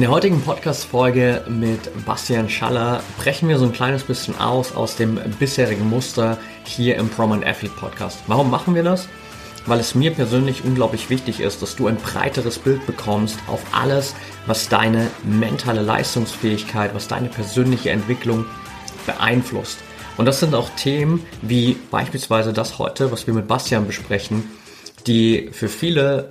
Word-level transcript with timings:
In 0.00 0.04
der 0.04 0.12
heutigen 0.12 0.40
Podcast-Folge 0.40 1.44
mit 1.46 2.06
Bastian 2.06 2.48
Schaller 2.48 3.02
brechen 3.18 3.50
wir 3.50 3.58
so 3.58 3.66
ein 3.66 3.72
kleines 3.72 4.02
bisschen 4.02 4.34
aus 4.38 4.74
aus 4.74 4.96
dem 4.96 5.20
bisherigen 5.38 5.90
Muster 5.90 6.38
hier 6.64 6.96
im 6.96 7.10
Prominent 7.10 7.46
Athlete 7.46 7.74
Podcast. 7.74 8.18
Warum 8.26 8.50
machen 8.50 8.74
wir 8.74 8.82
das? 8.82 9.08
Weil 9.66 9.78
es 9.78 9.94
mir 9.94 10.10
persönlich 10.12 10.64
unglaublich 10.64 11.10
wichtig 11.10 11.40
ist, 11.40 11.60
dass 11.60 11.76
du 11.76 11.86
ein 11.86 11.96
breiteres 11.96 12.58
Bild 12.58 12.86
bekommst 12.86 13.38
auf 13.46 13.60
alles, 13.72 14.14
was 14.46 14.70
deine 14.70 15.10
mentale 15.22 15.82
Leistungsfähigkeit, 15.82 16.94
was 16.94 17.06
deine 17.06 17.28
persönliche 17.28 17.90
Entwicklung 17.90 18.46
beeinflusst. 19.04 19.80
Und 20.16 20.24
das 20.24 20.40
sind 20.40 20.54
auch 20.54 20.70
Themen 20.76 21.26
wie 21.42 21.76
beispielsweise 21.90 22.54
das 22.54 22.78
heute, 22.78 23.12
was 23.12 23.26
wir 23.26 23.34
mit 23.34 23.46
Bastian 23.46 23.86
besprechen, 23.86 24.44
die 25.06 25.50
für 25.52 25.68
viele 25.68 26.30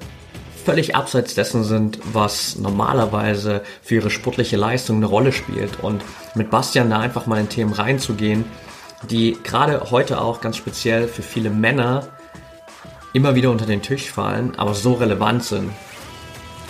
völlig 0.66 0.96
abseits 0.96 1.36
dessen 1.36 1.64
sind, 1.64 2.00
was 2.14 2.58
normalerweise 2.58 3.62
für 3.82 3.96
ihre 3.96 4.10
sportliche 4.10 4.58
Leistung 4.58 4.98
eine 4.98 5.06
Rolle 5.06 5.32
spielt. 5.32 5.80
Und 5.82 6.04
mit 6.36 6.50
Bastian 6.50 6.90
da 6.90 7.00
einfach 7.00 7.26
mal 7.26 7.40
in 7.40 7.50
Themen 7.50 7.74
reinzugehen, 7.74 8.46
die 9.10 9.38
gerade 9.44 9.92
heute 9.92 10.22
auch 10.22 10.42
ganz 10.42 10.58
speziell 10.58 11.08
für 11.08 11.22
viele 11.22 11.50
Männer 11.50 12.10
immer 13.14 13.36
wieder 13.36 13.50
unter 13.50 13.66
den 13.66 13.82
Tisch 13.82 14.12
fallen, 14.12 14.54
aber 14.58 14.74
so 14.74 14.94
relevant 14.94 15.44
sind, 15.44 15.72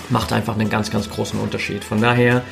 macht 0.09 0.31
einfach 0.31 0.55
einen 0.55 0.70
ganz, 0.70 0.91
ganz 0.91 1.09
großen 1.09 1.40
Unterschied. 1.40 1.84
Von 1.84 2.01
daher 2.01 2.43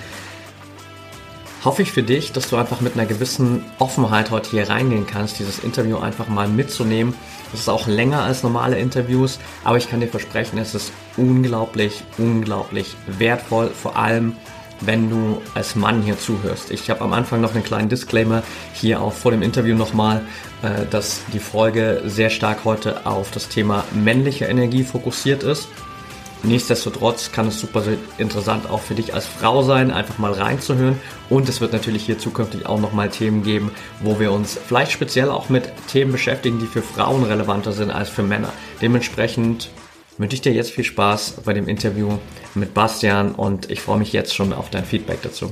hoffe 1.64 1.82
ich 1.82 1.92
für 1.92 2.04
dich, 2.04 2.32
dass 2.32 2.50
du 2.50 2.58
einfach 2.58 2.82
mit 2.82 2.94
einer 2.94 3.06
gewissen 3.06 3.66
Offenheit 3.80 4.32
heute 4.32 4.52
hier 4.52 4.70
reingehen 4.70 5.08
kannst, 5.08 5.40
dieses 5.40 5.60
Interview 5.60 5.98
einfach 5.98 6.28
mal 6.28 6.48
mitzunehmen. 6.48 7.14
Es 7.54 7.62
ist 7.62 7.70
auch 7.70 7.88
länger 7.88 8.24
als 8.24 8.44
normale 8.44 8.78
Interviews, 8.78 9.40
aber 9.64 9.78
ich 9.78 9.90
kann 9.90 10.00
dir 10.00 10.08
versprechen, 10.08 10.58
es 10.60 10.76
ist 10.76 10.92
unglaublich, 11.16 12.04
unglaublich 12.18 12.96
wertvoll, 13.08 13.70
vor 13.70 13.98
allem 13.98 14.36
wenn 14.82 15.10
du 15.10 15.42
als 15.56 15.76
Mann 15.76 16.04
hier 16.04 16.20
zuhörst. 16.20 16.72
Ich 16.72 16.90
habe 16.90 17.02
am 17.02 17.14
Anfang 17.14 17.42
noch 17.42 17.56
einen 17.56 17.64
kleinen 17.64 17.90
Disclaimer 17.90 18.44
hier 18.74 19.02
auch 19.02 19.14
vor 19.14 19.32
dem 19.32 19.42
Interview 19.42 19.76
nochmal, 19.76 20.22
äh, 20.62 20.86
dass 20.90 21.22
die 21.34 21.40
Folge 21.40 22.04
sehr 22.06 22.30
stark 22.30 22.64
heute 22.64 23.06
auf 23.06 23.32
das 23.32 23.50
Thema 23.50 23.84
männliche 23.94 24.46
Energie 24.46 24.84
fokussiert 24.84 25.44
ist. 25.44 25.68
Nichtsdestotrotz 26.44 27.32
kann 27.32 27.48
es 27.48 27.60
super 27.60 27.84
interessant 28.18 28.70
auch 28.70 28.82
für 28.82 28.96
dich 28.96 29.14
als 29.14 29.26
Frau 29.26 29.64
sein, 29.64 29.92
einfach 29.92 30.18
mal 30.18 30.34
reinzuhören. 30.34 31.00
Und 31.30 31.50
es 31.50 31.62
wird 31.62 31.74
natürlich 31.74 32.06
hier 32.06 32.20
zukünftig 32.20 32.66
auch 32.66 32.80
nochmal 32.80 33.10
Themen 33.10 33.44
geben, 33.44 33.72
wo 34.02 34.20
wir 34.20 34.32
uns 34.32 34.58
vielleicht 34.58 34.92
speziell 34.92 35.30
auch 35.30 35.50
mit 35.50 35.72
Themen 35.88 36.12
beschäftigen, 36.12 36.60
die 36.60 36.68
für 36.68 36.82
Frauen 36.82 37.24
relevanter 37.24 37.74
sind 37.74 37.92
als 37.92 38.10
für 38.10 38.24
Männer. 38.24 38.54
Dementsprechend 38.82 39.70
wünsche 40.18 40.36
ich 40.36 40.42
dir 40.42 40.54
jetzt 40.54 40.72
viel 40.72 40.84
Spaß 40.84 41.42
bei 41.44 41.54
dem 41.54 41.68
Interview 41.68 42.18
mit 42.56 42.74
Bastian 42.74 43.34
und 43.34 43.70
ich 43.70 43.82
freue 43.82 43.98
mich 43.98 44.14
jetzt 44.14 44.36
schon 44.36 44.54
auf 44.54 44.70
dein 44.70 44.86
Feedback 44.86 45.22
dazu. 45.22 45.52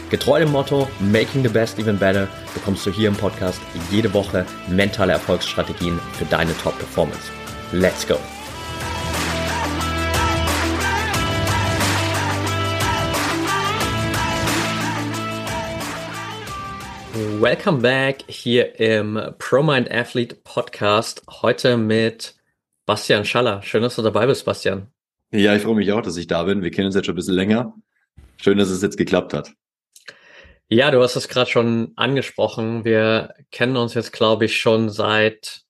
Getreu 0.11 0.39
dem 0.39 0.51
Motto 0.51 0.89
Making 0.99 1.41
the 1.43 1.47
Best 1.47 1.79
Even 1.79 1.97
Better 1.97 2.27
bekommst 2.53 2.85
du 2.85 2.91
hier 2.91 3.07
im 3.07 3.15
Podcast 3.15 3.61
jede 3.89 4.13
Woche 4.13 4.45
mentale 4.67 5.13
Erfolgsstrategien 5.13 5.97
für 6.11 6.25
deine 6.25 6.51
Top-Performance. 6.57 7.31
Let's 7.71 8.05
go! 8.05 8.17
Welcome 17.39 17.79
back 17.79 18.25
hier 18.27 18.77
im 18.81 19.17
ProMind 19.39 19.89
Athlete 19.89 20.35
Podcast. 20.43 21.23
Heute 21.41 21.77
mit 21.77 22.35
Bastian 22.85 23.23
Schaller. 23.23 23.61
Schön, 23.61 23.81
dass 23.81 23.95
du 23.95 24.01
dabei 24.01 24.25
bist, 24.25 24.43
Bastian. 24.43 24.87
Ja, 25.31 25.55
ich 25.55 25.61
freue 25.61 25.75
mich 25.75 25.89
auch, 25.93 26.01
dass 26.01 26.17
ich 26.17 26.27
da 26.27 26.43
bin. 26.43 26.63
Wir 26.63 26.71
kennen 26.71 26.87
uns 26.87 26.95
jetzt 26.95 27.05
schon 27.05 27.13
ein 27.13 27.15
bisschen 27.15 27.35
länger. 27.35 27.73
Schön, 28.35 28.57
dass 28.57 28.69
es 28.69 28.81
jetzt 28.81 28.97
geklappt 28.97 29.33
hat. 29.33 29.53
Ja, 30.73 30.89
du 30.89 31.03
hast 31.03 31.17
es 31.17 31.27
gerade 31.27 31.51
schon 31.51 31.91
angesprochen. 31.97 32.85
Wir 32.85 33.33
kennen 33.51 33.75
uns 33.75 33.93
jetzt, 33.93 34.13
glaube 34.13 34.45
ich, 34.45 34.57
schon 34.57 34.89
seit, 34.89 35.63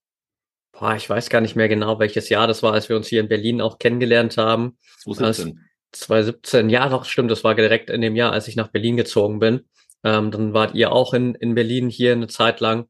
boah, 0.70 0.94
ich 0.94 1.10
weiß 1.10 1.28
gar 1.28 1.40
nicht 1.40 1.56
mehr 1.56 1.68
genau, 1.68 1.98
welches 1.98 2.28
Jahr 2.28 2.46
das 2.46 2.62
war, 2.62 2.72
als 2.72 2.88
wir 2.88 2.94
uns 2.94 3.08
hier 3.08 3.20
in 3.20 3.28
Berlin 3.28 3.60
auch 3.60 3.80
kennengelernt 3.80 4.36
haben. 4.36 4.78
2017. 5.00 5.58
2017, 5.90 6.70
ja, 6.70 6.88
doch, 6.88 7.04
stimmt. 7.04 7.32
Das 7.32 7.42
war 7.42 7.56
direkt 7.56 7.90
in 7.90 8.00
dem 8.00 8.14
Jahr, 8.14 8.30
als 8.30 8.46
ich 8.46 8.54
nach 8.54 8.68
Berlin 8.68 8.96
gezogen 8.96 9.40
bin. 9.40 9.64
Ähm, 10.04 10.30
dann 10.30 10.54
wart 10.54 10.76
ihr 10.76 10.92
auch 10.92 11.14
in, 11.14 11.34
in 11.34 11.56
Berlin 11.56 11.88
hier 11.88 12.12
eine 12.12 12.28
Zeit 12.28 12.60
lang. 12.60 12.86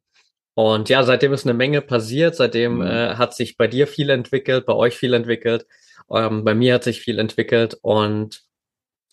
Und 0.52 0.90
ja, 0.90 1.04
seitdem 1.04 1.32
ist 1.32 1.46
eine 1.46 1.54
Menge 1.54 1.80
passiert. 1.80 2.36
Seitdem 2.36 2.74
mhm. 2.74 2.82
äh, 2.82 3.14
hat 3.14 3.34
sich 3.34 3.56
bei 3.56 3.68
dir 3.68 3.86
viel 3.86 4.10
entwickelt, 4.10 4.66
bei 4.66 4.74
euch 4.74 4.98
viel 4.98 5.14
entwickelt. 5.14 5.66
Ähm, 6.10 6.44
bei 6.44 6.54
mir 6.54 6.74
hat 6.74 6.84
sich 6.84 7.00
viel 7.00 7.18
entwickelt. 7.18 7.78
Und 7.80 8.42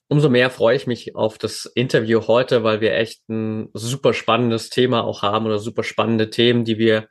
umso 0.09 0.27
mehr 0.27 0.49
freue 0.49 0.75
ich 0.75 0.87
mich 0.87 1.15
auf 1.15 1.37
das 1.37 1.65
Interview 1.65 2.27
heute, 2.27 2.63
weil 2.63 2.81
wir 2.81 2.95
echt 2.95 3.29
ein 3.29 3.69
super 3.73 4.13
spannendes 4.13 4.69
Thema 4.69 5.03
auch 5.03 5.21
haben 5.21 5.45
oder 5.45 5.59
super 5.59 5.83
spannende 5.83 6.29
Themen, 6.29 6.65
die 6.65 6.77
wir 6.77 7.07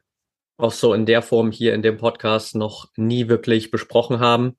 auch 0.59 0.73
so 0.73 0.93
in 0.93 1.07
der 1.07 1.23
Form 1.23 1.53
hier 1.53 1.75
in 1.75 1.83
dem 1.83 1.97
Podcast 1.97 2.57
noch 2.57 2.89
nie 2.97 3.29
wirklich 3.29 3.71
besprochen 3.71 4.19
haben. 4.19 4.59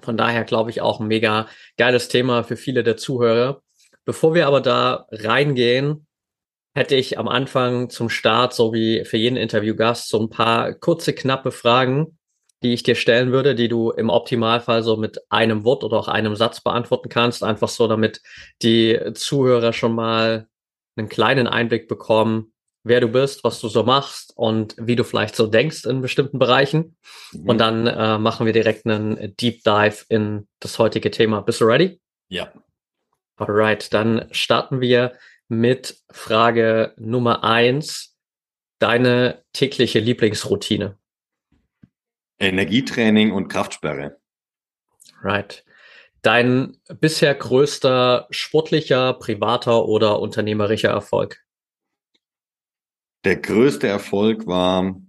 Von 0.00 0.16
daher 0.16 0.44
glaube 0.44 0.70
ich 0.70 0.80
auch 0.80 1.00
ein 1.00 1.08
mega 1.08 1.48
geiles 1.76 2.08
Thema 2.08 2.44
für 2.44 2.56
viele 2.56 2.84
der 2.84 2.96
Zuhörer. 2.96 3.62
Bevor 4.04 4.34
wir 4.34 4.46
aber 4.46 4.60
da 4.60 5.06
reingehen, 5.10 6.06
hätte 6.76 6.94
ich 6.94 7.18
am 7.18 7.26
Anfang 7.26 7.90
zum 7.90 8.08
Start, 8.08 8.54
so 8.54 8.72
wie 8.72 9.04
für 9.04 9.16
jeden 9.16 9.36
Interviewgast, 9.36 10.08
so 10.08 10.20
ein 10.20 10.30
paar 10.30 10.74
kurze, 10.74 11.12
knappe 11.12 11.50
Fragen, 11.50 12.18
die 12.64 12.72
ich 12.72 12.82
dir 12.82 12.94
stellen 12.94 13.30
würde, 13.30 13.54
die 13.54 13.68
du 13.68 13.90
im 13.90 14.08
Optimalfall 14.08 14.82
so 14.82 14.96
mit 14.96 15.20
einem 15.30 15.64
Wort 15.64 15.84
oder 15.84 15.98
auch 15.98 16.08
einem 16.08 16.34
Satz 16.34 16.62
beantworten 16.62 17.10
kannst. 17.10 17.44
Einfach 17.44 17.68
so, 17.68 17.86
damit 17.86 18.22
die 18.62 18.98
Zuhörer 19.14 19.72
schon 19.72 19.94
mal 19.94 20.48
einen 20.96 21.08
kleinen 21.08 21.46
Einblick 21.46 21.88
bekommen, 21.88 22.54
wer 22.84 23.00
du 23.00 23.08
bist, 23.08 23.44
was 23.44 23.60
du 23.60 23.68
so 23.68 23.82
machst 23.82 24.32
und 24.36 24.74
wie 24.78 24.96
du 24.96 25.04
vielleicht 25.04 25.36
so 25.36 25.46
denkst 25.46 25.84
in 25.84 26.00
bestimmten 26.00 26.38
Bereichen. 26.38 26.96
Mhm. 27.32 27.48
Und 27.48 27.58
dann 27.58 27.86
äh, 27.86 28.18
machen 28.18 28.46
wir 28.46 28.52
direkt 28.54 28.86
einen 28.86 29.36
Deep 29.36 29.62
Dive 29.62 30.04
in 30.08 30.48
das 30.60 30.78
heutige 30.78 31.10
Thema. 31.10 31.42
Bist 31.42 31.60
du 31.60 31.66
ready? 31.66 32.00
Ja. 32.28 32.50
Alright, 33.36 33.92
dann 33.92 34.28
starten 34.30 34.80
wir 34.80 35.12
mit 35.48 35.98
Frage 36.10 36.94
Nummer 36.96 37.44
eins. 37.44 38.16
Deine 38.78 39.44
tägliche 39.52 39.98
Lieblingsroutine? 39.98 40.98
Energietraining 42.38 43.32
und 43.32 43.48
Kraftsperre. 43.48 44.18
Right. 45.22 45.64
Dein 46.22 46.78
bisher 47.00 47.34
größter 47.34 48.26
sportlicher, 48.30 49.14
privater 49.14 49.84
oder 49.86 50.20
unternehmerischer 50.20 50.88
Erfolg? 50.88 51.44
Der 53.24 53.36
größte 53.36 53.88
Erfolg 53.88 54.46
war 54.46 55.00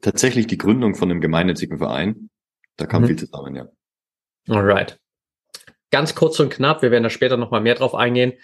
tatsächlich 0.00 0.46
die 0.46 0.58
Gründung 0.58 0.94
von 0.94 1.10
einem 1.10 1.20
gemeinnützigen 1.20 1.78
Verein. 1.78 2.30
Da 2.76 2.86
kam 2.86 3.02
mhm. 3.02 3.06
viel 3.08 3.16
zusammen, 3.16 3.56
ja. 3.56 3.68
Alright. 4.48 4.98
Ganz 5.90 6.14
kurz 6.14 6.38
und 6.40 6.50
knapp, 6.50 6.82
wir 6.82 6.90
werden 6.90 7.02
da 7.02 7.10
später 7.10 7.36
nochmal 7.36 7.60
mehr 7.60 7.74
drauf 7.74 7.94
eingehen. 7.94 8.34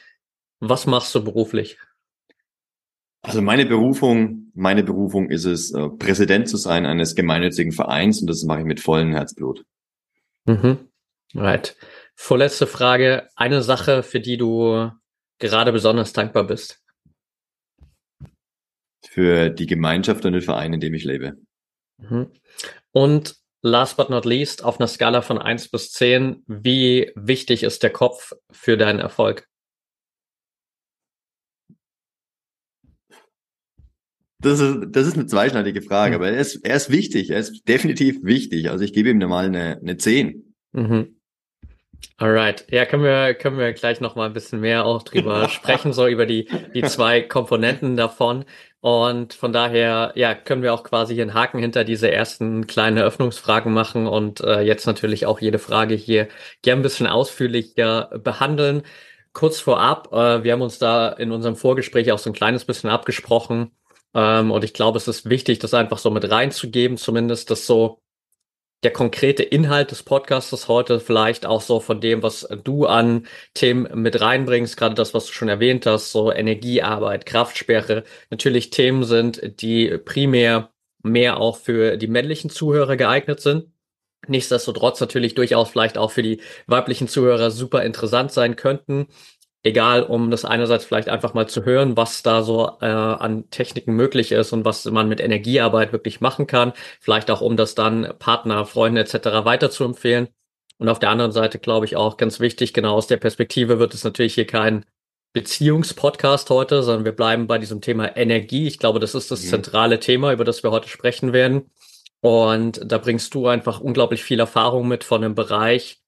Was 0.60 0.86
machst 0.86 1.14
du 1.14 1.22
beruflich? 1.22 1.78
Also 3.26 3.42
meine 3.42 3.66
Berufung, 3.66 4.52
meine 4.54 4.84
Berufung 4.84 5.30
ist 5.30 5.46
es, 5.46 5.72
äh, 5.72 5.88
Präsident 5.88 6.48
zu 6.48 6.56
sein 6.56 6.86
eines 6.86 7.16
gemeinnützigen 7.16 7.72
Vereins 7.72 8.20
und 8.20 8.28
das 8.28 8.44
mache 8.44 8.60
ich 8.60 8.66
mit 8.66 8.78
vollem 8.78 9.12
Herzblut. 9.12 9.64
Mhm. 10.44 10.88
Right. 11.34 11.76
Vorletzte 12.14 12.68
Frage. 12.68 13.28
Eine 13.34 13.62
Sache, 13.62 14.04
für 14.04 14.20
die 14.20 14.36
du 14.36 14.92
gerade 15.40 15.72
besonders 15.72 16.12
dankbar 16.12 16.44
bist. 16.44 16.80
Für 19.04 19.50
die 19.50 19.66
Gemeinschaft 19.66 20.24
und 20.24 20.32
den 20.32 20.42
Verein, 20.42 20.72
in 20.72 20.80
dem 20.80 20.94
ich 20.94 21.04
lebe. 21.04 21.36
Mhm. 21.98 22.30
Und 22.92 23.36
last 23.60 23.96
but 23.96 24.08
not 24.08 24.24
least, 24.24 24.62
auf 24.62 24.78
einer 24.78 24.86
Skala 24.86 25.20
von 25.20 25.38
eins 25.38 25.68
bis 25.68 25.90
zehn, 25.90 26.44
wie 26.46 27.10
wichtig 27.16 27.64
ist 27.64 27.82
der 27.82 27.90
Kopf 27.90 28.32
für 28.52 28.76
deinen 28.76 29.00
Erfolg? 29.00 29.48
Das 34.40 34.60
ist, 34.60 34.78
das 34.90 35.06
ist 35.06 35.14
eine 35.14 35.26
zweischneidige 35.26 35.82
Frage, 35.82 36.16
mhm. 36.16 36.16
aber 36.16 36.30
er 36.30 36.40
ist, 36.40 36.56
er 36.56 36.76
ist 36.76 36.90
wichtig, 36.90 37.30
er 37.30 37.38
ist 37.38 37.66
definitiv 37.68 38.22
wichtig. 38.22 38.70
Also 38.70 38.84
ich 38.84 38.92
gebe 38.92 39.08
ihm 39.08 39.18
mal 39.18 39.46
eine, 39.46 39.78
eine 39.80 39.96
10. 39.96 40.54
Mhm. 40.72 41.16
Alright, 42.18 42.66
ja, 42.70 42.84
können 42.84 43.04
wir, 43.04 43.34
können 43.34 43.58
wir 43.58 43.72
gleich 43.72 44.00
noch 44.00 44.16
mal 44.16 44.26
ein 44.26 44.32
bisschen 44.32 44.60
mehr 44.60 44.84
auch 44.84 45.02
drüber 45.02 45.48
sprechen, 45.50 45.92
so 45.92 46.06
über 46.06 46.26
die, 46.26 46.48
die 46.74 46.82
zwei 46.82 47.22
Komponenten 47.22 47.96
davon. 47.96 48.44
Und 48.80 49.34
von 49.34 49.52
daher, 49.52 50.12
ja, 50.14 50.34
können 50.34 50.62
wir 50.62 50.72
auch 50.72 50.84
quasi 50.84 51.14
hier 51.14 51.24
einen 51.24 51.34
Haken 51.34 51.58
hinter 51.58 51.84
diese 51.84 52.10
ersten 52.10 52.66
kleinen 52.66 52.98
Eröffnungsfragen 52.98 53.72
machen 53.72 54.06
und 54.06 54.40
äh, 54.40 54.60
jetzt 54.60 54.86
natürlich 54.86 55.26
auch 55.26 55.40
jede 55.40 55.58
Frage 55.58 55.94
hier 55.94 56.28
gern 56.62 56.80
ein 56.80 56.82
bisschen 56.82 57.06
ausführlicher 57.06 58.10
behandeln. 58.22 58.82
Kurz 59.32 59.60
vorab, 59.60 60.12
äh, 60.12 60.44
wir 60.44 60.52
haben 60.52 60.62
uns 60.62 60.78
da 60.78 61.08
in 61.08 61.32
unserem 61.32 61.56
Vorgespräch 61.56 62.12
auch 62.12 62.18
so 62.18 62.30
ein 62.30 62.34
kleines 62.34 62.64
bisschen 62.64 62.88
abgesprochen. 62.88 63.72
Ähm, 64.16 64.50
und 64.50 64.64
ich 64.64 64.72
glaube, 64.72 64.96
es 64.96 65.08
ist 65.08 65.28
wichtig, 65.28 65.58
das 65.58 65.74
einfach 65.74 65.98
so 65.98 66.10
mit 66.10 66.28
reinzugeben, 66.30 66.96
zumindest 66.96 67.50
das 67.50 67.66
so 67.66 68.00
der 68.82 68.92
konkrete 68.92 69.42
Inhalt 69.42 69.90
des 69.90 70.02
Podcasts 70.02 70.68
heute 70.68 71.00
vielleicht 71.00 71.44
auch 71.44 71.60
so 71.60 71.80
von 71.80 72.00
dem, 72.00 72.22
was 72.22 72.48
du 72.64 72.86
an 72.86 73.26
Themen 73.54 73.88
mit 74.00 74.20
reinbringst, 74.20 74.76
gerade 74.76 74.94
das, 74.94 75.12
was 75.12 75.26
du 75.26 75.32
schon 75.32 75.48
erwähnt 75.48 75.86
hast, 75.86 76.12
so 76.12 76.32
Energiearbeit, 76.32 77.26
Kraftsperre, 77.26 78.04
natürlich 78.30 78.70
Themen 78.70 79.04
sind, 79.04 79.60
die 79.60 79.98
primär 79.98 80.70
mehr 81.02 81.38
auch 81.38 81.58
für 81.58 81.96
die 81.96 82.08
männlichen 82.08 82.50
Zuhörer 82.50 82.96
geeignet 82.96 83.40
sind. 83.40 83.72
Nichtsdestotrotz 84.28 85.00
natürlich 85.00 85.34
durchaus 85.34 85.70
vielleicht 85.70 85.98
auch 85.98 86.10
für 86.10 86.22
die 86.22 86.40
weiblichen 86.66 87.08
Zuhörer 87.08 87.50
super 87.50 87.82
interessant 87.84 88.32
sein 88.32 88.56
könnten 88.56 89.08
egal, 89.66 90.04
um 90.04 90.30
das 90.30 90.44
einerseits 90.44 90.84
vielleicht 90.84 91.08
einfach 91.08 91.34
mal 91.34 91.48
zu 91.48 91.64
hören, 91.64 91.96
was 91.96 92.22
da 92.22 92.42
so 92.42 92.70
äh, 92.80 92.86
an 92.86 93.50
Techniken 93.50 93.94
möglich 93.94 94.30
ist 94.32 94.52
und 94.52 94.64
was 94.64 94.84
man 94.84 95.08
mit 95.08 95.20
Energiearbeit 95.20 95.92
wirklich 95.92 96.20
machen 96.20 96.46
kann, 96.46 96.72
vielleicht 97.00 97.30
auch, 97.30 97.40
um 97.40 97.56
das 97.56 97.74
dann 97.74 98.14
Partner, 98.18 98.64
Freunden 98.64 98.98
etc. 98.98 99.44
weiter 99.44 99.70
zu 99.70 99.84
empfehlen. 99.84 100.28
Und 100.78 100.88
auf 100.88 101.00
der 101.00 101.10
anderen 101.10 101.32
Seite 101.32 101.58
glaube 101.58 101.84
ich 101.84 101.96
auch 101.96 102.16
ganz 102.16 102.38
wichtig, 102.38 102.74
genau 102.74 102.94
aus 102.94 103.08
der 103.08 103.16
Perspektive 103.16 103.78
wird 103.78 103.92
es 103.92 104.04
natürlich 104.04 104.34
hier 104.34 104.46
kein 104.46 104.84
Beziehungspodcast 105.32 106.48
heute, 106.50 106.82
sondern 106.82 107.04
wir 107.04 107.12
bleiben 107.12 107.46
bei 107.46 107.58
diesem 107.58 107.80
Thema 107.80 108.16
Energie. 108.16 108.68
Ich 108.68 108.78
glaube, 108.78 109.00
das 109.00 109.14
ist 109.14 109.30
das 109.30 109.44
mhm. 109.44 109.48
zentrale 109.48 110.00
Thema, 110.00 110.32
über 110.32 110.44
das 110.44 110.62
wir 110.62 110.70
heute 110.70 110.88
sprechen 110.88 111.32
werden. 111.32 111.70
Und 112.20 112.80
da 112.84 112.98
bringst 112.98 113.34
du 113.34 113.46
einfach 113.48 113.80
unglaublich 113.80 114.22
viel 114.22 114.38
Erfahrung 114.38 114.86
mit 114.86 115.04
von 115.04 115.24
einem 115.24 115.34
Bereich, 115.34 116.00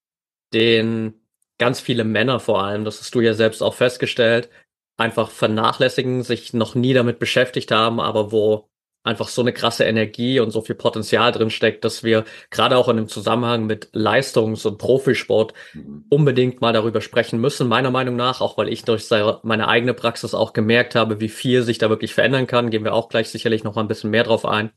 den 0.54 1.17
ganz 1.58 1.80
viele 1.80 2.04
Männer 2.04 2.40
vor 2.40 2.62
allem, 2.62 2.84
das 2.84 3.00
hast 3.00 3.14
du 3.14 3.20
ja 3.20 3.34
selbst 3.34 3.62
auch 3.62 3.74
festgestellt, 3.74 4.48
einfach 4.96 5.30
vernachlässigen, 5.30 6.22
sich 6.22 6.52
noch 6.52 6.74
nie 6.74 6.92
damit 6.92 7.18
beschäftigt 7.18 7.70
haben, 7.70 8.00
aber 8.00 8.32
wo 8.32 8.68
einfach 9.04 9.28
so 9.28 9.40
eine 9.40 9.52
krasse 9.52 9.84
Energie 9.84 10.40
und 10.40 10.50
so 10.50 10.60
viel 10.60 10.74
Potenzial 10.74 11.32
drin 11.32 11.50
steckt, 11.50 11.84
dass 11.84 12.02
wir 12.02 12.24
gerade 12.50 12.76
auch 12.76 12.88
in 12.88 12.96
dem 12.96 13.08
Zusammenhang 13.08 13.64
mit 13.66 13.88
Leistungs- 13.92 14.66
und 14.66 14.78
Profisport 14.78 15.54
mhm. 15.72 16.04
unbedingt 16.10 16.60
mal 16.60 16.72
darüber 16.72 17.00
sprechen 17.00 17.40
müssen, 17.40 17.68
meiner 17.68 17.90
Meinung 17.90 18.16
nach, 18.16 18.40
auch 18.40 18.58
weil 18.58 18.68
ich 18.68 18.84
durch 18.84 19.08
meine 19.42 19.68
eigene 19.68 19.94
Praxis 19.94 20.34
auch 20.34 20.52
gemerkt 20.52 20.94
habe, 20.94 21.20
wie 21.20 21.28
viel 21.28 21.62
sich 21.62 21.78
da 21.78 21.88
wirklich 21.88 22.12
verändern 22.12 22.46
kann, 22.46 22.70
gehen 22.70 22.84
wir 22.84 22.92
auch 22.92 23.08
gleich 23.08 23.30
sicherlich 23.30 23.64
noch 23.64 23.76
mal 23.76 23.82
ein 23.82 23.88
bisschen 23.88 24.10
mehr 24.10 24.24
drauf 24.24 24.44
ein. 24.44 24.72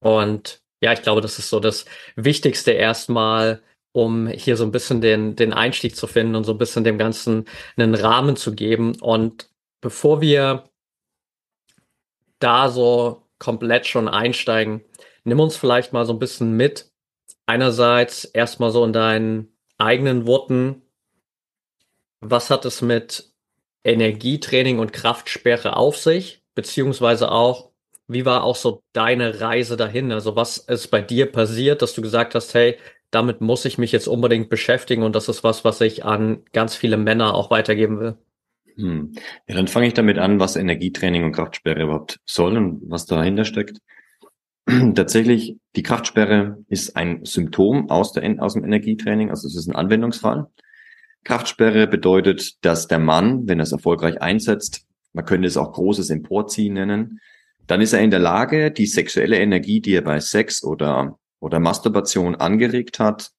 Und 0.00 0.62
ja, 0.80 0.92
ich 0.92 1.02
glaube, 1.02 1.20
das 1.20 1.38
ist 1.38 1.50
so 1.50 1.60
das 1.60 1.84
Wichtigste 2.16 2.70
erstmal, 2.70 3.62
um 3.94 4.26
hier 4.26 4.56
so 4.56 4.64
ein 4.64 4.72
bisschen 4.72 5.00
den, 5.00 5.36
den 5.36 5.52
Einstieg 5.52 5.94
zu 5.94 6.08
finden 6.08 6.34
und 6.34 6.42
so 6.42 6.52
ein 6.52 6.58
bisschen 6.58 6.82
dem 6.82 6.98
Ganzen 6.98 7.44
einen 7.76 7.94
Rahmen 7.94 8.34
zu 8.34 8.52
geben. 8.52 9.00
Und 9.00 9.48
bevor 9.80 10.20
wir 10.20 10.64
da 12.40 12.70
so 12.70 13.22
komplett 13.38 13.86
schon 13.86 14.08
einsteigen, 14.08 14.82
nimm 15.22 15.38
uns 15.38 15.56
vielleicht 15.56 15.92
mal 15.92 16.04
so 16.06 16.12
ein 16.12 16.18
bisschen 16.18 16.56
mit. 16.56 16.90
Einerseits 17.46 18.24
erstmal 18.24 18.72
so 18.72 18.84
in 18.84 18.92
deinen 18.92 19.56
eigenen 19.78 20.26
Worten. 20.26 20.82
Was 22.20 22.50
hat 22.50 22.64
es 22.64 22.82
mit 22.82 23.32
Energietraining 23.84 24.80
und 24.80 24.92
Kraftsperre 24.92 25.76
auf 25.76 25.96
sich? 25.98 26.42
Beziehungsweise 26.56 27.30
auch, 27.30 27.70
wie 28.08 28.24
war 28.24 28.42
auch 28.42 28.56
so 28.56 28.82
deine 28.92 29.40
Reise 29.40 29.76
dahin? 29.76 30.10
Also 30.10 30.34
was 30.34 30.58
ist 30.58 30.88
bei 30.88 31.00
dir 31.00 31.30
passiert, 31.30 31.80
dass 31.80 31.94
du 31.94 32.02
gesagt 32.02 32.34
hast, 32.34 32.54
hey, 32.54 32.76
damit 33.14 33.40
muss 33.40 33.64
ich 33.64 33.78
mich 33.78 33.92
jetzt 33.92 34.08
unbedingt 34.08 34.48
beschäftigen 34.48 35.02
und 35.02 35.14
das 35.14 35.28
ist 35.28 35.44
was, 35.44 35.64
was 35.64 35.80
ich 35.80 36.04
an 36.04 36.42
ganz 36.52 36.74
viele 36.74 36.96
Männer 36.96 37.34
auch 37.34 37.50
weitergeben 37.50 38.00
will. 38.00 38.16
Hm. 38.76 39.12
Ja, 39.46 39.54
dann 39.54 39.68
fange 39.68 39.86
ich 39.86 39.94
damit 39.94 40.18
an, 40.18 40.40
was 40.40 40.56
Energietraining 40.56 41.24
und 41.24 41.32
Kraftsperre 41.32 41.84
überhaupt 41.84 42.18
soll 42.24 42.56
und 42.56 42.82
was 42.86 43.06
dahinter 43.06 43.44
steckt. 43.44 43.78
Tatsächlich, 44.94 45.56
die 45.76 45.82
Kraftsperre 45.82 46.64
ist 46.68 46.96
ein 46.96 47.24
Symptom 47.24 47.90
aus, 47.90 48.12
der, 48.12 48.42
aus 48.42 48.54
dem 48.54 48.64
Energietraining, 48.64 49.30
also 49.30 49.46
es 49.46 49.56
ist 49.56 49.68
ein 49.68 49.76
Anwendungsfall. 49.76 50.46
Kraftsperre 51.22 51.86
bedeutet, 51.86 52.64
dass 52.64 52.88
der 52.88 52.98
Mann, 52.98 53.48
wenn 53.48 53.60
er 53.60 53.64
es 53.64 53.72
erfolgreich 53.72 54.20
einsetzt, 54.20 54.86
man 55.12 55.24
könnte 55.24 55.46
es 55.46 55.56
auch 55.56 55.72
großes 55.72 56.10
Emporziehen 56.10 56.74
nennen, 56.74 57.20
dann 57.66 57.80
ist 57.80 57.92
er 57.92 58.00
in 58.00 58.10
der 58.10 58.20
Lage, 58.20 58.70
die 58.70 58.86
sexuelle 58.86 59.38
Energie, 59.38 59.80
die 59.80 59.94
er 59.94 60.02
bei 60.02 60.20
Sex 60.20 60.62
oder 60.62 61.18
oder 61.44 61.60
Masturbation 61.60 62.36
angeregt 62.36 62.98
hat, 62.98 63.30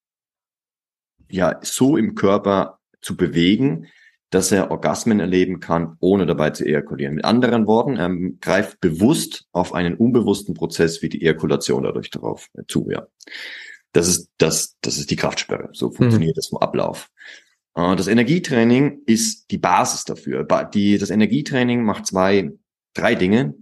ja, 1.27 1.59
so 1.63 1.97
im 1.97 2.13
Körper 2.13 2.77
zu 3.01 3.17
bewegen, 3.17 3.87
dass 4.29 4.51
er 4.51 4.69
Orgasmen 4.69 5.19
erleben 5.19 5.59
kann, 5.59 5.97
ohne 5.99 6.27
dabei 6.27 6.51
zu 6.51 6.65
ejakulieren. 6.65 7.15
Mit 7.15 7.25
anderen 7.25 7.65
Worten, 7.65 7.97
er 7.97 8.11
greift 8.41 8.79
bewusst 8.79 9.45
auf 9.53 9.73
einen 9.73 9.95
unbewussten 9.95 10.53
Prozess 10.53 11.01
wie 11.01 11.09
die 11.09 11.23
Ejakulation 11.23 11.83
dadurch 11.83 12.11
darauf 12.11 12.47
zu, 12.67 12.87
ja. 12.91 13.07
Das 13.91 14.07
ist, 14.07 14.29
das, 14.37 14.75
das 14.81 14.97
ist 14.97 15.09
die 15.09 15.15
Kraftsperre. 15.15 15.69
So 15.71 15.89
funktioniert 15.89 16.35
mhm. 16.35 16.39
das 16.39 16.47
vom 16.47 16.59
Ablauf. 16.59 17.09
Äh, 17.73 17.95
das 17.95 18.07
Energietraining 18.07 19.01
ist 19.07 19.49
die 19.49 19.57
Basis 19.57 20.03
dafür. 20.03 20.43
Die, 20.73 20.99
das 20.99 21.09
Energietraining 21.09 21.81
macht 21.83 22.05
zwei, 22.05 22.51
drei 22.93 23.15
Dinge. 23.15 23.55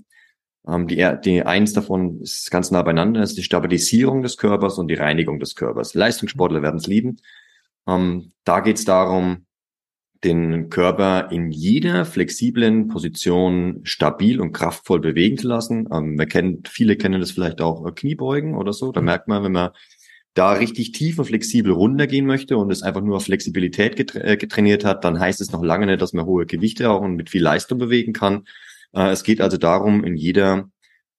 Ähm, 0.68 0.88
die, 0.88 1.07
die 1.24 1.44
eins 1.44 1.74
davon 1.74 2.21
ist 2.21 2.50
ganz 2.51 2.71
nah 2.71 2.81
beieinander, 2.81 3.21
ist 3.21 3.38
die 3.38 3.44
Stabilisierung 3.44 4.21
des 4.21 4.38
Körpers 4.38 4.77
und 4.77 4.88
die 4.88 4.95
Reinigung 4.95 5.39
des 5.39 5.56
Körpers. 5.56 5.94
Leistungssportler 5.94 6.62
werden 6.62 6.77
es 6.77 6.88
lieben. 6.88 7.17
Ähm, 7.88 8.32
da 8.43 8.62
geht 8.62 8.77
es 8.77 8.86
darum, 8.86 9.46
den 10.24 10.70
Körper 10.70 11.32
in 11.32 11.51
jeder 11.51 12.05
flexiblen 12.05 12.88
Position 12.88 13.82
stabil 13.84 14.39
und 14.39 14.53
kraftvoll 14.53 15.01
bewegen 15.01 15.38
zu 15.38 15.48
lassen. 15.48 15.89
Ähm, 15.91 16.15
man 16.15 16.29
kennt, 16.29 16.70
viele 16.70 16.96
kennen 16.96 17.20
das 17.20 17.32
vielleicht 17.32 17.62
auch 17.62 17.86
äh, 17.86 17.91
Kniebeugen 17.91 18.55
oder 18.55 18.74
so. 18.74 18.91
Da 18.91 19.01
mhm. 19.01 19.05
merkt 19.05 19.27
man, 19.27 19.43
wenn 19.43 19.51
man 19.51 19.72
da 20.34 20.53
richtig 20.53 20.93
tief 20.93 21.20
und 21.20 21.25
flexibel 21.25 21.74
runtergehen 21.74 22.25
möchte 22.25 22.58
und 22.58 22.72
es 22.72 22.82
einfach 22.82 23.01
nur 23.01 23.17
auf 23.17 23.25
Flexibilität 23.25 24.15
äh, 24.15 24.38
getrainiert 24.38 24.86
hat, 24.86 25.03
dann 25.03 25.20
heißt 25.20 25.41
es 25.41 25.51
noch 25.51 25.63
lange 25.63 25.86
nicht, 25.86 26.01
dass 26.01 26.13
man 26.13 26.25
hohe 26.25 26.46
Gewichte 26.46 26.89
auch 26.89 27.01
und 27.01 27.15
mit 27.15 27.29
viel 27.29 27.43
Leistung 27.43 27.77
bewegen 27.77 28.13
kann. 28.13 28.46
Äh, 28.93 29.09
es 29.09 29.23
geht 29.23 29.41
also 29.41 29.57
darum, 29.57 30.03
in 30.03 30.15
jeder 30.15 30.69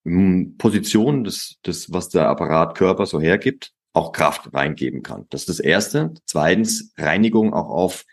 hm, 0.04 0.56
Position 0.58 1.24
des, 1.24 1.58
des, 1.66 1.92
was 1.92 2.08
der 2.08 2.28
Apparat 2.28 2.76
Körper 2.76 3.06
so 3.06 3.20
hergibt, 3.20 3.72
auch 3.92 4.12
Kraft 4.12 4.52
reingeben 4.52 5.02
kann. 5.02 5.26
Das 5.30 5.42
ist 5.42 5.48
das 5.48 5.60
Erste. 5.60 6.14
Zweitens, 6.26 6.92
Reinigung 6.98 7.54
auch 7.54 7.68
auf 7.68 8.04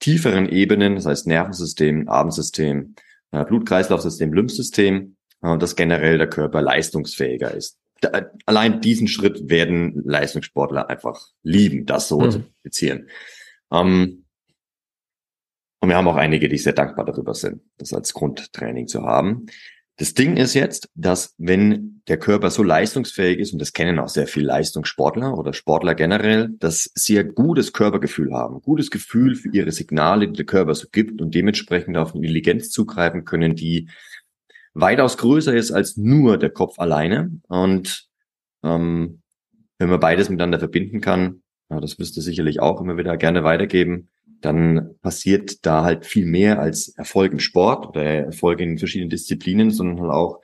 tieferen 0.00 0.48
Ebenen, 0.48 0.96
das 0.96 1.06
heißt 1.06 1.26
Nervensystem, 1.26 2.08
Abendsystem, 2.08 2.94
äh, 3.30 3.44
Blutkreislaufsystem, 3.44 4.32
Lymphsystem, 4.32 5.16
äh, 5.42 5.58
dass 5.58 5.76
generell 5.76 6.18
der 6.18 6.28
Körper 6.28 6.62
leistungsfähiger 6.62 7.52
ist. 7.52 7.78
Da, 8.00 8.30
allein 8.46 8.80
diesen 8.80 9.08
Schritt 9.08 9.48
werden 9.48 10.02
Leistungssportler 10.04 10.88
einfach 10.88 11.20
lieben, 11.42 11.84
das 11.84 12.08
so 12.08 12.20
mhm. 12.20 12.30
zu 12.30 12.40
praktizieren. 12.40 13.08
Ähm, 13.72 14.24
und 15.80 15.88
wir 15.88 15.96
haben 15.96 16.08
auch 16.08 16.16
einige, 16.16 16.48
die 16.48 16.58
sehr 16.58 16.72
dankbar 16.72 17.04
darüber 17.04 17.34
sind, 17.34 17.62
das 17.76 17.92
als 17.92 18.12
Grundtraining 18.12 18.88
zu 18.88 19.02
haben. 19.02 19.46
Das 19.96 20.14
Ding 20.14 20.36
ist 20.36 20.54
jetzt, 20.54 20.88
dass 20.94 21.34
wenn 21.38 22.02
der 22.06 22.18
Körper 22.18 22.50
so 22.50 22.62
leistungsfähig 22.62 23.40
ist, 23.40 23.52
und 23.52 23.58
das 23.58 23.72
kennen 23.72 23.98
auch 23.98 24.08
sehr 24.08 24.28
viele 24.28 24.46
Leistungssportler 24.46 25.36
oder 25.36 25.52
Sportler 25.52 25.96
generell, 25.96 26.50
dass 26.58 26.90
sie 26.94 27.18
ein 27.18 27.34
gutes 27.34 27.72
Körpergefühl 27.72 28.32
haben, 28.32 28.62
gutes 28.62 28.92
Gefühl 28.92 29.34
für 29.34 29.50
ihre 29.52 29.72
Signale, 29.72 30.28
die 30.28 30.34
der 30.34 30.46
Körper 30.46 30.74
so 30.76 30.86
gibt 30.90 31.20
und 31.20 31.34
dementsprechend 31.34 31.96
auf 31.96 32.14
eine 32.14 32.20
Intelligenz 32.22 32.70
zugreifen 32.70 33.24
können, 33.24 33.56
die 33.56 33.88
weitaus 34.72 35.16
größer 35.18 35.54
ist 35.54 35.72
als 35.72 35.96
nur 35.96 36.38
der 36.38 36.50
Kopf 36.50 36.78
alleine. 36.78 37.40
Und 37.48 38.08
ähm, 38.62 39.22
wenn 39.78 39.90
man 39.90 40.00
beides 40.00 40.28
miteinander 40.28 40.60
verbinden 40.60 41.00
kann, 41.00 41.42
ja, 41.70 41.80
das 41.80 41.98
müsste 41.98 42.20
sicherlich 42.20 42.60
auch 42.60 42.80
immer 42.80 42.96
wieder 42.96 43.16
gerne 43.16 43.42
weitergeben, 43.42 44.10
dann 44.40 44.94
passiert 45.02 45.66
da 45.66 45.84
halt 45.84 46.06
viel 46.06 46.26
mehr 46.26 46.60
als 46.60 46.88
Erfolg 46.96 47.32
im 47.32 47.40
Sport 47.40 47.88
oder 47.88 48.04
Erfolg 48.04 48.60
in 48.60 48.78
verschiedenen 48.78 49.10
Disziplinen, 49.10 49.70
sondern 49.70 50.00
halt 50.00 50.12
auch 50.12 50.40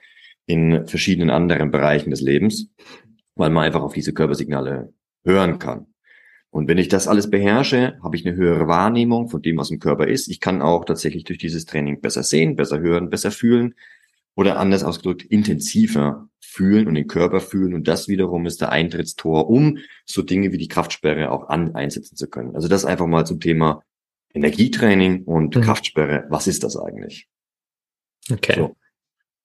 in 0.47 0.87
verschiedenen 0.87 1.31
anderen 1.31 1.71
Bereichen 1.71 2.11
des 2.11 2.21
Lebens, 2.21 2.71
weil 3.35 3.51
man 3.51 3.65
einfach 3.65 3.83
auf 3.83 3.95
diese 3.95 4.13
Körpersignale 4.13 4.93
hören 5.25 5.59
kann. 5.59 5.87
Und 6.51 6.69
wenn 6.69 6.79
ich 6.79 6.89
das 6.89 7.09
alles 7.09 7.31
beherrsche, 7.31 7.99
habe 8.03 8.15
ich 8.15 8.25
eine 8.25 8.37
höhere 8.37 8.69
Wahrnehmung 8.69 9.29
von 9.29 9.43
dem, 9.43 9.57
was 9.57 9.71
im 9.71 9.81
Körper 9.81 10.07
ist. 10.07 10.29
Ich 10.29 10.39
kann 10.39 10.63
auch 10.63 10.85
tatsächlich 10.85 11.25
durch 11.25 11.39
dieses 11.39 11.65
Training 11.65 12.01
besser 12.01 12.23
sehen, 12.23 12.55
besser 12.55 12.79
hören, 12.79 13.11
besser 13.11 13.33
fühlen. 13.33 13.75
Oder 14.37 14.59
anders 14.59 14.85
ausgedrückt 14.85 15.23
intensiver 15.23 16.29
fühlen 16.41 16.87
und 16.87 16.95
den 16.95 17.09
Körper 17.09 17.41
fühlen 17.41 17.75
und 17.75 17.89
das 17.89 18.09
wiederum 18.09 18.47
ist 18.47 18.61
der 18.61 18.71
Eintrittstor, 18.71 19.49
um 19.49 19.79
so 20.05 20.23
Dinge 20.23 20.53
wie 20.53 20.59
die 20.59 20.69
Kraftsperre 20.69 21.31
auch 21.31 21.49
an, 21.49 21.75
einsetzen 21.75 22.17
zu 22.17 22.29
können. 22.29 22.55
Also 22.55 22.69
das 22.69 22.85
einfach 22.85 23.07
mal 23.07 23.25
zum 23.25 23.41
Thema 23.41 23.83
Energietraining 24.33 25.25
und 25.25 25.57
mhm. 25.57 25.63
Kraftsperre. 25.63 26.27
Was 26.29 26.47
ist 26.47 26.65
das 26.65 26.77
eigentlich? 26.77 27.29
Okay. 28.31 28.55
So. 28.57 28.77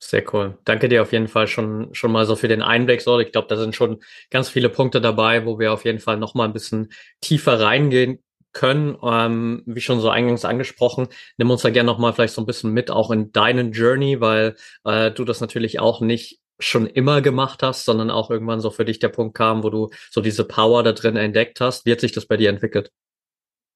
Sehr 0.02 0.24
cool. 0.34 0.58
Danke 0.64 0.88
dir 0.88 1.02
auf 1.02 1.12
jeden 1.12 1.28
Fall 1.28 1.48
schon, 1.48 1.94
schon 1.94 2.14
mal 2.14 2.26
so 2.26 2.38
für 2.38 2.48
den 2.48 2.62
Einblick. 2.62 3.02
So, 3.02 3.20
ich 3.20 3.34
glaube, 3.34 3.50
da 3.50 3.58
sind 3.58 3.76
schon 3.76 4.02
ganz 4.30 4.48
viele 4.48 4.70
Punkte 4.70 5.02
dabei, 5.02 5.46
wo 5.46 5.60
wir 5.60 5.74
auf 5.74 5.84
jeden 5.84 6.00
Fall 6.00 6.18
noch 6.18 6.36
mal 6.36 6.46
ein 6.46 6.54
bisschen 6.54 6.90
tiefer 7.20 7.60
reingehen 7.60 8.24
können. 8.52 8.98
Ähm, 9.04 9.64
wie 9.66 9.82
schon 9.82 10.00
so 10.00 10.10
eingangs 10.10 10.46
angesprochen, 10.46 11.08
nimm 11.38 11.52
uns 11.52 11.62
da 11.62 11.70
gerne 11.70 11.88
noch 11.88 12.00
mal 12.00 12.14
vielleicht 12.14 12.34
so 12.34 12.42
ein 12.42 12.48
bisschen 12.48 12.74
mit 12.74 12.92
auch 12.92 13.12
in 13.12 13.32
deinen 13.32 13.72
Journey, 13.72 14.22
weil 14.22 14.56
äh, 14.84 15.12
du 15.12 15.26
das 15.26 15.42
natürlich 15.42 15.80
auch 15.80 16.02
nicht 16.02 16.40
schon 16.60 16.88
immer 16.88 17.22
gemacht 17.22 17.64
hast, 17.64 17.86
sondern 17.86 18.12
auch 18.12 18.30
irgendwann 18.30 18.60
so 18.60 18.70
für 18.70 18.86
dich 18.86 19.00
der 19.00 19.10
Punkt 19.10 19.36
kam, 19.36 19.64
wo 19.64 19.70
du 19.70 19.90
so 20.12 20.22
diese 20.22 20.44
Power 20.44 20.84
da 20.84 20.92
drin 20.92 21.16
entdeckt 21.16 21.62
hast. 21.62 21.86
Wie 21.86 21.92
hat 21.92 22.02
sich 22.02 22.12
das 22.12 22.26
bei 22.26 22.38
dir 22.38 22.50
entwickelt? 22.50 22.92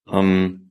Um, 0.06 0.20
ähm, 0.20 0.70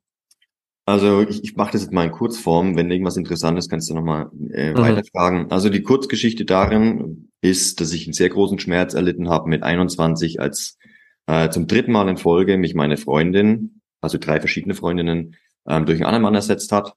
also 0.85 1.23
ich, 1.23 1.43
ich 1.45 1.57
mache 1.57 1.73
das 1.73 1.83
jetzt 1.83 1.93
mal 1.93 2.05
in 2.05 2.13
Kurzform. 2.13 2.77
Wenn 2.77 2.91
irgendwas 2.91 3.17
Interessantes, 3.17 3.69
kannst 3.69 3.89
du 3.89 3.95
nochmal 3.95 4.31
äh, 4.53 4.73
mhm. 4.73 4.79
weiterfragen. 4.79 5.51
Also 5.51 5.69
die 5.69 5.83
Kurzgeschichte 5.83 6.45
darin 6.45 7.31
ist, 7.41 7.81
dass 7.81 7.93
ich 7.93 8.07
einen 8.07 8.13
sehr 8.13 8.29
großen 8.29 8.59
Schmerz 8.59 8.95
erlitten 8.95 9.29
habe 9.29 9.49
mit 9.49 9.63
21, 9.63 10.41
als 10.41 10.79
äh, 11.27 11.51
zum 11.51 11.67
dritten 11.67 11.93
Mal 11.93 12.09
in 12.09 12.17
Folge 12.17 12.59
mich 12.59 12.75
meine 12.75 12.97
Freundin, 12.97 13.82
also 14.03 14.19
drei 14.19 14.41
verschiedene 14.41 14.75
Freundinnen, 14.75 15.37
ähm, 15.67 15.87
durch 15.87 15.97
einen 15.97 16.07
anderen 16.07 16.23
Mann 16.23 16.35
ersetzt 16.35 16.73
hat. 16.73 16.95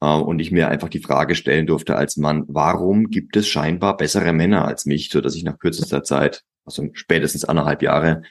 Äh, 0.00 0.06
und 0.06 0.38
ich 0.38 0.52
mir 0.52 0.68
einfach 0.68 0.88
die 0.88 1.00
Frage 1.00 1.34
stellen 1.34 1.66
durfte 1.66 1.96
als 1.96 2.16
Mann, 2.16 2.44
warum 2.46 3.10
gibt 3.10 3.36
es 3.36 3.48
scheinbar 3.48 3.96
bessere 3.96 4.32
Männer 4.32 4.66
als 4.66 4.86
mich, 4.86 5.08
so 5.10 5.20
dass 5.20 5.34
ich 5.34 5.44
nach 5.44 5.58
kürzester 5.58 6.04
Zeit, 6.04 6.44
also 6.64 6.88
spätestens 6.92 7.44
anderthalb 7.44 7.82
Jahre, 7.82 8.22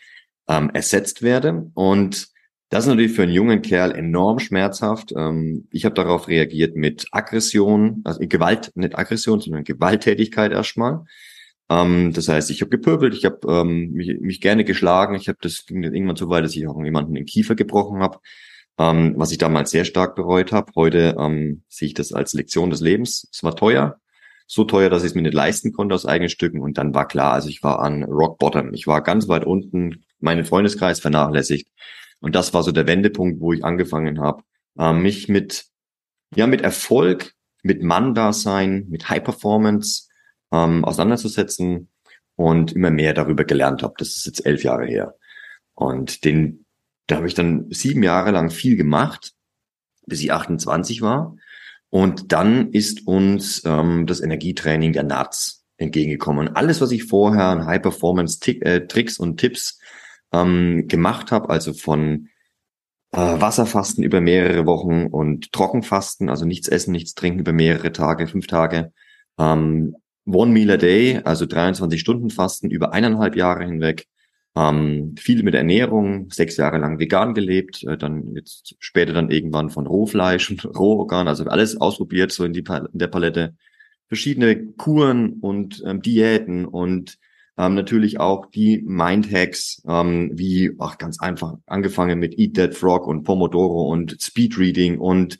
ähm, 0.48 0.70
ersetzt 0.74 1.22
werde. 1.22 1.72
Und 1.74 2.28
das 2.70 2.86
ist 2.86 2.90
natürlich 2.90 3.14
für 3.14 3.24
einen 3.24 3.32
jungen 3.32 3.62
Kerl 3.62 3.92
enorm 3.92 4.40
schmerzhaft. 4.40 5.14
Ähm, 5.16 5.68
ich 5.72 5.86
habe 5.86 5.96
darauf 5.96 6.28
reagiert 6.28 6.76
mit 6.76 7.08
Aggression, 7.12 8.02
also 8.04 8.20
Gewalt, 8.28 8.72
nicht 8.76 8.98
Aggression, 8.98 9.40
sondern 9.40 9.64
Gewalttätigkeit 9.64 10.52
erstmal. 10.52 11.06
Ähm, 11.74 12.14
das 12.14 12.28
heißt, 12.28 12.52
ich 12.52 12.62
habe 12.62 12.70
gepöbelt, 12.70 13.16
ich 13.16 13.26
habe 13.26 13.40
ähm, 13.48 13.92
mich, 13.94 14.20
mich, 14.20 14.42
gerne 14.42 14.64
geschlagen, 14.64 15.16
ich 15.16 15.28
habe 15.28 15.40
das 15.42 15.66
ging 15.66 15.84
irgendwann 15.84 16.16
so 16.16 16.30
weit, 16.30 16.44
dass 16.44 16.56
ich 16.56 16.68
auch 16.68 16.82
jemanden 16.84 17.16
den 17.16 17.26
Kiefer 17.26 17.56
gebrochen 17.56 18.02
habe, 18.02 18.20
ähm, 18.78 19.14
was 19.18 19.32
ich 19.32 19.38
damals 19.40 19.72
sehr 19.72 19.86
stark 19.86 20.16
bereut 20.16 20.52
habe. 20.52 20.72
Heute 20.76 21.16
ähm, 21.20 21.64
sehe 21.70 21.88
ich 21.88 21.94
das 21.94 22.14
als 22.14 22.34
Lektion 22.34 22.70
des 22.70 22.82
Lebens. 22.82 23.28
Es 23.32 23.44
war 23.44 23.56
teuer, 23.56 24.00
so 24.46 24.66
teuer, 24.66 24.90
dass 24.90 25.04
ich 25.04 25.10
es 25.10 25.16
mir 25.16 25.24
nicht 25.24 25.34
leisten 25.34 25.74
konnte 25.74 25.96
aus 25.96 26.06
eigenen 26.06 26.30
Stücken. 26.30 26.62
Und 26.62 26.78
dann 26.78 26.94
war 26.94 27.08
klar, 27.08 27.34
also 27.34 27.50
ich 27.50 27.64
war 27.64 27.80
an 27.80 28.04
Rock 28.04 28.38
Bottom. 28.38 28.74
Ich 28.74 28.86
war 28.86 29.02
ganz 29.02 29.28
weit 29.28 29.46
unten, 29.46 30.06
meinen 30.20 30.46
Freundeskreis 30.46 31.00
vernachlässigt. 31.00 31.68
Und 32.20 32.36
das 32.36 32.54
war 32.54 32.64
so 32.64 32.72
der 32.72 32.88
Wendepunkt, 32.88 33.42
wo 33.42 33.54
ich 33.54 33.64
angefangen 33.66 34.20
habe, 34.20 34.44
äh, 34.78 34.94
mich 34.94 35.28
mit, 35.28 35.66
ja, 36.36 36.46
mit 36.46 36.62
Erfolg, 36.62 37.34
mit 37.64 37.82
Mann-Dasein, 37.82 38.86
mit 38.90 39.10
High 39.10 39.24
Performance 39.24 40.10
ähm, 40.54 40.86
auseinanderzusetzen 40.86 41.90
und 42.36 42.72
immer 42.74 42.92
mehr 42.92 43.14
darüber 43.14 43.44
gelernt 43.44 43.84
habe. 43.84 43.96
Das 43.98 44.10
ist 44.10 44.26
jetzt 44.26 44.46
elf 44.46 44.64
Jahre 44.64 44.86
her. 44.86 45.16
Und 45.74 46.24
den, 46.24 46.66
da 47.08 47.18
habe 47.18 47.28
ich 47.28 47.34
dann 47.34 47.66
sieben 47.72 48.04
Jahre 48.04 48.32
lang 48.32 48.52
viel 48.52 48.78
gemacht, 48.78 49.34
bis 50.06 50.22
ich 50.22 50.32
28 50.32 51.02
war. 51.02 51.36
Und 51.90 52.32
dann 52.32 52.72
ist 52.72 53.08
uns 53.08 53.64
ähm, 53.66 54.06
das 54.06 54.22
Energietraining 54.22 54.94
der 54.94 55.04
NATS 55.04 55.66
entgegengekommen. 55.78 56.56
alles, 56.56 56.82
was 56.82 56.92
ich 56.92 57.06
vorher 57.06 57.46
an 57.46 57.66
High-Performance-Tricks 57.66 59.20
äh, 59.20 59.22
und 59.22 59.38
Tipps 59.38 59.80
ähm, 60.32 60.88
gemacht 60.88 61.32
habe, 61.32 61.50
also 61.50 61.74
von 61.74 62.30
äh, 63.12 63.18
Wasserfasten 63.18 64.04
über 64.04 64.22
mehrere 64.22 64.66
Wochen 64.66 65.08
und 65.08 65.52
Trockenfasten, 65.52 66.30
also 66.30 66.46
nichts 66.46 66.68
essen, 66.68 66.92
nichts 66.92 67.16
trinken 67.16 67.40
über 67.40 67.54
mehrere 67.54 67.92
Tage, 67.92 68.28
fünf 68.28 68.48
Tage, 68.48 68.94
ähm, 69.38 69.96
One 70.26 70.52
Meal 70.52 70.72
a 70.72 70.78
Day, 70.78 71.22
also 71.24 71.46
23 71.46 72.00
Stunden 72.00 72.30
Fasten 72.30 72.70
über 72.70 72.94
eineinhalb 72.94 73.36
Jahre 73.36 73.66
hinweg, 73.66 74.08
ähm, 74.56 75.16
viel 75.18 75.44
mit 75.44 75.56
Ernährung, 75.56 76.30
sechs 76.30 76.58
Jahre 76.58 76.78
lang 76.78 77.00
vegan 77.00 77.34
gelebt, 77.34 77.84
äh, 77.84 77.98
dann 77.98 78.36
jetzt 78.36 78.76
später 78.80 79.14
dann 79.14 79.32
irgendwann 79.32 79.70
von 79.70 79.88
Rohfleisch 79.88 80.52
und 80.52 80.66
Rohorgan, 80.78 81.28
also 81.28 81.46
alles 81.46 81.80
ausprobiert 81.80 82.32
so 82.32 82.46
in, 82.46 82.54
die 82.54 82.64
in 82.64 83.00
der 83.00 83.08
Palette, 83.08 83.56
verschiedene 84.08 84.68
Kuren 84.74 85.40
und 85.42 85.82
ähm, 85.86 86.02
Diäten 86.02 86.66
und 86.66 87.18
ähm, 87.58 87.76
natürlich 87.76 88.20
auch 88.20 88.48
die 88.48 88.82
Mindhacks, 88.86 89.82
ähm, 89.88 90.32
wie, 90.34 90.72
ach, 90.80 90.98
ganz 90.98 91.20
einfach, 91.20 91.56
angefangen 91.66 92.20
mit 92.20 92.38
Eat 92.38 92.56
That 92.56 92.76
Frog 92.76 93.08
und 93.08 93.24
Pomodoro 93.24 93.92
und 93.92 94.18
Speed 94.22 94.58
Reading 94.58 95.00
und 95.00 95.40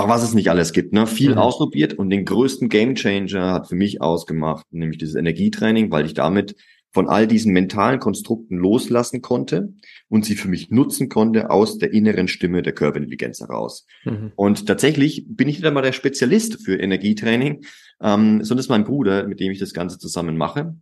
auch 0.00 0.08
was 0.08 0.22
es 0.22 0.34
nicht 0.34 0.50
alles 0.50 0.72
gibt, 0.72 0.92
ne? 0.92 1.06
Viel 1.06 1.32
mhm. 1.32 1.38
ausprobiert 1.38 1.94
und 1.94 2.10
den 2.10 2.24
größten 2.24 2.68
Gamechanger 2.68 3.52
hat 3.52 3.68
für 3.68 3.76
mich 3.76 4.00
ausgemacht, 4.00 4.66
nämlich 4.70 4.98
dieses 4.98 5.14
Energietraining, 5.14 5.90
weil 5.90 6.06
ich 6.06 6.14
damit 6.14 6.56
von 6.92 7.08
all 7.08 7.26
diesen 7.26 7.52
mentalen 7.52 8.00
Konstrukten 8.00 8.56
loslassen 8.56 9.22
konnte 9.22 9.74
und 10.08 10.24
sie 10.24 10.34
für 10.34 10.48
mich 10.48 10.70
nutzen 10.70 11.08
konnte 11.08 11.50
aus 11.50 11.78
der 11.78 11.92
inneren 11.92 12.26
Stimme 12.26 12.62
der 12.62 12.72
Körperintelligenz 12.72 13.40
heraus. 13.40 13.86
Mhm. 14.04 14.32
Und 14.34 14.66
tatsächlich 14.66 15.24
bin 15.28 15.48
ich 15.48 15.58
nicht 15.58 15.66
einmal 15.66 15.84
der 15.84 15.92
Spezialist 15.92 16.64
für 16.64 16.76
Energietraining, 16.76 17.64
ähm, 18.02 18.42
sondern 18.42 18.58
ist 18.58 18.70
mein 18.70 18.84
Bruder, 18.84 19.26
mit 19.28 19.40
dem 19.40 19.52
ich 19.52 19.60
das 19.60 19.72
Ganze 19.72 19.98
zusammen 19.98 20.36
mache. 20.36 20.74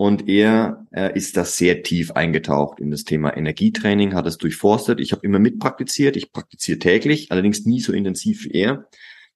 Und 0.00 0.28
er 0.28 0.86
äh, 0.92 1.12
ist 1.16 1.36
da 1.36 1.44
sehr 1.44 1.82
tief 1.82 2.12
eingetaucht 2.12 2.78
in 2.78 2.92
das 2.92 3.02
Thema 3.02 3.36
Energietraining, 3.36 4.14
hat 4.14 4.28
es 4.28 4.38
durchforstet. 4.38 5.00
Ich 5.00 5.10
habe 5.10 5.26
immer 5.26 5.40
mitpraktiziert, 5.40 6.16
ich 6.16 6.30
praktiziere 6.30 6.78
täglich, 6.78 7.32
allerdings 7.32 7.66
nie 7.66 7.80
so 7.80 7.92
intensiv 7.92 8.44
wie 8.44 8.52
er. 8.52 8.88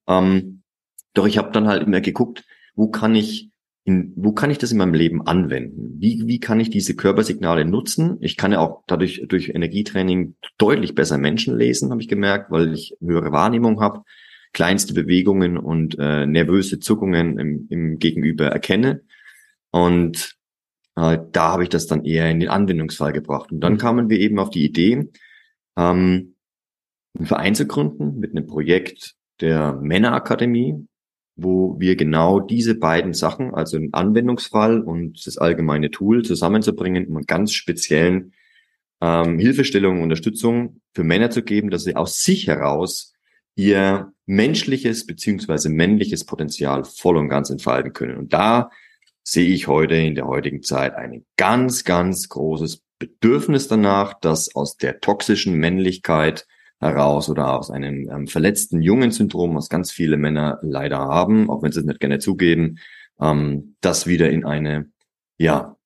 Ähm, 0.07 0.63
doch 1.15 1.27
ich 1.27 1.37
habe 1.37 1.51
dann 1.51 1.67
halt 1.67 1.83
immer 1.83 2.01
geguckt, 2.01 2.45
wo 2.77 2.89
kann 2.89 3.17
ich 3.17 3.51
in, 3.83 4.13
wo 4.15 4.31
kann 4.31 4.53
ich 4.53 4.59
das 4.59 4.71
in 4.71 4.79
meinem 4.79 4.95
Leben 4.95 5.27
anwenden? 5.27 5.97
Wie, 5.99 6.23
wie 6.27 6.39
kann 6.39 6.61
ich 6.61 6.71
diese 6.71 6.95
Körpersignale 6.95 7.65
nutzen? 7.65 8.19
Ich 8.21 8.37
kann 8.37 8.53
ja 8.53 8.61
auch 8.61 8.85
dadurch 8.87 9.25
durch 9.27 9.49
Energietraining 9.49 10.37
deutlich 10.59 10.95
besser 10.95 11.19
Menschen 11.19 11.59
lesen, 11.59 11.91
habe 11.91 12.01
ich 12.01 12.07
gemerkt, 12.07 12.53
weil 12.53 12.73
ich 12.73 12.97
höhere 13.01 13.33
Wahrnehmung 13.33 13.81
habe, 13.81 14.05
kleinste 14.53 14.95
Bewegungen 14.95 15.59
und 15.59 15.99
äh, 15.99 16.25
nervöse 16.25 16.79
Zuckungen 16.79 17.41
im, 17.41 17.67
im 17.69 17.99
Gegenüber 17.99 18.47
erkenne. 18.47 19.03
Und 19.73 20.37
äh, 20.97 21.19
da 21.33 21.53
habe 21.53 21.65
ich 21.65 21.69
das 21.69 21.87
dann 21.87 22.05
eher 22.05 22.31
in 22.31 22.41
den 22.41 22.49
Anwendungsfall 22.49 23.13
gebracht. 23.13 23.53
Und 23.53 23.61
dann 23.61 23.75
mhm. 23.75 23.79
kamen 23.79 24.11
wir 24.11 24.19
eben 24.19 24.39
auf 24.39 24.51
die 24.51 24.65
Idee, 24.65 25.09
ähm, 25.77 26.35
einen 27.15 27.27
Verein 27.27 27.55
zu 27.55 27.67
gründen 27.67 28.19
mit 28.19 28.33
einem 28.33 28.47
Projekt 28.47 29.15
der 29.41 29.75
Männerakademie, 29.75 30.87
wo 31.37 31.79
wir 31.79 31.97
genau 31.97 32.41
diese 32.41 32.75
beiden 32.75 33.15
Sachen, 33.15 33.55
also 33.55 33.79
den 33.79 33.95
Anwendungsfall 33.95 34.81
und 34.81 35.27
das 35.27 35.39
allgemeine 35.39 35.91
Tool 35.91 36.25
zusammenzubringen, 36.25 37.07
um 37.07 37.17
einen 37.17 37.27
ganz 37.27 37.53
speziellen 37.53 38.33
ähm, 39.01 39.39
Hilfestellung 39.39 39.97
und 39.97 40.05
Unterstützung 40.05 40.81
für 40.95 41.05
Männer 41.05 41.31
zu 41.31 41.43
geben, 41.43 41.71
dass 41.71 41.85
sie 41.85 41.97
aus 41.97 42.23
sich 42.23 42.47
heraus 42.47 43.15
ihr 43.55 44.13
menschliches 44.27 45.07
beziehungsweise 45.07 45.69
männliches 45.69 46.25
Potenzial 46.25 46.85
voll 46.85 47.17
und 47.17 47.29
ganz 47.29 47.51
entfalten 47.51 47.93
können. 47.93 48.17
Und 48.17 48.33
da 48.33 48.71
sehe 49.25 49.53
ich 49.53 49.69
heute 49.69 49.95
in 49.95 50.15
der 50.15 50.27
heutigen 50.27 50.63
Zeit 50.63 50.95
ein 50.95 51.25
ganz, 51.37 51.85
ganz 51.85 52.29
großes 52.29 52.83
Bedürfnis 52.99 53.69
danach, 53.69 54.15
dass 54.21 54.55
aus 54.55 54.77
der 54.77 55.01
toxischen 55.01 55.55
Männlichkeit 55.55 56.47
heraus 56.81 57.31
oder 57.31 57.59
aus 57.59 57.71
einem 57.71 58.09
ähm, 58.11 58.27
verletzten 58.27 58.83
Jungen-Syndrom, 58.83 59.55
was 59.55 59.69
ganz 59.69 59.93
viele 59.93 60.17
Männer 60.17 60.59
leider 60.63 60.99
haben, 60.99 61.49
auch 61.49 61.63
wenn 61.63 61.73
sie 61.73 61.81
es 61.81 61.87
nicht 61.87 62.01
gerne 62.01 62.19
zugeben, 62.19 62.79
ähm, 63.21 63.77
das 63.81 64.07
wieder 64.07 64.31
in 64.31 64.45
eine, 64.45 64.91
ja, 65.39 65.77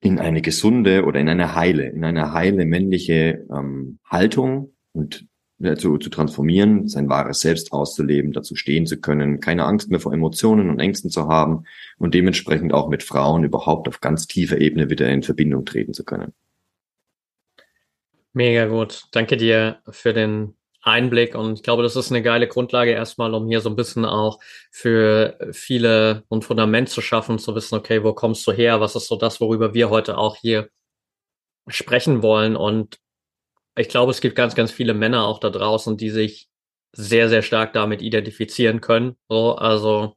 in 0.00 0.18
eine 0.18 0.42
gesunde 0.42 1.04
oder 1.04 1.20
in 1.20 1.28
eine 1.28 1.54
heile, 1.54 1.88
in 1.88 2.04
eine 2.04 2.32
heile 2.32 2.64
männliche 2.64 3.46
ähm, 3.50 4.00
Haltung 4.04 4.74
und 4.92 5.26
zu, 5.76 5.98
zu 5.98 6.08
transformieren, 6.08 6.88
sein 6.88 7.08
wahres 7.08 7.40
Selbst 7.40 7.72
auszuleben, 7.72 8.32
dazu 8.32 8.56
stehen 8.56 8.86
zu 8.86 8.98
können, 9.00 9.40
keine 9.40 9.64
Angst 9.64 9.90
mehr 9.90 10.00
vor 10.00 10.12
Emotionen 10.12 10.70
und 10.70 10.80
Ängsten 10.80 11.10
zu 11.10 11.28
haben 11.28 11.64
und 11.98 12.14
dementsprechend 12.14 12.72
auch 12.72 12.88
mit 12.88 13.02
Frauen 13.02 13.44
überhaupt 13.44 13.86
auf 13.86 14.00
ganz 14.00 14.26
tiefer 14.26 14.58
Ebene 14.58 14.88
wieder 14.88 15.08
in 15.08 15.22
Verbindung 15.22 15.66
treten 15.66 15.92
zu 15.92 16.04
können. 16.04 16.32
Mega 18.32 18.66
gut. 18.66 19.04
Danke 19.10 19.36
dir 19.36 19.80
für 19.90 20.14
den 20.14 20.54
Einblick 20.82 21.34
und 21.34 21.54
ich 21.54 21.62
glaube, 21.62 21.82
das 21.82 21.96
ist 21.96 22.10
eine 22.10 22.22
geile 22.22 22.48
Grundlage 22.48 22.92
erstmal, 22.92 23.34
um 23.34 23.46
hier 23.48 23.60
so 23.60 23.68
ein 23.68 23.76
bisschen 23.76 24.06
auch 24.06 24.38
für 24.70 25.36
viele 25.52 26.22
ein 26.30 26.40
Fundament 26.40 26.88
zu 26.88 27.02
schaffen, 27.02 27.38
zu 27.38 27.54
wissen, 27.54 27.74
okay, 27.74 28.02
wo 28.02 28.14
kommst 28.14 28.46
du 28.46 28.52
her? 28.52 28.80
Was 28.80 28.96
ist 28.96 29.08
so 29.08 29.16
das, 29.16 29.40
worüber 29.40 29.74
wir 29.74 29.90
heute 29.90 30.16
auch 30.16 30.36
hier 30.36 30.70
sprechen 31.68 32.22
wollen 32.22 32.56
und 32.56 32.98
ich 33.76 33.88
glaube, 33.88 34.10
es 34.10 34.20
gibt 34.20 34.36
ganz, 34.36 34.54
ganz 34.54 34.70
viele 34.70 34.94
Männer 34.94 35.24
auch 35.26 35.38
da 35.40 35.50
draußen, 35.50 35.96
die 35.96 36.10
sich 36.10 36.48
sehr, 36.92 37.28
sehr 37.28 37.42
stark 37.42 37.72
damit 37.72 38.02
identifizieren 38.02 38.80
können. 38.80 39.16
So, 39.28 39.54
also 39.56 40.16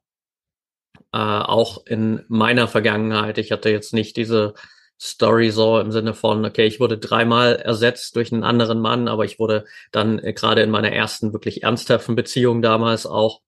äh, 1.14 1.18
auch 1.18 1.86
in 1.86 2.24
meiner 2.28 2.68
Vergangenheit. 2.68 3.38
Ich 3.38 3.52
hatte 3.52 3.70
jetzt 3.70 3.94
nicht 3.94 4.18
diese 4.18 4.54
Story 5.00 5.52
so 5.52 5.80
im 5.80 5.92
Sinne 5.92 6.14
von, 6.14 6.46
okay, 6.46 6.66
ich 6.66 6.80
wurde 6.80 6.98
dreimal 6.98 7.56
ersetzt 7.58 8.16
durch 8.16 8.32
einen 8.32 8.44
anderen 8.44 8.80
Mann, 8.80 9.08
aber 9.08 9.26
ich 9.26 9.38
wurde 9.40 9.66
dann 9.92 10.20
äh, 10.20 10.34
gerade 10.34 10.62
in 10.62 10.72
meiner 10.72 10.92
ersten 10.92 11.34
wirklich 11.34 11.64
ernsthaften 11.64 12.16
Beziehung 12.16 12.62
damals 12.62 13.06
auch 13.06 13.42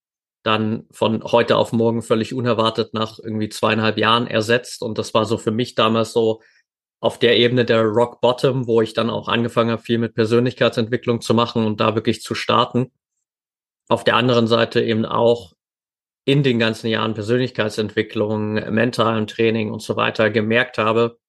dann 0.44 0.86
von 0.92 1.24
heute 1.24 1.58
auf 1.58 1.72
morgen 1.72 2.04
völlig 2.04 2.34
unerwartet 2.34 2.94
nach 2.94 3.18
irgendwie 3.18 3.50
zweieinhalb 3.50 3.98
Jahren 3.98 4.28
ersetzt. 4.28 4.84
Und 4.84 5.00
das 5.00 5.14
war 5.16 5.26
so 5.26 5.38
für 5.40 5.52
mich 5.52 5.74
damals 5.74 6.14
so 6.14 6.42
auf 7.06 7.20
der 7.20 7.38
Ebene 7.38 7.66
der 7.66 7.84
Rock 7.84 8.20
Bottom, 8.20 8.66
wo 8.66 8.82
ich 8.82 8.94
dann 8.94 9.12
auch 9.12 9.28
angefangen 9.28 9.70
habe, 9.70 9.82
viel 9.84 10.00
mit 10.00 10.16
Persönlichkeitsentwicklung 10.16 11.22
zu 11.22 11.36
machen 11.36 11.64
und 11.64 11.80
da 11.80 11.94
wirklich 11.94 12.24
zu 12.24 12.34
starten. 12.34 12.92
Auf 13.88 14.04
der 14.04 14.16
anderen 14.16 14.48
Seite 14.48 14.82
eben 14.82 15.06
auch 15.06 15.54
in 16.26 16.42
den 16.42 16.58
ganzen 16.58 16.88
Jahren 16.88 17.14
Persönlichkeitsentwicklung, 17.14 18.54
mentalen 18.74 19.28
Training 19.28 19.72
und 19.72 19.84
so 19.84 19.96
weiter 19.96 20.32
gemerkt 20.32 20.80
habe, 20.80 21.20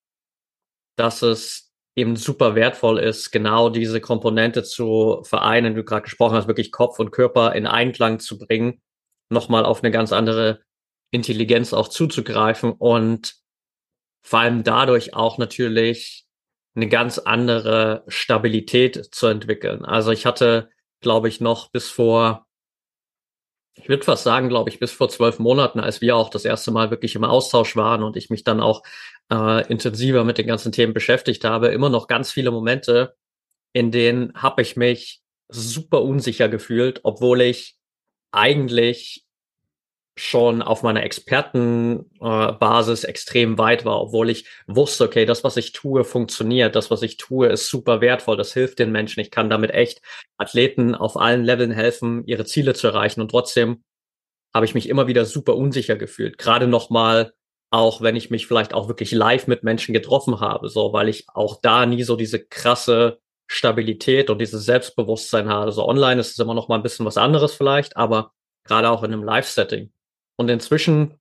dass 0.96 1.20
es 1.20 1.70
eben 1.94 2.16
super 2.16 2.54
wertvoll 2.54 2.98
ist, 2.98 3.30
genau 3.30 3.68
diese 3.68 4.00
Komponente 4.00 4.62
zu 4.62 5.20
vereinen, 5.24 5.74
du 5.74 5.84
gerade 5.84 6.04
gesprochen 6.04 6.36
hast, 6.36 6.48
wirklich 6.48 6.72
Kopf 6.72 6.98
und 6.98 7.10
Körper 7.10 7.54
in 7.54 7.66
Einklang 7.66 8.18
zu 8.18 8.38
bringen, 8.38 8.80
nochmal 9.28 9.66
auf 9.66 9.82
eine 9.82 9.90
ganz 9.90 10.14
andere 10.14 10.62
Intelligenz 11.10 11.74
auch 11.74 11.88
zuzugreifen 11.88 12.72
und 12.72 13.45
vor 14.26 14.40
allem 14.40 14.64
dadurch 14.64 15.14
auch 15.14 15.38
natürlich 15.38 16.26
eine 16.74 16.88
ganz 16.88 17.18
andere 17.18 18.02
Stabilität 18.08 19.14
zu 19.14 19.28
entwickeln. 19.28 19.84
Also 19.84 20.10
ich 20.10 20.26
hatte, 20.26 20.68
glaube 21.00 21.28
ich, 21.28 21.40
noch 21.40 21.70
bis 21.70 21.88
vor 21.88 22.46
ich 23.78 23.90
würde 23.90 24.04
fast 24.04 24.24
sagen, 24.24 24.48
glaube 24.48 24.70
ich, 24.70 24.80
bis 24.80 24.90
vor 24.90 25.10
zwölf 25.10 25.38
Monaten, 25.38 25.80
als 25.80 26.00
wir 26.00 26.16
auch 26.16 26.30
das 26.30 26.46
erste 26.46 26.70
Mal 26.70 26.90
wirklich 26.90 27.14
im 27.14 27.24
Austausch 27.24 27.76
waren 27.76 28.02
und 28.02 28.16
ich 28.16 28.30
mich 28.30 28.42
dann 28.42 28.60
auch 28.60 28.82
äh, 29.30 29.68
intensiver 29.70 30.24
mit 30.24 30.38
den 30.38 30.46
ganzen 30.46 30.72
Themen 30.72 30.94
beschäftigt 30.94 31.44
habe, 31.44 31.68
immer 31.68 31.90
noch 31.90 32.06
ganz 32.06 32.32
viele 32.32 32.50
Momente, 32.50 33.14
in 33.74 33.90
denen 33.90 34.32
habe 34.34 34.62
ich 34.62 34.76
mich 34.76 35.20
super 35.48 36.00
unsicher 36.00 36.48
gefühlt, 36.48 37.00
obwohl 37.02 37.42
ich 37.42 37.76
eigentlich 38.32 39.25
schon 40.18 40.62
auf 40.62 40.82
meiner 40.82 41.02
Expertenbasis 41.02 43.04
äh, 43.04 43.06
extrem 43.06 43.58
weit 43.58 43.84
war, 43.84 44.00
obwohl 44.00 44.30
ich 44.30 44.48
wusste, 44.66 45.04
okay, 45.04 45.26
das, 45.26 45.44
was 45.44 45.58
ich 45.58 45.72
tue, 45.72 46.04
funktioniert, 46.04 46.74
das, 46.74 46.90
was 46.90 47.02
ich 47.02 47.18
tue, 47.18 47.48
ist 47.48 47.68
super 47.68 48.00
wertvoll, 48.00 48.38
das 48.38 48.54
hilft 48.54 48.78
den 48.78 48.92
Menschen, 48.92 49.20
ich 49.20 49.30
kann 49.30 49.50
damit 49.50 49.72
echt 49.72 50.00
Athleten 50.38 50.94
auf 50.94 51.18
allen 51.18 51.44
Leveln 51.44 51.70
helfen, 51.70 52.24
ihre 52.26 52.46
Ziele 52.46 52.72
zu 52.72 52.86
erreichen. 52.86 53.20
Und 53.20 53.30
trotzdem 53.30 53.84
habe 54.54 54.64
ich 54.64 54.74
mich 54.74 54.88
immer 54.88 55.06
wieder 55.06 55.26
super 55.26 55.54
unsicher 55.54 55.96
gefühlt, 55.96 56.38
gerade 56.38 56.66
nochmal 56.66 57.34
auch 57.70 58.00
wenn 58.00 58.16
ich 58.16 58.30
mich 58.30 58.46
vielleicht 58.46 58.72
auch 58.72 58.88
wirklich 58.88 59.10
live 59.10 59.48
mit 59.48 59.64
Menschen 59.64 59.92
getroffen 59.92 60.40
habe, 60.40 60.68
so, 60.68 60.92
weil 60.92 61.08
ich 61.08 61.26
auch 61.34 61.60
da 61.60 61.84
nie 61.84 62.04
so 62.04 62.16
diese 62.16 62.42
krasse 62.42 63.18
Stabilität 63.48 64.30
und 64.30 64.40
dieses 64.40 64.64
Selbstbewusstsein 64.64 65.48
habe. 65.48 65.72
So 65.72 65.86
online 65.86 66.20
ist 66.20 66.30
es 66.30 66.38
immer 66.38 66.54
noch 66.54 66.68
mal 66.68 66.76
ein 66.76 66.82
bisschen 66.82 67.06
was 67.06 67.16
anderes 67.16 67.54
vielleicht, 67.54 67.96
aber 67.96 68.32
gerade 68.64 68.88
auch 68.88 69.02
in 69.02 69.12
einem 69.12 69.24
Live-Setting 69.24 69.90
und 70.36 70.48
inzwischen 70.48 71.18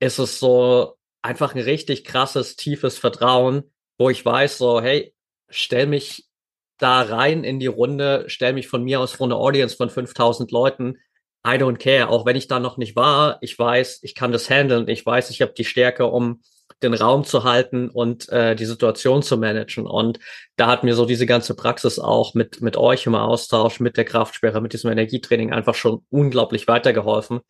ist 0.00 0.18
es 0.18 0.38
so 0.38 0.96
einfach 1.22 1.54
ein 1.54 1.62
richtig 1.62 2.04
krasses, 2.04 2.56
tiefes 2.56 2.98
Vertrauen, 2.98 3.62
wo 3.98 4.10
ich 4.10 4.24
weiß, 4.24 4.58
so, 4.58 4.80
hey, 4.80 5.14
stell 5.48 5.86
mich 5.86 6.28
da 6.78 7.02
rein 7.02 7.44
in 7.44 7.60
die 7.60 7.68
Runde, 7.68 8.24
stell 8.26 8.52
mich 8.52 8.66
von 8.66 8.82
mir 8.82 9.00
aus 9.00 9.12
vor 9.12 9.26
eine 9.26 9.36
Audience 9.36 9.76
von 9.76 9.88
5000 9.88 10.50
Leuten. 10.50 10.98
I 11.46 11.52
don't 11.52 11.78
care. 11.78 12.08
Auch 12.08 12.26
wenn 12.26 12.36
ich 12.36 12.48
da 12.48 12.58
noch 12.58 12.76
nicht 12.76 12.96
war, 12.96 13.38
ich 13.40 13.56
weiß, 13.58 14.00
ich 14.02 14.14
kann 14.14 14.32
das 14.32 14.50
handeln. 14.50 14.88
Ich 14.88 15.06
weiß, 15.06 15.30
ich 15.30 15.42
habe 15.42 15.52
die 15.52 15.64
Stärke, 15.64 16.06
um 16.06 16.42
den 16.82 16.94
Raum 16.94 17.24
zu 17.24 17.44
halten 17.44 17.88
und 17.88 18.28
äh, 18.28 18.54
die 18.54 18.64
Situation 18.64 19.22
zu 19.22 19.36
managen. 19.36 19.86
Und 19.86 20.18
da 20.56 20.66
hat 20.66 20.84
mir 20.84 20.94
so 20.94 21.06
diese 21.06 21.26
ganze 21.26 21.54
Praxis 21.54 21.98
auch 21.98 22.34
mit, 22.34 22.60
mit 22.60 22.76
euch 22.76 23.06
im 23.06 23.14
Austausch, 23.14 23.80
mit 23.80 23.96
der 23.96 24.04
Kraftsperre, 24.04 24.60
mit 24.60 24.72
diesem 24.72 24.90
Energietraining 24.90 25.52
einfach 25.52 25.74
schon 25.74 26.04
unglaublich 26.10 26.68
weitergeholfen. 26.68 27.40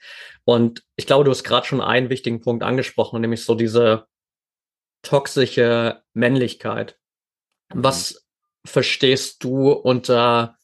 Und 0.45 0.83
ich 0.97 1.07
glaube, 1.07 1.25
du 1.25 1.31
hast 1.31 1.45
gerade 1.45 1.67
schon 1.67 1.81
einen 1.81 2.11
wichtigen 2.11 2.41
Punkt 2.41 2.63
angesprochen, 2.63 3.21
nämlich 3.21 3.45
so 3.45 3.55
diese 3.55 4.07
toxische 5.03 6.03
Männlichkeit. 6.15 6.97
Was 7.75 8.27
verstehst 8.65 9.43
du 9.43 9.73
unter 9.73 10.57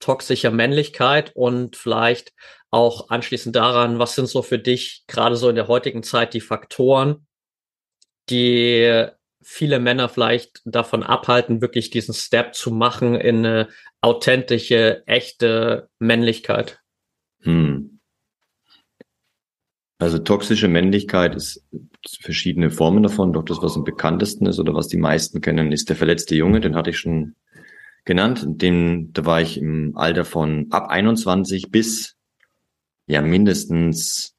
toxischer 0.00 0.50
Männlichkeit 0.50 1.32
und 1.34 1.76
vielleicht 1.76 2.32
auch 2.70 3.08
anschließend 3.08 3.54
daran, 3.54 3.98
was 3.98 4.16
sind 4.16 4.28
so 4.28 4.42
für 4.42 4.58
dich 4.58 5.04
gerade 5.06 5.36
so 5.36 5.48
in 5.48 5.54
der 5.54 5.68
heutigen 5.68 6.02
Zeit 6.02 6.34
die 6.34 6.40
Faktoren, 6.40 7.26
die 8.30 9.06
viele 9.42 9.78
Männer 9.78 10.08
vielleicht 10.08 10.62
davon 10.64 11.02
abhalten, 11.02 11.60
wirklich 11.60 11.90
diesen 11.90 12.14
Step 12.14 12.54
zu 12.54 12.70
machen 12.70 13.14
in 13.14 13.38
eine 13.38 13.68
authentische, 14.00 15.06
echte 15.06 15.88
Männlichkeit? 15.98 16.80
Hm. 17.40 18.00
Also 19.98 20.18
toxische 20.18 20.68
Männlichkeit 20.68 21.34
ist 21.34 21.64
verschiedene 22.20 22.70
Formen 22.70 23.02
davon. 23.02 23.32
Doch 23.32 23.44
das, 23.44 23.62
was 23.62 23.76
am 23.76 23.84
bekanntesten 23.84 24.46
ist 24.46 24.58
oder 24.58 24.74
was 24.74 24.88
die 24.88 24.96
meisten 24.96 25.40
kennen, 25.40 25.72
ist 25.72 25.88
der 25.88 25.96
verletzte 25.96 26.34
Junge. 26.34 26.60
Den 26.60 26.74
hatte 26.74 26.90
ich 26.90 26.98
schon 26.98 27.36
genannt. 28.04 28.44
Den, 28.46 29.12
da 29.12 29.24
war 29.24 29.40
ich 29.40 29.58
im 29.58 29.96
Alter 29.96 30.24
von 30.24 30.66
ab 30.70 30.88
21 30.88 31.70
bis 31.70 32.16
ja 33.06 33.22
mindestens 33.22 34.33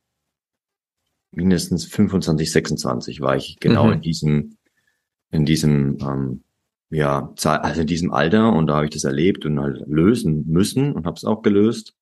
mindestens 1.36 1.86
25, 1.86 2.52
26 2.52 3.22
war 3.22 3.36
ich 3.36 3.58
genau 3.60 3.88
mhm. 3.88 3.94
in 3.94 4.02
diesem, 4.02 4.58
in 5.32 5.46
diesem, 5.46 5.98
ähm, 6.02 6.44
ja, 6.90 7.34
also 7.44 7.82
in 7.82 7.88
diesem 7.88 8.12
Alter 8.12 8.54
und 8.54 8.68
da 8.68 8.76
habe 8.76 8.86
ich 8.86 8.92
das 8.92 9.04
erlebt 9.04 9.46
und 9.46 9.60
halt 9.60 9.84
lösen 9.88 10.46
müssen 10.48 10.94
und 10.94 11.06
habe 11.06 11.18
es 11.18 11.26
auch 11.26 11.42
gelöst. 11.42 11.96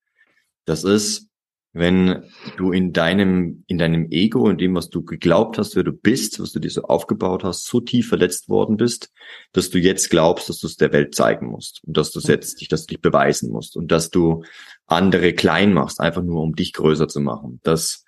Das 0.64 0.84
ist, 0.84 1.28
wenn 1.72 2.22
du 2.56 2.70
in 2.70 2.92
deinem, 2.92 3.64
in 3.66 3.78
deinem 3.78 4.06
Ego, 4.10 4.48
in 4.48 4.58
dem, 4.58 4.76
was 4.76 4.90
du 4.90 5.02
geglaubt 5.02 5.58
hast, 5.58 5.74
wer 5.74 5.82
du 5.82 5.92
bist, 5.92 6.38
was 6.38 6.52
du 6.52 6.60
dir 6.60 6.70
so 6.70 6.82
aufgebaut 6.82 7.42
hast, 7.42 7.66
so 7.66 7.80
tief 7.80 8.08
verletzt 8.08 8.48
worden 8.48 8.76
bist, 8.76 9.10
dass 9.52 9.70
du 9.70 9.78
jetzt 9.78 10.08
glaubst, 10.08 10.48
dass 10.48 10.60
du 10.60 10.68
es 10.68 10.76
der 10.76 10.92
Welt 10.92 11.16
zeigen 11.16 11.48
musst 11.48 11.82
und 11.84 11.96
dass 11.96 12.12
du 12.12 12.20
es 12.20 12.28
jetzt 12.28 12.60
dich, 12.60 12.68
dass 12.68 12.86
du 12.86 12.94
dich 12.94 13.02
beweisen 13.02 13.50
musst 13.50 13.76
und 13.76 13.90
dass 13.90 14.10
du 14.10 14.44
andere 14.86 15.32
klein 15.32 15.72
machst, 15.72 16.00
einfach 16.00 16.22
nur 16.22 16.42
um 16.42 16.54
dich 16.54 16.72
größer 16.74 17.08
zu 17.08 17.20
machen. 17.20 17.58
Das, 17.64 18.04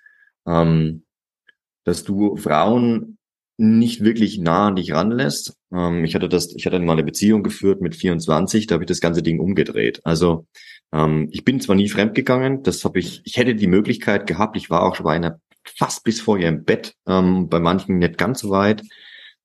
ähm, 0.47 1.03
dass 1.87 2.03
du 2.03 2.35
Frauen 2.35 3.17
nicht 3.55 4.03
wirklich 4.03 4.37
nah 4.39 4.67
an 4.67 4.75
dich 4.75 4.91
ranlässt. 4.91 5.55
Ähm, 5.73 6.03
ich 6.03 6.15
hatte 6.15 6.27
das, 6.27 6.53
ich 6.53 6.65
hatte 6.65 6.79
mal 6.79 6.93
eine 6.93 7.03
Beziehung 7.05 7.43
geführt 7.43 7.79
mit 7.81 7.95
24, 7.95 8.67
da 8.67 8.73
habe 8.75 8.83
ich 8.83 8.89
das 8.89 8.99
ganze 8.99 9.23
Ding 9.23 9.39
umgedreht. 9.39 10.01
Also 10.03 10.47
ähm, 10.91 11.29
ich 11.31 11.45
bin 11.45 11.61
zwar 11.61 11.77
nie 11.77 11.87
fremdgegangen, 11.87 12.61
das 12.61 12.83
habe 12.83 12.99
ich, 12.99 13.21
ich 13.23 13.37
hätte 13.37 13.55
die 13.55 13.67
Möglichkeit 13.67 14.27
gehabt, 14.27 14.57
ich 14.57 14.69
war 14.69 14.83
auch 14.83 14.95
schon 14.95 15.05
bei 15.05 15.15
einer 15.15 15.39
fast 15.77 16.03
bis 16.03 16.19
vor 16.19 16.37
ihr 16.37 16.49
im 16.49 16.65
Bett, 16.65 16.93
ähm, 17.07 17.47
bei 17.47 17.61
manchen 17.61 17.99
nicht 17.99 18.17
ganz 18.17 18.41
so 18.41 18.49
weit. 18.49 18.83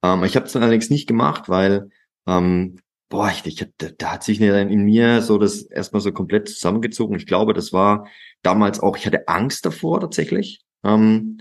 Ähm, 0.03 0.25
ich 0.25 0.35
habe 0.35 0.47
es 0.47 0.53
dann 0.53 0.65
allerdings 0.65 0.91
nicht 0.91 1.07
gemacht, 1.07 1.49
weil 1.49 1.91
ähm, 2.27 2.81
boah, 3.09 3.31
ich, 3.31 3.47
ich, 3.47 3.65
da 3.77 4.13
hat 4.13 4.25
sich 4.25 4.41
in 4.41 4.85
mir 4.85 5.23
so 5.23 5.39
das 5.39 5.63
erstmal 5.63 6.03
so 6.03 6.11
komplett 6.11 6.49
zusammengezogen. 6.49 7.17
Ich 7.17 7.27
glaube, 7.27 7.55
das 7.55 7.73
war 7.73 8.09
damals 8.43 8.81
auch, 8.81 8.97
ich 8.97 9.07
hatte 9.07 9.29
Angst 9.29 9.65
davor 9.65 10.01
tatsächlich. 10.01 10.61
Ähm, 10.83 11.39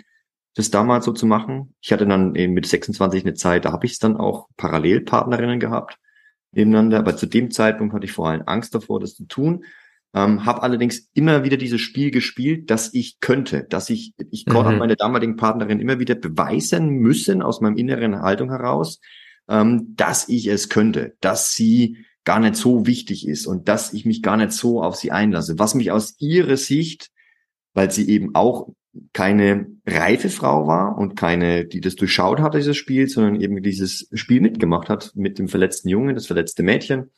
das 0.55 0.69
damals 0.69 1.05
so 1.05 1.13
zu 1.13 1.25
machen. 1.25 1.73
Ich 1.81 1.91
hatte 1.93 2.05
dann 2.05 2.35
eben 2.35 2.53
mit 2.53 2.65
26 2.65 3.23
eine 3.23 3.33
Zeit, 3.33 3.65
da 3.65 3.71
habe 3.71 3.85
ich 3.85 3.93
es 3.93 3.99
dann 3.99 4.17
auch 4.17 4.47
Parallelpartnerinnen 4.57 5.59
gehabt 5.59 5.97
nebeneinander, 6.51 6.99
aber 6.99 7.15
zu 7.15 7.25
dem 7.25 7.51
Zeitpunkt 7.51 7.93
hatte 7.93 8.05
ich 8.05 8.11
vor 8.11 8.29
allem 8.29 8.43
Angst 8.45 8.75
davor, 8.75 8.99
das 8.99 9.15
zu 9.15 9.25
tun. 9.25 9.63
Ähm, 10.13 10.45
habe 10.45 10.63
allerdings 10.63 11.09
immer 11.13 11.45
wieder 11.45 11.55
dieses 11.55 11.79
Spiel 11.79 12.11
gespielt, 12.11 12.69
dass 12.69 12.93
ich 12.93 13.21
könnte, 13.21 13.65
dass 13.69 13.89
ich, 13.89 14.13
ich 14.29 14.45
mhm. 14.45 14.51
konnte 14.51 14.71
meine 14.73 14.97
damaligen 14.97 15.37
Partnerin 15.37 15.79
immer 15.79 15.99
wieder 15.99 16.15
beweisen 16.15 16.89
müssen 16.89 17.41
aus 17.41 17.61
meinem 17.61 17.77
inneren 17.77 18.21
Haltung 18.21 18.49
heraus, 18.49 18.99
ähm, 19.47 19.93
dass 19.95 20.27
ich 20.27 20.47
es 20.47 20.67
könnte, 20.67 21.15
dass 21.21 21.53
sie 21.53 22.05
gar 22.25 22.41
nicht 22.41 22.57
so 22.57 22.85
wichtig 22.85 23.25
ist 23.25 23.47
und 23.47 23.69
dass 23.69 23.93
ich 23.93 24.05
mich 24.05 24.21
gar 24.21 24.35
nicht 24.35 24.51
so 24.51 24.83
auf 24.83 24.97
sie 24.97 25.11
einlasse, 25.11 25.57
was 25.59 25.75
mich 25.75 25.91
aus 25.91 26.15
ihrer 26.19 26.57
Sicht, 26.57 27.09
weil 27.73 27.89
sie 27.89 28.09
eben 28.09 28.35
auch 28.35 28.67
keine 29.13 29.67
reife 29.85 30.29
Frau 30.29 30.67
war 30.67 30.97
und 30.97 31.15
keine, 31.15 31.65
die 31.65 31.81
das 31.81 31.95
durchschaut 31.95 32.39
hat, 32.39 32.55
dieses 32.55 32.75
Spiel, 32.75 33.07
sondern 33.07 33.39
eben 33.39 33.61
dieses 33.63 34.09
Spiel 34.13 34.41
mitgemacht 34.41 34.89
hat 34.89 35.11
mit 35.15 35.39
dem 35.39 35.47
verletzten 35.47 35.89
Jungen, 35.89 36.15
das 36.15 36.27
verletzte 36.27 36.63
Mädchen. 36.63 37.11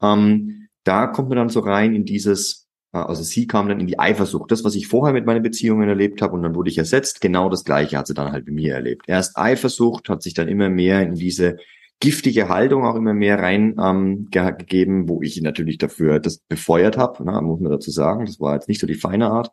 Ähm, 0.00 0.68
da 0.84 1.06
kommt 1.06 1.28
man 1.28 1.38
dann 1.38 1.48
so 1.50 1.60
rein 1.60 1.94
in 1.94 2.04
dieses, 2.04 2.68
äh, 2.92 2.98
also 2.98 3.22
sie 3.22 3.46
kam 3.46 3.68
dann 3.68 3.80
in 3.80 3.86
die 3.86 3.98
Eifersucht. 3.98 4.50
Das, 4.50 4.64
was 4.64 4.74
ich 4.74 4.88
vorher 4.88 5.12
mit 5.12 5.26
meinen 5.26 5.42
Beziehungen 5.42 5.88
erlebt 5.88 6.22
habe 6.22 6.34
und 6.34 6.42
dann 6.42 6.54
wurde 6.54 6.70
ich 6.70 6.78
ersetzt, 6.78 7.20
genau 7.20 7.50
das 7.50 7.64
Gleiche 7.64 7.98
hat 7.98 8.06
sie 8.06 8.14
dann 8.14 8.32
halt 8.32 8.46
bei 8.46 8.52
mir 8.52 8.74
erlebt. 8.74 9.04
Erst 9.06 9.36
Eifersucht 9.36 10.08
hat 10.08 10.22
sich 10.22 10.34
dann 10.34 10.48
immer 10.48 10.70
mehr 10.70 11.02
in 11.02 11.14
diese 11.14 11.58
giftige 12.00 12.48
Haltung 12.48 12.84
auch 12.84 12.96
immer 12.96 13.14
mehr 13.14 13.38
rein 13.38 13.76
ähm, 13.80 14.28
ge 14.30 14.52
gegeben, 14.52 15.08
wo 15.08 15.22
ich 15.22 15.40
natürlich 15.40 15.78
dafür 15.78 16.18
das 16.18 16.38
befeuert 16.38 16.96
habe, 16.96 17.24
ne, 17.24 17.40
muss 17.42 17.60
man 17.60 17.70
dazu 17.70 17.90
sagen. 17.90 18.26
Das 18.26 18.40
war 18.40 18.54
jetzt 18.54 18.68
nicht 18.68 18.80
so 18.80 18.86
die 18.86 18.94
feine 18.94 19.30
Art. 19.30 19.50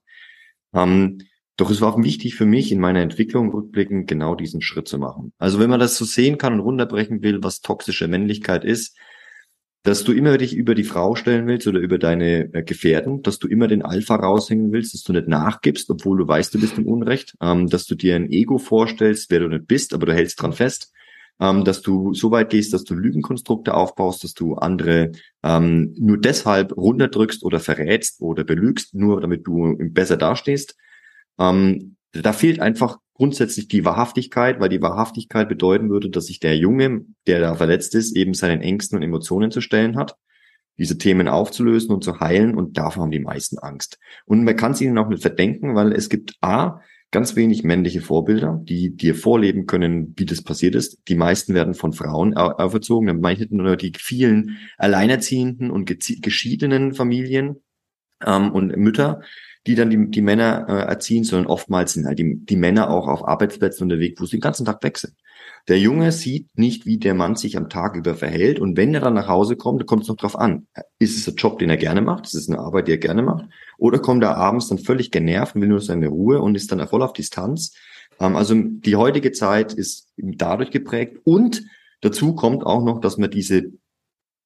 Ähm, 0.74 1.20
Doch 1.58 1.70
es 1.70 1.82
war 1.82 2.02
wichtig 2.04 2.36
für 2.36 2.46
mich 2.46 2.72
in 2.72 2.80
meiner 2.80 3.02
Entwicklung 3.02 3.52
rückblickend 3.52 4.08
genau 4.08 4.36
diesen 4.36 4.62
Schritt 4.62 4.88
zu 4.88 4.98
machen. 4.98 5.34
Also 5.38 5.60
wenn 5.60 5.70
man 5.70 5.80
das 5.80 5.98
so 5.98 6.06
sehen 6.06 6.38
kann 6.38 6.54
und 6.54 6.60
runterbrechen 6.62 7.22
will, 7.22 7.44
was 7.44 7.62
toxische 7.62 8.08
Männlichkeit 8.08 8.64
ist, 8.64 8.98
dass 9.84 10.04
du 10.04 10.12
immer 10.12 10.38
dich 10.38 10.56
über 10.56 10.76
die 10.76 10.84
Frau 10.84 11.16
stellen 11.16 11.48
willst 11.48 11.68
oder 11.68 11.80
über 11.80 11.98
deine 11.98 12.54
äh, 12.54 12.64
Gefährten, 12.64 13.24
dass 13.24 13.40
du 13.40 13.48
immer 13.48 13.68
den 13.68 13.82
Alpha 13.82 14.16
raushängen 14.16 14.72
willst, 14.72 14.94
dass 14.94 15.04
du 15.04 15.12
nicht 15.12 15.28
nachgibst, 15.28 15.90
obwohl 15.90 16.20
du 16.20 16.28
weißt, 16.28 16.54
du 16.54 16.60
bist 16.60 16.78
im 16.78 16.86
Unrecht, 16.86 17.36
ähm, 17.42 17.68
dass 17.68 17.86
du 17.86 17.96
dir 17.96 18.16
ein 18.16 18.32
Ego 18.32 18.60
vorstellst, 18.60 19.32
wer 19.32 19.40
du 19.40 19.48
nicht 19.48 19.68
bist, 19.68 19.94
aber 19.94 20.06
du 20.06 20.14
hältst 20.14 20.40
dran 20.40 20.54
fest, 20.54 20.94
ähm, 21.40 21.64
dass 21.64 21.82
du 21.82 22.14
so 22.14 22.30
weit 22.30 22.52
gehst, 22.52 22.74
dass 22.74 22.84
du 22.84 22.94
Lügenkonstrukte 22.94 23.74
aufbaust, 23.74 24.24
dass 24.24 24.36
du 24.36 24.54
andere 24.54 25.14
ähm, 25.42 25.96
nur 25.98 26.20
deshalb 26.20 26.78
runterdrückst 26.78 27.44
oder 27.44 27.60
verrätst 27.60 28.22
oder 28.22 28.44
belügst, 28.44 28.94
nur 28.94 29.20
damit 29.20 29.48
du 29.48 29.76
besser 29.80 30.18
dastehst. 30.18 30.76
Ähm, 31.42 31.96
da 32.14 32.34
fehlt 32.34 32.60
einfach 32.60 32.98
grundsätzlich 33.14 33.68
die 33.68 33.86
Wahrhaftigkeit, 33.86 34.60
weil 34.60 34.70
die 34.70 34.82
Wahrhaftigkeit 34.82 35.48
bedeuten 35.50 35.90
würde, 35.90 36.10
dass 36.10 36.26
sich 36.26 36.40
der 36.40 36.58
Junge, 36.58 37.06
der 37.28 37.40
da 37.40 37.56
verletzt 37.56 37.96
ist, 37.96 38.16
eben 38.16 38.34
seinen 38.34 38.62
Ängsten 38.62 38.98
und 38.98 39.04
Emotionen 39.04 39.52
zu 39.52 39.62
stellen 39.62 39.96
hat, 39.96 40.16
diese 40.78 40.98
Themen 40.98 41.28
aufzulösen 41.28 41.92
und 41.92 42.04
zu 42.04 42.20
heilen 42.20 42.56
und 42.56 42.78
davor 42.78 43.04
haben 43.04 43.12
die 43.12 43.20
meisten 43.20 43.60
Angst. 43.60 44.00
Und 44.26 44.44
man 44.44 44.56
kann 44.56 44.72
es 44.72 44.82
ihnen 44.82 44.98
auch 44.98 45.10
nicht 45.10 45.22
verdenken, 45.22 45.76
weil 45.76 45.92
es 45.94 46.10
gibt 46.10 46.36
A, 46.42 46.82
ganz 47.12 47.36
wenig 47.36 47.64
männliche 47.64 48.02
Vorbilder, 48.02 48.60
die 48.64 48.96
dir 48.96 49.16
vorleben 49.16 49.66
können, 49.68 50.14
wie 50.18 50.26
das 50.26 50.42
passiert 50.42 50.76
ist. 50.76 51.02
Die 51.10 51.16
meisten 51.16 51.54
werden 51.54 51.74
von 51.74 51.94
Frauen 51.94 52.36
auferzogen, 52.36 53.08
dann 53.08 53.20
meine 53.20 53.44
ich 53.44 53.52
nur 53.52 53.76
die 53.76 53.92
vielen 53.98 54.58
alleinerziehenden 54.78 55.72
und 55.72 55.86
geschiedenen 55.86 56.94
Familien 56.94 57.58
ähm, 58.26 58.52
und 58.52 58.76
Mütter, 58.78 59.22
die 59.68 59.76
dann 59.76 59.90
die, 59.90 60.10
die 60.10 60.22
Männer 60.22 60.66
äh, 60.68 60.90
erziehen, 60.90 61.24
sondern 61.24 61.48
oftmals 61.48 61.94
sind 61.94 62.06
halt 62.06 62.20
die, 62.20 62.38
die 62.44 62.56
Männer 62.56 62.90
auch 62.90 63.08
auf 63.08 63.28
Arbeitsplätzen 63.28 63.84
unterwegs, 63.84 64.20
wo 64.20 64.26
sie 64.26 64.38
den 64.38 64.42
ganzen 64.42 64.66
Tag 64.66 64.84
weg 64.84 64.98
sind. 64.98 65.14
Der 65.68 65.78
Junge 65.78 66.12
sieht 66.12 66.58
nicht, 66.58 66.88
wie 66.88 66.98
der 66.98 67.14
Mann 67.14 67.36
sich 67.36 67.56
am 67.58 67.70
Tag 67.70 67.96
über 67.96 68.16
verhält 68.16 68.60
und 68.60 68.76
wenn 68.78 68.94
er 68.96 69.02
dann 69.02 69.14
nach 69.14 69.28
Hause 69.28 69.56
kommt, 69.56 69.82
dann 69.82 69.86
kommt 69.86 70.04
es 70.04 70.08
noch 70.08 70.16
drauf 70.16 70.38
an. 70.38 70.68
Ist 70.98 71.18
es 71.18 71.28
ein 71.28 71.36
Job, 71.36 71.60
den 71.60 71.70
er 71.70 71.78
gerne 71.78 72.02
macht? 72.02 72.26
Ist 72.26 72.34
es 72.34 72.50
eine 72.50 72.60
Arbeit, 72.60 72.88
die 72.88 72.94
er 72.94 72.98
gerne 72.98 73.22
macht? 73.22 73.46
Oder 73.78 74.00
kommt 74.00 74.24
er 74.24 74.38
abends 74.38 74.70
dann 74.70 74.80
völlig 74.80 75.12
genervt 75.12 75.56
und 75.56 75.62
will 75.62 75.70
nur 75.70 75.82
seine 75.82 76.08
Ruhe 76.08 76.42
und 76.42 76.56
ist 76.56 76.72
dann 76.72 76.86
voll 76.88 77.04
auf 77.04 77.14
Distanz? 77.14 77.76
Ähm, 78.20 78.36
also 78.36 78.56
die 78.56 78.96
heutige 78.96 79.32
Zeit 79.32 79.74
ist 79.74 80.10
dadurch 80.18 80.72
geprägt 80.72 81.18
und 81.24 81.64
dazu 82.02 82.34
kommt 82.34 82.66
auch 82.66 82.84
noch, 82.84 83.00
dass 83.00 83.18
man 83.18 83.30
diese 83.30 83.72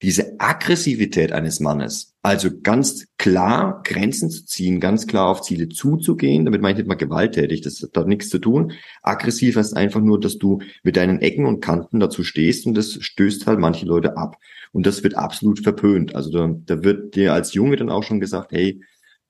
diese 0.01 0.39
Aggressivität 0.39 1.31
eines 1.31 1.59
Mannes, 1.59 2.13
also 2.21 2.49
ganz 2.61 3.07
klar 3.17 3.81
Grenzen 3.83 4.29
zu 4.29 4.45
ziehen, 4.45 4.79
ganz 4.79 5.07
klar 5.07 5.29
auf 5.29 5.41
Ziele 5.41 5.69
zuzugehen, 5.69 6.43
damit 6.43 6.61
meine 6.61 6.73
ich 6.73 6.77
nicht 6.79 6.87
mal 6.87 6.95
gewalttätig, 6.95 7.61
das 7.61 7.87
hat 7.95 8.07
nichts 8.07 8.29
zu 8.29 8.39
tun. 8.39 8.73
Aggressiv 9.01 9.55
heißt 9.55 9.75
einfach 9.75 10.01
nur, 10.01 10.19
dass 10.19 10.37
du 10.37 10.59
mit 10.83 10.97
deinen 10.97 11.21
Ecken 11.21 11.45
und 11.45 11.61
Kanten 11.61 11.99
dazu 11.99 12.23
stehst 12.23 12.65
und 12.65 12.75
das 12.75 12.97
stößt 13.01 13.47
halt 13.47 13.59
manche 13.59 13.85
Leute 13.85 14.17
ab. 14.17 14.37
Und 14.73 14.85
das 14.85 15.03
wird 15.03 15.15
absolut 15.15 15.61
verpönt. 15.61 16.15
Also 16.15 16.29
da, 16.29 16.53
da 16.65 16.83
wird 16.83 17.15
dir 17.15 17.33
als 17.33 17.53
Junge 17.53 17.77
dann 17.77 17.89
auch 17.89 18.03
schon 18.03 18.19
gesagt, 18.19 18.51
hey, 18.51 18.81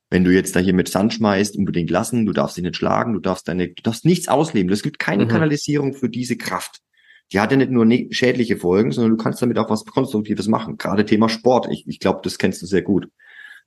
wenn 0.10 0.24
du 0.24 0.32
jetzt 0.32 0.56
da 0.56 0.60
hier 0.60 0.74
mit 0.74 0.88
Sand 0.88 1.14
schmeißt, 1.14 1.58
unbedingt 1.58 1.92
lassen, 1.92 2.26
du 2.26 2.32
darfst 2.32 2.58
dich 2.58 2.64
nicht 2.64 2.78
schlagen, 2.78 3.14
du 3.14 3.20
darfst 3.20 3.48
deine, 3.48 3.70
du 3.70 3.84
darfst 3.84 4.06
nichts 4.06 4.28
ausleben. 4.28 4.72
Es 4.72 4.82
gibt 4.82 4.98
keine 4.98 5.26
mhm. 5.26 5.30
Kanalisierung 5.30 5.94
für 5.94 6.10
diese 6.10 6.38
Kraft 6.38 6.82
die 7.32 7.40
hat 7.40 7.52
ja 7.52 7.58
nicht 7.58 7.72
nur 7.72 7.86
ne 7.86 8.08
schädliche 8.12 8.58
Folgen, 8.58 8.92
sondern 8.92 9.18
du 9.18 9.24
kannst 9.24 9.42
damit 9.42 9.58
auch 9.58 9.70
was 9.70 9.86
Konstruktives 9.86 10.48
machen. 10.48 10.78
Gerade 10.78 11.06
Thema 11.06 11.30
Sport. 11.30 11.68
Ich, 11.72 11.88
ich 11.88 12.00
glaube, 12.00 12.20
das 12.24 12.38
kennst 12.38 12.62
du 12.62 12.66
sehr 12.66 12.82
gut. 12.82 13.10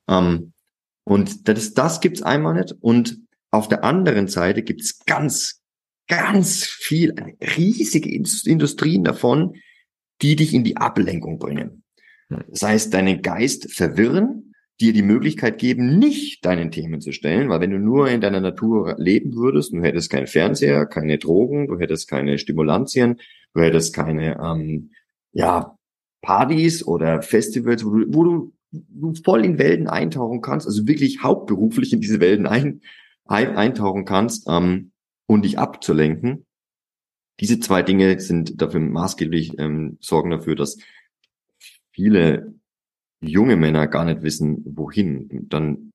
Ähm, 0.08 0.52
und 1.04 1.48
das, 1.48 1.74
das 1.74 2.00
gibt's 2.00 2.22
einmal 2.22 2.54
nicht. 2.54 2.74
Und 2.80 3.18
auf 3.50 3.68
der 3.68 3.82
anderen 3.84 4.28
Seite 4.28 4.62
gibt's 4.62 5.04
ganz, 5.06 5.60
ganz 6.06 6.64
viel, 6.64 7.14
riesige 7.56 8.10
Industrien 8.10 9.04
davon, 9.04 9.54
die 10.22 10.36
dich 10.36 10.54
in 10.54 10.64
die 10.64 10.76
Ablenkung 10.76 11.38
bringen. 11.38 11.82
Das 12.28 12.62
heißt, 12.62 12.92
deinen 12.92 13.22
Geist 13.22 13.72
verwirren, 13.72 14.47
dir 14.80 14.92
die 14.92 15.02
Möglichkeit 15.02 15.58
geben, 15.58 15.98
nicht 15.98 16.44
deinen 16.44 16.70
Themen 16.70 17.00
zu 17.00 17.12
stellen, 17.12 17.48
weil 17.48 17.60
wenn 17.60 17.70
du 17.70 17.78
nur 17.78 18.08
in 18.08 18.20
deiner 18.20 18.40
Natur 18.40 18.94
leben 18.98 19.34
würdest, 19.34 19.72
du 19.72 19.82
hättest 19.82 20.10
keinen 20.10 20.28
Fernseher, 20.28 20.86
keine 20.86 21.18
Drogen, 21.18 21.66
du 21.66 21.78
hättest 21.78 22.08
keine 22.08 22.38
Stimulantien, 22.38 23.20
du 23.54 23.60
hättest 23.60 23.94
keine 23.94 24.38
ähm, 24.40 24.92
ja, 25.32 25.76
Partys 26.22 26.86
oder 26.86 27.22
Festivals, 27.22 27.84
wo 27.84 27.90
du, 27.98 28.12
wo 28.12 28.24
du, 28.24 28.52
voll 29.24 29.44
in 29.44 29.58
Welten 29.58 29.88
eintauchen 29.88 30.42
kannst, 30.42 30.66
also 30.66 30.86
wirklich 30.86 31.22
hauptberuflich 31.22 31.92
in 31.92 32.00
diese 32.00 32.20
Welten 32.20 32.46
ein, 32.46 32.82
ein, 33.24 33.56
eintauchen 33.56 34.04
kannst 34.04 34.46
ähm, 34.48 34.92
und 35.26 35.44
dich 35.44 35.58
abzulenken. 35.58 36.46
Diese 37.40 37.60
zwei 37.60 37.82
Dinge 37.82 38.20
sind 38.20 38.60
dafür 38.60 38.80
maßgeblich 38.80 39.58
ähm, 39.58 39.96
sorgen 40.00 40.30
dafür, 40.30 40.54
dass 40.54 40.78
viele 41.92 42.54
junge 43.20 43.56
Männer 43.56 43.86
gar 43.86 44.04
nicht 44.04 44.22
wissen, 44.22 44.62
wohin. 44.64 45.46
Dann 45.48 45.92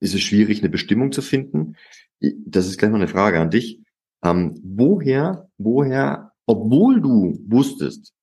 ist 0.00 0.14
es 0.14 0.20
schwierig, 0.20 0.60
eine 0.60 0.68
Bestimmung 0.68 1.12
zu 1.12 1.22
finden. 1.22 1.76
Das 2.20 2.66
ist 2.66 2.78
gleich 2.78 2.90
mal 2.90 2.96
eine 2.96 3.08
Frage 3.08 3.40
an 3.40 3.50
dich. 3.50 3.80
Ähm, 4.22 4.58
woher, 4.62 5.48
woher 5.58 6.32
obwohl 6.46 7.00
du 7.00 7.38
wusstest, 7.46 8.14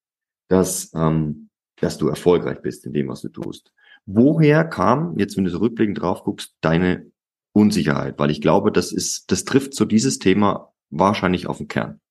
dass, 0.49 0.91
ähm, 0.95 1.49
dass 1.79 1.97
du 1.97 2.07
erfolgreich 2.07 2.61
bist 2.61 2.85
in 2.85 2.93
dem, 2.93 3.07
was 3.07 3.21
du 3.21 3.29
tust. 3.29 3.71
Woher 4.05 4.65
kam, 4.65 5.17
jetzt 5.17 5.37
wenn 5.37 5.45
du 5.45 5.51
so 5.51 5.59
rückblickend 5.59 6.01
drauf 6.01 6.23
guckst, 6.23 6.55
deine 6.61 7.11
Unsicherheit? 7.53 8.17
Weil 8.17 8.31
ich 8.31 8.41
glaube, 8.41 8.71
das 8.71 8.91
ist, 8.91 9.31
das 9.31 9.45
trifft 9.45 9.75
so 9.75 9.85
dieses 9.85 10.19
Thema 10.19 10.73
wahrscheinlich 10.89 11.47
auf 11.47 11.57
den 11.57 11.67
Kern. 11.67 12.01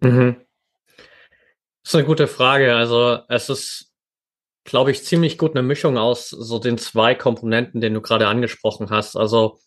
Mhm. 0.00 0.36
Das 1.84 1.92
ist 1.92 1.94
eine 1.94 2.06
gute 2.06 2.26
Frage. 2.26 2.74
Also 2.74 3.20
es 3.28 3.48
ist, 3.48 3.91
glaube 4.64 4.90
ich, 4.90 5.04
ziemlich 5.04 5.38
gut 5.38 5.52
eine 5.52 5.62
Mischung 5.62 5.98
aus 5.98 6.30
so 6.30 6.58
den 6.58 6.78
zwei 6.78 7.14
Komponenten, 7.14 7.80
den 7.80 7.94
du 7.94 8.00
gerade 8.00 8.28
angesprochen 8.28 8.90
hast. 8.90 9.16
Also 9.16 9.58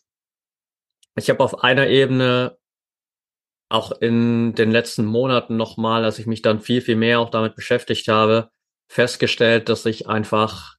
ich 1.16 1.30
habe 1.30 1.44
auf 1.44 1.64
einer 1.64 1.88
Ebene 1.88 2.58
auch 3.70 3.92
in 3.92 4.54
den 4.54 4.72
letzten 4.72 5.06
Monaten 5.06 5.58
nochmal, 5.58 6.06
als 6.06 6.20
ich 6.20 6.28
mich 6.28 6.42
dann 6.42 6.62
viel, 6.62 6.82
viel 6.82 6.96
mehr 6.96 7.20
auch 7.20 7.30
damit 7.30 7.56
beschäftigt 7.56 8.08
habe, 8.08 8.50
festgestellt, 8.88 9.70
dass 9.70 9.86
ich 9.86 10.08
einfach 10.08 10.76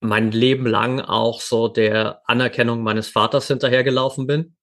mein 0.00 0.30
Leben 0.30 0.66
lang 0.66 1.00
auch 1.00 1.40
so 1.40 1.68
der 1.68 2.22
Anerkennung 2.24 2.82
meines 2.82 3.08
Vaters 3.08 3.48
hinterhergelaufen 3.48 4.26
bin. 4.26 4.56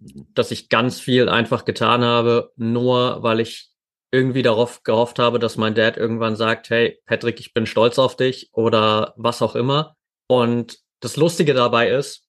Dass 0.00 0.52
ich 0.52 0.68
ganz 0.68 1.00
viel 1.00 1.28
einfach 1.28 1.64
getan 1.64 2.04
habe, 2.04 2.52
nur 2.56 3.22
weil 3.22 3.40
ich 3.40 3.70
irgendwie 4.10 4.42
darauf 4.42 4.82
gehofft 4.82 5.18
habe, 5.18 5.38
dass 5.38 5.56
mein 5.56 5.74
Dad 5.74 5.96
irgendwann 5.96 6.36
sagt, 6.36 6.70
hey, 6.70 7.00
Patrick, 7.06 7.40
ich 7.40 7.52
bin 7.52 7.66
stolz 7.66 7.98
auf 7.98 8.16
dich 8.16 8.50
oder 8.52 9.14
was 9.16 9.42
auch 9.42 9.54
immer. 9.54 9.96
Und 10.28 10.78
das 11.00 11.16
Lustige 11.16 11.54
dabei 11.54 11.90
ist, 11.90 12.26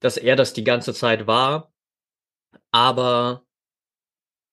dass 0.00 0.16
er 0.16 0.36
das 0.36 0.52
die 0.52 0.64
ganze 0.64 0.94
Zeit 0.94 1.26
war 1.26 1.72
aber 2.70 3.44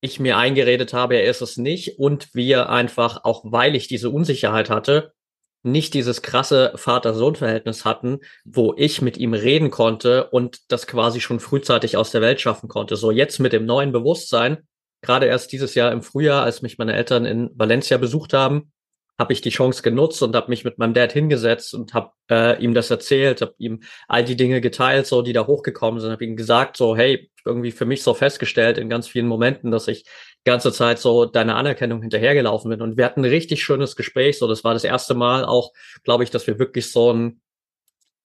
ich 0.01 0.19
mir 0.19 0.37
eingeredet 0.37 0.93
habe, 0.93 1.15
er 1.15 1.29
ist 1.29 1.41
es 1.41 1.57
nicht 1.57 1.99
und 1.99 2.33
wir 2.33 2.69
einfach, 2.69 3.23
auch 3.23 3.43
weil 3.45 3.75
ich 3.75 3.87
diese 3.87 4.09
Unsicherheit 4.09 4.69
hatte, 4.69 5.13
nicht 5.61 5.93
dieses 5.93 6.21
krasse 6.21 6.71
Vater-Sohn-Verhältnis 6.75 7.83
hatten, 7.83 8.19
wo 8.45 8.73
ich 8.77 9.01
mit 9.01 9.17
ihm 9.17 9.33
reden 9.33 9.71
konnte 9.71 10.29
und 10.29 10.71
das 10.71 10.87
quasi 10.87 11.19
schon 11.19 11.41
frühzeitig 11.41 11.97
aus 11.97 12.11
der 12.11 12.21
Welt 12.21 12.39
schaffen 12.39 12.69
konnte. 12.69 12.95
So 12.95 13.11
jetzt 13.11 13.39
mit 13.39 13.51
dem 13.51 13.65
neuen 13.65 13.91
Bewusstsein, 13.91 14.68
gerade 15.01 15.25
erst 15.25 15.51
dieses 15.51 15.75
Jahr 15.75 15.91
im 15.91 16.01
Frühjahr, 16.01 16.43
als 16.43 16.61
mich 16.61 16.77
meine 16.77 16.93
Eltern 16.93 17.25
in 17.25 17.49
Valencia 17.55 17.97
besucht 17.97 18.33
haben, 18.33 18.71
habe 19.19 19.33
ich 19.33 19.41
die 19.41 19.49
Chance 19.49 19.83
genutzt 19.83 20.23
und 20.23 20.33
habe 20.33 20.49
mich 20.49 20.63
mit 20.63 20.77
meinem 20.77 20.93
Dad 20.93 21.11
hingesetzt 21.11 21.73
und 21.73 21.93
habe 21.93 22.11
äh, 22.31 22.63
ihm 22.63 22.73
das 22.73 22.89
erzählt, 22.89 23.41
habe 23.41 23.53
ihm 23.57 23.81
all 24.07 24.23
die 24.23 24.37
Dinge 24.37 24.61
geteilt, 24.61 25.07
so 25.07 25.21
die 25.21 25.33
da 25.33 25.45
hochgekommen 25.45 25.99
sind, 25.99 26.11
habe 26.11 26.23
ihm 26.23 26.37
gesagt, 26.37 26.77
so 26.77 26.95
hey, 26.95 27.29
irgendwie 27.45 27.71
für 27.71 27.85
mich 27.85 28.01
so 28.01 28.13
festgestellt 28.13 28.77
in 28.77 28.87
ganz 28.89 29.09
vielen 29.09 29.27
Momenten, 29.27 29.71
dass 29.71 29.89
ich 29.89 30.03
die 30.03 30.49
ganze 30.49 30.71
Zeit 30.71 30.99
so 30.99 31.25
deine 31.25 31.55
Anerkennung 31.55 32.01
hinterhergelaufen 32.01 32.69
bin. 32.69 32.81
Und 32.81 32.95
wir 32.95 33.03
hatten 33.03 33.21
ein 33.21 33.29
richtig 33.29 33.61
schönes 33.61 33.97
Gespräch, 33.97 34.37
so 34.37 34.47
das 34.47 34.63
war 34.63 34.73
das 34.73 34.85
erste 34.85 35.15
Mal 35.15 35.43
auch, 35.43 35.73
glaube 36.03 36.23
ich, 36.23 36.29
dass 36.29 36.47
wir 36.47 36.57
wirklich 36.57 36.89
so 36.89 37.11
ein 37.11 37.41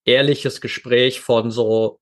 ehrliches 0.05 0.61
Gespräch 0.61 1.19
von 1.19 1.51
so 1.51 1.99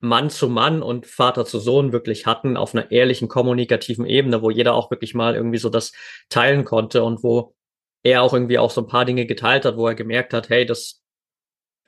Mann 0.00 0.30
zu 0.30 0.48
Mann 0.48 0.82
und 0.82 1.06
Vater 1.06 1.44
zu 1.44 1.58
Sohn 1.58 1.92
wirklich 1.92 2.26
hatten 2.26 2.56
auf 2.56 2.74
einer 2.74 2.90
ehrlichen 2.90 3.28
kommunikativen 3.28 4.06
Ebene, 4.06 4.42
wo 4.42 4.50
jeder 4.50 4.74
auch 4.74 4.90
wirklich 4.90 5.14
mal 5.14 5.34
irgendwie 5.34 5.58
so 5.58 5.68
das 5.68 5.92
teilen 6.30 6.64
konnte 6.64 7.04
und 7.04 7.22
wo 7.22 7.54
er 8.02 8.22
auch 8.22 8.32
irgendwie 8.32 8.58
auch 8.58 8.70
so 8.70 8.80
ein 8.80 8.86
paar 8.86 9.04
Dinge 9.04 9.26
geteilt 9.26 9.66
hat, 9.66 9.76
wo 9.76 9.86
er 9.86 9.94
gemerkt 9.94 10.32
hat, 10.32 10.48
hey, 10.48 10.64
das 10.64 11.02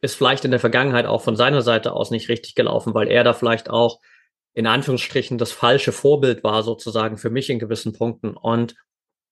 ist 0.03 0.15
vielleicht 0.15 0.45
in 0.45 0.51
der 0.51 0.61
Vergangenheit 0.61 1.07
auch 1.07 1.23
von 1.23 1.37
seiner 1.37 1.63
Seite 1.63 1.93
aus 1.93 2.11
nicht 2.11 2.29
richtig 2.29 2.55
gelaufen, 2.55 2.93
weil 2.93 3.09
er 3.09 3.25
da 3.25 3.33
vielleicht 3.33 3.71
auch 3.71 4.01
in 4.53 4.67
Anführungsstrichen 4.67 5.39
das 5.39 5.53
falsche 5.53 5.93
Vorbild 5.93 6.45
war 6.45 6.63
sozusagen 6.63 7.17
für 7.17 7.31
mich 7.31 7.49
in 7.49 7.59
gewissen 7.59 7.95
Punkten. 7.95 8.37
Und 8.37 8.75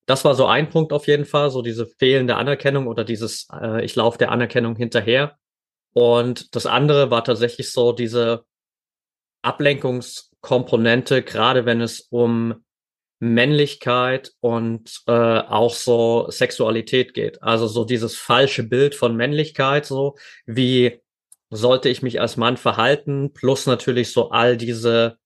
das 0.06 0.24
war 0.24 0.34
so 0.34 0.46
ein 0.46 0.70
Punkt 0.70 0.92
auf 0.92 1.06
jeden 1.06 1.26
Fall, 1.26 1.50
so 1.50 1.60
diese 1.60 1.86
fehlende 1.86 2.36
Anerkennung 2.36 2.86
oder 2.86 3.04
dieses, 3.04 3.48
äh, 3.52 3.84
ich 3.84 3.94
laufe 3.96 4.16
der 4.16 4.32
Anerkennung 4.32 4.76
hinterher. 4.76 5.36
Und 5.92 6.54
das 6.54 6.66
andere 6.66 7.10
war 7.10 7.24
tatsächlich 7.24 7.72
so 7.72 7.92
diese 7.92 8.44
Ablenkungskomponente, 9.42 11.22
gerade 11.22 11.66
wenn 11.66 11.80
es 11.80 12.00
um 12.10 12.64
Männlichkeit 13.20 14.32
und 14.40 15.02
äh, 15.06 15.12
auch 15.12 15.74
so 15.74 16.30
Sexualität 16.30 17.12
geht. 17.12 17.42
Also 17.42 17.66
so 17.66 17.84
dieses 17.84 18.16
falsche 18.16 18.62
Bild 18.62 18.94
von 18.94 19.14
Männlichkeit, 19.14 19.84
so 19.84 20.16
wie 20.46 21.00
sollte 21.50 21.88
ich 21.88 22.02
mich 22.02 22.20
als 22.20 22.36
Mann 22.36 22.56
verhalten, 22.56 23.32
plus 23.34 23.66
natürlich 23.66 24.12
so 24.12 24.30
all 24.30 24.56
diese 24.56 25.18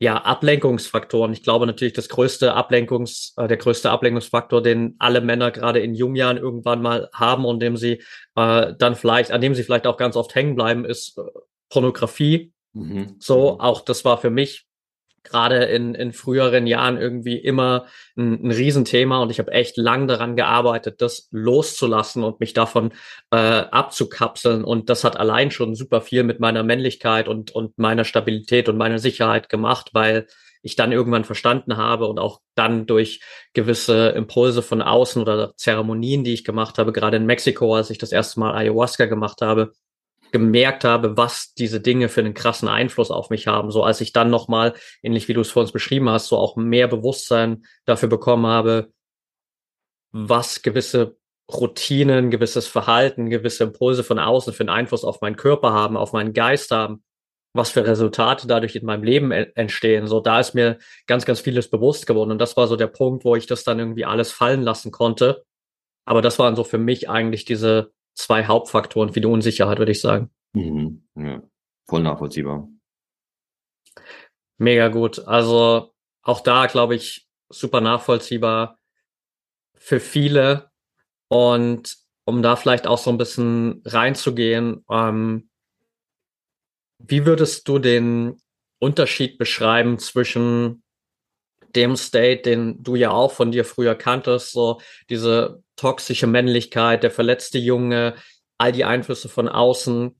ja, 0.00 0.16
Ablenkungsfaktoren. 0.16 1.32
Ich 1.32 1.44
glaube 1.44 1.64
natürlich, 1.64 1.92
das 1.92 2.08
größte 2.08 2.54
Ablenkungs, 2.54 3.34
äh, 3.36 3.46
der 3.46 3.56
größte 3.56 3.88
Ablenkungsfaktor, 3.88 4.60
den 4.60 4.96
alle 4.98 5.20
Männer 5.20 5.52
gerade 5.52 5.78
in 5.78 5.94
jungen 5.94 6.16
Jahren 6.16 6.38
irgendwann 6.38 6.82
mal 6.82 7.08
haben 7.12 7.44
und 7.44 7.60
dem 7.60 7.76
sie 7.76 8.02
äh, 8.34 8.74
dann 8.76 8.96
vielleicht, 8.96 9.30
an 9.30 9.40
dem 9.40 9.54
sie 9.54 9.62
vielleicht 9.62 9.86
auch 9.86 9.96
ganz 9.96 10.16
oft 10.16 10.34
hängen 10.34 10.56
bleiben, 10.56 10.84
ist 10.84 11.16
äh, 11.18 11.22
Pornografie. 11.68 12.51
Mhm. 12.72 13.16
So, 13.18 13.54
mhm. 13.54 13.60
auch 13.60 13.80
das 13.80 14.04
war 14.04 14.18
für 14.18 14.30
mich 14.30 14.66
gerade 15.24 15.64
in, 15.64 15.94
in 15.94 16.12
früheren 16.12 16.66
Jahren 16.66 16.96
irgendwie 16.96 17.36
immer 17.36 17.86
ein, 18.16 18.44
ein 18.44 18.50
Riesenthema 18.50 19.22
und 19.22 19.30
ich 19.30 19.38
habe 19.38 19.52
echt 19.52 19.76
lang 19.76 20.08
daran 20.08 20.36
gearbeitet, 20.36 21.00
das 21.00 21.28
loszulassen 21.30 22.24
und 22.24 22.40
mich 22.40 22.54
davon 22.54 22.92
äh, 23.30 23.36
abzukapseln. 23.36 24.64
Und 24.64 24.90
das 24.90 25.04
hat 25.04 25.16
allein 25.16 25.50
schon 25.50 25.74
super 25.74 26.00
viel 26.00 26.24
mit 26.24 26.40
meiner 26.40 26.62
Männlichkeit 26.62 27.28
und, 27.28 27.52
und 27.52 27.78
meiner 27.78 28.04
Stabilität 28.04 28.68
und 28.68 28.76
meiner 28.76 28.98
Sicherheit 28.98 29.48
gemacht, 29.48 29.90
weil 29.92 30.26
ich 30.62 30.76
dann 30.76 30.92
irgendwann 30.92 31.24
verstanden 31.24 31.76
habe 31.76 32.06
und 32.06 32.18
auch 32.18 32.40
dann 32.54 32.86
durch 32.86 33.20
gewisse 33.52 34.10
Impulse 34.10 34.62
von 34.62 34.80
außen 34.80 35.20
oder 35.20 35.54
Zeremonien, 35.56 36.22
die 36.22 36.34
ich 36.34 36.44
gemacht 36.44 36.78
habe, 36.78 36.92
gerade 36.92 37.16
in 37.16 37.26
Mexiko, 37.26 37.74
als 37.74 37.90
ich 37.90 37.98
das 37.98 38.12
erste 38.12 38.38
Mal 38.38 38.54
Ayahuasca 38.54 39.06
gemacht 39.06 39.42
habe, 39.42 39.72
gemerkt 40.32 40.84
habe, 40.84 41.16
was 41.16 41.54
diese 41.54 41.80
Dinge 41.80 42.08
für 42.08 42.20
einen 42.20 42.34
krassen 42.34 42.68
Einfluss 42.68 43.10
auf 43.10 43.30
mich 43.30 43.46
haben. 43.46 43.70
So 43.70 43.84
als 43.84 44.00
ich 44.00 44.12
dann 44.12 44.30
nochmal, 44.30 44.74
ähnlich 45.02 45.28
wie 45.28 45.34
du 45.34 45.42
es 45.42 45.50
vor 45.50 45.62
uns 45.62 45.72
beschrieben 45.72 46.08
hast, 46.08 46.28
so 46.28 46.36
auch 46.38 46.56
mehr 46.56 46.88
Bewusstsein 46.88 47.64
dafür 47.84 48.08
bekommen 48.08 48.46
habe, 48.46 48.92
was 50.10 50.62
gewisse 50.62 51.16
Routinen, 51.52 52.30
gewisses 52.30 52.66
Verhalten, 52.66 53.30
gewisse 53.30 53.64
Impulse 53.64 54.04
von 54.04 54.18
außen 54.18 54.52
für 54.52 54.62
einen 54.62 54.70
Einfluss 54.70 55.04
auf 55.04 55.20
meinen 55.20 55.36
Körper 55.36 55.72
haben, 55.72 55.96
auf 55.96 56.12
meinen 56.12 56.32
Geist 56.32 56.70
haben, 56.70 57.02
was 57.54 57.70
für 57.70 57.86
Resultate 57.86 58.46
dadurch 58.46 58.76
in 58.76 58.86
meinem 58.86 59.02
Leben 59.02 59.30
entstehen. 59.30 60.06
So, 60.06 60.20
da 60.20 60.40
ist 60.40 60.54
mir 60.54 60.78
ganz, 61.06 61.26
ganz 61.26 61.40
vieles 61.40 61.68
bewusst 61.68 62.06
geworden. 62.06 62.30
Und 62.30 62.38
das 62.38 62.56
war 62.56 62.66
so 62.66 62.76
der 62.76 62.86
Punkt, 62.86 63.24
wo 63.24 63.36
ich 63.36 63.46
das 63.46 63.64
dann 63.64 63.78
irgendwie 63.78 64.06
alles 64.06 64.32
fallen 64.32 64.62
lassen 64.62 64.90
konnte. 64.90 65.44
Aber 66.06 66.22
das 66.22 66.38
waren 66.38 66.56
so 66.56 66.64
für 66.64 66.78
mich 66.78 67.10
eigentlich 67.10 67.44
diese 67.44 67.92
zwei 68.14 68.46
Hauptfaktoren 68.46 69.12
für 69.12 69.20
die 69.20 69.26
Unsicherheit, 69.26 69.78
würde 69.78 69.92
ich 69.92 70.00
sagen. 70.00 70.30
Mhm. 70.54 71.04
Ja, 71.14 71.42
voll 71.86 72.02
nachvollziehbar. 72.02 72.68
Mega 74.58 74.88
gut. 74.88 75.26
Also 75.26 75.92
auch 76.22 76.40
da, 76.40 76.66
glaube 76.66 76.94
ich, 76.94 77.28
super 77.48 77.80
nachvollziehbar 77.80 78.78
für 79.74 80.00
viele. 80.00 80.70
Und 81.28 81.96
um 82.24 82.42
da 82.42 82.56
vielleicht 82.56 82.86
auch 82.86 82.98
so 82.98 83.10
ein 83.10 83.18
bisschen 83.18 83.82
reinzugehen, 83.84 84.84
ähm, 84.90 85.50
wie 86.98 87.26
würdest 87.26 87.66
du 87.66 87.78
den 87.78 88.40
Unterschied 88.78 89.38
beschreiben 89.38 89.98
zwischen 89.98 90.81
dem 91.76 91.96
State, 91.96 92.42
den 92.42 92.82
du 92.82 92.94
ja 92.94 93.10
auch 93.10 93.32
von 93.32 93.52
dir 93.52 93.64
früher 93.64 93.94
kanntest, 93.94 94.52
so 94.52 94.80
diese 95.10 95.62
toxische 95.76 96.26
Männlichkeit, 96.26 97.02
der 97.02 97.10
verletzte 97.10 97.58
Junge, 97.58 98.14
all 98.58 98.72
die 98.72 98.84
Einflüsse 98.84 99.28
von 99.28 99.48
außen 99.48 100.14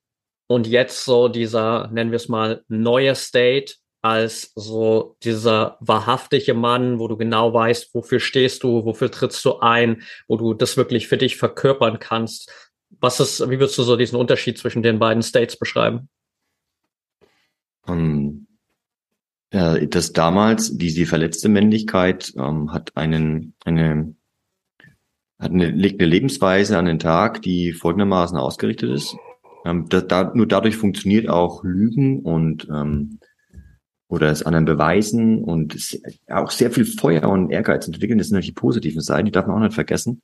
und 0.49 0.67
jetzt 0.67 1.05
so 1.05 1.29
dieser, 1.29 1.89
nennen 1.89 2.11
wir 2.11 2.17
es 2.17 2.29
mal, 2.29 2.65
neue 2.69 3.15
State 3.15 3.75
als 4.03 4.53
so 4.57 5.17
dieser 5.23 5.77
wahrhaftige 5.81 6.55
Mann, 6.55 6.99
wo 6.99 7.07
du 7.07 7.17
genau 7.17 7.55
weißt, 7.55 7.95
wofür 7.95 8.19
stehst 8.19 8.65
du, 8.65 8.85
wofür 8.85 9.11
trittst 9.11 9.45
du 9.45 9.61
ein, 9.61 10.03
wo 10.27 10.37
du 10.37 10.55
das 10.55 10.77
wirklich 10.77 11.07
für 11.07 11.17
dich 11.17 11.37
verkörpern 11.37 12.01
kannst. 12.01 12.53
Was 13.01 13.21
ist, 13.21 13.49
wie 13.49 13.61
würdest 13.61 13.79
du 13.79 13.85
so 13.85 13.97
diesen 13.97 14.19
Unterschied 14.19 14.59
zwischen 14.59 14.83
den 14.83 14.99
beiden 14.99 15.23
States 15.23 15.57
beschreiben? 15.57 16.09
Ähm, 17.87 18.49
äh, 19.53 19.87
das 19.87 20.13
damals, 20.13 20.77
die, 20.77 20.93
die 20.93 21.07
verletzte 21.07 21.49
Männlichkeit 21.49 22.33
ähm, 22.37 22.73
hat 22.73 22.97
einen, 22.97 23.55
eine, 23.65 24.15
hat 25.39 25.53
eine, 25.53 25.71
legt 25.71 26.01
eine 26.01 26.11
Lebensweise 26.11 26.79
an 26.79 26.87
den 26.87 26.99
Tag, 26.99 27.43
die 27.43 27.73
folgendermaßen 27.73 28.37
ausgerichtet 28.37 28.91
ist. 28.91 29.15
Ähm, 29.65 29.89
da, 29.89 30.01
da, 30.01 30.33
nur 30.35 30.49
dadurch 30.49 30.77
funktioniert 30.77 31.29
auch 31.29 31.63
Lügen 31.63 32.21
und 32.21 32.67
ähm, 32.71 33.19
oder 34.09 34.31
es 34.31 34.43
anderen 34.43 34.67
beweisen 34.67 35.43
und 35.43 36.01
auch 36.29 36.51
sehr 36.51 36.71
viel 36.71 36.85
Feuer 36.85 37.29
und 37.31 37.51
Ehrgeiz 37.51 37.87
entwickeln. 37.87 38.19
Das 38.19 38.29
sind 38.29 38.35
natürlich 38.35 38.55
die 38.55 38.61
positiven 38.61 39.01
Seiten, 39.01 39.27
die 39.27 39.33
darf 39.33 39.47
man 39.47 39.57
auch 39.57 39.63
nicht 39.63 39.75
vergessen, 39.75 40.23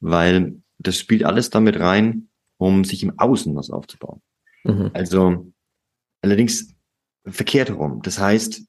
weil 0.00 0.62
das 0.78 0.98
spielt 0.98 1.24
alles 1.24 1.50
damit 1.50 1.78
rein, 1.80 2.28
um 2.56 2.84
sich 2.84 3.02
im 3.02 3.18
Außen 3.18 3.54
was 3.56 3.70
aufzubauen. 3.70 4.22
Mhm. 4.64 4.90
Also 4.94 5.52
allerdings 6.22 6.75
verkehrt 7.26 7.68
herum. 7.68 8.00
Das 8.02 8.18
heißt, 8.18 8.62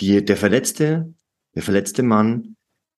die, 0.00 0.24
der 0.24 0.36
verletzte, 0.36 1.14
der 1.54 1.62
verletzte 1.62 2.02
Mann, 2.02 2.56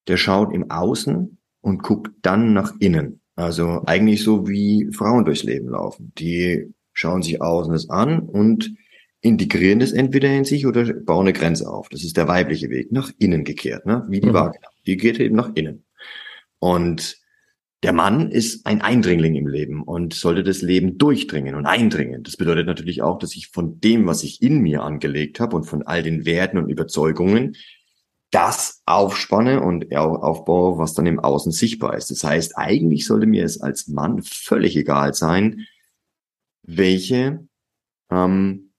der 0.08 0.16
schaut 0.16 0.54
im 0.54 0.70
Außen 0.70 1.38
und 1.60 1.82
guckt 1.82 2.12
dann 2.22 2.52
nach 2.52 2.72
innen. 2.78 3.20
Also 3.34 3.82
eigentlich 3.86 4.22
so 4.22 4.48
wie 4.48 4.90
Frauen 4.92 5.24
durchs 5.24 5.42
Leben 5.42 5.68
laufen. 5.68 6.12
Die 6.16 6.72
schauen 6.92 7.22
sich 7.22 7.42
außen 7.42 7.72
das 7.72 7.90
an 7.90 8.20
und 8.20 8.74
integrieren 9.20 9.80
das 9.80 9.92
entweder 9.92 10.30
in 10.30 10.44
sich 10.44 10.66
oder 10.66 10.84
bauen 10.92 11.26
eine 11.26 11.32
Grenze 11.32 11.68
auf. 11.68 11.88
Das 11.88 12.04
ist 12.04 12.16
der 12.16 12.28
weibliche 12.28 12.70
Weg, 12.70 12.92
nach 12.92 13.12
innen 13.18 13.44
gekehrt, 13.44 13.84
ne? 13.84 14.04
wie 14.08 14.20
die 14.20 14.28
mhm. 14.28 14.34
Waage. 14.34 14.58
Die 14.86 14.96
geht 14.96 15.20
eben 15.20 15.36
nach 15.36 15.50
innen. 15.54 15.84
Und 16.58 17.18
der 17.82 17.92
Mann 17.92 18.30
ist 18.30 18.66
ein 18.66 18.80
Eindringling 18.80 19.34
im 19.34 19.46
Leben 19.46 19.82
und 19.82 20.14
sollte 20.14 20.42
das 20.42 20.62
Leben 20.62 20.98
durchdringen 20.98 21.54
und 21.54 21.66
eindringen. 21.66 22.22
Das 22.22 22.36
bedeutet 22.36 22.66
natürlich 22.66 23.02
auch, 23.02 23.18
dass 23.18 23.36
ich 23.36 23.48
von 23.48 23.80
dem, 23.80 24.06
was 24.06 24.22
ich 24.22 24.42
in 24.42 24.60
mir 24.60 24.82
angelegt 24.82 25.40
habe 25.40 25.56
und 25.56 25.64
von 25.64 25.82
all 25.82 26.02
den 26.02 26.24
Werten 26.24 26.58
und 26.58 26.70
Überzeugungen, 26.70 27.56
das 28.30 28.82
aufspanne 28.86 29.60
und 29.60 29.94
aufbaue, 29.94 30.78
was 30.78 30.94
dann 30.94 31.06
im 31.06 31.20
Außen 31.20 31.52
sichtbar 31.52 31.96
ist. 31.96 32.10
Das 32.10 32.24
heißt, 32.24 32.56
eigentlich 32.56 33.06
sollte 33.06 33.26
mir 33.26 33.44
es 33.44 33.60
als 33.60 33.88
Mann 33.88 34.22
völlig 34.22 34.76
egal 34.76 35.14
sein, 35.14 35.66
welche, 36.62 37.46
ähm, 38.10 38.72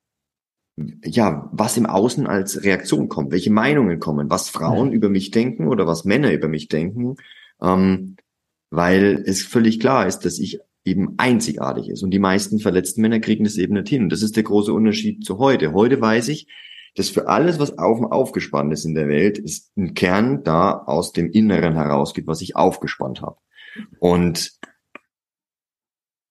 ja, 1.03 1.49
was 1.53 1.77
im 1.77 1.85
Außen 1.85 2.27
als 2.27 2.63
Reaktion 2.63 3.09
kommt, 3.09 3.31
welche 3.31 3.51
Meinungen 3.51 3.99
kommen, 3.99 4.29
was 4.29 4.49
Frauen 4.49 4.89
ja. 4.89 4.95
über 4.95 5.09
mich 5.09 5.31
denken 5.31 5.67
oder 5.67 5.87
was 5.87 6.03
Männer 6.03 6.31
über 6.33 6.47
mich 6.47 6.67
denken. 6.67 7.15
Ähm, 7.61 8.17
weil 8.69 9.23
es 9.25 9.43
völlig 9.43 9.79
klar 9.79 10.07
ist, 10.07 10.19
dass 10.19 10.39
ich 10.39 10.59
eben 10.85 11.15
einzigartig 11.17 11.89
ist. 11.89 12.03
Und 12.03 12.11
die 12.11 12.19
meisten 12.19 12.59
verletzten 12.59 13.01
Männer 13.01 13.19
kriegen 13.19 13.43
das 13.43 13.57
eben 13.57 13.73
nicht 13.73 13.89
hin. 13.89 14.03
Und 14.03 14.09
das 14.09 14.21
ist 14.21 14.35
der 14.35 14.43
große 14.43 14.73
Unterschied 14.73 15.25
zu 15.25 15.37
heute. 15.37 15.73
Heute 15.73 15.99
weiß 15.99 16.29
ich, 16.29 16.47
dass 16.95 17.09
für 17.09 17.27
alles, 17.27 17.59
was 17.59 17.77
auf 17.77 18.01
aufgespannt 18.11 18.73
ist 18.73 18.85
in 18.85 18.95
der 18.95 19.07
Welt, 19.07 19.37
ist 19.37 19.75
ein 19.77 19.93
Kern 19.93 20.43
da 20.43 20.71
aus 20.71 21.11
dem 21.11 21.29
Inneren 21.29 21.73
herausgeht, 21.73 22.25
was 22.25 22.41
ich 22.41 22.55
aufgespannt 22.55 23.21
habe. 23.21 23.37
Und 23.99 24.53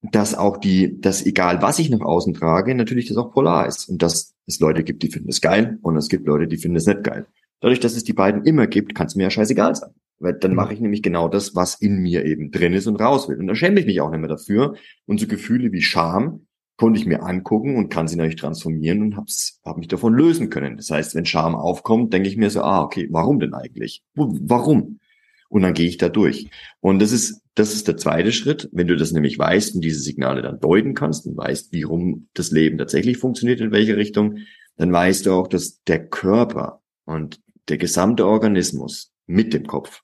dass 0.02 0.34
auch 0.34 0.56
die, 0.56 1.00
dass 1.00 1.24
egal 1.24 1.62
was 1.62 1.78
ich 1.78 1.90
nach 1.90 2.00
außen 2.00 2.34
trage, 2.34 2.74
natürlich 2.74 3.06
das 3.08 3.16
auch 3.16 3.32
polar 3.32 3.66
ist. 3.66 3.88
Und 3.88 4.02
dass 4.02 4.34
es 4.46 4.60
Leute 4.60 4.84
gibt, 4.84 5.02
die 5.02 5.10
finden 5.10 5.28
es 5.28 5.40
geil 5.40 5.78
und 5.82 5.96
es 5.96 6.08
gibt 6.08 6.26
Leute, 6.26 6.48
die 6.48 6.56
finden 6.56 6.76
es 6.76 6.86
nicht 6.86 7.04
geil. 7.04 7.26
Dadurch, 7.60 7.80
dass 7.80 7.96
es 7.96 8.04
die 8.04 8.12
beiden 8.12 8.44
immer 8.44 8.66
gibt, 8.66 8.94
kann 8.94 9.06
es 9.06 9.14
mir 9.14 9.24
ja 9.24 9.30
scheißegal 9.30 9.74
sein. 9.74 9.90
Weil 10.18 10.34
dann 10.34 10.54
mache 10.54 10.72
ich 10.72 10.80
nämlich 10.80 11.02
genau 11.02 11.28
das, 11.28 11.54
was 11.54 11.74
in 11.74 11.98
mir 11.98 12.24
eben 12.24 12.50
drin 12.50 12.72
ist 12.72 12.86
und 12.86 12.96
raus 12.96 13.28
will. 13.28 13.38
Und 13.38 13.46
dann 13.46 13.56
schäme 13.56 13.80
ich 13.80 13.86
mich 13.86 14.00
auch 14.00 14.10
nicht 14.10 14.20
mehr 14.20 14.28
dafür. 14.28 14.74
Und 15.04 15.20
so 15.20 15.26
Gefühle 15.26 15.72
wie 15.72 15.82
Scham 15.82 16.46
konnte 16.76 17.00
ich 17.00 17.06
mir 17.06 17.22
angucken 17.22 17.76
und 17.76 17.88
kann 17.88 18.08
sie 18.08 18.16
natürlich 18.16 18.40
transformieren 18.40 19.02
und 19.02 19.16
hab's, 19.16 19.60
hab 19.64 19.78
mich 19.78 19.88
davon 19.88 20.14
lösen 20.14 20.50
können. 20.50 20.76
Das 20.76 20.90
heißt, 20.90 21.14
wenn 21.14 21.24
Scham 21.24 21.54
aufkommt, 21.54 22.12
denke 22.12 22.28
ich 22.28 22.36
mir 22.36 22.50
so, 22.50 22.62
ah, 22.62 22.82
okay, 22.82 23.08
warum 23.10 23.40
denn 23.40 23.54
eigentlich? 23.54 24.02
Warum? 24.14 25.00
Und 25.48 25.62
dann 25.62 25.74
gehe 25.74 25.88
ich 25.88 25.96
da 25.96 26.08
durch. 26.08 26.48
Und 26.80 27.00
das 27.00 27.12
ist, 27.12 27.42
das 27.54 27.72
ist 27.72 27.88
der 27.88 27.96
zweite 27.96 28.32
Schritt. 28.32 28.68
Wenn 28.72 28.88
du 28.88 28.96
das 28.96 29.12
nämlich 29.12 29.38
weißt 29.38 29.74
und 29.74 29.80
diese 29.82 30.00
Signale 30.00 30.42
dann 30.42 30.60
deuten 30.60 30.94
kannst 30.94 31.26
und 31.26 31.36
weißt, 31.36 31.72
wie 31.72 31.82
rum 31.82 32.28
das 32.34 32.50
Leben 32.50 32.78
tatsächlich 32.78 33.18
funktioniert, 33.18 33.60
in 33.60 33.70
welche 33.70 33.96
Richtung, 33.96 34.38
dann 34.76 34.92
weißt 34.92 35.26
du 35.26 35.32
auch, 35.32 35.48
dass 35.48 35.82
der 35.84 36.06
Körper 36.06 36.82
und 37.04 37.40
der 37.68 37.78
gesamte 37.78 38.26
Organismus 38.26 39.12
mit 39.26 39.52
dem 39.52 39.66
Kopf 39.66 40.02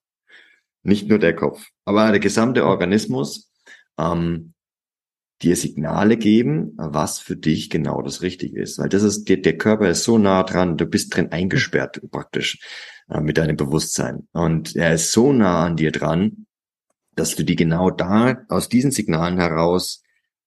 nicht 0.83 1.09
nur 1.09 1.19
der 1.19 1.35
Kopf, 1.35 1.69
aber 1.85 2.11
der 2.11 2.21
gesamte 2.21 2.65
Organismus 2.65 3.51
ähm, 3.99 4.55
dir 5.43 5.57
Signale 5.57 6.17
geben, 6.17 6.75
was 6.77 7.19
für 7.19 7.37
dich 7.37 7.71
genau 7.71 8.03
das 8.03 8.23
Richtige 8.23 8.61
ist. 8.61 8.79
Weil 8.79 8.89
das 8.89 9.03
ist, 9.03 9.29
der, 9.29 9.39
der 9.39 9.59
Körper 9.59 9.89
ist 9.89 10.05
so 10.05 10.19
nah 10.19 10.43
dran, 10.43 10.77
du 10.77 10.87
bist 10.87 11.15
drin 11.15 11.33
eingesperrt 11.33 12.01
praktisch 12.11 12.61
äh, 13.09 13.21
mit 13.21 13.39
deinem 13.39 13.57
Bewusstsein. 13.57 14.29
Und 14.33 14.77
er 14.77 14.95
ist 14.95 15.13
so 15.13 15.33
nah 15.33 15.67
an 15.67 15.77
dir 15.77 15.91
dran, 15.93 16.47
dass 17.15 17.37
du 17.37 17.45
die 17.45 17.57
genau 17.57 17.91
da 17.91 18.45
aus 18.49 18.69
diesen 18.69 18.91
Signalen 18.91 19.39
heraus 19.39 20.03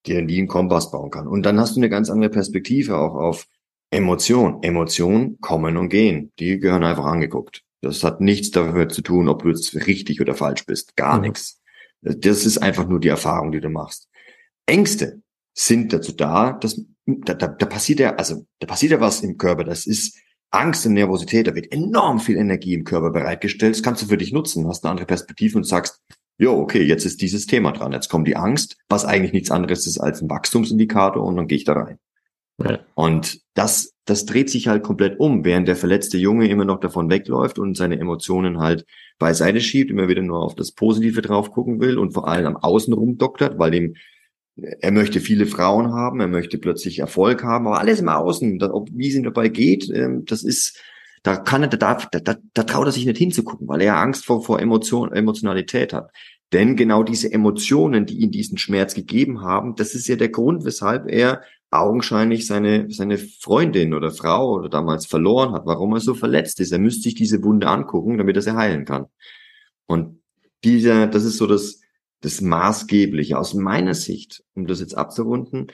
dir 0.06 0.17
einen 0.19 0.47
Kompass 0.47 0.91
bauen 0.91 1.12
kann. 1.12 1.28
Und 1.28 1.43
dann 1.45 1.60
hast 1.60 1.75
du 1.75 1.80
eine 1.80 1.89
ganz 1.89 2.10
andere 2.10 2.30
Perspektive 2.30 2.97
auch 2.97 3.15
auf 3.15 3.47
Emotion. 3.95 4.62
Emotionen 4.62 5.39
kommen 5.41 5.77
und 5.77 5.89
gehen. 5.89 6.31
Die 6.39 6.60
gehören 6.60 6.84
einfach 6.84 7.05
angeguckt. 7.05 7.63
Das 7.81 8.03
hat 8.03 8.21
nichts 8.21 8.51
damit 8.51 8.91
zu 8.91 9.01
tun, 9.01 9.29
ob 9.29 9.43
du 9.43 9.49
jetzt 9.49 9.75
richtig 9.88 10.21
oder 10.21 10.36
falsch 10.36 10.65
bist. 10.65 10.95
Gar 10.95 11.17
mhm. 11.17 11.21
nichts. 11.23 11.62
Das 12.01 12.45
ist 12.45 12.60
einfach 12.60 12.88
nur 12.88 12.99
die 12.99 13.08
Erfahrung, 13.08 13.51
die 13.51 13.62
du 13.62 13.69
machst. 13.69 14.10
Ängste 14.65 15.21
sind 15.53 15.93
dazu 15.93 16.12
da, 16.12 16.53
dass 16.53 16.81
da, 17.05 17.34
da, 17.34 17.47
da 17.47 17.65
passiert 17.65 17.99
ja, 17.99 18.15
also 18.15 18.45
da 18.60 18.67
passiert 18.67 18.91
ja 18.91 18.99
was 18.99 19.21
im 19.21 19.38
Körper. 19.38 19.63
Das 19.63 19.86
ist 19.86 20.17
Angst 20.51 20.86
und 20.86 20.93
Nervosität. 20.93 21.47
Da 21.47 21.55
wird 21.55 21.71
enorm 21.71 22.19
viel 22.19 22.38
Energie 22.38 22.73
im 22.73 22.84
Körper 22.84 23.12
bereitgestellt. 23.12 23.75
Das 23.75 23.84
kannst 23.84 24.01
du 24.01 24.08
für 24.08 24.17
dich 24.17 24.34
nutzen. 24.34 24.67
Hast 24.67 24.84
eine 24.84 24.91
andere 24.91 25.05
Perspektive 25.05 25.58
und 25.58 25.63
sagst, 25.63 26.01
jo, 26.38 26.60
okay, 26.60 26.81
jetzt 26.81 27.05
ist 27.05 27.21
dieses 27.21 27.45
Thema 27.45 27.71
dran. 27.71 27.91
Jetzt 27.91 28.10
kommt 28.10 28.27
die 28.27 28.36
Angst, 28.36 28.77
was 28.89 29.05
eigentlich 29.05 29.34
nichts 29.34 29.51
anderes 29.51 29.88
ist 29.88 29.99
als 29.99 30.21
ein 30.21 30.29
Wachstumsindikator 30.29 31.23
und 31.23 31.36
dann 31.36 31.47
gehe 31.47 31.58
ich 31.58 31.63
da 31.63 31.73
rein. 31.73 31.99
Und 32.93 33.41
das, 33.53 33.93
das 34.05 34.25
dreht 34.25 34.49
sich 34.49 34.67
halt 34.67 34.83
komplett 34.83 35.19
um, 35.19 35.43
während 35.43 35.67
der 35.67 35.75
verletzte 35.75 36.17
Junge 36.17 36.47
immer 36.47 36.65
noch 36.65 36.79
davon 36.79 37.09
wegläuft 37.09 37.59
und 37.59 37.75
seine 37.75 37.99
Emotionen 37.99 38.59
halt 38.59 38.85
beiseite 39.19 39.59
schiebt, 39.59 39.91
immer 39.91 40.07
wieder 40.07 40.21
nur 40.21 40.41
auf 40.41 40.55
das 40.55 40.71
Positive 40.71 41.21
drauf 41.21 41.51
gucken 41.51 41.79
will 41.79 41.97
und 41.97 42.13
vor 42.13 42.27
allem 42.27 42.45
am 42.45 42.57
Außen 42.57 42.93
rumdoktert, 42.93 43.59
weil 43.59 43.71
dem 43.71 43.95
er 44.57 44.91
möchte 44.91 45.19
viele 45.19 45.47
Frauen 45.47 45.91
haben, 45.91 46.21
er 46.21 46.27
möchte 46.27 46.57
plötzlich 46.57 46.99
Erfolg 46.99 47.43
haben, 47.43 47.67
aber 47.67 47.79
alles 47.79 47.99
im 47.99 48.07
Außen, 48.07 48.57
da, 48.59 48.71
ob, 48.71 48.89
wie 48.93 49.09
es 49.09 49.15
ihm 49.15 49.23
dabei 49.23 49.49
geht, 49.49 49.89
ähm, 49.93 50.23
das 50.25 50.43
ist, 50.43 50.79
da 51.23 51.35
kann 51.35 51.63
er, 51.63 51.67
da 51.67 51.95
da, 51.95 52.19
da, 52.19 52.35
da 52.53 52.63
traut 52.63 52.85
er 52.85 52.91
sich 52.93 53.05
nicht 53.05 53.17
hinzugucken, 53.17 53.67
weil 53.67 53.81
er 53.81 53.97
Angst 53.97 54.25
vor, 54.25 54.43
vor 54.43 54.61
Emotion, 54.61 55.11
Emotionalität 55.11 55.91
hat. 55.91 56.11
Denn 56.53 56.77
genau 56.77 57.03
diese 57.03 57.31
Emotionen, 57.33 58.05
die 58.05 58.19
ihm 58.19 58.31
diesen 58.31 58.57
Schmerz 58.57 58.93
gegeben 58.93 59.41
haben, 59.41 59.75
das 59.75 59.93
ist 59.93 60.07
ja 60.07 60.15
der 60.15 60.29
Grund, 60.29 60.63
weshalb 60.63 61.11
er 61.11 61.41
augenscheinlich 61.71 62.47
seine, 62.47 62.89
seine 62.89 63.17
Freundin 63.17 63.93
oder 63.93 64.12
Frau 64.12 64.54
oder 64.54 64.69
damals 64.69 65.06
verloren 65.06 65.51
hat, 65.54 65.65
warum 65.65 65.93
er 65.93 65.99
so 65.99 66.13
verletzt 66.13 66.60
ist. 66.60 66.71
Er 66.71 66.80
müsste 66.80 67.04
sich 67.04 67.15
diese 67.15 67.43
Wunde 67.43 67.67
angucken, 67.67 68.17
damit 68.17 68.36
er 68.36 68.41
sie 68.41 68.56
heilen 68.56 68.86
kann. 68.86 69.08
Und 69.86 70.21
dieser, 70.63 71.08
das 71.08 71.25
ist 71.25 71.38
so 71.38 71.47
das, 71.47 71.82
das 72.21 72.41
Maßgebliche 72.41 73.38
aus 73.38 73.54
meiner 73.54 73.93
Sicht, 73.93 74.43
um 74.54 74.67
das 74.67 74.80
jetzt 74.80 74.97
abzurunden. 74.97 75.67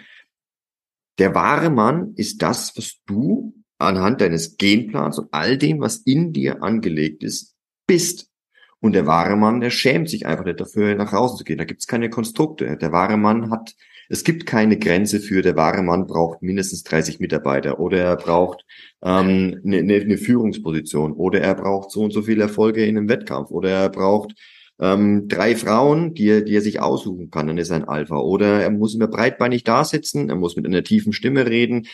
Der 1.17 1.36
wahre 1.36 1.69
Mann 1.69 2.13
ist 2.15 2.41
das, 2.41 2.75
was 2.77 2.99
du 3.06 3.54
anhand 3.77 4.21
deines 4.21 4.58
Genplans 4.58 5.19
und 5.19 5.30
all 5.32 5.58
dem, 5.58 5.82
was 5.82 5.97
in 5.97 6.34
dir 6.34 6.63
angelegt 6.63 7.23
ist, 7.23 7.56
bist. 7.88 8.30
Und 8.80 8.93
der 8.93 9.06
wahre 9.06 9.36
Mann, 9.36 9.62
der 9.62 9.69
schämt 9.69 10.10
sich 10.10 10.25
einfach 10.25 10.45
nicht 10.45 10.60
dafür, 10.60 10.95
nach 10.95 11.13
außen 11.13 11.38
zu 11.38 11.43
gehen. 11.43 11.58
Da 11.58 11.65
gibt's 11.65 11.88
keine 11.88 12.10
Konstrukte. 12.10 12.77
Der 12.77 12.91
wahre 12.91 13.17
Mann 13.17 13.51
hat, 13.51 13.75
es 14.12 14.26
gibt 14.26 14.45
keine 14.45 14.78
Grenze 14.78 15.21
für, 15.21 15.41
der 15.41 15.56
wahre 15.56 15.84
Mann 15.84 16.06
braucht 16.06 16.41
mindestens 16.41 16.84
30 16.84 17.21
Mitarbeiter 17.21 17.80
oder 17.80 18.00
er 18.00 18.17
braucht 18.17 18.65
ähm, 19.02 19.62
eine, 19.65 19.78
eine 19.78 20.17
Führungsposition 20.17 21.13
oder 21.13 21.39
er 21.39 21.56
braucht 21.56 21.91
so 21.91 22.02
und 22.02 22.12
so 22.12 22.21
viele 22.24 22.43
Erfolge 22.43 22.86
in 22.86 22.97
einem 22.97 23.08
Wettkampf 23.08 23.52
oder 23.52 23.69
er 23.69 23.89
braucht 23.89 24.34
ähm, 24.82 25.30
drei 25.30 25.56
Frauen, 25.56 26.13
die 26.13 26.28
er, 26.28 26.41
die 26.41 26.56
er 26.56 26.62
sich 26.62 26.82
aussuchen 26.82 27.32
kann, 27.32 27.47
dann 27.47 27.58
ist 27.58 27.69
er 27.69 27.78
ein 27.78 27.88
Alpha. 27.88 28.17
Oder 28.17 28.62
er 28.62 28.71
muss 28.71 28.95
immer 28.95 29.08
breitbeinig 29.08 29.63
da 29.63 29.86
sitzen, 29.86 30.28
er 30.28 30.36
muss 30.36 30.58
mit 30.58 30.65
einer 30.65 30.84
tiefen 30.84 31.13
Stimme 31.13 31.45
reden. 31.45 31.88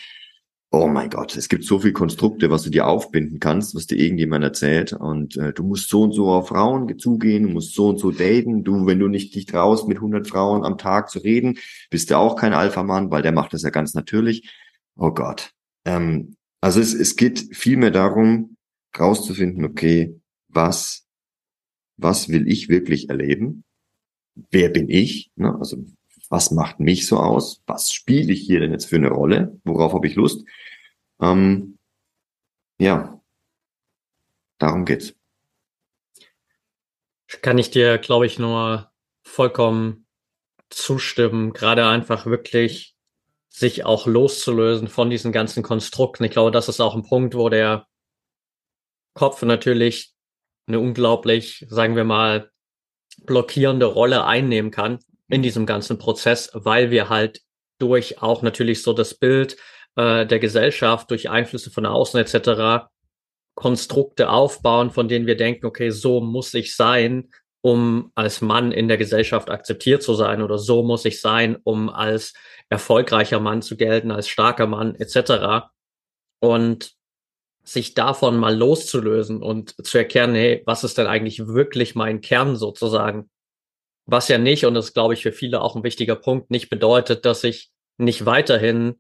Oh 0.69 0.87
mein 0.87 1.09
Gott, 1.09 1.37
es 1.37 1.47
gibt 1.47 1.63
so 1.63 1.79
viel 1.79 1.93
Konstrukte, 1.93 2.49
was 2.49 2.63
du 2.63 2.69
dir 2.69 2.87
aufbinden 2.87 3.39
kannst, 3.39 3.73
was 3.73 3.87
dir 3.87 3.97
irgendjemand 3.97 4.43
erzählt. 4.43 4.91
Und 4.91 5.37
äh, 5.37 5.53
du 5.53 5.63
musst 5.63 5.89
so 5.89 6.03
und 6.03 6.11
so 6.11 6.27
auf 6.27 6.49
Frauen 6.49 6.99
zugehen, 6.99 7.43
du 7.43 7.49
musst 7.49 7.73
so 7.73 7.87
und 7.87 7.99
so 7.99 8.11
daten. 8.11 8.65
Du, 8.65 8.85
wenn 8.85 8.99
du 8.99 9.07
nicht 9.07 9.33
dich 9.33 9.45
traust, 9.45 9.87
mit 9.87 9.97
100 9.97 10.27
Frauen 10.27 10.65
am 10.65 10.77
Tag 10.77 11.09
zu 11.09 11.19
reden, 11.19 11.57
bist 11.89 12.09
du 12.09 12.17
auch 12.17 12.35
kein 12.35 12.53
Alpha-Mann, 12.53 13.11
weil 13.11 13.21
der 13.21 13.31
macht 13.31 13.53
das 13.53 13.61
ja 13.61 13.69
ganz 13.69 13.93
natürlich. 13.93 14.51
Oh 14.97 15.11
Gott. 15.11 15.51
Ähm, 15.85 16.35
also 16.59 16.81
es, 16.81 16.93
es 16.93 17.15
geht 17.15 17.55
vielmehr 17.55 17.91
darum, 17.91 18.57
rauszufinden, 18.97 19.63
okay, 19.63 20.19
was 20.49 21.07
was 21.97 22.29
will 22.29 22.47
ich 22.47 22.69
wirklich 22.69 23.09
erleben? 23.09 23.63
Wer 24.51 24.69
bin 24.69 24.89
ich? 24.89 25.31
Ne? 25.35 25.55
Also 25.59 25.85
was 26.29 26.51
macht 26.51 26.79
mich 26.79 27.07
so 27.07 27.17
aus? 27.17 27.63
Was 27.65 27.91
spiele 27.91 28.33
ich 28.33 28.41
hier 28.41 28.59
denn 28.59 28.71
jetzt 28.71 28.85
für 28.85 28.97
eine 28.97 29.09
Rolle? 29.09 29.59
Worauf 29.63 29.93
habe 29.93 30.07
ich 30.07 30.15
Lust? 30.15 30.45
Ähm, 31.21 31.77
ja, 32.79 33.21
darum 34.57 34.85
geht's. 34.85 35.15
Kann 37.41 37.57
ich 37.57 37.71
dir, 37.71 37.97
glaube 37.97 38.25
ich, 38.25 38.39
nur 38.39 38.91
vollkommen 39.23 40.05
zustimmen. 40.69 41.53
Gerade 41.53 41.87
einfach 41.87 42.25
wirklich 42.25 42.95
sich 43.49 43.85
auch 43.85 44.05
loszulösen 44.05 44.87
von 44.87 45.09
diesen 45.09 45.31
ganzen 45.31 45.63
Konstrukten. 45.63 46.23
Ich 46.25 46.31
glaube, 46.31 46.51
das 46.51 46.69
ist 46.69 46.79
auch 46.79 46.95
ein 46.95 47.03
Punkt, 47.03 47.35
wo 47.35 47.49
der 47.49 47.87
Kopf 49.13 49.41
natürlich 49.41 50.13
eine 50.67 50.79
unglaublich, 50.79 51.65
sagen 51.69 51.95
wir 51.95 52.03
mal, 52.03 52.51
blockierende 53.23 53.87
Rolle 53.87 54.25
einnehmen 54.25 54.69
kann 54.69 54.99
in 55.29 55.41
diesem 55.41 55.65
ganzen 55.65 55.97
Prozess, 55.97 56.49
weil 56.53 56.91
wir 56.91 57.09
halt 57.09 57.41
durch 57.79 58.21
auch 58.21 58.41
natürlich 58.41 58.81
so 58.81 58.93
das 58.93 59.13
Bild 59.13 59.57
äh, 59.95 60.25
der 60.25 60.39
Gesellschaft, 60.39 61.11
durch 61.11 61.29
Einflüsse 61.29 61.69
von 61.71 61.85
außen 61.85 62.19
etc. 62.19 62.87
Konstrukte 63.55 64.29
aufbauen, 64.29 64.91
von 64.91 65.07
denen 65.07 65.27
wir 65.27 65.37
denken, 65.37 65.65
okay, 65.65 65.89
so 65.89 66.21
muss 66.21 66.53
ich 66.53 66.75
sein, 66.75 67.29
um 67.61 68.11
als 68.15 68.41
Mann 68.41 68.71
in 68.71 68.87
der 68.87 68.97
Gesellschaft 68.97 69.49
akzeptiert 69.49 70.03
zu 70.03 70.13
sein 70.13 70.41
oder 70.41 70.57
so 70.57 70.83
muss 70.83 71.05
ich 71.05 71.19
sein, 71.19 71.57
um 71.63 71.89
als 71.89 72.33
erfolgreicher 72.69 73.39
Mann 73.39 73.61
zu 73.61 73.75
gelten, 73.75 74.11
als 74.11 74.27
starker 74.27 74.67
Mann 74.67 74.95
etc. 74.95 75.69
Und 76.39 76.91
sich 77.63 77.93
davon 77.93 78.37
mal 78.37 78.55
loszulösen 78.55 79.43
und 79.43 79.75
zu 79.85 79.97
erkennen, 79.97 80.35
hey, 80.35 80.63
was 80.65 80.85
ist 80.85 80.97
denn 80.97 81.07
eigentlich 81.07 81.47
wirklich 81.47 81.95
mein 81.95 82.21
Kern 82.21 82.55
sozusagen? 82.55 83.29
Was 84.07 84.29
ja 84.29 84.37
nicht, 84.37 84.65
und 84.65 84.73
das 84.73 84.85
ist, 84.85 84.93
glaube 84.93 85.13
ich, 85.13 85.21
für 85.21 85.33
viele 85.33 85.61
auch 85.61 85.75
ein 85.75 85.83
wichtiger 85.83 86.15
Punkt, 86.15 86.49
nicht 86.49 86.69
bedeutet, 86.69 87.25
dass 87.25 87.43
ich 87.43 87.69
nicht 87.97 88.25
weiterhin 88.25 88.95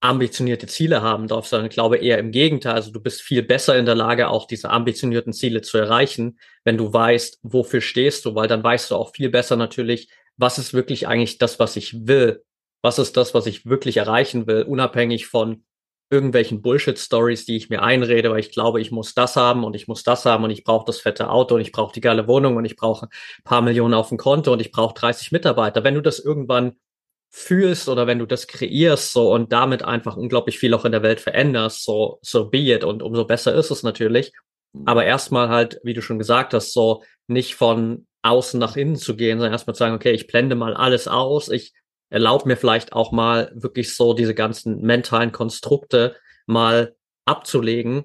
ambitionierte 0.00 0.66
Ziele 0.66 1.02
haben 1.02 1.28
darf, 1.28 1.46
sondern 1.46 1.66
ich 1.68 1.74
glaube 1.74 1.96
eher 1.96 2.18
im 2.18 2.32
Gegenteil. 2.32 2.74
Also 2.74 2.90
du 2.90 3.00
bist 3.00 3.22
viel 3.22 3.42
besser 3.42 3.76
in 3.76 3.86
der 3.86 3.94
Lage, 3.94 4.28
auch 4.28 4.46
diese 4.46 4.70
ambitionierten 4.70 5.32
Ziele 5.32 5.62
zu 5.62 5.78
erreichen, 5.78 6.38
wenn 6.64 6.76
du 6.76 6.92
weißt, 6.92 7.40
wofür 7.42 7.80
stehst 7.80 8.24
du, 8.24 8.34
weil 8.34 8.48
dann 8.48 8.64
weißt 8.64 8.90
du 8.90 8.96
auch 8.96 9.12
viel 9.14 9.28
besser 9.28 9.56
natürlich, 9.56 10.08
was 10.36 10.58
ist 10.58 10.74
wirklich 10.74 11.06
eigentlich 11.06 11.38
das, 11.38 11.58
was 11.58 11.76
ich 11.76 12.06
will? 12.06 12.44
Was 12.82 12.98
ist 12.98 13.16
das, 13.16 13.32
was 13.32 13.46
ich 13.46 13.64
wirklich 13.64 13.96
erreichen 13.96 14.48
will, 14.48 14.62
unabhängig 14.62 15.26
von 15.26 15.64
irgendwelchen 16.12 16.60
Bullshit-Stories, 16.60 17.46
die 17.46 17.56
ich 17.56 17.70
mir 17.70 17.82
einrede, 17.82 18.30
weil 18.30 18.40
ich 18.40 18.52
glaube, 18.52 18.80
ich 18.80 18.90
muss 18.90 19.14
das 19.14 19.34
haben 19.34 19.64
und 19.64 19.74
ich 19.74 19.88
muss 19.88 20.02
das 20.02 20.26
haben 20.26 20.44
und 20.44 20.50
ich 20.50 20.62
brauche 20.62 20.84
das 20.84 21.00
fette 21.00 21.30
Auto 21.30 21.54
und 21.54 21.62
ich 21.62 21.72
brauche 21.72 21.94
die 21.94 22.02
geile 22.02 22.28
Wohnung 22.28 22.56
und 22.56 22.66
ich 22.66 22.76
brauche 22.76 23.06
ein 23.06 23.44
paar 23.44 23.62
Millionen 23.62 23.94
auf 23.94 24.10
dem 24.10 24.18
Konto 24.18 24.52
und 24.52 24.60
ich 24.60 24.70
brauche 24.70 24.94
30 24.94 25.32
Mitarbeiter. 25.32 25.84
Wenn 25.84 25.94
du 25.94 26.02
das 26.02 26.18
irgendwann 26.18 26.76
fühlst 27.30 27.88
oder 27.88 28.06
wenn 28.06 28.18
du 28.18 28.26
das 28.26 28.46
kreierst 28.46 29.12
so 29.14 29.32
und 29.32 29.52
damit 29.52 29.82
einfach 29.82 30.16
unglaublich 30.18 30.58
viel 30.58 30.74
auch 30.74 30.84
in 30.84 30.92
der 30.92 31.02
Welt 31.02 31.18
veränderst, 31.18 31.82
so, 31.82 32.18
so 32.20 32.50
be 32.50 32.58
it 32.58 32.84
und 32.84 33.02
umso 33.02 33.24
besser 33.24 33.54
ist 33.54 33.70
es 33.70 33.82
natürlich. 33.82 34.32
Mhm. 34.74 34.86
Aber 34.86 35.06
erstmal 35.06 35.48
halt, 35.48 35.80
wie 35.82 35.94
du 35.94 36.02
schon 36.02 36.18
gesagt 36.18 36.52
hast, 36.52 36.74
so 36.74 37.02
nicht 37.26 37.54
von 37.54 38.06
außen 38.20 38.60
nach 38.60 38.76
innen 38.76 38.96
zu 38.96 39.16
gehen, 39.16 39.38
sondern 39.38 39.52
erstmal 39.52 39.74
zu 39.74 39.78
sagen, 39.78 39.94
okay, 39.94 40.12
ich 40.12 40.26
blende 40.26 40.56
mal 40.56 40.74
alles 40.74 41.08
aus, 41.08 41.48
ich 41.48 41.72
erlaubt 42.12 42.46
mir 42.46 42.56
vielleicht 42.56 42.92
auch 42.92 43.10
mal 43.10 43.50
wirklich 43.54 43.96
so 43.96 44.12
diese 44.12 44.34
ganzen 44.34 44.82
mentalen 44.82 45.32
Konstrukte 45.32 46.14
mal 46.46 46.94
abzulegen 47.24 48.04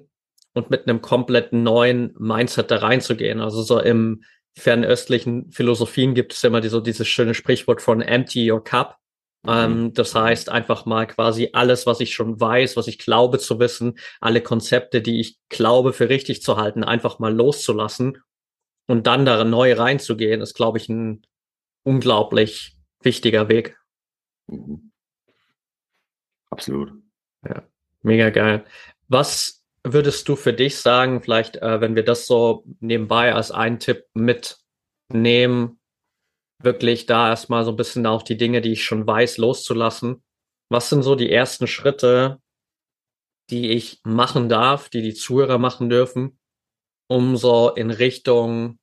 und 0.54 0.70
mit 0.70 0.88
einem 0.88 1.02
kompletten 1.02 1.62
neuen 1.62 2.14
Mindset 2.18 2.70
da 2.70 2.78
reinzugehen. 2.78 3.40
Also 3.40 3.62
so 3.62 3.78
im 3.78 4.24
fernöstlichen 4.56 5.50
Philosophien 5.50 6.14
gibt 6.14 6.32
es 6.32 6.42
immer 6.42 6.60
die, 6.60 6.68
so 6.68 6.80
dieses 6.80 7.06
schöne 7.06 7.34
Sprichwort 7.34 7.82
von 7.82 8.00
empty 8.00 8.50
your 8.50 8.64
cup. 8.64 8.96
Mhm. 9.42 9.52
Ähm, 9.52 9.92
das 9.92 10.14
heißt 10.14 10.48
einfach 10.48 10.86
mal 10.86 11.06
quasi 11.06 11.50
alles, 11.52 11.86
was 11.86 12.00
ich 12.00 12.14
schon 12.14 12.40
weiß, 12.40 12.76
was 12.76 12.88
ich 12.88 12.98
glaube 12.98 13.38
zu 13.38 13.60
wissen, 13.60 13.98
alle 14.20 14.40
Konzepte, 14.40 15.02
die 15.02 15.20
ich 15.20 15.38
glaube 15.50 15.92
für 15.92 16.08
richtig 16.08 16.42
zu 16.42 16.56
halten, 16.56 16.82
einfach 16.82 17.18
mal 17.18 17.32
loszulassen 17.32 18.22
und 18.88 19.06
dann 19.06 19.26
da 19.26 19.44
neu 19.44 19.74
reinzugehen, 19.74 20.40
ist, 20.40 20.54
glaube 20.54 20.78
ich, 20.78 20.88
ein 20.88 21.22
unglaublich 21.84 22.74
wichtiger 23.02 23.48
Weg. 23.48 23.76
Mhm. 24.48 24.90
Absolut. 26.50 26.92
Ja, 27.46 27.62
mega 28.02 28.30
geil. 28.30 28.64
Was 29.08 29.64
würdest 29.84 30.28
du 30.28 30.36
für 30.36 30.52
dich 30.52 30.76
sagen, 30.78 31.22
vielleicht, 31.22 31.56
äh, 31.56 31.80
wenn 31.80 31.94
wir 31.94 32.04
das 32.04 32.26
so 32.26 32.64
nebenbei 32.80 33.34
als 33.34 33.50
einen 33.50 33.78
Tipp 33.78 34.06
mitnehmen, 34.14 35.80
wirklich 36.62 37.06
da 37.06 37.28
erstmal 37.30 37.64
so 37.64 37.70
ein 37.70 37.76
bisschen 37.76 38.06
auf 38.06 38.24
die 38.24 38.36
Dinge, 38.36 38.60
die 38.60 38.72
ich 38.72 38.84
schon 38.84 39.06
weiß, 39.06 39.38
loszulassen? 39.38 40.24
Was 40.70 40.90
sind 40.90 41.02
so 41.02 41.14
die 41.14 41.30
ersten 41.30 41.66
Schritte, 41.66 42.40
die 43.50 43.70
ich 43.70 44.00
machen 44.04 44.48
darf, 44.48 44.88
die 44.88 45.02
die 45.02 45.14
Zuhörer 45.14 45.58
machen 45.58 45.88
dürfen, 45.88 46.38
um 47.08 47.36
so 47.36 47.70
in 47.70 47.90
Richtung 47.90 48.78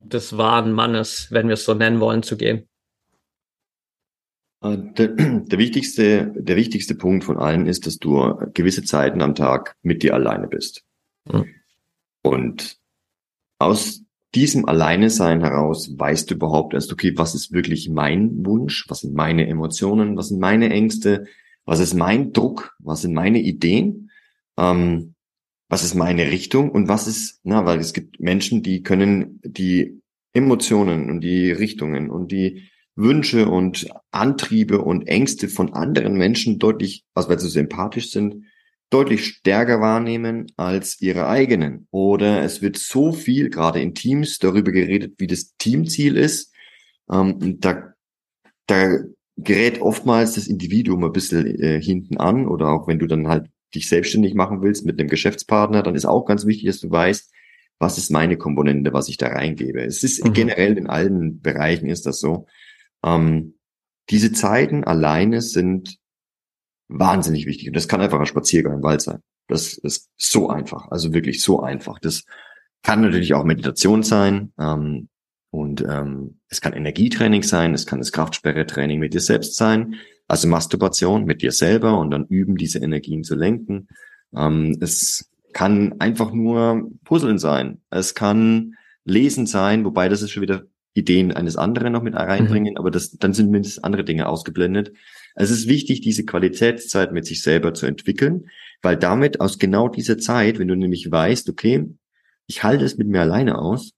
des 0.00 0.38
wahren 0.38 0.72
Mannes, 0.72 1.28
wenn 1.30 1.48
wir 1.48 1.54
es 1.54 1.66
so 1.66 1.74
nennen 1.74 2.00
wollen, 2.00 2.22
zu 2.22 2.36
gehen? 2.38 2.69
Äh, 4.62 4.76
der, 4.96 5.08
der, 5.16 5.58
wichtigste, 5.58 6.32
der 6.36 6.56
wichtigste 6.56 6.94
Punkt 6.94 7.24
von 7.24 7.38
allen 7.38 7.66
ist, 7.66 7.86
dass 7.86 7.98
du 7.98 8.34
gewisse 8.54 8.84
Zeiten 8.84 9.22
am 9.22 9.34
Tag 9.34 9.76
mit 9.82 10.02
dir 10.02 10.14
alleine 10.14 10.48
bist. 10.48 10.84
Mhm. 11.30 11.46
Und 12.22 12.78
aus 13.58 14.02
diesem 14.34 14.66
Alleine-Sein 14.66 15.40
heraus 15.40 15.98
weißt 15.98 16.30
du 16.30 16.34
überhaupt 16.34 16.74
erst, 16.74 16.92
okay, 16.92 17.12
was 17.16 17.34
ist 17.34 17.52
wirklich 17.52 17.88
mein 17.88 18.46
Wunsch? 18.46 18.86
Was 18.88 19.00
sind 19.00 19.14
meine 19.14 19.46
Emotionen? 19.48 20.16
Was 20.16 20.28
sind 20.28 20.40
meine 20.40 20.70
Ängste? 20.70 21.26
Was 21.64 21.80
ist 21.80 21.94
mein 21.94 22.32
Druck? 22.32 22.76
Was 22.78 23.02
sind 23.02 23.12
meine 23.12 23.40
Ideen? 23.40 24.10
Ähm, 24.56 25.14
was 25.68 25.84
ist 25.84 25.94
meine 25.94 26.30
Richtung? 26.30 26.70
Und 26.70 26.88
was 26.88 27.06
ist, 27.06 27.40
na, 27.42 27.64
weil 27.64 27.78
es 27.78 27.92
gibt 27.92 28.20
Menschen, 28.20 28.62
die 28.62 28.82
können 28.82 29.40
die 29.44 30.00
Emotionen 30.32 31.10
und 31.10 31.20
die 31.20 31.50
Richtungen 31.50 32.10
und 32.10 32.30
die 32.30 32.70
Wünsche 33.00 33.48
und 33.48 33.88
Antriebe 34.10 34.80
und 34.80 35.06
Ängste 35.08 35.48
von 35.48 35.72
anderen 35.72 36.14
Menschen 36.14 36.58
deutlich, 36.58 37.04
also 37.14 37.28
weil 37.28 37.38
sie 37.38 37.48
so 37.48 37.58
empathisch 37.58 38.10
sind, 38.10 38.44
deutlich 38.90 39.24
stärker 39.24 39.80
wahrnehmen 39.80 40.46
als 40.56 41.00
ihre 41.00 41.28
eigenen. 41.28 41.86
Oder 41.90 42.42
es 42.42 42.60
wird 42.60 42.76
so 42.76 43.12
viel, 43.12 43.48
gerade 43.48 43.80
in 43.80 43.94
Teams, 43.94 44.38
darüber 44.38 44.72
geredet, 44.72 45.14
wie 45.18 45.28
das 45.28 45.54
Teamziel 45.56 46.16
ist. 46.16 46.52
Ähm, 47.10 47.58
da, 47.60 47.94
da 48.66 48.98
gerät 49.36 49.80
oftmals 49.80 50.34
das 50.34 50.48
Individuum 50.48 51.04
ein 51.04 51.12
bisschen 51.12 51.46
äh, 51.46 51.80
hinten 51.80 52.18
an. 52.18 52.48
Oder 52.48 52.70
auch 52.70 52.88
wenn 52.88 52.98
du 52.98 53.06
dann 53.06 53.28
halt 53.28 53.46
dich 53.74 53.88
selbstständig 53.88 54.34
machen 54.34 54.62
willst 54.62 54.84
mit 54.84 54.98
einem 54.98 55.08
Geschäftspartner, 55.08 55.82
dann 55.82 55.94
ist 55.94 56.04
auch 56.04 56.26
ganz 56.26 56.44
wichtig, 56.44 56.66
dass 56.66 56.80
du 56.80 56.90
weißt, 56.90 57.32
was 57.78 57.96
ist 57.96 58.10
meine 58.10 58.36
Komponente, 58.36 58.92
was 58.92 59.08
ich 59.08 59.16
da 59.16 59.28
reingebe. 59.28 59.82
Es 59.82 60.02
ist 60.02 60.24
mhm. 60.24 60.32
generell 60.32 60.76
in 60.76 60.88
allen 60.88 61.40
Bereichen 61.40 61.88
ist 61.88 62.06
das 62.06 62.20
so. 62.20 62.46
Ähm, 63.04 63.54
diese 64.10 64.32
Zeiten 64.32 64.84
alleine 64.84 65.40
sind 65.40 65.98
wahnsinnig 66.88 67.46
wichtig. 67.46 67.68
Und 67.68 67.76
das 67.76 67.88
kann 67.88 68.00
einfach 68.00 68.18
ein 68.18 68.26
Spaziergang 68.26 68.74
im 68.74 68.82
Wald 68.82 69.00
sein. 69.00 69.20
Das 69.46 69.74
ist 69.74 70.10
so 70.16 70.48
einfach, 70.48 70.90
also 70.90 71.12
wirklich 71.12 71.42
so 71.42 71.60
einfach. 71.60 71.98
Das 71.98 72.24
kann 72.82 73.00
natürlich 73.00 73.34
auch 73.34 73.44
Meditation 73.44 74.02
sein 74.02 74.52
ähm, 74.58 75.08
und 75.50 75.82
ähm, 75.82 76.40
es 76.48 76.60
kann 76.60 76.72
Energietraining 76.72 77.42
sein, 77.42 77.74
es 77.74 77.86
kann 77.86 77.98
das 77.98 78.12
Kraftsperretraining 78.12 78.98
mit 78.98 79.14
dir 79.14 79.20
selbst 79.20 79.56
sein, 79.56 79.96
also 80.28 80.48
Masturbation 80.48 81.24
mit 81.24 81.42
dir 81.42 81.52
selber 81.52 81.98
und 81.98 82.10
dann 82.10 82.26
üben, 82.26 82.56
diese 82.56 82.78
Energien 82.78 83.24
zu 83.24 83.34
lenken. 83.34 83.88
Ähm, 84.34 84.78
es 84.80 85.30
kann 85.52 86.00
einfach 86.00 86.32
nur 86.32 86.88
Puzzeln 87.04 87.38
sein. 87.38 87.80
Es 87.90 88.14
kann 88.14 88.76
Lesen 89.04 89.46
sein, 89.46 89.84
wobei 89.84 90.08
das 90.08 90.22
ist 90.22 90.30
schon 90.30 90.42
wieder 90.42 90.62
Ideen 90.94 91.32
eines 91.32 91.56
anderen 91.56 91.92
noch 91.92 92.02
mit 92.02 92.14
reinbringen, 92.14 92.74
mhm. 92.74 92.78
aber 92.78 92.90
das, 92.90 93.12
dann 93.12 93.32
sind 93.32 93.50
mindestens 93.50 93.84
andere 93.84 94.04
Dinge 94.04 94.28
ausgeblendet. 94.28 94.92
Es 95.34 95.50
ist 95.50 95.68
wichtig, 95.68 96.00
diese 96.00 96.24
Qualitätszeit 96.24 97.12
mit 97.12 97.26
sich 97.26 97.42
selber 97.42 97.74
zu 97.74 97.86
entwickeln, 97.86 98.50
weil 98.82 98.96
damit 98.96 99.40
aus 99.40 99.58
genau 99.58 99.88
dieser 99.88 100.18
Zeit, 100.18 100.58
wenn 100.58 100.68
du 100.68 100.76
nämlich 100.76 101.10
weißt, 101.10 101.48
okay, 101.48 101.86
ich 102.46 102.64
halte 102.64 102.84
es 102.84 102.96
mit 102.96 103.06
mir 103.06 103.20
alleine 103.20 103.58
aus, 103.58 103.92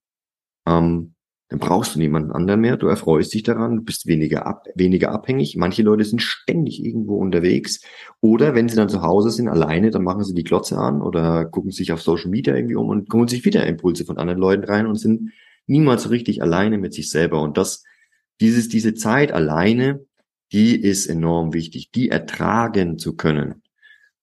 ähm, 0.67 1.15
dann 1.53 1.59
brauchst 1.59 1.95
du 1.95 1.99
niemanden 1.99 2.33
anderen 2.33 2.63
mehr, 2.63 2.79
du 2.79 2.87
erfreust 2.87 3.35
dich 3.35 3.43
daran, 3.43 3.77
du 3.77 3.83
bist 3.83 4.07
weniger, 4.07 4.47
ab, 4.47 4.65
weniger 4.75 5.13
abhängig. 5.13 5.55
Manche 5.57 5.83
Leute 5.83 6.03
sind 6.03 6.23
ständig 6.23 6.83
irgendwo 6.83 7.17
unterwegs 7.17 7.83
oder 8.21 8.55
wenn 8.55 8.71
sie 8.71 8.77
dann 8.77 8.89
zu 8.89 9.03
Hause 9.03 9.31
sind, 9.31 9.49
alleine, 9.49 9.91
dann 9.91 10.03
machen 10.03 10.25
sie 10.25 10.33
die 10.33 10.45
Glotze 10.45 10.79
an 10.79 11.03
oder 11.03 11.45
gucken 11.45 11.71
sich 11.71 11.93
auf 11.93 12.01
Social 12.01 12.31
Media 12.31 12.55
irgendwie 12.55 12.77
um 12.77 12.89
und 12.89 13.11
kommen 13.11 13.29
sich 13.29 13.45
wieder 13.45 13.67
Impulse 13.67 14.07
von 14.07 14.17
anderen 14.17 14.41
Leuten 14.41 14.65
rein 14.65 14.87
und 14.87 14.97
sind 14.97 15.33
niemals 15.67 16.11
richtig 16.11 16.43
alleine 16.43 16.79
mit 16.79 16.95
sich 16.95 17.11
selber. 17.11 17.41
Und 17.41 17.57
das, 17.57 17.85
dieses, 18.41 18.69
diese 18.69 18.95
Zeit 18.95 19.33
alleine, 19.33 20.05
die 20.53 20.81
ist 20.81 21.07
enorm 21.07 21.53
wichtig, 21.53 21.91
die 21.91 22.11
ertragen 22.11 22.99
zu 22.99 23.17
können 23.17 23.63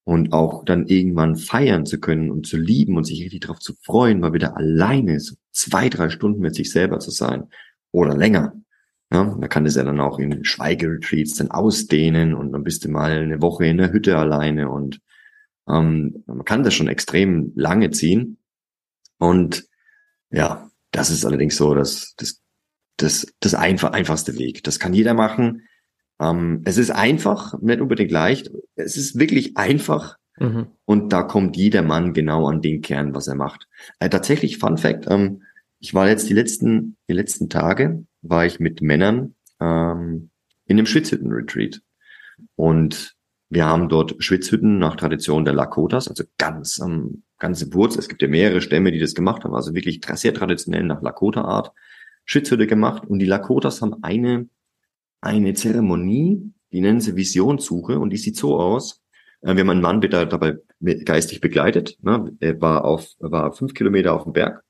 und 0.03 0.33
auch 0.33 0.65
dann 0.65 0.87
irgendwann 0.87 1.35
feiern 1.35 1.85
zu 1.85 1.99
können 1.99 2.31
und 2.31 2.47
zu 2.47 2.57
lieben 2.57 2.97
und 2.97 3.03
sich 3.03 3.21
richtig 3.21 3.41
darauf 3.41 3.59
zu 3.59 3.73
freuen, 3.83 4.19
mal 4.19 4.33
wieder 4.33 4.57
alleine 4.57 5.19
so 5.19 5.35
zwei, 5.51 5.89
drei 5.89 6.09
Stunden 6.09 6.41
mit 6.41 6.55
sich 6.55 6.71
selber 6.71 6.99
zu 6.99 7.11
sein 7.11 7.47
oder 7.91 8.15
länger. 8.15 8.53
Ja, 9.11 9.23
man 9.23 9.49
kann 9.49 9.65
das 9.65 9.75
ja 9.75 9.83
dann 9.83 9.99
auch 9.99 10.19
in 10.19 10.45
Schweigeretreats 10.45 11.35
dann 11.35 11.49
ausdehnen 11.49 12.35
und 12.35 12.51
dann 12.51 12.63
bist 12.63 12.85
du 12.85 12.89
mal 12.89 13.11
eine 13.11 13.41
Woche 13.41 13.65
in 13.65 13.77
der 13.77 13.91
Hütte 13.91 14.17
alleine 14.17 14.69
und 14.69 14.99
ähm, 15.67 16.23
man 16.27 16.45
kann 16.45 16.63
das 16.63 16.73
schon 16.73 16.87
extrem 16.87 17.51
lange 17.55 17.89
ziehen. 17.91 18.37
Und 19.17 19.67
ja, 20.31 20.68
das 20.91 21.09
ist 21.09 21.25
allerdings 21.25 21.55
so 21.55 21.73
das, 21.75 22.13
das, 22.17 22.41
das, 22.97 23.27
das 23.39 23.53
einfach, 23.53 23.91
einfachste 23.91 24.37
Weg. 24.37 24.63
Das 24.63 24.79
kann 24.79 24.93
jeder 24.93 25.13
machen. 25.13 25.63
Ähm, 26.19 26.61
es 26.65 26.77
ist 26.77 26.91
einfach, 26.91 27.59
nicht 27.61 27.81
unbedingt 27.81 28.11
leicht. 28.11 28.51
Es 28.75 28.97
ist 28.97 29.17
wirklich 29.17 29.57
einfach. 29.57 30.17
Mhm. 30.37 30.67
Und 30.85 31.13
da 31.13 31.23
kommt 31.23 31.57
jeder 31.57 31.81
Mann 31.81 32.13
genau 32.13 32.47
an 32.47 32.61
den 32.61 32.81
Kern, 32.81 33.13
was 33.13 33.27
er 33.27 33.35
macht. 33.35 33.67
Äh, 33.99 34.09
tatsächlich, 34.09 34.57
Fun 34.57 34.77
Fact, 34.77 35.05
ähm, 35.09 35.43
ich 35.79 35.93
war 35.93 36.07
jetzt 36.07 36.29
die 36.29 36.33
letzten, 36.33 36.97
die 37.07 37.13
letzten 37.13 37.49
Tage, 37.49 38.05
war 38.21 38.45
ich 38.45 38.59
mit 38.59 38.81
Männern 38.81 39.35
ähm, 39.61 40.29
in 40.65 40.77
einem 40.77 40.85
Schwitzhütten-Retreat. 40.85 41.81
Und 42.55 43.15
wir 43.49 43.65
haben 43.65 43.89
dort 43.89 44.21
Schwitzhütten 44.23 44.77
nach 44.77 44.95
Tradition 44.95 45.45
der 45.45 45.53
Lakotas, 45.53 46.07
also 46.07 46.23
ganz 46.37 46.79
am 46.79 47.23
ganze 47.39 47.73
Wurzel. 47.73 47.99
Es 47.99 48.09
gibt 48.09 48.21
ja 48.21 48.27
mehrere 48.27 48.61
Stämme, 48.61 48.91
die 48.91 48.99
das 48.99 49.15
gemacht 49.15 49.43
haben, 49.43 49.55
also 49.55 49.73
wirklich 49.73 50.01
sehr 50.15 50.33
traditionell 50.33 50.83
nach 50.83 51.01
Lakota-Art 51.01 51.71
Schützhütte 52.25 52.67
gemacht. 52.67 53.07
Und 53.07 53.19
die 53.19 53.25
Lakotas 53.25 53.81
haben 53.81 54.03
eine, 54.03 54.47
eine 55.21 55.53
Zeremonie, 55.53 56.53
die 56.71 56.81
nennen 56.81 57.01
sie 57.01 57.15
Visionssuche 57.15 57.97
und 57.97 58.11
die 58.11 58.17
sieht 58.17 58.37
so 58.37 58.59
aus. 58.59 59.01
Äh, 59.41 59.55
wir 59.55 59.61
haben 59.61 59.69
einen 59.71 59.81
Mann 59.81 60.01
dabei 60.01 60.57
geistig 61.05 61.41
begleitet. 61.41 61.97
Ne? 62.01 62.31
Er 62.39 62.61
war 62.61 62.85
auf, 62.85 63.07
war 63.19 63.51
fünf 63.53 63.73
Kilometer 63.73 64.13
auf 64.13 64.23
dem 64.23 64.33
Berg. 64.33 64.63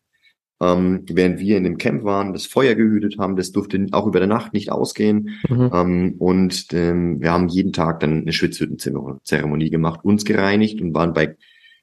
Ähm, 0.62 1.06
während 1.10 1.40
wir 1.40 1.58
in 1.58 1.64
dem 1.64 1.78
Camp 1.78 2.04
waren, 2.04 2.34
das 2.34 2.46
Feuer 2.46 2.76
gehütet 2.76 3.18
haben, 3.18 3.38
das 3.38 3.54
durfte 3.54 3.86
auch 3.92 4.08
über 4.08 4.20
der 4.20 4.28
Nacht 4.28 4.54
nicht 4.54 4.72
ausgehen. 4.72 5.40
Mhm. 5.48 5.72
Ähm, 5.74 6.16
und 6.20 6.68
ähm, 6.74 7.22
wir 7.22 7.32
haben 7.32 7.48
jeden 7.48 7.72
Tag 7.72 8.02
dann 8.02 8.22
eine 8.22 8.34
Schwitzhüttenzeremonie 8.34 9.70
gemacht, 9.70 10.02
uns 10.04 10.26
gereinigt 10.26 10.82
und 10.82 10.94
waren 10.94 11.14
bei 11.14 11.38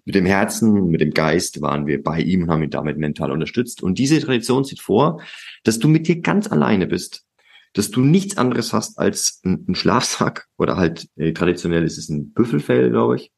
mit 0.07 0.15
dem 0.15 0.25
Herzen, 0.25 0.87
mit 0.87 1.01
dem 1.01 1.11
Geist 1.11 1.61
waren 1.61 1.87
wir 1.87 2.03
bei 2.03 2.21
ihm 2.21 2.45
und 2.45 2.51
haben 2.51 2.63
ihn 2.63 2.71
damit 2.71 2.97
mental 2.97 3.33
unterstützt. 3.33 3.83
Und 3.83 3.99
diese 3.99 4.21
Tradition 4.21 4.63
sieht 4.63 4.81
vor, 4.81 5.21
dass 5.65 5.81
du 5.81 5.89
mit 5.89 6.07
dir 6.07 6.21
ganz 6.21 6.51
alleine 6.51 6.87
bist, 6.87 7.27
dass 7.73 7.91
du 7.91 8.01
nichts 8.01 8.39
anderes 8.39 8.73
hast 8.73 8.99
als 8.99 9.41
einen 9.45 9.75
Schlafsack 9.75 10.47
oder 10.57 10.77
halt 10.77 11.09
äh, 11.17 11.33
traditionell 11.33 11.83
ist 11.83 11.99
es 11.99 12.09
ein 12.09 12.33
Büffelfell, 12.33 12.91
glaube 12.91 13.17
ich, 13.17 13.33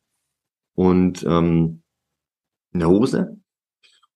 und 0.74 1.24
ähm, 1.24 1.82
eine 2.74 2.86
Hose. 2.86 3.40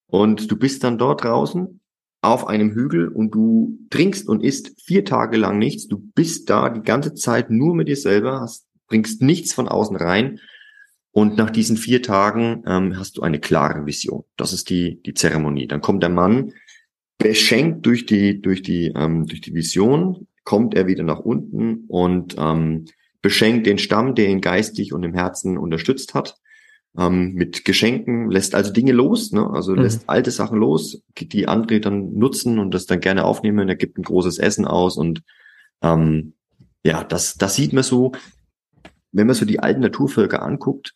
Und 0.05 0.51
du 0.51 0.55
bist 0.55 0.83
dann 0.83 0.99
dort 0.99 1.23
draußen 1.23 1.81
auf 2.21 2.47
einem 2.47 2.71
Hügel 2.71 3.07
und 3.07 3.31
du 3.31 3.79
trinkst 3.89 4.29
und 4.29 4.43
isst 4.43 4.79
vier 4.79 5.03
Tage 5.05 5.37
lang 5.37 5.57
nichts. 5.57 5.87
Du 5.87 5.97
bist 5.97 6.51
da 6.51 6.69
die 6.69 6.83
ganze 6.83 7.15
Zeit 7.15 7.49
nur 7.49 7.75
mit 7.75 7.87
dir 7.87 7.97
selber, 7.97 8.41
hast, 8.41 8.67
bringst 8.87 9.23
nichts 9.23 9.53
von 9.53 9.67
außen 9.67 9.95
rein 9.95 10.39
und 11.13 11.37
nach 11.37 11.51
diesen 11.51 11.77
vier 11.77 12.01
Tagen 12.01 12.63
ähm, 12.65 12.97
hast 12.97 13.17
du 13.17 13.21
eine 13.21 13.39
klare 13.39 13.85
Vision. 13.85 14.23
Das 14.35 14.51
ist 14.51 14.71
die, 14.71 14.99
die 15.03 15.13
Zeremonie. 15.13 15.67
Dann 15.67 15.79
kommt 15.79 16.01
der 16.01 16.09
Mann, 16.09 16.53
beschenkt 17.19 17.85
durch 17.85 18.07
die, 18.07 18.41
durch 18.41 18.63
die, 18.63 18.91
ähm, 18.95 19.27
durch 19.27 19.39
die 19.39 19.53
Vision, 19.53 20.27
kommt 20.43 20.73
er 20.73 20.87
wieder 20.87 21.03
nach 21.03 21.19
unten 21.19 21.85
und 21.87 22.35
ähm, 22.39 22.85
beschenkt 23.21 23.67
den 23.67 23.77
Stamm, 23.77 24.15
der 24.15 24.27
ihn 24.27 24.41
geistig 24.41 24.91
und 24.91 25.03
im 25.03 25.13
Herzen 25.13 25.59
unterstützt 25.59 26.15
hat, 26.15 26.35
ähm, 26.97 27.33
mit 27.33 27.63
Geschenken, 27.63 28.31
lässt 28.31 28.55
also 28.55 28.73
Dinge 28.73 28.91
los, 28.91 29.31
ne? 29.31 29.47
also 29.53 29.73
mhm. 29.73 29.83
lässt 29.83 30.09
alte 30.09 30.31
Sachen 30.31 30.57
los, 30.57 31.03
die 31.15 31.47
andere 31.47 31.79
dann 31.79 32.13
nutzen 32.15 32.57
und 32.57 32.73
das 32.73 32.87
dann 32.87 33.01
gerne 33.01 33.23
aufnehmen. 33.23 33.69
Er 33.69 33.75
gibt 33.75 33.99
ein 33.99 34.03
großes 34.03 34.39
Essen 34.39 34.65
aus 34.65 34.97
und 34.97 35.21
ähm, 35.83 36.33
ja, 36.83 37.03
das, 37.03 37.35
das 37.35 37.55
sieht 37.55 37.71
man 37.71 37.83
so, 37.83 38.13
wenn 39.11 39.27
man 39.27 39.35
so 39.35 39.45
die 39.45 39.59
alten 39.59 39.81
Naturvölker 39.81 40.41
anguckt, 40.41 40.93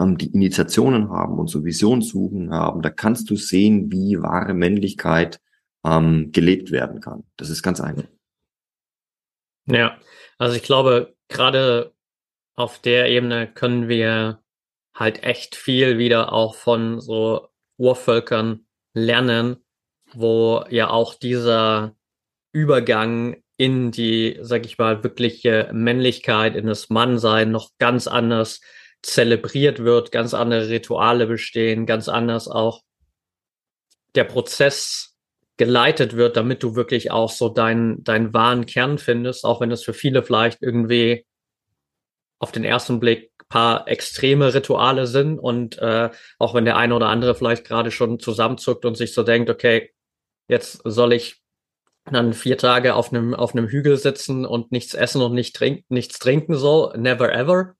die 0.00 0.32
Initiationen 0.32 1.10
haben 1.10 1.38
und 1.38 1.48
so 1.48 1.64
Visionssuchen 1.64 2.52
haben, 2.52 2.82
da 2.82 2.90
kannst 2.90 3.28
du 3.30 3.36
sehen, 3.36 3.92
wie 3.92 4.20
wahre 4.20 4.54
Männlichkeit 4.54 5.40
ähm, 5.84 6.32
gelebt 6.32 6.70
werden 6.70 7.00
kann. 7.00 7.24
Das 7.36 7.50
ist 7.50 7.62
ganz 7.62 7.80
einfach. 7.80 8.08
Ja, 9.66 9.98
also 10.38 10.56
ich 10.56 10.62
glaube, 10.62 11.14
gerade 11.28 11.94
auf 12.56 12.78
der 12.78 13.08
Ebene 13.08 13.46
können 13.52 13.88
wir 13.88 14.42
halt 14.94 15.22
echt 15.22 15.54
viel 15.54 15.98
wieder 15.98 16.32
auch 16.32 16.54
von 16.54 17.00
so 17.00 17.48
Urvölkern 17.78 18.66
lernen, 18.94 19.56
wo 20.12 20.64
ja 20.70 20.90
auch 20.90 21.14
dieser 21.14 21.94
Übergang 22.52 23.42
in 23.56 23.90
die, 23.90 24.38
sag 24.40 24.64
ich 24.64 24.78
mal, 24.78 25.04
wirkliche 25.04 25.70
Männlichkeit, 25.72 26.56
in 26.56 26.66
das 26.66 26.90
Mannsein 26.90 27.50
noch 27.50 27.70
ganz 27.78 28.06
anders 28.06 28.60
zelebriert 29.02 29.78
wird, 29.80 30.12
ganz 30.12 30.34
andere 30.34 30.68
Rituale 30.68 31.26
bestehen, 31.26 31.86
ganz 31.86 32.08
anders 32.08 32.48
auch 32.48 32.82
der 34.14 34.24
Prozess 34.24 35.16
geleitet 35.56 36.16
wird, 36.16 36.36
damit 36.36 36.62
du 36.62 36.74
wirklich 36.74 37.10
auch 37.10 37.30
so 37.30 37.48
deinen, 37.48 38.02
deinen 38.02 38.32
wahren 38.32 38.66
Kern 38.66 38.98
findest, 38.98 39.44
auch 39.44 39.60
wenn 39.60 39.70
es 39.70 39.84
für 39.84 39.92
viele 39.92 40.22
vielleicht 40.22 40.62
irgendwie 40.62 41.26
auf 42.38 42.52
den 42.52 42.64
ersten 42.64 42.98
Blick 43.00 43.30
paar 43.50 43.88
extreme 43.88 44.54
Rituale 44.54 45.06
sind 45.06 45.38
und 45.38 45.76
äh, 45.78 46.08
auch 46.38 46.54
wenn 46.54 46.64
der 46.64 46.76
eine 46.76 46.94
oder 46.94 47.08
andere 47.08 47.34
vielleicht 47.34 47.66
gerade 47.66 47.90
schon 47.90 48.18
zusammenzuckt 48.18 48.86
und 48.86 48.96
sich 48.96 49.12
so 49.12 49.22
denkt, 49.22 49.50
okay, 49.50 49.90
jetzt 50.48 50.80
soll 50.84 51.12
ich 51.12 51.42
dann 52.10 52.32
vier 52.32 52.56
Tage 52.56 52.94
auf 52.94 53.12
einem 53.12 53.34
auf 53.34 53.54
einem 53.54 53.68
Hügel 53.68 53.96
sitzen 53.96 54.46
und 54.46 54.72
nichts 54.72 54.94
essen 54.94 55.20
und 55.20 55.34
nicht 55.34 55.54
trinken, 55.54 55.84
nichts 55.88 56.18
trinken 56.18 56.54
so, 56.54 56.92
never 56.96 57.32
ever. 57.32 57.74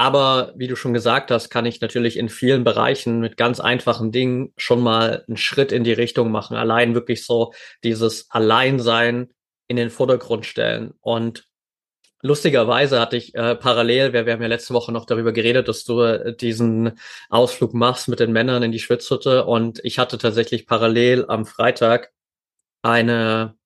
Aber 0.00 0.52
wie 0.56 0.68
du 0.68 0.76
schon 0.76 0.94
gesagt 0.94 1.32
hast, 1.32 1.50
kann 1.50 1.66
ich 1.66 1.80
natürlich 1.80 2.16
in 2.16 2.28
vielen 2.28 2.62
Bereichen 2.62 3.18
mit 3.18 3.36
ganz 3.36 3.58
einfachen 3.58 4.12
Dingen 4.12 4.52
schon 4.56 4.80
mal 4.80 5.24
einen 5.26 5.36
Schritt 5.36 5.72
in 5.72 5.82
die 5.82 5.92
Richtung 5.92 6.30
machen. 6.30 6.56
Allein 6.56 6.94
wirklich 6.94 7.26
so 7.26 7.52
dieses 7.82 8.30
Alleinsein 8.30 9.30
in 9.66 9.76
den 9.76 9.90
Vordergrund 9.90 10.46
stellen. 10.46 10.94
Und 11.00 11.48
lustigerweise 12.22 13.00
hatte 13.00 13.16
ich 13.16 13.34
äh, 13.34 13.56
parallel, 13.56 14.12
wir, 14.12 14.24
wir 14.24 14.34
haben 14.34 14.42
ja 14.42 14.46
letzte 14.46 14.72
Woche 14.72 14.92
noch 14.92 15.04
darüber 15.04 15.32
geredet, 15.32 15.66
dass 15.66 15.82
du 15.82 16.00
äh, 16.02 16.36
diesen 16.36 16.92
Ausflug 17.28 17.74
machst 17.74 18.06
mit 18.06 18.20
den 18.20 18.30
Männern 18.30 18.62
in 18.62 18.70
die 18.70 18.78
Schwitzhütte. 18.78 19.46
Und 19.46 19.80
ich 19.82 19.98
hatte 19.98 20.16
tatsächlich 20.16 20.68
parallel 20.68 21.24
am 21.26 21.44
Freitag 21.44 22.12
eine 22.82 23.56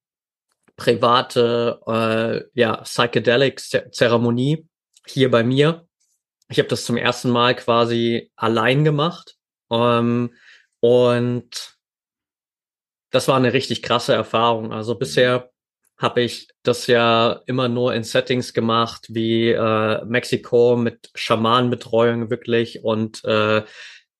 private 0.76 1.80
äh, 1.86 2.58
ja, 2.58 2.78
Psychedelic-Zeremonie 2.78 4.66
hier 5.06 5.30
bei 5.30 5.44
mir 5.44 5.86
ich 6.52 6.58
habe 6.58 6.68
das 6.68 6.84
zum 6.84 6.96
ersten 6.96 7.30
Mal 7.30 7.56
quasi 7.56 8.30
allein 8.36 8.84
gemacht. 8.84 9.36
Ähm, 9.70 10.34
und 10.80 11.76
das 13.10 13.28
war 13.28 13.36
eine 13.36 13.52
richtig 13.52 13.82
krasse 13.82 14.12
Erfahrung. 14.12 14.72
Also 14.72 14.94
bisher 14.94 15.50
habe 15.96 16.22
ich 16.22 16.48
das 16.62 16.86
ja 16.88 17.40
immer 17.46 17.68
nur 17.68 17.94
in 17.94 18.04
Settings 18.04 18.52
gemacht, 18.52 19.06
wie 19.08 19.50
äh, 19.50 20.04
Mexiko 20.04 20.76
mit 20.76 21.10
Schamanenbetreuung 21.14 22.28
wirklich 22.30 22.82
und 22.84 23.24
äh, 23.24 23.62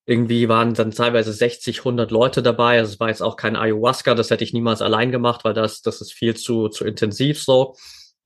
irgendwie 0.07 0.49
waren 0.49 0.75
dann 0.75 0.91
teilweise 0.91 1.33
60, 1.33 1.79
100 1.81 2.11
Leute 2.11 2.43
dabei. 2.43 2.79
Also 2.79 2.95
es 2.95 3.01
war 3.01 3.09
jetzt 3.09 3.23
auch 3.23 3.37
kein 3.37 3.57
Ayahuasca, 3.57 4.15
das 4.15 4.31
hätte 4.31 4.45
ich 4.45 4.53
niemals 4.53 4.83
allein 4.83 5.13
gemacht, 5.13 5.45
weil 5.45 5.55
das, 5.55 5.83
das 5.83 6.01
ist 6.01 6.13
viel 6.13 6.35
zu, 6.35 6.69
zu 6.69 6.85
intensiv 6.85 7.43
so. 7.43 7.77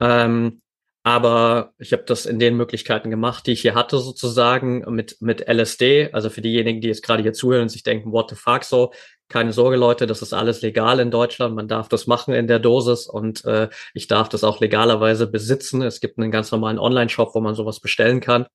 Ähm, 0.00 0.60
aber 1.06 1.72
ich 1.78 1.92
habe 1.92 2.02
das 2.02 2.26
in 2.26 2.40
den 2.40 2.56
Möglichkeiten 2.56 3.10
gemacht, 3.10 3.46
die 3.46 3.52
ich 3.52 3.60
hier 3.60 3.76
hatte, 3.76 4.00
sozusagen 4.00 4.80
mit, 4.92 5.18
mit 5.20 5.48
LSD. 5.48 6.12
Also 6.12 6.30
für 6.30 6.40
diejenigen, 6.40 6.80
die 6.80 6.88
jetzt 6.88 7.04
gerade 7.04 7.22
hier 7.22 7.32
zuhören 7.32 7.62
und 7.62 7.68
sich 7.68 7.84
denken, 7.84 8.10
what 8.10 8.28
the 8.28 8.34
fuck 8.34 8.64
so, 8.64 8.92
keine 9.28 9.52
Sorge, 9.52 9.76
Leute, 9.76 10.08
das 10.08 10.20
ist 10.20 10.32
alles 10.32 10.62
legal 10.62 10.98
in 10.98 11.12
Deutschland. 11.12 11.54
Man 11.54 11.68
darf 11.68 11.88
das 11.88 12.08
machen 12.08 12.34
in 12.34 12.48
der 12.48 12.58
Dosis 12.58 13.06
und 13.06 13.44
äh, 13.44 13.68
ich 13.94 14.08
darf 14.08 14.28
das 14.28 14.42
auch 14.42 14.58
legalerweise 14.58 15.28
besitzen. 15.28 15.80
Es 15.80 16.00
gibt 16.00 16.18
einen 16.18 16.32
ganz 16.32 16.50
normalen 16.50 16.80
Online-Shop, 16.80 17.36
wo 17.36 17.40
man 17.40 17.54
sowas 17.54 17.78
bestellen 17.78 18.18
kann. 18.18 18.48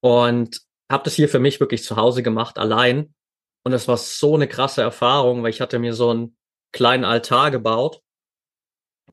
Und 0.00 0.60
habe 0.88 1.02
das 1.02 1.14
hier 1.14 1.28
für 1.28 1.40
mich 1.40 1.58
wirklich 1.58 1.82
zu 1.82 1.96
Hause 1.96 2.22
gemacht, 2.22 2.60
allein. 2.60 3.12
Und 3.64 3.72
es 3.72 3.88
war 3.88 3.96
so 3.96 4.36
eine 4.36 4.46
krasse 4.46 4.82
Erfahrung, 4.82 5.42
weil 5.42 5.50
ich 5.50 5.60
hatte 5.60 5.80
mir 5.80 5.94
so 5.94 6.10
einen 6.10 6.36
kleinen 6.70 7.04
Altar 7.04 7.50
gebaut 7.50 8.02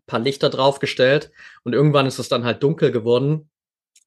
paar 0.07 0.19
Lichter 0.19 0.49
draufgestellt 0.49 1.31
und 1.63 1.73
irgendwann 1.73 2.05
ist 2.05 2.19
es 2.19 2.29
dann 2.29 2.43
halt 2.43 2.63
dunkel 2.63 2.91
geworden. 2.91 3.49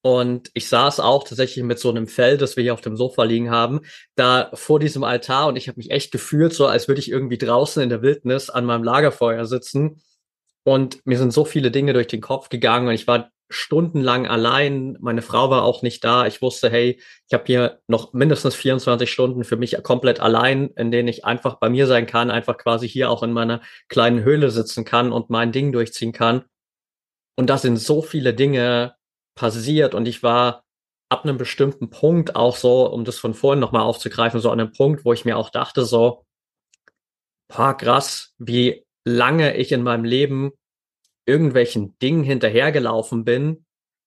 Und 0.01 0.51
ich 0.55 0.69
saß 0.69 1.01
auch 1.01 1.25
tatsächlich 1.25 1.65
mit 1.65 1.81
so 1.81 1.91
einem 1.91 2.07
Fell, 2.07 2.39
das 2.39 2.57
wir 2.57 2.63
hier 2.63 2.75
auf 2.75 2.81
dem 2.81 2.97
Sofa 2.97 3.25
liegen 3.25 3.51
haben, 3.51 3.81
da 4.15 4.51
vor 4.55 4.79
diesem 4.79 5.03
Altar 5.03 5.49
und 5.49 5.57
ich 5.57 5.69
habe 5.69 5.79
mich 5.79 5.91
echt 5.91 6.13
gefühlt, 6.13 6.53
so 6.53 6.67
als 6.67 6.87
würde 6.87 7.01
ich 7.01 7.11
irgendwie 7.11 7.39
draußen 7.39 7.83
in 7.83 7.89
der 7.89 8.03
Wildnis 8.03 8.49
an 8.49 8.65
meinem 8.65 8.85
Lagerfeuer 8.85 9.45
sitzen. 9.45 10.01
Und 10.65 11.05
mir 11.05 11.19
sind 11.19 11.33
so 11.33 11.45
viele 11.45 11.71
Dinge 11.71 11.95
durch 11.95 12.07
den 12.07 12.21
Kopf 12.21 12.49
gegangen 12.49 12.89
und 12.89 12.95
ich 12.95 13.07
war 13.07 13.31
stundenlang 13.51 14.27
allein. 14.27 14.97
Meine 15.01 15.23
Frau 15.23 15.51
war 15.51 15.63
auch 15.63 15.83
nicht 15.83 16.05
da. 16.05 16.27
Ich 16.27 16.43
wusste, 16.43 16.71
hey, 16.71 17.01
ich 17.27 17.35
habe 17.35 17.45
hier 17.47 17.81
noch 17.87 18.13
mindestens 18.13 18.55
24 18.55 19.11
Stunden 19.11 19.45
für 19.45 19.57
mich 19.57 19.83
komplett 19.83 20.21
allein, 20.21 20.69
in 20.77 20.91
denen 20.91 21.09
ich 21.09 21.25
einfach 21.25 21.55
bei 21.55 21.69
mir 21.69 21.87
sein 21.87 22.07
kann, 22.07 22.31
einfach 22.31 22.59
quasi 22.59 22.89
hier 22.89 23.11
auch 23.11 23.23
in 23.23 23.33
meiner 23.33 23.61
kleinen 23.89 24.23
Höhle 24.23 24.51
sitzen 24.51 24.85
kann 24.85 25.13
und 25.13 25.31
mein 25.31 25.53
Ding 25.53 25.73
durchziehen 25.73 26.13
kann. 26.13 26.45
Und 27.37 27.49
da 27.51 27.59
sind 27.59 27.77
so 27.77 28.03
viele 28.03 28.35
Dinge 28.35 28.97
passiert 29.35 29.95
und 29.95 30.07
ich 30.07 30.23
war 30.23 30.65
ab 31.09 31.25
einem 31.25 31.39
bestimmten 31.39 31.91
Punkt 31.91 32.37
auch 32.37 32.57
so, 32.57 32.91
um 32.91 33.05
das 33.05 33.19
von 33.19 33.33
vorhin 33.33 33.61
nochmal 33.61 33.83
aufzugreifen, 33.83 34.41
so 34.41 34.51
an 34.51 34.61
einem 34.61 34.73
Punkt, 34.73 35.05
wo 35.05 35.13
ich 35.13 35.25
mir 35.25 35.39
auch 35.39 35.51
dachte, 35.51 35.85
so, 35.85 36.25
boah, 37.49 37.75
krass, 37.75 38.35
wie 38.39 38.85
lange 39.05 39.57
ich 39.57 39.73
in 39.73 39.83
meinem 39.83 40.05
Leben 40.05 40.53
irgendwelchen 41.29 41.99
Dingen 41.99 42.25
hinterhergelaufen 42.25 43.25
bin, 43.25 43.65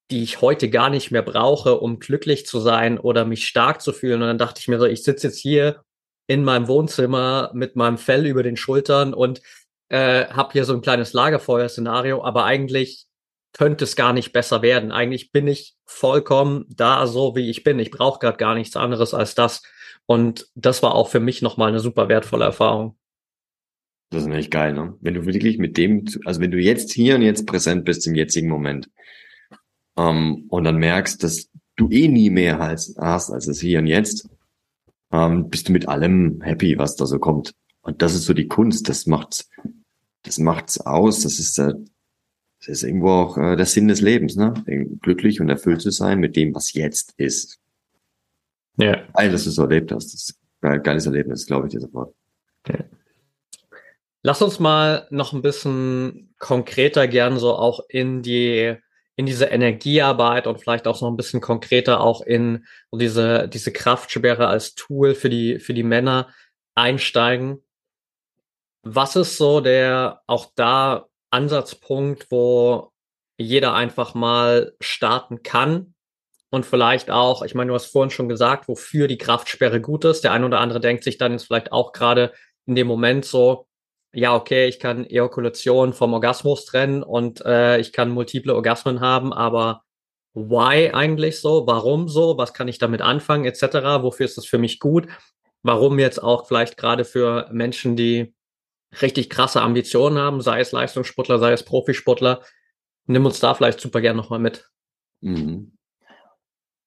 die 0.10 0.24
ich 0.24 0.42
heute 0.42 0.70
gar 0.70 0.90
nicht 0.90 1.12
mehr 1.12 1.22
brauche, 1.22 1.80
um 1.80 2.00
glücklich 2.00 2.46
zu 2.46 2.60
sein 2.60 3.00
oder 3.00 3.24
mich 3.24 3.48
stark 3.48 3.82
zu 3.82 3.94
fühlen. 3.94 4.22
Und 4.22 4.28
dann 4.28 4.38
dachte 4.38 4.60
ich 4.60 4.68
mir 4.68 4.80
so, 4.80 4.86
ich 4.86 5.04
sitze 5.04 5.28
jetzt 5.28 5.40
hier 5.40 5.84
in 6.28 6.44
meinem 6.44 6.68
Wohnzimmer 6.68 7.52
mit 7.54 7.76
meinem 7.76 7.98
Fell 7.98 8.26
über 8.26 8.44
den 8.44 8.58
Schultern 8.58 9.14
und 9.14 9.42
äh, 9.90 10.26
habe 10.28 10.54
hier 10.54 10.66
so 10.66 10.74
ein 10.74 10.82
kleines 10.82 11.14
Lagerfeuer-Szenario, 11.14 12.24
aber 12.24 12.46
eigentlich 12.46 13.06
könnte 13.54 13.84
es 13.84 13.96
gar 13.96 14.14
nicht 14.14 14.32
besser 14.32 14.62
werden. 14.62 14.92
Eigentlich 14.92 15.32
bin 15.32 15.48
ich 15.48 15.76
vollkommen 15.86 16.66
da 16.70 17.06
so, 17.08 17.36
wie 17.36 17.50
ich 17.50 17.64
bin. 17.64 17.80
Ich 17.80 17.92
brauche 17.92 18.20
gerade 18.20 18.38
gar 18.38 18.56
nichts 18.56 18.76
anderes 18.76 19.14
als 19.14 19.36
das. 19.36 19.62
Und 20.06 20.48
das 20.56 20.82
war 20.84 20.96
auch 20.96 21.10
für 21.10 21.20
mich 21.20 21.42
nochmal 21.42 21.70
eine 21.70 21.80
super 21.80 22.08
wertvolle 22.10 22.46
Erfahrung. 22.46 22.98
Das 24.12 24.24
ist 24.24 24.30
echt 24.30 24.52
geil, 24.52 24.74
ne? 24.74 24.94
Wenn 25.00 25.14
du 25.14 25.26
wirklich 25.26 25.58
mit 25.58 25.78
dem, 25.78 26.06
also 26.26 26.42
wenn 26.42 26.52
du 26.52 26.60
jetzt 26.60 26.92
hier 26.92 27.16
und 27.16 27.22
jetzt 27.22 27.48
präsent 27.48 27.86
bist 27.86 28.06
im 28.06 28.14
jetzigen 28.14 28.50
Moment 28.50 28.90
ähm, 29.98 30.46
und 30.50 30.66
dann 30.66 30.78
merkst, 30.78 31.24
dass 31.24 31.50
du 31.78 31.90
eh 31.90 32.10
nie 32.10 32.30
mehr 32.30 32.60
hast, 32.60 32.98
hast 32.98 33.32
als 33.32 33.48
es 33.48 33.62
hier 33.62 33.80
und 33.80 33.88
jetzt, 33.88 34.30
ähm, 35.14 35.50
bist 35.50 35.70
du 35.70 35.72
mit 35.72 35.88
allem 35.88 36.42
happy, 36.42 36.78
was 36.78 36.98
da 36.98 37.06
so 37.06 37.20
kommt. 37.20 37.56
Und 37.84 38.02
das 38.02 38.14
ist 38.14 38.26
so 38.26 38.34
die 38.34 38.50
Kunst, 38.50 38.90
das 38.90 39.08
macht's, 39.08 39.50
das 40.24 40.40
macht's 40.40 40.82
aus, 40.82 41.22
das 41.22 41.40
ist 41.40 41.58
der, 41.58 41.76
das 42.60 42.68
ist 42.68 42.84
irgendwo 42.84 43.12
auch 43.12 43.38
äh, 43.38 43.56
der 43.56 43.66
Sinn 43.66 43.88
des 43.88 44.02
Lebens, 44.02 44.36
ne? 44.36 44.54
Glücklich 45.02 45.40
und 45.40 45.48
erfüllt 45.48 45.82
zu 45.82 45.90
sein 45.90 46.20
mit 46.20 46.36
dem, 46.36 46.54
was 46.54 46.74
jetzt 46.74 47.14
ist. 47.16 47.60
Ja. 48.76 49.08
Geil, 49.14 49.32
dass 49.32 49.46
du 49.46 49.52
so 49.52 49.64
erlebt 49.64 49.94
hast. 49.94 50.14
Das 50.14 50.16
ist 50.16 50.40
ein 50.60 50.84
geiles 50.84 51.06
Erlebnis, 51.06 51.46
glaube 51.46 51.68
ich 51.68 51.72
dir 51.72 51.80
sofort. 51.80 52.14
Ja. 52.68 52.84
Lass 54.24 54.42
uns 54.42 54.60
mal 54.60 55.08
noch 55.10 55.34
ein 55.34 55.42
bisschen 55.42 56.36
konkreter 56.38 57.08
gern 57.08 57.40
so 57.40 57.56
auch 57.56 57.82
in 57.90 58.22
die 58.22 58.76
in 59.18 59.26
diese 59.26 59.46
Energiearbeit 59.46 60.48
und 60.48 60.60
vielleicht 60.60 60.88
auch 60.88 60.96
so 60.96 61.08
ein 61.08 61.18
bisschen 61.18 61.42
konkreter 61.42 62.02
auch 62.02 62.22
in 62.22 62.66
diese 62.92 63.48
diese 63.48 63.72
Kraftsperre 63.72 64.48
als 64.48 64.76
Tool 64.76 65.16
für 65.16 65.30
die 65.30 65.60
für 65.60 65.74
die 65.74 65.84
Männer 65.84 66.30
einsteigen. 66.76 67.64
Was 68.84 69.16
ist 69.16 69.38
so 69.38 69.62
der 69.62 70.22
auch 70.28 70.52
da 70.56 71.08
Ansatzpunkt, 71.32 72.28
wo 72.32 72.92
jeder 73.38 73.74
einfach 73.74 74.14
mal 74.14 74.74
starten 74.82 75.44
kann 75.44 75.96
und 76.52 76.66
vielleicht 76.66 77.10
auch, 77.10 77.44
ich 77.44 77.56
meine, 77.56 77.70
du 77.70 77.76
hast 77.76 77.88
vorhin 77.88 78.12
schon 78.12 78.30
gesagt, 78.30 78.68
wofür 78.68 79.08
die 79.08 79.18
Kraftsperre 79.18 79.82
gut 79.82 80.06
ist. 80.06 80.24
Der 80.24 80.34
eine 80.34 80.46
oder 80.46 80.60
andere 80.60 80.80
denkt 80.80 81.04
sich 81.04 81.18
dann 81.18 81.32
jetzt 81.32 81.46
vielleicht 81.46 81.72
auch 81.72 81.94
gerade 81.94 82.34
in 82.66 82.76
dem 82.76 82.88
Moment 82.88 83.26
so, 83.26 83.68
ja, 84.14 84.36
okay, 84.36 84.68
ich 84.68 84.80
kann 84.80 85.06
Ejakulation 85.06 85.94
vom 85.94 86.14
Orgasmus 86.14 86.66
trennen 86.66 87.04
und 87.04 87.42
äh, 87.46 87.80
ich 87.80 87.94
kann 87.94 88.10
multiple 88.10 88.54
Orgasmen 88.54 89.00
haben, 89.00 89.32
aber 89.32 89.84
why 90.34 90.92
eigentlich 90.94 91.40
so? 91.40 91.66
Warum 91.66 92.08
so? 92.08 92.38
Was 92.38 92.54
kann 92.54 92.68
ich 92.68 92.78
damit 92.78 93.02
anfangen, 93.02 93.46
etc.? 93.46 93.64
Wofür 94.02 94.26
ist 94.26 94.38
das 94.38 94.46
für 94.46 94.58
mich 94.58 94.80
gut? 94.80 95.08
Warum 95.64 96.00
jetzt 96.00 96.22
auch 96.22 96.48
vielleicht 96.48 96.78
gerade 96.78 97.06
für 97.06 97.50
Menschen, 97.52 97.96
die 97.96 98.34
richtig 99.02 99.30
krasse 99.30 99.62
Ambitionen 99.62 100.18
haben, 100.18 100.42
sei 100.42 100.60
es 100.60 100.72
Leistungssportler, 100.72 101.40
sei 101.40 101.54
es 101.54 101.64
Profisportler, 101.64 102.42
nimm 103.06 103.26
uns 103.26 103.40
da 103.40 103.54
vielleicht 103.54 103.80
super 103.80 104.02
gern 104.02 104.18
nochmal 104.18 104.40
mit. 104.40 104.70
Mhm. 105.22 105.78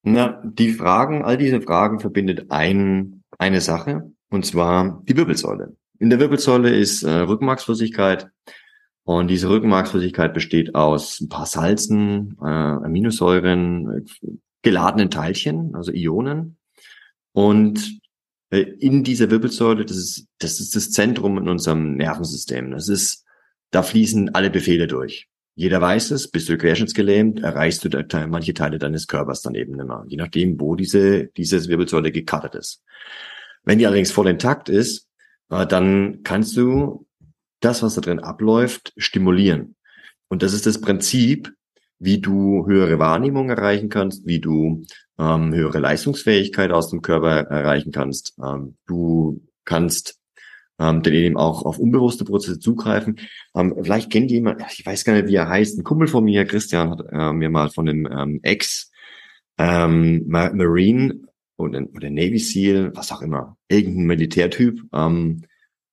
Na, 0.03 0.43
die 0.45 0.73
Fragen, 0.73 1.25
all 1.25 1.39
diese 1.39 1.63
Fragen 1.63 2.01
verbindet 2.01 2.51
ein, 2.51 3.23
eine 3.39 3.63
Sache, 3.63 4.13
und 4.29 4.45
zwar 4.45 5.03
die 5.05 5.17
Wirbelsäule. 5.17 5.77
In 5.99 6.11
der 6.11 6.19
Wirbelsäule 6.19 6.75
ist 6.75 7.03
äh, 7.03 7.11
Rückenmarksflüssigkeit 7.11 8.29
und 9.05 9.29
diese 9.29 9.49
Rückenmarksflüssigkeit 9.49 10.35
besteht 10.35 10.75
aus 10.75 11.21
ein 11.21 11.29
paar 11.29 11.47
Salzen, 11.47 12.37
äh, 12.41 12.47
Aminosäuren, 12.47 13.99
äh, 13.99 14.29
geladenen 14.63 15.11
Teilchen, 15.11 15.75
also 15.75 15.93
Ionen. 15.93 16.57
Und 17.33 18.01
äh, 18.51 18.61
in 18.61 19.05
dieser 19.05 19.31
Wirbelsäule, 19.31 19.85
das 19.85 19.97
ist, 19.97 20.27
das 20.39 20.59
ist 20.59 20.75
das 20.75 20.91
Zentrum 20.91 21.39
in 21.39 21.49
unserem 21.49 21.97
Nervensystem. 21.97 22.71
Das 22.71 22.89
ist, 22.89 23.25
da 23.71 23.83
fließen 23.83 24.35
alle 24.35 24.51
Befehle 24.51 24.87
durch. 24.87 25.29
Jeder 25.57 25.81
weiß 25.81 26.11
es, 26.11 26.29
bist 26.29 26.49
du 26.49 26.59
querschnittsgelähmt, 26.59 27.41
erreichst 27.41 27.85
du 27.85 27.89
da, 27.89 28.27
manche 28.27 28.55
Teile 28.55 28.79
deines 28.79 29.07
Körpers 29.07 29.43
dann 29.43 29.55
eben 29.55 29.77
nicht 29.77 29.87
mehr, 29.87 30.05
je 30.09 30.17
nachdem, 30.17 30.59
wo 30.59 30.75
diese, 30.75 31.27
diese 31.37 31.69
Wirbelsäule 31.69 32.11
gecuttet 32.11 32.57
ist. 32.57 32.83
Wenn 33.63 33.79
die 33.79 33.87
allerdings 33.87 34.11
voll 34.11 34.29
intakt 34.29 34.69
ist, 34.69 35.04
dann 35.49 36.21
kannst 36.23 36.57
du 36.57 37.07
das, 37.61 37.83
was 37.83 37.95
da 37.95 38.01
drin 38.01 38.21
abläuft, 38.21 38.93
stimulieren. 38.97 39.77
Und 40.29 40.43
das 40.43 40.53
ist 40.53 40.67
das 40.67 40.81
Prinzip, 40.81 41.53
wie 41.99 42.21
du 42.21 42.67
höhere 42.67 42.99
Wahrnehmung 42.99 43.51
erreichen 43.51 43.89
kannst, 43.89 44.27
wie 44.27 44.41
du 44.41 44.85
ähm, 45.19 45.55
höhere 45.55 45.79
Leistungsfähigkeit 45.79 46.73
aus 46.73 46.91
dem 46.91 47.03
Körper 47.03 47.31
erreichen 47.31 47.93
kannst. 47.93 48.37
Ähm, 48.43 48.77
du 48.87 49.43
kannst 49.65 50.19
ähm, 50.79 51.03
dann 51.03 51.15
eben 51.15 51.37
auch 51.37 51.65
auf 51.65 51.79
unbewusste 51.79 52.25
Prozesse 52.25 52.59
zugreifen. 52.59 53.21
Ähm, 53.55 53.75
vielleicht 53.81 54.11
kennt 54.11 54.31
jemand, 54.31 54.63
ich 54.73 54.85
weiß 54.85 55.05
gar 55.05 55.15
nicht, 55.15 55.29
wie 55.29 55.37
er 55.37 55.49
heißt, 55.49 55.79
ein 55.79 55.85
Kumpel 55.85 56.09
von 56.09 56.25
mir, 56.25 56.45
Christian, 56.45 56.91
hat 56.91 57.01
äh, 57.13 57.33
mir 57.33 57.49
mal 57.49 57.71
von 57.71 57.87
dem 57.87 58.07
ähm, 58.11 58.41
Ex 58.43 58.91
ähm, 59.57 60.25
Marine 60.27 61.21
oder, 61.57 61.83
oder 61.95 62.11
Navy 62.11 62.39
SEAL, 62.39 62.95
was 62.95 63.13
auch 63.13 63.23
immer, 63.23 63.57
irgendein 63.69 64.07
Militärtyp 64.07 64.83
ähm, 64.93 65.43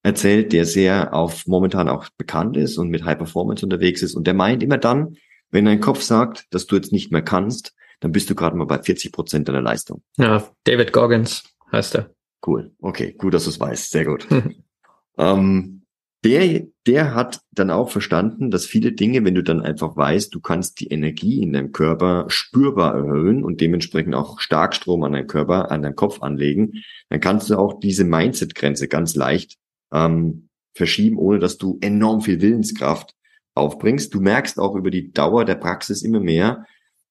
erzählt, 0.03 0.53
der 0.53 0.65
sehr 0.65 1.13
auf 1.13 1.45
momentan 1.47 1.87
auch 1.87 2.09
bekannt 2.17 2.57
ist 2.57 2.77
und 2.77 2.89
mit 2.89 3.05
High 3.05 3.17
Performance 3.17 3.65
unterwegs 3.65 4.01
ist. 4.01 4.15
Und 4.15 4.25
der 4.25 4.33
meint 4.33 4.63
immer 4.63 4.77
dann, 4.77 5.15
wenn 5.51 5.65
dein 5.65 5.81
Kopf 5.81 6.01
sagt, 6.01 6.47
dass 6.51 6.65
du 6.65 6.75
jetzt 6.75 6.91
nicht 6.91 7.11
mehr 7.11 7.21
kannst, 7.21 7.75
dann 7.99 8.11
bist 8.11 8.29
du 8.29 8.35
gerade 8.35 8.57
mal 8.57 8.65
bei 8.65 8.81
40 8.81 9.11
Prozent 9.11 9.47
deiner 9.47 9.61
Leistung. 9.61 10.01
Ja, 10.17 10.49
David 10.63 10.91
Goggins 10.91 11.43
heißt 11.71 11.95
er. 11.95 12.11
Cool. 12.45 12.71
Okay, 12.79 13.13
gut, 13.13 13.33
dass 13.33 13.43
du 13.43 13.51
es 13.51 13.59
weißt. 13.59 13.91
Sehr 13.91 14.05
gut. 14.05 14.27
ähm, 15.17 15.80
der, 16.23 16.67
der 16.85 17.15
hat 17.15 17.41
dann 17.51 17.71
auch 17.71 17.89
verstanden, 17.89 18.51
dass 18.51 18.65
viele 18.65 18.91
Dinge, 18.91 19.23
wenn 19.25 19.33
du 19.33 19.41
dann 19.41 19.61
einfach 19.61 19.97
weißt, 19.97 20.33
du 20.33 20.39
kannst 20.39 20.79
die 20.79 20.87
Energie 20.87 21.41
in 21.41 21.53
deinem 21.53 21.71
Körper 21.71 22.25
spürbar 22.27 22.93
erhöhen 22.93 23.43
und 23.43 23.59
dementsprechend 23.59 24.13
auch 24.13 24.39
Starkstrom 24.39 25.03
an 25.03 25.13
deinem 25.13 25.27
Körper, 25.27 25.71
an 25.71 25.81
deinem 25.81 25.95
Kopf 25.95 26.21
anlegen, 26.21 26.83
dann 27.09 27.19
kannst 27.19 27.49
du 27.49 27.57
auch 27.57 27.79
diese 27.79 28.03
Mindset-Grenze 28.03 28.87
ganz 28.87 29.15
leicht 29.15 29.57
ähm, 29.91 30.49
verschieben, 30.75 31.17
ohne 31.17 31.39
dass 31.39 31.57
du 31.57 31.79
enorm 31.81 32.21
viel 32.21 32.39
Willenskraft 32.39 33.15
aufbringst. 33.55 34.13
Du 34.13 34.21
merkst 34.21 34.59
auch 34.59 34.75
über 34.75 34.91
die 34.91 35.11
Dauer 35.11 35.43
der 35.43 35.55
Praxis 35.55 36.03
immer 36.03 36.19
mehr, 36.19 36.65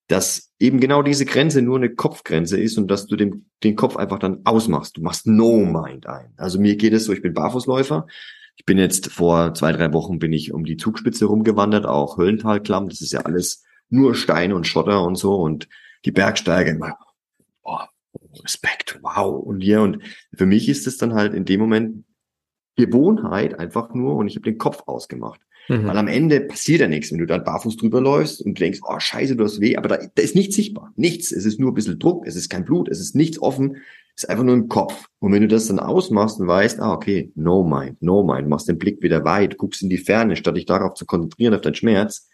dass 0.07 0.53
eben 0.59 0.81
genau 0.81 1.03
diese 1.03 1.25
Grenze 1.25 1.63
nur 1.63 1.77
eine 1.77 1.95
Kopfgrenze 1.95 2.61
ist 2.61 2.79
und 2.79 2.89
dass 2.89 3.07
du 3.07 3.17
den, 3.17 3.47
den 3.63 3.77
Kopf 3.77 3.97
einfach 3.97 4.19
dann 4.19 4.41
ausmachst. 4.45 4.97
Du 4.97 5.03
machst 5.03 5.27
No 5.27 5.65
Mind 5.65 6.07
ein. 6.07 6.33
Also 6.37 6.61
mir 6.61 6.77
geht 6.77 6.93
es 6.93 7.05
so, 7.05 7.13
ich 7.13 7.23
bin 7.23 7.35
Barfußläufer. 7.35 8.07
Ich 8.61 8.67
bin 8.67 8.77
jetzt 8.77 9.11
vor 9.11 9.55
zwei, 9.55 9.73
drei 9.73 9.91
Wochen 9.95 10.19
bin 10.19 10.35
ich 10.35 10.53
um 10.53 10.65
die 10.65 10.77
Zugspitze 10.77 11.25
rumgewandert, 11.25 11.87
auch 11.87 12.19
Höllentalklamm. 12.19 12.91
Das 12.91 13.01
ist 13.01 13.11
ja 13.11 13.21
alles 13.21 13.65
nur 13.89 14.15
Steine 14.15 14.55
und 14.55 14.67
Schotter 14.67 15.03
und 15.03 15.17
so 15.17 15.37
und 15.37 15.67
die 16.05 16.13
Bergsteiger 16.13 16.71
immer, 16.71 16.99
oh, 17.63 17.79
Respekt, 18.43 18.99
wow. 19.01 19.43
Und 19.43 19.63
hier, 19.63 19.81
und 19.81 20.03
für 20.35 20.45
mich 20.45 20.69
ist 20.69 20.87
es 20.87 20.99
dann 20.99 21.15
halt 21.15 21.33
in 21.33 21.47
dem 21.47 21.59
Moment 21.59 22.05
Gewohnheit 22.77 23.59
einfach 23.59 23.95
nur 23.95 24.17
und 24.17 24.29
ich 24.29 24.37
habe 24.37 24.45
den 24.45 24.59
Kopf 24.59 24.83
ausgemacht. 24.85 25.41
Mhm. 25.69 25.87
Weil 25.87 25.97
am 25.97 26.09
Ende 26.09 26.43
passiert 26.43 26.83
ja 26.83 26.89
nichts, 26.89 27.11
wenn 27.11 27.19
du 27.19 27.27
dann 27.27 27.45
barfuß 27.45 27.79
drüber 27.79 28.03
läufst 28.03 28.43
und 28.43 28.61
denkst, 28.61 28.81
oh 28.87 29.01
scheiße, 29.01 29.37
du 29.37 29.45
hast 29.45 29.63
weh, 29.63 29.79
aber 29.79 29.89
da, 29.89 29.97
da 30.15 30.23
ist 30.23 30.35
nichts 30.35 30.55
sichtbar. 30.55 30.93
Nichts. 30.97 31.33
Es 31.33 31.47
ist 31.47 31.59
nur 31.59 31.71
ein 31.71 31.75
bisschen 31.75 31.99
Druck, 31.99 32.27
es 32.27 32.37
ist 32.37 32.51
kein 32.51 32.67
Blut, 32.67 32.91
es 32.91 33.01
ist 33.01 33.15
nichts 33.15 33.41
offen, 33.41 33.79
ist 34.23 34.29
einfach 34.29 34.45
nur 34.45 34.55
im 34.55 34.69
Kopf. 34.69 35.07
Und 35.19 35.33
wenn 35.33 35.43
du 35.43 35.49
das 35.49 35.69
dann 35.69 35.79
ausmachst 35.79 36.41
und 36.41 36.47
weißt, 36.47 36.81
ah, 36.81 36.93
okay, 36.93 37.33
no 37.35 37.65
mind, 37.65 38.01
no 38.03 38.23
mind, 38.23 38.49
machst 38.49 38.69
den 38.69 38.79
Blick 38.79 39.03
wieder 39.03 39.25
weit, 39.25 39.57
guckst 39.57 39.83
in 39.83 39.89
die 39.89 39.99
Ferne, 39.99 40.37
statt 40.37 40.57
dich 40.57 40.67
darauf 40.67 40.95
zu 40.95 41.07
konzentrieren, 41.07 41.55
auf 41.55 41.61
deinen 41.61 41.75
Schmerz, 41.75 42.29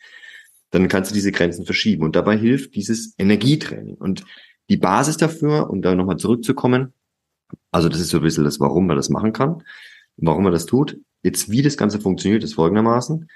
dann 0.70 0.88
kannst 0.88 1.10
du 1.10 1.14
diese 1.14 1.32
Grenzen 1.32 1.64
verschieben. 1.64 2.04
Und 2.04 2.16
dabei 2.16 2.36
hilft 2.36 2.74
dieses 2.74 3.14
Energietraining. 3.18 3.94
Und 3.94 4.24
die 4.68 4.76
Basis 4.76 5.16
dafür, 5.16 5.70
um 5.70 5.82
da 5.82 5.94
nochmal 5.94 6.16
zurückzukommen, 6.16 6.92
also 7.70 7.88
das 7.88 8.00
ist 8.00 8.08
so 8.08 8.18
ein 8.18 8.22
bisschen 8.22 8.44
das, 8.44 8.58
warum 8.58 8.86
man 8.86 8.96
das 8.96 9.08
machen 9.08 9.32
kann, 9.32 9.62
warum 10.16 10.44
man 10.44 10.52
das 10.52 10.66
tut. 10.66 10.98
Jetzt, 11.22 11.50
wie 11.50 11.62
das 11.62 11.76
Ganze 11.76 12.00
funktioniert, 12.00 12.42
ist 12.42 12.54
folgendermaßen. 12.54 13.28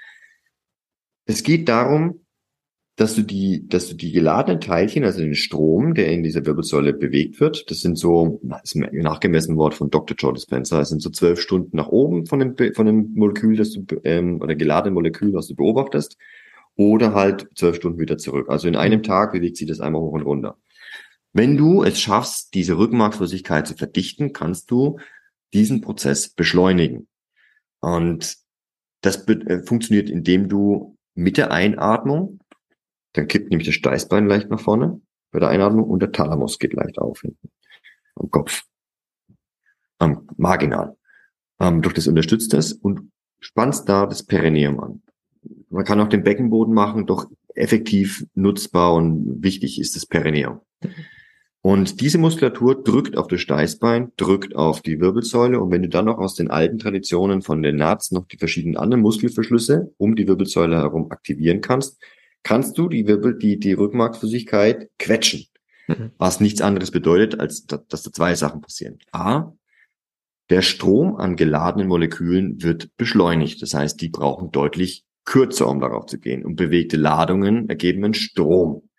Es 1.25 1.43
geht 1.43 1.69
darum, 1.69 2.20
dass 2.97 3.15
du 3.15 3.23
die, 3.23 3.67
dass 3.67 3.87
du 3.87 3.95
die 3.95 4.11
geladenen 4.11 4.59
Teilchen, 4.59 5.03
also 5.03 5.19
den 5.19 5.35
Strom, 5.35 5.93
der 5.93 6.11
in 6.11 6.23
dieser 6.23 6.45
Wirbelsäule 6.45 6.93
bewegt 6.93 7.39
wird, 7.39 7.71
das 7.71 7.79
sind 7.79 7.97
so, 7.97 8.39
das 8.43 8.75
ist 8.75 8.75
nachgemessen 8.75 9.57
Wort 9.57 9.73
von 9.73 9.89
Dr. 9.89 10.15
Joe 10.17 10.33
Dispenza, 10.33 10.77
das 10.77 10.89
sind 10.89 11.01
so 11.01 11.09
zwölf 11.09 11.39
Stunden 11.39 11.75
nach 11.77 11.87
oben 11.87 12.25
von 12.25 12.39
dem, 12.39 12.73
von 12.75 12.85
dem 12.85 13.13
Molekül, 13.15 13.55
das 13.55 13.71
du, 13.71 13.85
ähm, 14.03 14.41
oder 14.41 14.55
geladenen 14.55 14.93
Molekül, 14.93 15.33
was 15.33 15.47
du 15.47 15.55
beobachtest, 15.55 16.17
oder 16.75 17.13
halt 17.13 17.47
zwölf 17.55 17.77
Stunden 17.77 17.99
wieder 17.99 18.17
zurück. 18.17 18.49
Also 18.49 18.67
in 18.67 18.75
einem 18.75 19.03
Tag 19.03 19.31
bewegt 19.31 19.57
sich 19.57 19.67
das 19.67 19.79
einmal 19.79 20.01
hoch 20.01 20.13
und 20.13 20.23
runter. 20.23 20.57
Wenn 21.33 21.57
du 21.57 21.83
es 21.83 21.99
schaffst, 21.99 22.53
diese 22.53 22.77
Rückenmarksflüssigkeit 22.77 23.65
zu 23.65 23.75
verdichten, 23.75 24.33
kannst 24.33 24.69
du 24.69 24.99
diesen 25.53 25.81
Prozess 25.81 26.29
beschleunigen. 26.29 27.07
Und 27.79 28.37
das 29.01 29.27
äh, 29.27 29.63
funktioniert, 29.63 30.09
indem 30.09 30.49
du 30.49 30.97
mit 31.15 31.37
der 31.37 31.51
Einatmung, 31.51 32.40
dann 33.13 33.27
kippt 33.27 33.49
nämlich 33.49 33.67
das 33.67 33.75
Steißbein 33.75 34.27
leicht 34.27 34.49
nach 34.49 34.59
vorne 34.59 35.01
bei 35.31 35.39
der 35.39 35.49
Einatmung 35.49 35.89
und 35.89 36.01
der 36.01 36.11
Thalamus 36.11 36.59
geht 36.59 36.73
leicht 36.73 36.99
auf 36.99 37.21
hinten 37.21 37.49
am 38.15 38.29
Kopf, 38.29 38.63
am 39.99 40.27
marginal. 40.37 40.95
Ähm, 41.59 41.81
durch 41.81 41.93
das 41.93 42.07
unterstützt 42.07 42.53
das 42.53 42.73
und 42.73 43.11
spannst 43.39 43.87
da 43.89 44.05
das 44.05 44.23
Perineum 44.23 44.79
an. 44.79 45.01
Man 45.69 45.85
kann 45.85 45.99
auch 45.99 46.09
den 46.09 46.23
Beckenboden 46.23 46.73
machen, 46.73 47.07
doch 47.07 47.25
effektiv 47.55 48.25
nutzbar 48.33 48.93
und 48.93 49.43
wichtig 49.43 49.79
ist 49.79 49.95
das 49.95 50.05
Perineum. 50.05 50.61
Und 51.63 52.01
diese 52.01 52.17
Muskulatur 52.17 52.83
drückt 52.83 53.17
auf 53.17 53.27
das 53.27 53.41
Steißbein, 53.41 54.13
drückt 54.17 54.55
auf 54.55 54.81
die 54.81 54.99
Wirbelsäule. 54.99 55.59
Und 55.59 55.69
wenn 55.69 55.83
du 55.83 55.89
dann 55.89 56.05
noch 56.05 56.17
aus 56.17 56.33
den 56.33 56.49
alten 56.49 56.79
Traditionen 56.79 57.43
von 57.43 57.61
den 57.61 57.75
Nats 57.75 58.11
noch 58.11 58.25
die 58.25 58.37
verschiedenen 58.37 58.77
anderen 58.77 59.01
Muskelverschlüsse 59.01 59.93
um 59.97 60.15
die 60.15 60.27
Wirbelsäule 60.27 60.77
herum 60.77 61.11
aktivieren 61.11 61.61
kannst, 61.61 62.01
kannst 62.43 62.77
du 62.77 62.89
die 62.89 63.07
Wirbel, 63.07 63.37
die, 63.37 63.59
die 63.59 63.73
Rückenmarksflüssigkeit 63.73 64.89
quetschen. 64.99 65.45
Mhm. 65.87 66.11
Was 66.17 66.39
nichts 66.39 66.61
anderes 66.61 66.91
bedeutet, 66.91 67.39
als 67.39 67.65
dass, 67.65 67.85
dass 67.87 68.03
da 68.03 68.11
zwei 68.11 68.35
Sachen 68.35 68.61
passieren. 68.61 68.99
A, 69.11 69.51
der 70.49 70.61
Strom 70.61 71.15
an 71.15 71.37
geladenen 71.37 71.87
Molekülen 71.87 72.61
wird 72.61 72.89
beschleunigt. 72.97 73.61
Das 73.61 73.73
heißt, 73.73 74.01
die 74.01 74.09
brauchen 74.09 74.51
deutlich 74.51 75.05
kürzer, 75.23 75.67
um 75.69 75.79
darauf 75.79 76.07
zu 76.07 76.19
gehen. 76.19 76.43
Und 76.43 76.55
bewegte 76.57 76.97
Ladungen 76.97 77.69
ergeben 77.69 78.03
einen 78.03 78.13
Strom. 78.13 78.89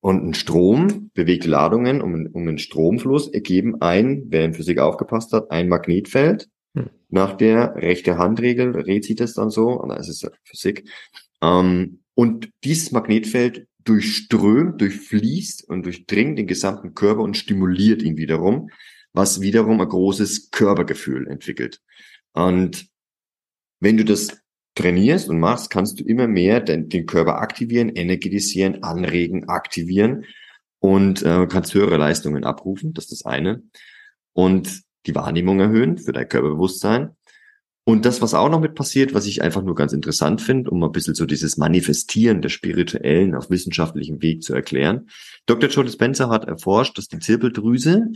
Und 0.00 0.22
ein 0.22 0.34
Strom, 0.34 1.10
bewegte 1.14 1.48
Ladungen 1.48 2.02
um, 2.02 2.28
um 2.32 2.42
einen 2.42 2.58
Stromfluss 2.58 3.28
ergeben 3.28 3.80
ein, 3.80 4.24
wer 4.28 4.44
in 4.44 4.52
Physik 4.52 4.78
aufgepasst 4.78 5.32
hat, 5.32 5.50
ein 5.50 5.68
Magnetfeld. 5.68 6.50
Hm. 6.76 6.90
Nach 7.08 7.34
der 7.34 7.76
rechte 7.76 8.18
Handregel 8.18 8.72
rät 8.76 9.04
sich 9.04 9.16
das 9.16 9.32
dann 9.32 9.48
so, 9.48 9.68
und 9.68 9.88
das 9.88 10.10
ist 10.10 10.22
ja 10.22 10.28
Physik. 10.42 10.86
Ähm, 11.40 12.00
und 12.14 12.50
dieses 12.64 12.92
Magnetfeld 12.92 13.66
durchströmt, 13.84 14.80
durchfließt 14.80 15.68
und 15.68 15.84
durchdringt 15.84 16.38
den 16.38 16.46
gesamten 16.46 16.94
Körper 16.94 17.20
und 17.20 17.36
stimuliert 17.36 18.02
ihn 18.02 18.16
wiederum, 18.16 18.70
was 19.12 19.40
wiederum 19.40 19.80
ein 19.80 19.88
großes 19.88 20.50
Körpergefühl 20.50 21.28
entwickelt. 21.28 21.80
Und 22.32 22.88
wenn 23.80 23.96
du 23.96 24.04
das 24.04 24.38
trainierst 24.74 25.28
und 25.28 25.38
machst, 25.38 25.70
kannst 25.70 26.00
du 26.00 26.04
immer 26.04 26.26
mehr 26.26 26.60
den, 26.60 26.88
den 26.88 27.06
Körper 27.06 27.38
aktivieren, 27.38 27.90
energetisieren, 27.90 28.82
anregen, 28.82 29.48
aktivieren 29.48 30.24
und 30.80 31.22
äh, 31.22 31.46
kannst 31.46 31.74
höhere 31.74 31.96
Leistungen 31.96 32.44
abrufen. 32.44 32.92
Das 32.92 33.04
ist 33.04 33.12
das 33.12 33.24
eine. 33.24 33.62
Und 34.32 34.82
die 35.06 35.14
Wahrnehmung 35.14 35.60
erhöhen 35.60 35.98
für 35.98 36.12
dein 36.12 36.28
Körperbewusstsein. 36.28 37.16
Und 37.86 38.06
das, 38.06 38.22
was 38.22 38.32
auch 38.32 38.48
noch 38.48 38.60
mit 38.60 38.74
passiert, 38.74 39.12
was 39.12 39.26
ich 39.26 39.42
einfach 39.42 39.62
nur 39.62 39.74
ganz 39.74 39.92
interessant 39.92 40.40
finde, 40.40 40.70
um 40.70 40.82
ein 40.82 40.92
bisschen 40.92 41.14
so 41.14 41.26
dieses 41.26 41.58
Manifestieren 41.58 42.40
der 42.40 42.48
Spirituellen 42.48 43.34
auf 43.34 43.50
wissenschaftlichem 43.50 44.22
Weg 44.22 44.42
zu 44.42 44.54
erklären. 44.54 45.08
Dr. 45.44 45.68
Joe 45.68 45.84
Dispenza 45.84 46.30
hat 46.30 46.46
erforscht, 46.46 46.96
dass 46.96 47.08
die 47.08 47.18
Zirbeldrüse 47.18 48.06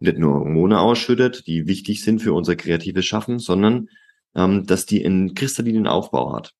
nicht 0.00 0.18
nur 0.18 0.40
Hormone 0.40 0.80
ausschüttet, 0.80 1.46
die 1.46 1.66
wichtig 1.66 2.02
sind 2.02 2.22
für 2.22 2.32
unser 2.32 2.56
kreatives 2.56 3.04
Schaffen, 3.04 3.38
sondern 3.38 3.88
ähm, 4.34 4.66
dass 4.66 4.86
die 4.86 5.04
einen 5.04 5.34
kristallinen 5.34 5.86
Aufbau 5.86 6.34
hat. 6.34 6.54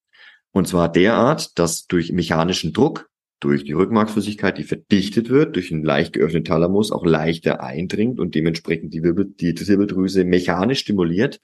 Und 0.53 0.69
zwar 0.69 0.93
derart, 0.93 1.59
dass 1.59 1.87
durch 1.87 2.13
mechanischen 2.13 2.73
Druck, 2.73 3.09
durch 3.41 3.65
die 3.65 3.73
Rückenmarksflüssigkeit, 3.73 4.57
die 4.59 4.65
verdichtet 4.65 5.29
wird, 5.31 5.57
durch 5.57 5.73
einen 5.73 5.83
leicht 5.83 6.13
geöffneten 6.13 6.45
Thalamus 6.45 6.93
auch 6.93 7.05
leichter 7.05 7.63
eindringt 7.63 8.21
und 8.21 8.35
dementsprechend 8.35 8.95
die, 8.95 9.03
Wirbel, 9.03 9.33
die 9.41 9.55
Zirbeldrüse 9.55 10.25
mechanisch 10.25 10.81
stimuliert, 10.81 11.41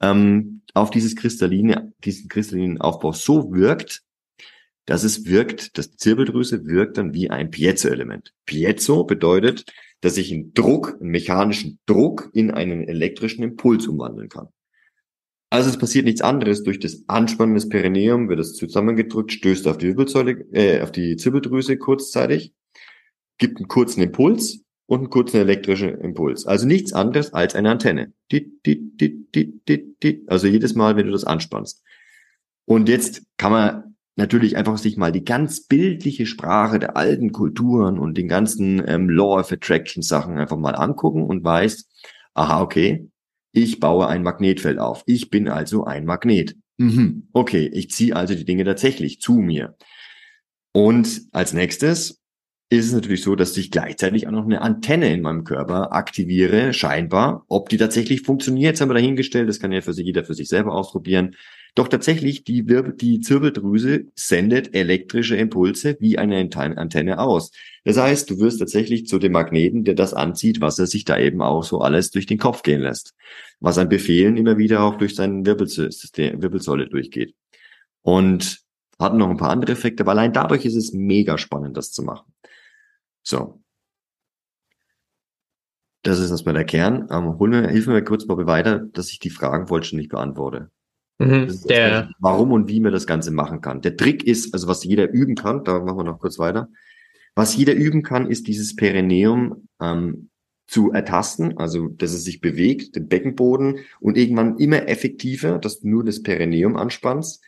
ähm, 0.00 0.62
auf 0.74 0.90
dieses 0.90 1.16
kristalline, 1.16 1.92
diesen 2.04 2.28
kristallinen 2.28 2.80
Aufbau 2.80 3.12
so 3.12 3.52
wirkt, 3.52 4.02
dass 4.84 5.02
es 5.02 5.26
wirkt, 5.26 5.78
das 5.78 5.96
Zirbeldrüse 5.96 6.66
wirkt 6.66 6.98
dann 6.98 7.12
wie 7.12 7.30
ein 7.30 7.50
Piezo-Element. 7.50 8.32
Piezo 8.44 9.04
bedeutet, 9.04 9.64
dass 10.00 10.16
ich 10.16 10.32
einen 10.32 10.54
Druck, 10.54 10.96
einen 11.00 11.10
mechanischen 11.10 11.78
Druck 11.86 12.30
in 12.32 12.50
einen 12.50 12.86
elektrischen 12.86 13.42
Impuls 13.42 13.86
umwandeln 13.86 14.28
kann. 14.28 14.48
Also 15.50 15.70
es 15.70 15.78
passiert 15.78 16.04
nichts 16.04 16.20
anderes. 16.20 16.62
Durch 16.62 16.78
das 16.78 17.04
Anspannen 17.08 17.54
des 17.54 17.68
Perineum 17.68 18.28
wird 18.28 18.40
es 18.40 18.54
zusammengedrückt, 18.54 19.32
stößt 19.32 19.66
auf 19.68 19.78
die 19.78 19.88
äh, 19.88 20.82
auf 20.82 20.92
die 20.92 21.16
Zirbeldrüse 21.16 21.78
kurzzeitig, 21.78 22.52
gibt 23.38 23.58
einen 23.58 23.68
kurzen 23.68 24.02
Impuls 24.02 24.65
und 24.86 24.98
einen 25.00 25.10
kurzen 25.10 25.38
elektrischen 25.38 26.00
Impuls. 26.00 26.46
Also 26.46 26.66
nichts 26.66 26.92
anderes 26.92 27.32
als 27.32 27.54
eine 27.54 27.70
Antenne. 27.70 28.12
Also 30.26 30.46
jedes 30.46 30.74
Mal, 30.74 30.96
wenn 30.96 31.06
du 31.06 31.12
das 31.12 31.24
anspannst. 31.24 31.82
Und 32.64 32.88
jetzt 32.88 33.22
kann 33.36 33.52
man 33.52 33.96
natürlich 34.16 34.56
einfach 34.56 34.78
sich 34.78 34.96
mal 34.96 35.12
die 35.12 35.24
ganz 35.24 35.66
bildliche 35.66 36.26
Sprache 36.26 36.78
der 36.78 36.96
alten 36.96 37.32
Kulturen 37.32 37.98
und 37.98 38.16
den 38.16 38.28
ganzen 38.28 38.82
ähm, 38.86 39.10
Law 39.10 39.38
of 39.38 39.52
Attraction 39.52 40.02
Sachen 40.02 40.38
einfach 40.38 40.56
mal 40.56 40.74
angucken 40.74 41.24
und 41.24 41.44
weiß, 41.44 41.88
aha, 42.34 42.62
okay, 42.62 43.08
ich 43.52 43.80
baue 43.80 44.06
ein 44.08 44.22
Magnetfeld 44.22 44.78
auf. 44.78 45.02
Ich 45.06 45.30
bin 45.30 45.48
also 45.48 45.84
ein 45.84 46.04
Magnet. 46.04 46.56
Mhm. 46.78 47.28
Okay, 47.32 47.70
ich 47.72 47.90
ziehe 47.90 48.14
also 48.14 48.34
die 48.34 48.44
Dinge 48.44 48.64
tatsächlich 48.64 49.20
zu 49.20 49.34
mir. 49.34 49.76
Und 50.72 51.22
als 51.32 51.52
nächstes 51.52 52.20
ist 52.68 52.86
es 52.86 52.92
natürlich 52.92 53.22
so, 53.22 53.36
dass 53.36 53.56
ich 53.56 53.70
gleichzeitig 53.70 54.26
auch 54.26 54.32
noch 54.32 54.44
eine 54.44 54.60
Antenne 54.60 55.12
in 55.12 55.22
meinem 55.22 55.44
Körper 55.44 55.92
aktiviere, 55.92 56.72
scheinbar. 56.72 57.44
Ob 57.48 57.68
die 57.68 57.76
tatsächlich 57.76 58.22
funktioniert, 58.22 58.80
haben 58.80 58.90
wir 58.90 58.94
dahingestellt. 58.94 59.48
Das 59.48 59.60
kann 59.60 59.70
ja 59.70 59.82
für 59.82 59.92
sich 59.92 60.04
jeder 60.04 60.24
für 60.24 60.34
sich 60.34 60.48
selber 60.48 60.74
ausprobieren. 60.74 61.36
Doch 61.76 61.88
tatsächlich, 61.88 62.42
die, 62.42 62.68
Wirbel, 62.68 62.94
die 62.94 63.20
Zirbeldrüse 63.20 64.06
sendet 64.14 64.74
elektrische 64.74 65.36
Impulse 65.36 65.96
wie 66.00 66.18
eine 66.18 66.38
Antenne 66.38 67.18
aus. 67.20 67.52
Das 67.84 67.98
heißt, 67.98 68.30
du 68.30 68.40
wirst 68.40 68.58
tatsächlich 68.58 69.06
zu 69.06 69.18
dem 69.18 69.32
Magneten, 69.32 69.84
der 69.84 69.94
das 69.94 70.14
anzieht, 70.14 70.60
was 70.60 70.78
er 70.78 70.86
sich 70.86 71.04
da 71.04 71.18
eben 71.18 71.42
auch 71.42 71.62
so 71.62 71.80
alles 71.80 72.10
durch 72.10 72.26
den 72.26 72.38
Kopf 72.38 72.62
gehen 72.62 72.80
lässt. 72.80 73.14
Was 73.60 73.78
an 73.78 73.88
Befehlen 73.88 74.36
immer 74.38 74.58
wieder 74.58 74.82
auch 74.82 74.96
durch 74.96 75.14
seinen 75.14 75.46
Wirbelsystem, 75.46 76.42
Wirbelsäule 76.42 76.88
durchgeht. 76.88 77.34
Und 78.02 78.66
hat 78.98 79.14
noch 79.14 79.28
ein 79.28 79.36
paar 79.36 79.50
andere 79.50 79.72
Effekte, 79.72 80.02
aber 80.02 80.12
allein 80.12 80.32
dadurch 80.32 80.64
ist 80.64 80.76
es 80.76 80.92
mega 80.92 81.36
spannend, 81.36 81.76
das 81.76 81.92
zu 81.92 82.02
machen. 82.02 82.32
So. 83.26 83.60
Das 86.02 86.20
ist 86.20 86.30
erstmal 86.30 86.54
der 86.54 86.64
Kern. 86.64 87.08
Ähm, 87.10 87.38
hol 87.40 87.48
mir, 87.48 87.68
hilf 87.68 87.88
mir 87.88 88.04
kurz, 88.04 88.24
Bobby, 88.24 88.46
weiter, 88.46 88.78
dass 88.78 89.10
ich 89.10 89.18
die 89.18 89.30
Fragen 89.30 89.66
vollständig 89.66 90.08
beantworte. 90.08 90.70
Mhm, 91.18 91.48
der, 91.68 92.10
warum 92.20 92.52
und 92.52 92.68
wie 92.68 92.78
man 92.78 92.92
das 92.92 93.06
Ganze 93.06 93.32
machen 93.32 93.60
kann. 93.60 93.80
Der 93.80 93.96
Trick 93.96 94.22
ist, 94.22 94.54
also 94.54 94.68
was 94.68 94.84
jeder 94.84 95.10
üben 95.10 95.34
kann, 95.34 95.64
da 95.64 95.80
machen 95.80 95.98
wir 95.98 96.04
noch 96.04 96.20
kurz 96.20 96.38
weiter. 96.38 96.68
Was 97.34 97.56
jeder 97.56 97.74
üben 97.74 98.04
kann, 98.04 98.30
ist 98.30 98.46
dieses 98.46 98.76
Perineum 98.76 99.68
ähm, 99.80 100.30
zu 100.68 100.92
ertasten, 100.92 101.58
also 101.58 101.88
dass 101.88 102.12
es 102.12 102.22
sich 102.22 102.40
bewegt, 102.40 102.94
den 102.94 103.08
Beckenboden 103.08 103.80
und 103.98 104.16
irgendwann 104.16 104.58
immer 104.58 104.88
effektiver, 104.88 105.58
dass 105.58 105.80
du 105.80 105.88
nur 105.88 106.04
das 106.04 106.22
Perineum 106.22 106.76
anspannst 106.76 107.42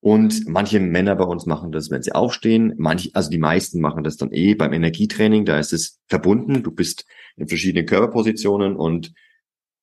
und 0.00 0.46
manche 0.46 0.78
Männer 0.78 1.16
bei 1.16 1.24
uns 1.24 1.46
machen 1.46 1.72
das, 1.72 1.90
wenn 1.90 2.02
sie 2.02 2.12
aufstehen. 2.12 2.74
Manche, 2.78 3.10
also 3.14 3.30
die 3.30 3.38
meisten 3.38 3.80
machen 3.80 4.04
das 4.04 4.16
dann 4.16 4.32
eh 4.32 4.54
beim 4.54 4.72
Energietraining. 4.72 5.44
Da 5.44 5.58
ist 5.58 5.72
es 5.72 5.98
verbunden. 6.06 6.62
Du 6.62 6.70
bist 6.70 7.04
in 7.36 7.48
verschiedenen 7.48 7.86
Körperpositionen 7.86 8.76
und 8.76 9.12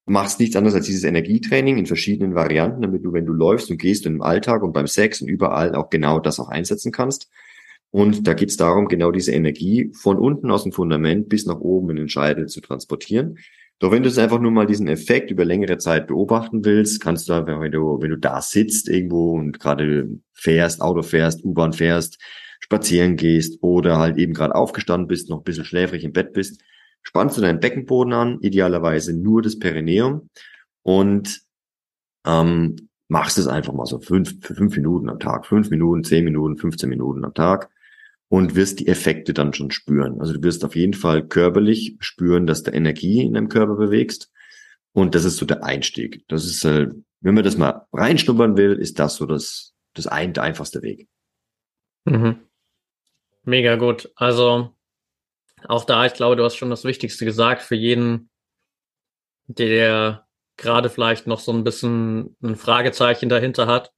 machst 0.05 0.39
nichts 0.39 0.55
anderes 0.55 0.75
als 0.75 0.85
dieses 0.85 1.03
Energietraining 1.03 1.77
in 1.77 1.85
verschiedenen 1.85 2.35
Varianten, 2.35 2.81
damit 2.81 3.03
du, 3.03 3.11
wenn 3.11 3.25
du 3.25 3.33
läufst 3.33 3.69
und 3.71 3.77
gehst 3.77 4.05
und 4.05 4.15
im 4.15 4.21
Alltag 4.21 4.63
und 4.63 4.71
beim 4.71 4.87
Sex 4.87 5.21
und 5.21 5.27
überall 5.27 5.75
auch 5.75 5.89
genau 5.89 6.19
das 6.19 6.39
auch 6.39 6.49
einsetzen 6.49 6.91
kannst. 6.91 7.29
Und 7.91 8.27
da 8.27 8.33
geht 8.33 8.49
es 8.49 8.57
darum, 8.57 8.87
genau 8.87 9.11
diese 9.11 9.31
Energie 9.31 9.91
von 9.93 10.17
unten 10.17 10.51
aus 10.51 10.63
dem 10.63 10.71
Fundament 10.71 11.27
bis 11.27 11.45
nach 11.45 11.59
oben 11.59 11.89
in 11.89 11.95
den 11.95 12.09
Scheitel 12.09 12.47
zu 12.47 12.61
transportieren. 12.61 13.37
Doch 13.79 13.91
wenn 13.91 14.03
du 14.03 14.09
es 14.09 14.17
einfach 14.17 14.39
nur 14.39 14.51
mal 14.51 14.65
diesen 14.65 14.87
Effekt 14.87 15.31
über 15.31 15.43
längere 15.43 15.77
Zeit 15.77 16.07
beobachten 16.07 16.63
willst, 16.63 17.01
kannst 17.01 17.27
du 17.27 17.33
einfach, 17.33 17.59
wenn 17.59 17.71
du, 17.71 18.01
wenn 18.01 18.09
du 18.09 18.17
da 18.17 18.41
sitzt 18.41 18.87
irgendwo 18.87 19.33
und 19.33 19.59
gerade 19.59 20.09
fährst, 20.33 20.81
Auto 20.81 21.01
fährst, 21.01 21.43
U-Bahn 21.43 21.73
fährst, 21.73 22.17
spazieren 22.61 23.17
gehst 23.17 23.61
oder 23.61 23.97
halt 23.97 24.17
eben 24.17 24.33
gerade 24.33 24.55
aufgestanden 24.55 25.07
bist, 25.07 25.29
noch 25.29 25.39
ein 25.39 25.43
bisschen 25.43 25.65
schläfrig 25.65 26.05
im 26.05 26.13
Bett 26.13 26.31
bist, 26.31 26.61
spannst 27.01 27.37
du 27.37 27.41
deinen 27.41 27.59
Beckenboden 27.59 28.13
an, 28.13 28.39
idealerweise 28.39 29.13
nur 29.13 29.41
das 29.41 29.59
Perineum 29.59 30.29
und 30.81 31.41
ähm, 32.25 32.89
machst 33.09 33.37
es 33.37 33.47
einfach 33.47 33.73
mal 33.73 33.85
so 33.85 33.99
fünf, 33.99 34.41
fünf 34.41 34.75
Minuten 34.75 35.09
am 35.09 35.19
Tag, 35.19 35.45
fünf 35.45 35.69
Minuten, 35.69 36.03
zehn 36.03 36.23
Minuten, 36.23 36.57
15 36.57 36.89
Minuten 36.89 37.25
am 37.25 37.33
Tag 37.33 37.69
und 38.29 38.55
wirst 38.55 38.79
die 38.79 38.87
Effekte 38.87 39.33
dann 39.33 39.53
schon 39.53 39.71
spüren. 39.71 40.19
Also 40.19 40.33
du 40.33 40.43
wirst 40.43 40.65
auf 40.65 40.75
jeden 40.75 40.93
Fall 40.93 41.27
körperlich 41.27 41.95
spüren, 41.99 42.47
dass 42.47 42.63
du 42.63 42.71
Energie 42.71 43.21
in 43.21 43.33
deinem 43.33 43.49
Körper 43.49 43.75
bewegst. 43.75 44.31
Und 44.93 45.13
das 45.13 45.25
ist 45.25 45.37
so 45.37 45.45
der 45.45 45.63
Einstieg. 45.63 46.23
Das 46.27 46.45
ist, 46.45 46.63
äh, 46.65 46.87
wenn 47.21 47.35
man 47.35 47.43
das 47.43 47.57
mal 47.57 47.85
reinschnuppern 47.93 48.57
will, 48.57 48.73
ist 48.73 48.99
das 48.99 49.15
so 49.15 49.25
das, 49.25 49.73
das 49.93 50.07
ein, 50.07 50.33
der 50.33 50.43
einfachste 50.43 50.81
Weg. 50.81 51.07
Mhm. 52.05 52.39
Mega 53.43 53.75
gut. 53.75 54.11
Also 54.15 54.73
auch 55.67 55.85
da, 55.85 56.05
ich 56.05 56.13
glaube, 56.13 56.35
du 56.35 56.43
hast 56.43 56.55
schon 56.55 56.69
das 56.69 56.83
Wichtigste 56.83 57.25
gesagt 57.25 57.61
für 57.61 57.75
jeden, 57.75 58.29
der 59.47 60.27
gerade 60.57 60.89
vielleicht 60.89 61.27
noch 61.27 61.39
so 61.39 61.51
ein 61.51 61.63
bisschen 61.63 62.35
ein 62.41 62.55
Fragezeichen 62.55 63.29
dahinter 63.29 63.67
hat 63.67 63.91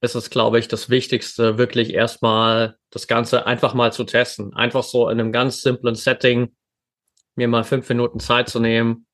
ist 0.00 0.14
es, 0.14 0.30
glaube 0.30 0.58
ich, 0.58 0.68
das 0.68 0.90
Wichtigste, 0.90 1.58
wirklich 1.58 1.92
erstmal 1.92 2.76
das 2.90 3.06
Ganze 3.06 3.46
einfach 3.46 3.74
mal 3.74 3.92
zu 3.92 4.04
testen. 4.04 4.54
Einfach 4.54 4.84
so 4.84 5.08
in 5.08 5.18
einem 5.18 5.32
ganz 5.32 5.62
simplen 5.62 5.94
Setting 5.94 6.54
mir 7.34 7.48
mal 7.48 7.64
fünf 7.64 7.88
Minuten 7.88 8.20
Zeit 8.20 8.48
zu 8.48 8.60
nehmen, 8.60 9.06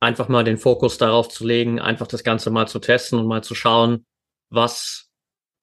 einfach 0.00 0.28
mal 0.28 0.44
den 0.44 0.58
Fokus 0.58 0.98
darauf 0.98 1.28
zu 1.28 1.46
legen, 1.46 1.80
einfach 1.80 2.06
das 2.06 2.24
Ganze 2.24 2.50
mal 2.50 2.68
zu 2.68 2.78
testen 2.78 3.18
und 3.18 3.26
mal 3.26 3.42
zu 3.42 3.54
schauen, 3.54 4.06
was 4.50 5.10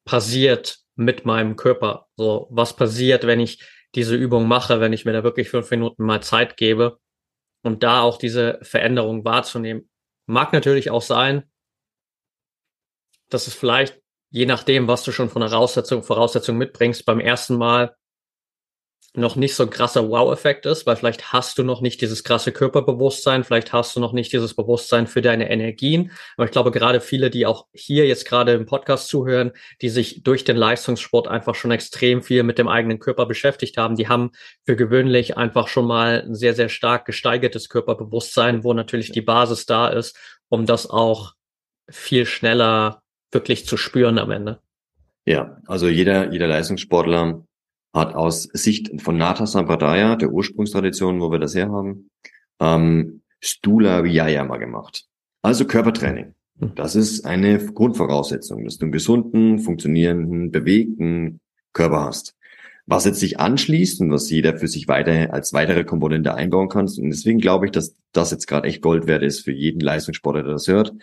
passiert 0.06 0.80
mit 0.96 1.26
meinem 1.26 1.56
Körper. 1.56 2.08
So, 2.16 2.48
was 2.52 2.76
passiert, 2.76 3.26
wenn 3.26 3.40
ich 3.40 3.64
diese 3.96 4.16
Übung 4.16 4.48
mache, 4.48 4.80
wenn 4.80 4.94
ich 4.94 5.06
mir 5.06 5.14
da 5.14 5.24
wirklich 5.24 5.50
fünf 5.50 5.72
Minuten 5.72 6.04
mal 6.04 6.22
Zeit 6.22 6.58
gebe 6.58 7.00
und 7.64 7.84
da 7.84 8.02
auch 8.02 8.18
diese 8.18 8.60
Veränderung 8.62 9.24
wahrzunehmen. 9.26 9.90
Mag 10.28 10.54
natürlich 10.54 10.90
auch 10.92 11.02
sein, 11.02 11.44
dass 13.30 13.48
es 13.48 13.54
vielleicht, 13.54 14.00
je 14.30 14.46
nachdem, 14.46 14.88
was 14.88 15.04
du 15.04 15.12
schon 15.12 15.30
von 15.30 15.42
Voraussetzung, 15.42 16.04
Voraussetzung 16.04 16.58
mitbringst, 16.58 17.06
beim 17.06 17.20
ersten 17.20 17.58
Mal 17.58 17.96
noch 19.18 19.36
nicht 19.36 19.56
so 19.56 19.64
ein 19.64 19.70
krasser 19.70 20.10
Wow-Effekt 20.10 20.66
ist, 20.66 20.86
weil 20.86 20.96
vielleicht 20.96 21.32
hast 21.32 21.58
du 21.58 21.64
noch 21.64 21.82
nicht 21.82 22.02
dieses 22.02 22.24
krasse 22.24 22.52
Körperbewusstsein, 22.52 23.44
vielleicht 23.44 23.74
hast 23.74 23.96
du 23.96 24.00
noch 24.00 24.14
nicht 24.14 24.32
dieses 24.34 24.54
Bewusstsein 24.54 25.08
für 25.08 25.22
deine 25.22 25.50
Energien. 25.50 26.12
Aber 26.38 26.46
ich 26.46 26.52
glaube, 26.52 26.72
gerade 26.72 27.02
viele, 27.02 27.30
die 27.30 27.46
auch 27.46 27.68
hier 27.74 28.08
jetzt 28.08 28.26
gerade 28.26 28.54
im 28.54 28.66
Podcast 28.66 29.08
zuhören, 29.08 29.52
die 29.82 29.90
sich 29.90 30.24
durch 30.24 30.44
den 30.44 30.58
Leistungssport 30.58 31.28
einfach 31.28 31.56
schon 31.56 31.72
extrem 31.72 32.24
viel 32.24 32.44
mit 32.44 32.58
dem 32.58 32.68
eigenen 32.68 33.00
Körper 33.00 33.26
beschäftigt 33.26 33.78
haben, 33.78 33.96
die 33.96 34.08
haben 34.08 34.32
für 34.66 34.76
gewöhnlich 34.76 35.38
einfach 35.38 35.68
schon 35.68 35.86
mal 35.86 36.24
ein 36.26 36.36
sehr, 36.36 36.54
sehr 36.54 36.70
stark 36.70 37.06
gesteigertes 37.06 37.70
Körperbewusstsein, 37.70 38.64
wo 38.64 38.74
natürlich 38.74 39.12
die 39.12 39.22
Basis 39.22 39.66
da 39.66 39.88
ist, 39.88 40.18
um 40.50 40.66
das 40.66 40.90
auch 40.90 41.34
viel 41.90 42.26
schneller 42.26 43.02
wirklich 43.36 43.68
zu 43.68 43.78
spüren 43.78 44.18
am 44.18 44.32
Ende. 44.32 44.60
Ja, 45.26 45.58
also 45.68 45.88
jeder, 45.88 46.32
jeder 46.32 46.48
Leistungssportler 46.48 47.46
hat 47.94 48.16
aus 48.16 48.44
Sicht 48.54 49.02
von 49.02 49.18
Nata 49.18 49.46
Sampradaya, 49.46 50.16
der 50.16 50.32
Ursprungstradition, 50.32 51.22
wo 51.22 51.32
wir 51.32 51.40
das 51.40 51.56
herhaben, 51.56 52.10
ähm, 52.60 53.22
Stula 53.40 54.04
Vyayama 54.04 54.58
gemacht. 54.58 55.06
Also 55.42 55.66
Körpertraining. 55.66 56.34
Hm. 56.60 56.72
Das 56.76 56.96
ist 56.96 57.26
eine 57.26 57.58
Grundvoraussetzung, 57.58 58.66
dass 58.66 58.78
du 58.78 58.86
einen 58.86 58.92
gesunden, 58.92 59.60
funktionierenden, 59.60 60.52
bewegten 60.52 61.40
Körper 61.74 62.06
hast. 62.06 62.36
Was 62.88 63.06
jetzt 63.06 63.20
sich 63.20 63.40
anschließt 63.40 64.02
und 64.02 64.12
was 64.12 64.30
jeder 64.30 64.58
für 64.58 64.68
sich 64.68 64.88
weiter 64.88 65.34
als 65.34 65.54
weitere 65.54 65.84
Komponente 65.84 66.36
einbauen 66.36 66.70
kann. 66.70 66.86
Und 66.86 67.10
deswegen 67.10 67.40
glaube 67.40 67.66
ich, 67.66 67.72
dass 67.72 67.96
das 68.12 68.32
jetzt 68.32 68.48
gerade 68.48 68.68
echt 68.68 68.82
Gold 68.82 69.08
wert 69.08 69.24
ist 69.24 69.42
für 69.42 69.52
jeden 69.52 69.80
Leistungssportler, 69.80 70.44
der 70.44 70.54
das 70.54 70.68
hört, 70.68 70.94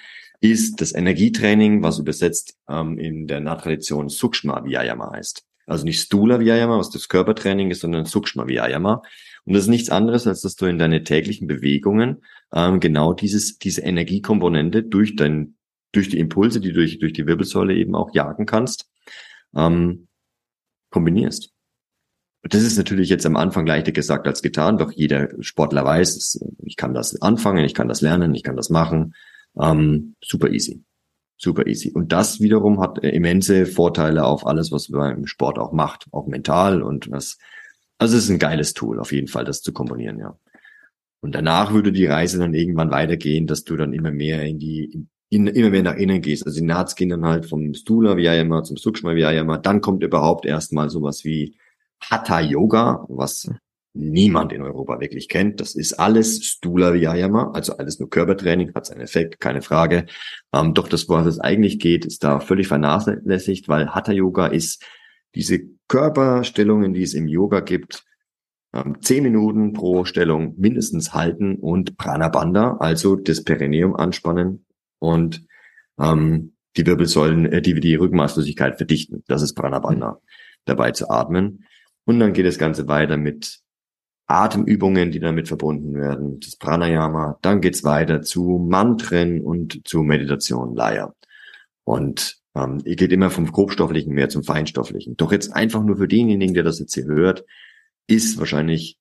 ist 0.43 0.81
das 0.81 0.93
Energietraining, 0.93 1.83
was 1.85 2.01
übersetzt 2.01 2.59
ähm, 2.69 2.99
in 2.99 3.29
der 3.29 3.41
Natradition 3.41 4.09
Sukshma 4.09 4.65
Vyayama 4.65 5.13
heißt. 5.13 5.45
Also 5.67 5.85
nicht 5.85 6.01
Stula 6.01 6.41
Vyayama, 6.41 6.79
was 6.79 6.91
das 6.91 7.09
Körpertraining 7.09 7.71
ist, 7.71 7.81
sondern 7.81 8.07
Sukshma 8.07 8.49
Vyayama. 8.49 9.03
Und 9.45 9.55
das 9.55 9.63
ist 9.63 9.69
nichts 9.69 9.91
anderes, 9.91 10.27
als 10.27 10.41
dass 10.41 10.57
du 10.57 10.67
in 10.67 10.79
deine 10.79 11.05
täglichen 11.05 11.47
Bewegungen 11.47 12.25
ähm, 12.53 12.81
genau 12.81 13.13
dieses, 13.13 13.59
diese 13.59 13.83
Energiekomponente 13.83 14.83
durch 14.83 15.15
dein, 15.15 15.55
durch 15.93 16.09
die 16.09 16.19
Impulse, 16.19 16.61
die 16.61 16.73
durch, 16.73 16.99
durch 16.99 17.13
die 17.13 17.27
Wirbelsäule 17.29 17.75
eben 17.77 17.95
auch 17.95 18.13
jagen 18.13 18.45
kannst, 18.45 18.91
ähm, 19.55 20.09
kombinierst. 20.91 21.53
Das 22.43 22.63
ist 22.63 22.77
natürlich 22.77 23.09
jetzt 23.09 23.27
am 23.27 23.37
Anfang 23.37 23.65
leichter 23.65 23.93
gesagt 23.93 24.27
als 24.27 24.43
getan, 24.43 24.77
doch 24.77 24.91
jeder 24.91 25.29
Sportler 25.41 25.85
weiß, 25.85 26.45
ich 26.65 26.77
kann 26.77 26.95
das 26.95 27.23
anfangen, 27.23 27.65
ich 27.65 27.75
kann 27.75 27.87
das 27.87 28.01
lernen, 28.01 28.35
ich 28.35 28.43
kann 28.43 28.57
das 28.57 28.71
machen. 28.71 29.15
Ähm, 29.61 30.15
super 30.23 30.51
easy. 30.51 30.83
Super 31.37 31.67
easy. 31.67 31.91
Und 31.93 32.13
das 32.13 32.41
wiederum 32.41 32.81
hat 32.81 32.99
immense 32.99 33.67
Vorteile 33.67 34.25
auf 34.25 34.47
alles, 34.47 34.71
was 34.71 34.89
man 34.89 35.17
im 35.17 35.27
Sport 35.27 35.59
auch 35.59 35.73
macht, 35.73 36.07
auch 36.13 36.27
mental 36.27 36.83
und 36.83 37.11
was. 37.11 37.39
Also 37.99 38.17
es 38.17 38.25
ist 38.25 38.31
ein 38.31 38.39
geiles 38.39 38.75
Tool, 38.75 39.01
auf 39.01 39.13
jeden 39.13 39.29
Fall, 39.29 39.45
das 39.45 39.63
zu 39.63 39.73
komponieren, 39.73 40.19
ja. 40.19 40.39
Und 41.21 41.37
danach 41.37 41.73
würde 41.73 41.93
die 41.93 42.07
Reise 42.07 42.39
dann 42.39 42.53
irgendwann 42.53 42.91
weitergehen, 42.91 43.47
dass 43.47 43.63
du 43.63 43.77
dann 43.77 43.93
immer 43.93 44.11
mehr 44.11 44.45
in 44.45 44.59
die, 44.59 45.07
in, 45.31 45.47
immer 45.47 45.71
mehr 45.71 45.85
nach 45.85 45.95
innen 45.95 46.21
gehst. 46.21 46.45
Also 46.45 46.59
die 46.59 46.67
Nats 46.67 46.97
gehen 46.97 47.11
dann 47.11 47.25
halt 47.25 47.47
vom 47.47 47.75
Stula 47.75 48.17
Vyayama 48.17 48.65
zum 48.65 48.77
Sukshma 48.77 49.15
Vyayama. 49.15 49.59
Dann 49.59 49.81
kommt 49.81 50.03
überhaupt 50.03 50.47
erstmal 50.47 50.91
sowas 50.91 51.25
wie 51.25 51.57
Hatha 52.01 52.41
Yoga, 52.41 53.07
was 53.09 53.49
niemand 53.95 54.53
in 54.53 54.63
Europa 54.63 55.01
wirklich 55.01 55.29
kennt. 55.29 55.61
Das 55.61 55.75
ist 55.75 55.95
alles 55.95 56.45
Stula 56.45 56.95
Vyayama, 56.95 57.53
also 57.53 57.77
alles 57.77 57.99
nur 57.99 58.09
Körpertraining, 58.09 58.75
hat 58.75 58.87
seinen 58.87 59.01
Effekt, 59.01 59.41
keine 59.41 59.63
Frage. 59.63 60.07
Ähm, 60.53 60.75
doch 60.75 60.89
das, 60.89 61.09
worum 61.09 61.27
es 61.27 61.39
eigentlich 61.39 61.79
geht, 61.79 62.05
ist 62.05 62.25
da 62.25 62.41
völlig 62.41 62.69
vernachlässigt, 62.69 63.69
weil 63.69 63.95
Hatha 63.95 64.13
Yoga 64.13 64.47
ist 64.47 64.85
diese 65.35 65.61
Körperstellungen, 65.89 66.95
die 66.95 67.03
es 67.03 67.15
im 67.15 67.29
Yoga 67.29 67.61
gibt, 67.61 68.05
ähm, 68.75 68.97
zehn 69.01 69.23
Minuten 69.23 69.73
pro 69.73 70.05
Stellung 70.05 70.55
mindestens 70.59 71.13
halten 71.13 71.57
und 71.57 71.97
Prana 71.99 72.29
Bandha, 72.29 72.79
also 72.79 73.17
das 73.17 73.45
Perineum 73.45 73.95
anspannen 73.95 74.65
und 74.99 75.45
ähm, 75.99 76.55
die 76.77 76.87
Wirbelsäulen, 76.87 77.47
äh, 77.47 77.61
die 77.61 77.79
die 77.79 77.97
Rückenmaßlosigkeit 77.97 78.77
verdichten. 78.77 79.23
Das 79.27 79.43
ist 79.43 79.55
Prana 79.55 79.79
Bandha. 79.79 80.21
Dabei 80.65 80.93
zu 80.93 81.11
atmen. 81.11 81.65
Und 82.05 82.19
dann 82.21 82.33
geht 82.33 82.47
das 82.47 82.59
Ganze 82.59 82.89
weiter 82.89 83.17
mit 83.17 83.62
Atemübungen, 84.33 85.11
die 85.11 85.21
damit 85.21 85.49
verbunden 85.49 85.95
werden, 85.95 86.41
das 86.41 86.57
Pranayama. 86.57 87.39
Dann 87.43 87.61
geht's 87.61 87.85
weiter 87.85 88.23
zu 88.23 88.65
Mantren 88.69 89.41
und 89.43 89.87
zu 89.87 90.03
Meditation, 90.03 90.75
Laya. 90.75 91.15
Und 91.85 92.39
ähm, 92.55 92.81
ihr 92.85 92.97
geht 92.97 93.13
immer 93.13 93.31
vom 93.31 93.51
Grobstofflichen 93.51 94.15
mehr 94.15 94.29
zum 94.29 94.43
Feinstofflichen. 94.43 95.17
Doch 95.17 95.33
jetzt 95.33 95.55
einfach 95.55 95.83
nur 95.83 95.97
für 95.97 96.09
denjenigen, 96.09 96.55
der 96.55 96.65
das 96.65 96.79
jetzt 96.79 96.95
hier 96.95 97.05
hört, 97.05 97.45
ist 98.07 98.39
wahrscheinlich 98.39 98.99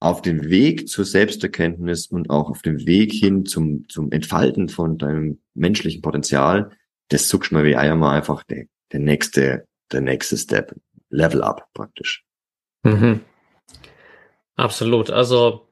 auf 0.00 0.20
dem 0.20 0.48
Weg 0.48 0.88
zur 0.88 1.04
Selbsterkenntnis 1.04 2.06
und 2.06 2.30
auch 2.30 2.50
auf 2.50 2.62
dem 2.62 2.86
Weg 2.86 3.12
hin 3.12 3.46
zum, 3.46 3.88
zum 3.88 4.10
Entfalten 4.10 4.68
von 4.68 4.98
deinem 4.98 5.40
menschlichen 5.54 6.02
Potenzial, 6.02 6.70
das 7.08 7.28
Sukshma 7.28 7.62
Vyayama 7.62 8.12
einfach 8.12 8.42
der, 8.44 8.66
der 8.90 9.00
nächste, 9.00 9.66
der 9.92 10.00
nächste 10.00 10.36
Step. 10.36 10.74
Level 11.10 11.42
up 11.42 11.68
praktisch. 11.74 12.24
Mhm. 12.84 13.20
Absolut. 14.56 15.10
Also 15.10 15.68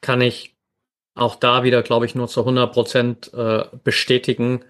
kann 0.00 0.20
ich 0.20 0.56
auch 1.14 1.36
da 1.36 1.62
wieder, 1.62 1.82
glaube 1.82 2.06
ich, 2.06 2.14
nur 2.14 2.28
zu 2.28 2.40
100 2.40 2.72
Prozent 2.72 3.32
äh, 3.34 3.64
bestätigen. 3.84 4.64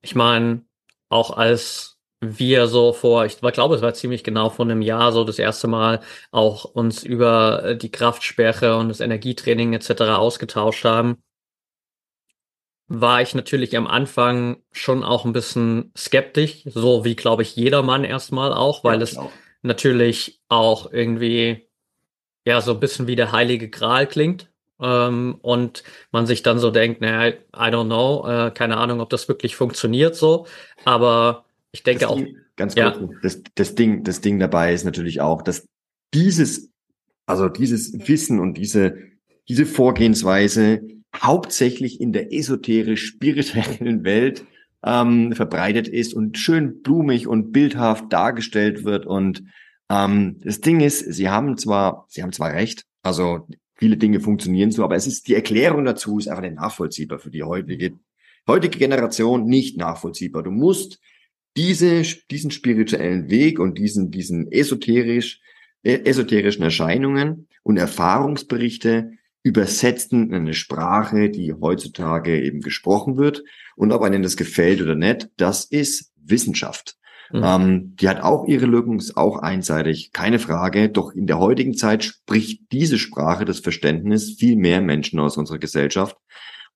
Ich 0.00 0.14
meine, 0.14 0.64
auch 1.08 1.36
als 1.36 1.98
wir 2.20 2.66
so 2.66 2.92
vor, 2.92 3.24
ich 3.24 3.38
glaube, 3.38 3.74
es 3.74 3.82
war 3.82 3.94
ziemlich 3.94 4.24
genau 4.24 4.50
vor 4.50 4.66
einem 4.66 4.82
Jahr 4.82 5.12
so 5.12 5.24
das 5.24 5.38
erste 5.38 5.68
Mal 5.68 6.00
auch 6.30 6.64
uns 6.64 7.02
über 7.02 7.64
äh, 7.64 7.76
die 7.76 7.90
Kraftsperre 7.90 8.76
und 8.76 8.88
das 8.88 9.00
Energietraining 9.00 9.72
etc. 9.72 10.02
ausgetauscht 10.02 10.84
haben, 10.84 11.22
war 12.88 13.22
ich 13.22 13.34
natürlich 13.34 13.76
am 13.76 13.86
Anfang 13.86 14.62
schon 14.72 15.04
auch 15.04 15.24
ein 15.24 15.32
bisschen 15.32 15.92
skeptisch, 15.96 16.64
so 16.66 17.04
wie 17.04 17.16
glaube 17.16 17.42
ich 17.42 17.56
jedermann 17.56 18.04
erstmal 18.04 18.52
auch, 18.52 18.84
weil 18.84 18.98
ja, 18.98 19.04
es 19.04 19.16
auch. 19.16 19.30
natürlich 19.62 20.40
auch 20.48 20.92
irgendwie 20.92 21.69
ja 22.50 22.60
so 22.60 22.74
ein 22.74 22.80
bisschen 22.80 23.06
wie 23.06 23.16
der 23.16 23.32
heilige 23.32 23.68
Gral 23.68 24.06
klingt 24.06 24.50
ähm, 24.80 25.36
und 25.42 25.82
man 26.12 26.26
sich 26.26 26.42
dann 26.42 26.58
so 26.58 26.70
denkt, 26.70 27.00
naja, 27.00 27.34
I 27.54 27.72
don't 27.72 27.86
know, 27.86 28.26
äh, 28.28 28.50
keine 28.50 28.76
Ahnung, 28.76 29.00
ob 29.00 29.10
das 29.10 29.28
wirklich 29.28 29.56
funktioniert 29.56 30.16
so, 30.16 30.46
aber 30.84 31.44
ich 31.72 31.82
denke 31.82 32.00
das 32.00 32.10
auch. 32.10 32.16
Ding, 32.16 32.36
ganz 32.56 32.74
kurz, 32.74 32.96
ja. 32.98 33.08
das, 33.22 33.42
das 33.54 33.74
Ding, 33.74 34.04
das 34.04 34.20
Ding 34.20 34.38
dabei 34.38 34.72
ist 34.74 34.84
natürlich 34.84 35.20
auch, 35.20 35.42
dass 35.42 35.66
dieses, 36.12 36.70
also 37.26 37.48
dieses 37.48 37.92
Wissen 38.08 38.40
und 38.40 38.54
diese, 38.54 38.96
diese 39.48 39.66
Vorgehensweise 39.66 40.80
hauptsächlich 41.16 42.00
in 42.00 42.12
der 42.12 42.32
esoterisch-spirituellen 42.32 44.04
Welt 44.04 44.44
ähm, 44.84 45.32
verbreitet 45.32 45.88
ist 45.88 46.14
und 46.14 46.38
schön 46.38 46.82
blumig 46.82 47.26
und 47.26 47.52
bildhaft 47.52 48.12
dargestellt 48.12 48.84
wird. 48.84 49.06
Und 49.06 49.44
ähm, 49.90 50.40
das 50.42 50.60
Ding 50.60 50.80
ist, 50.80 51.00
sie 51.00 51.28
haben 51.28 51.58
zwar, 51.58 52.06
sie 52.08 52.22
haben 52.22 52.32
zwar 52.32 52.54
recht, 52.54 52.86
also 53.02 53.46
viele 53.74 53.98
Dinge 53.98 54.20
funktionieren 54.20 54.70
so, 54.70 54.84
aber 54.84 54.96
es 54.96 55.06
ist 55.06 55.28
die 55.28 55.34
Erklärung 55.34 55.84
dazu 55.84 56.18
ist 56.18 56.28
einfach 56.28 56.42
nicht 56.42 56.56
nachvollziehbar 56.56 57.18
für 57.18 57.30
die 57.30 57.42
heutige 57.42 57.98
heutige 58.46 58.78
Generation 58.78 59.44
nicht 59.44 59.76
nachvollziehbar. 59.76 60.42
Du 60.42 60.50
musst 60.50 61.00
diese, 61.56 62.02
diesen 62.30 62.50
spirituellen 62.50 63.30
Weg 63.30 63.58
und 63.58 63.78
diesen, 63.78 64.10
diesen 64.10 64.50
esoterisch, 64.50 65.40
äh, 65.82 66.00
esoterischen 66.04 66.62
Erscheinungen 66.62 67.48
und 67.62 67.76
Erfahrungsberichte 67.76 69.12
übersetzen 69.42 70.28
in 70.28 70.34
eine 70.34 70.54
Sprache, 70.54 71.30
die 71.30 71.54
heutzutage 71.54 72.42
eben 72.42 72.60
gesprochen 72.60 73.16
wird. 73.16 73.42
Und 73.74 73.92
ob 73.92 74.02
einem 74.02 74.22
das 74.22 74.36
gefällt 74.36 74.82
oder 74.82 74.94
nicht, 74.94 75.30
das 75.36 75.64
ist 75.64 76.12
Wissenschaft. 76.16 76.98
Mhm. 77.32 77.42
Ähm, 77.44 77.96
die 78.00 78.08
hat 78.08 78.22
auch 78.22 78.46
ihre 78.46 78.66
Lücken, 78.66 78.98
ist 78.98 79.16
auch 79.16 79.38
einseitig, 79.38 80.12
keine 80.12 80.38
Frage. 80.38 80.88
Doch 80.88 81.12
in 81.12 81.26
der 81.26 81.38
heutigen 81.38 81.74
Zeit 81.74 82.04
spricht 82.04 82.72
diese 82.72 82.98
Sprache, 82.98 83.44
das 83.44 83.60
Verständnis, 83.60 84.36
viel 84.38 84.56
mehr 84.56 84.80
Menschen 84.80 85.20
aus 85.20 85.36
unserer 85.36 85.58
Gesellschaft. 85.58 86.16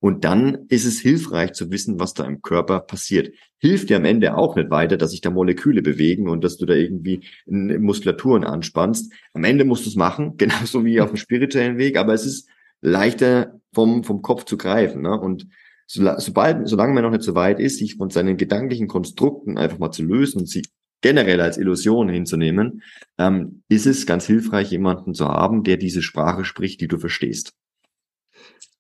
Und 0.01 0.25
dann 0.25 0.67
ist 0.69 0.85
es 0.85 1.01
hilfreich 1.01 1.53
zu 1.53 1.71
wissen, 1.71 1.99
was 1.99 2.13
da 2.13 2.25
im 2.25 2.43
Körper 2.43 2.81
passiert. 2.81 3.35
Hilft 3.59 3.89
dir 3.89 3.97
am 3.97 4.05
Ende 4.05 4.37
auch 4.37 4.55
nicht 4.55 4.69
weiter, 4.69 4.99
dass 4.99 5.13
sich 5.13 5.23
da 5.23 5.31
Moleküle 5.31 5.81
bewegen 5.81 6.29
und 6.29 6.45
dass 6.45 6.59
du 6.59 6.67
da 6.67 6.75
irgendwie 6.75 7.27
Muskulaturen 7.47 8.45
anspannst. 8.45 9.13
Am 9.33 9.45
Ende 9.45 9.65
musst 9.65 9.87
du 9.87 9.89
es 9.89 9.97
machen, 9.97 10.35
genauso 10.37 10.85
wie 10.85 11.01
auf 11.01 11.09
dem 11.09 11.17
spirituellen 11.17 11.79
Weg, 11.79 11.97
aber 11.97 12.13
es 12.13 12.27
ist 12.27 12.49
leichter 12.83 13.59
vom, 13.73 14.05
vom 14.05 14.21
Kopf 14.21 14.45
zu 14.45 14.59
greifen. 14.59 15.03
Ne? 15.03 15.19
Und 15.19 15.47
so, 15.87 16.09
sobald, 16.19 16.69
solange 16.69 16.95
man 16.95 17.03
noch 17.03 17.11
nicht 17.11 17.23
so 17.23 17.35
weit 17.35 17.61
ist, 17.61 17.79
sich 17.79 17.97
von 17.97 18.11
seinen 18.11 18.37
gedanklichen 18.37 18.89
Konstrukten 18.89 19.59
einfach 19.59 19.79
mal 19.79 19.91
zu 19.91 20.03
lösen 20.03 20.41
und 20.41 20.49
sie 20.49 20.63
generell 21.01 21.41
als 21.41 21.59
Illusion 21.59 22.09
hinzunehmen, 22.09 22.83
ähm, 23.19 23.63
ist 23.69 23.87
es 23.87 24.07
ganz 24.07 24.27
hilfreich, 24.27 24.71
jemanden 24.71 25.13
zu 25.13 25.29
haben, 25.29 25.63
der 25.63 25.77
diese 25.77 26.01
Sprache 26.01 26.45
spricht, 26.45 26.81
die 26.81 26.89
du 26.89 26.99
verstehst. 26.99 27.53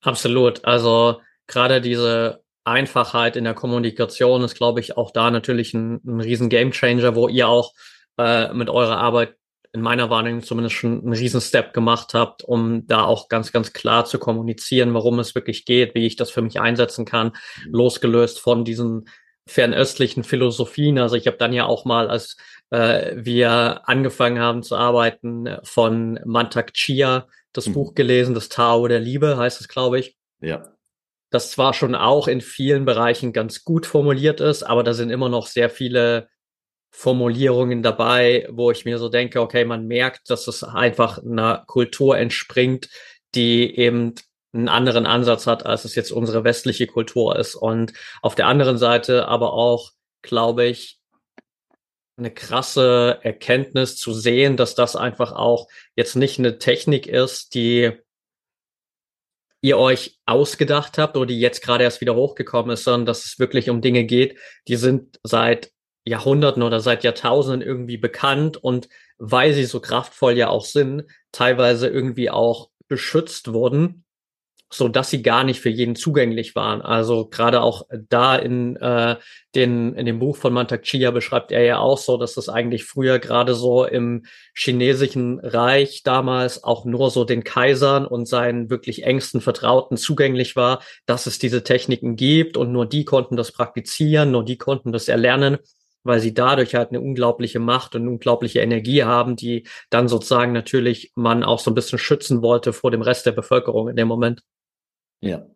Absolut. 0.00 0.64
Also 0.64 1.20
gerade 1.46 1.82
diese 1.82 2.42
Einfachheit 2.64 3.36
in 3.36 3.44
der 3.44 3.52
Kommunikation 3.52 4.42
ist, 4.42 4.54
glaube 4.54 4.80
ich, 4.80 4.96
auch 4.96 5.10
da 5.10 5.30
natürlich 5.30 5.74
ein, 5.74 6.00
ein 6.06 6.20
riesen 6.20 6.48
Gamechanger, 6.48 7.14
wo 7.14 7.28
ihr 7.28 7.46
auch 7.46 7.74
äh, 8.16 8.52
mit 8.54 8.70
eurer 8.70 8.96
Arbeit 8.96 9.36
in 9.74 9.80
meiner 9.80 10.08
Wahrnehmung 10.08 10.42
zumindest 10.42 10.76
schon 10.76 11.00
einen 11.00 11.12
riesen 11.12 11.40
Step 11.40 11.74
gemacht 11.74 12.14
habt, 12.14 12.44
um 12.44 12.86
da 12.86 13.02
auch 13.04 13.28
ganz, 13.28 13.50
ganz 13.50 13.72
klar 13.72 14.04
zu 14.04 14.20
kommunizieren, 14.20 14.94
warum 14.94 15.18
es 15.18 15.34
wirklich 15.34 15.64
geht, 15.64 15.96
wie 15.96 16.06
ich 16.06 16.14
das 16.14 16.30
für 16.30 16.42
mich 16.42 16.60
einsetzen 16.60 17.04
kann, 17.04 17.32
mhm. 17.66 17.72
losgelöst 17.72 18.38
von 18.38 18.64
diesen 18.64 19.08
fernöstlichen 19.46 20.22
Philosophien. 20.22 20.98
Also 20.98 21.16
ich 21.16 21.26
habe 21.26 21.36
dann 21.38 21.52
ja 21.52 21.66
auch 21.66 21.84
mal, 21.84 22.08
als 22.08 22.36
äh, 22.70 23.16
wir 23.16 23.82
angefangen 23.88 24.38
haben 24.38 24.62
zu 24.62 24.76
arbeiten, 24.76 25.48
von 25.64 26.20
Mantak 26.24 26.72
Chia 26.72 27.26
das 27.52 27.66
mhm. 27.66 27.72
Buch 27.72 27.94
gelesen, 27.94 28.34
das 28.34 28.48
Tao 28.48 28.86
der 28.86 29.00
Liebe 29.00 29.36
heißt 29.36 29.60
es, 29.60 29.66
glaube 29.66 29.98
ich. 29.98 30.16
Ja. 30.40 30.72
Das 31.30 31.50
zwar 31.50 31.74
schon 31.74 31.96
auch 31.96 32.28
in 32.28 32.40
vielen 32.40 32.84
Bereichen 32.84 33.32
ganz 33.32 33.64
gut 33.64 33.86
formuliert 33.86 34.40
ist, 34.40 34.62
aber 34.62 34.84
da 34.84 34.94
sind 34.94 35.10
immer 35.10 35.28
noch 35.28 35.48
sehr 35.48 35.68
viele 35.68 36.28
Formulierungen 36.96 37.82
dabei, 37.82 38.46
wo 38.52 38.70
ich 38.70 38.84
mir 38.84 38.98
so 38.98 39.08
denke, 39.08 39.40
okay, 39.40 39.64
man 39.64 39.88
merkt, 39.88 40.30
dass 40.30 40.46
es 40.46 40.62
einfach 40.62 41.18
einer 41.18 41.64
Kultur 41.66 42.16
entspringt, 42.16 42.88
die 43.34 43.76
eben 43.76 44.14
einen 44.52 44.68
anderen 44.68 45.04
Ansatz 45.04 45.48
hat, 45.48 45.66
als 45.66 45.84
es 45.84 45.96
jetzt 45.96 46.12
unsere 46.12 46.44
westliche 46.44 46.86
Kultur 46.86 47.36
ist. 47.36 47.56
Und 47.56 47.92
auf 48.22 48.36
der 48.36 48.46
anderen 48.46 48.78
Seite 48.78 49.26
aber 49.26 49.54
auch, 49.54 49.90
glaube 50.22 50.66
ich, 50.66 51.00
eine 52.16 52.32
krasse 52.32 53.18
Erkenntnis 53.22 53.96
zu 53.96 54.14
sehen, 54.14 54.56
dass 54.56 54.76
das 54.76 54.94
einfach 54.94 55.32
auch 55.32 55.66
jetzt 55.96 56.14
nicht 56.14 56.38
eine 56.38 56.58
Technik 56.58 57.08
ist, 57.08 57.54
die 57.54 57.90
ihr 59.62 59.78
euch 59.78 60.20
ausgedacht 60.26 60.96
habt 60.96 61.16
oder 61.16 61.26
die 61.26 61.40
jetzt 61.40 61.60
gerade 61.60 61.82
erst 61.82 62.00
wieder 62.00 62.14
hochgekommen 62.14 62.70
ist, 62.70 62.84
sondern 62.84 63.06
dass 63.06 63.24
es 63.24 63.40
wirklich 63.40 63.68
um 63.68 63.80
Dinge 63.80 64.04
geht, 64.04 64.38
die 64.68 64.76
sind 64.76 65.18
seit 65.24 65.73
Jahrhunderten 66.04 66.62
oder 66.62 66.80
seit 66.80 67.04
Jahrtausenden 67.04 67.66
irgendwie 67.66 67.96
bekannt 67.96 68.56
und 68.56 68.88
weil 69.18 69.54
sie 69.54 69.64
so 69.64 69.80
kraftvoll 69.80 70.36
ja 70.36 70.48
auch 70.48 70.64
sind, 70.64 71.04
teilweise 71.32 71.88
irgendwie 71.88 72.30
auch 72.30 72.70
beschützt 72.88 73.52
wurden 73.52 74.04
so 74.74 74.88
dass 74.88 75.10
sie 75.10 75.22
gar 75.22 75.44
nicht 75.44 75.60
für 75.60 75.68
jeden 75.70 75.94
zugänglich 75.94 76.56
waren. 76.56 76.82
Also 76.82 77.28
gerade 77.28 77.62
auch 77.62 77.82
da 78.08 78.36
in 78.36 78.76
äh, 78.76 79.16
den 79.54 79.94
in 79.94 80.04
dem 80.06 80.18
Buch 80.18 80.36
von 80.36 80.52
Mantak 80.52 80.82
Chia 80.82 81.10
beschreibt 81.12 81.52
er 81.52 81.62
ja 81.62 81.78
auch 81.78 81.98
so, 81.98 82.16
dass 82.16 82.34
das 82.34 82.48
eigentlich 82.48 82.84
früher 82.84 83.18
gerade 83.18 83.54
so 83.54 83.84
im 83.84 84.24
chinesischen 84.54 85.38
Reich 85.40 86.02
damals 86.02 86.64
auch 86.64 86.84
nur 86.84 87.10
so 87.10 87.24
den 87.24 87.44
Kaisern 87.44 88.06
und 88.06 88.26
seinen 88.26 88.68
wirklich 88.68 89.04
engsten 89.04 89.40
Vertrauten 89.40 89.96
zugänglich 89.96 90.56
war, 90.56 90.82
dass 91.06 91.26
es 91.26 91.38
diese 91.38 91.62
Techniken 91.62 92.16
gibt 92.16 92.56
und 92.56 92.72
nur 92.72 92.86
die 92.86 93.04
konnten 93.04 93.36
das 93.36 93.52
praktizieren, 93.52 94.32
nur 94.32 94.44
die 94.44 94.58
konnten 94.58 94.92
das 94.92 95.08
erlernen 95.08 95.58
weil 96.04 96.20
sie 96.20 96.34
dadurch 96.34 96.74
halt 96.74 96.90
eine 96.90 97.00
unglaubliche 97.00 97.58
Macht 97.58 97.94
und 97.94 98.06
unglaubliche 98.06 98.60
Energie 98.60 99.02
haben, 99.02 99.36
die 99.36 99.66
dann 99.90 100.06
sozusagen 100.08 100.52
natürlich 100.52 101.12
man 101.16 101.42
auch 101.42 101.58
so 101.58 101.70
ein 101.70 101.74
bisschen 101.74 101.98
schützen 101.98 102.42
wollte 102.42 102.72
vor 102.72 102.90
dem 102.90 103.02
Rest 103.02 103.26
der 103.26 103.32
Bevölkerung 103.32 103.88
in 103.88 103.96
dem 103.96 104.08
Moment. 104.08 104.42
Ja. 105.20 105.46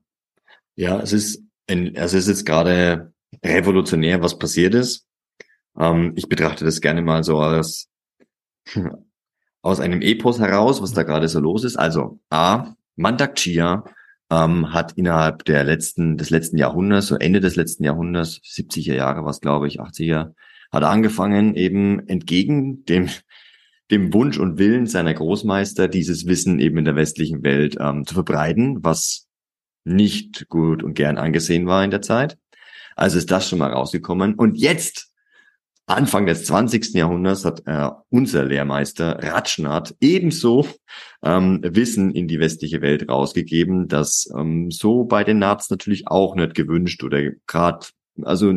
Ja, 0.75 1.01
es 1.01 1.13
ist, 1.13 1.43
ein, 1.69 1.97
also 1.97 2.17
es 2.17 2.25
ist 2.25 2.39
jetzt 2.39 2.47
gerade 2.47 3.13
revolutionär, 3.45 4.23
was 4.23 4.39
passiert 4.39 4.75
ist. 4.75 5.07
Ähm, 5.79 6.15
ich 6.17 6.29
betrachte 6.29 6.65
das 6.65 6.81
gerne 6.81 7.03
mal 7.03 7.23
so 7.25 7.39
als, 7.39 7.89
aus 9.63 9.81
einem 9.81 10.03
Epos 10.03 10.39
heraus, 10.39 10.81
was 10.81 10.93
da 10.93 11.03
gerade 11.03 11.29
so 11.29 11.41
los 11.41 11.65
ist. 11.65 11.77
Also 11.77 12.21
A, 12.31 12.75
Mandak 12.97 13.37
Chia 13.37 13.85
ähm, 14.31 14.73
hat 14.73 14.93
innerhalb 14.93 15.45
der 15.45 15.65
letzten, 15.65 16.17
des 16.17 16.31
letzten 16.31 16.59
Jahrhunderts, 16.59 17.07
so 17.09 17.17
Ende 17.17 17.41
des 17.41 17.57
letzten 17.57 17.85
Jahrhunderts, 17.85 18.41
70er 18.45 18.95
Jahre 18.95 19.23
war 19.25 19.31
es, 19.31 19.41
glaube 19.41 19.69
ich, 19.69 19.81
80er, 19.81 20.35
hat 20.71 20.83
er 20.83 20.91
angefangen, 20.91 21.55
eben 21.55 22.07
entgegen 22.09 22.85
dem, 22.85 23.09
dem 23.91 24.13
Wunsch 24.13 24.39
und 24.39 24.59
Willen 24.59 24.87
seiner 24.87 25.15
Großmeister, 25.15 25.89
dieses 25.89 26.27
Wissen 26.27 26.61
eben 26.61 26.79
in 26.79 26.85
der 26.85 26.97
westlichen 26.97 27.43
Welt 27.43 27.77
ähm, 27.81 28.05
zu 28.07 28.15
verbreiten, 28.15 28.85
was 28.85 29.27
nicht 29.85 30.49
gut 30.49 30.83
und 30.83 30.95
gern 30.95 31.17
angesehen 31.17 31.67
war 31.67 31.83
in 31.83 31.91
der 31.91 32.03
Zeit. 32.03 32.37
Also 32.97 33.17
ist 33.17 33.31
das 33.31 33.49
schon 33.49 33.61
mal 33.61 33.73
rausgekommen. 33.73 34.35
Und 34.35 34.57
jetzt 34.57 35.08
Anfang 35.89 36.27
des 36.27 36.45
20. 36.45 36.95
Jahrhunderts 36.95 37.45
hat 37.45 37.63
äh, 37.67 37.89
unser 38.11 38.45
Lehrmeister 38.45 39.23
Ratschnat 39.23 39.97
ebenso 40.01 40.67
ähm, 41.23 41.61
Wissen 41.63 42.11
in 42.11 42.29
die 42.29 42.39
westliche 42.39 42.83
Welt 42.83 43.09
rausgegeben, 43.09 43.89
das 43.89 44.31
ähm, 44.37 44.71
so 44.71 45.05
bei 45.05 45.25
den 45.25 45.39
Nats 45.39 45.71
natürlich 45.71 46.07
auch 46.07 46.35
nicht 46.35 46.55
gewünscht 46.55 47.03
oder 47.05 47.31
gerade, 47.47 47.87
also 48.23 48.53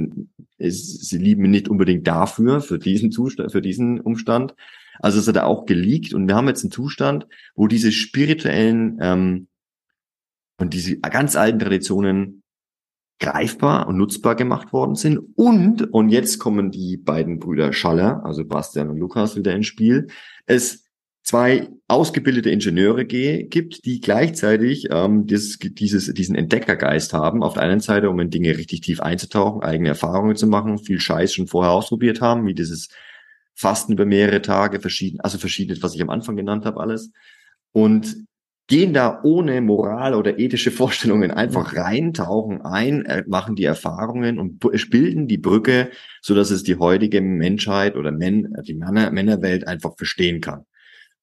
es, 0.57 0.99
sie 1.07 1.17
lieben 1.17 1.45
ihn 1.45 1.51
nicht 1.51 1.69
unbedingt 1.69 2.05
dafür, 2.05 2.59
für 2.59 2.79
diesen 2.79 3.11
Zustand, 3.11 3.51
für 3.51 3.61
diesen 3.61 4.01
Umstand. 4.01 4.53
Also 4.99 5.19
es 5.19 5.27
hat 5.27 5.37
er 5.37 5.47
auch 5.47 5.65
geleakt 5.65 6.13
und 6.13 6.27
wir 6.27 6.35
haben 6.35 6.49
jetzt 6.49 6.63
einen 6.63 6.71
Zustand, 6.71 7.27
wo 7.55 7.67
diese 7.67 7.93
spirituellen 7.93 8.97
ähm, 9.01 9.47
und 10.57 10.73
diese 10.73 10.97
ganz 10.99 11.37
alten 11.37 11.59
Traditionen 11.59 12.40
greifbar 13.21 13.87
und 13.87 13.97
nutzbar 13.97 14.35
gemacht 14.35 14.73
worden 14.73 14.95
sind. 14.95 15.19
Und, 15.35 15.93
und 15.93 16.09
jetzt 16.09 16.39
kommen 16.39 16.71
die 16.71 16.97
beiden 16.97 17.39
Brüder 17.39 17.71
Schaller, 17.71 18.25
also 18.25 18.43
Bastian 18.43 18.89
und 18.89 18.97
Lukas 18.97 19.37
wieder 19.37 19.55
ins 19.55 19.67
Spiel, 19.67 20.07
es 20.47 20.83
zwei 21.23 21.69
ausgebildete 21.87 22.49
Ingenieure 22.49 23.05
gibt, 23.05 23.85
die 23.85 24.01
gleichzeitig 24.01 24.87
ähm, 24.91 25.27
dieses, 25.27 25.59
dieses, 25.59 26.11
diesen 26.13 26.35
Entdeckergeist 26.35 27.13
haben. 27.13 27.43
Auf 27.43 27.53
der 27.53 27.63
einen 27.63 27.79
Seite, 27.79 28.09
um 28.09 28.19
in 28.19 28.31
Dinge 28.31 28.57
richtig 28.57 28.81
tief 28.81 28.99
einzutauchen, 28.99 29.61
eigene 29.61 29.89
Erfahrungen 29.89 30.35
zu 30.35 30.47
machen, 30.47 30.79
viel 30.79 30.99
Scheiß 30.99 31.33
schon 31.33 31.47
vorher 31.47 31.71
ausprobiert 31.71 32.21
haben, 32.21 32.47
wie 32.47 32.55
dieses 32.55 32.89
Fasten 33.53 33.93
über 33.93 34.05
mehrere 34.05 34.41
Tage, 34.41 34.79
verschieden, 34.79 35.21
also 35.21 35.37
verschiedenes, 35.37 35.83
was 35.83 35.93
ich 35.93 36.01
am 36.01 36.09
Anfang 36.09 36.35
genannt 36.35 36.65
habe, 36.65 36.79
alles. 36.79 37.11
Und 37.71 38.25
gehen 38.71 38.93
da 38.93 39.19
ohne 39.23 39.59
Moral 39.59 40.15
oder 40.15 40.39
ethische 40.39 40.71
Vorstellungen 40.71 41.29
einfach 41.29 41.75
rein, 41.75 42.13
tauchen 42.13 42.61
ein, 42.61 43.05
äh, 43.05 43.21
machen 43.27 43.57
die 43.57 43.65
Erfahrungen 43.65 44.39
und 44.39 44.59
bilden 44.89 45.27
die 45.27 45.37
Brücke, 45.37 45.89
so 46.21 46.35
dass 46.35 46.51
es 46.51 46.63
die 46.63 46.77
heutige 46.77 47.19
Menschheit 47.19 47.97
oder 47.97 48.13
Men 48.13 48.55
die 48.65 48.73
Männer, 48.73 49.11
Männerwelt 49.11 49.67
einfach 49.67 49.97
verstehen 49.97 50.39
kann 50.39 50.63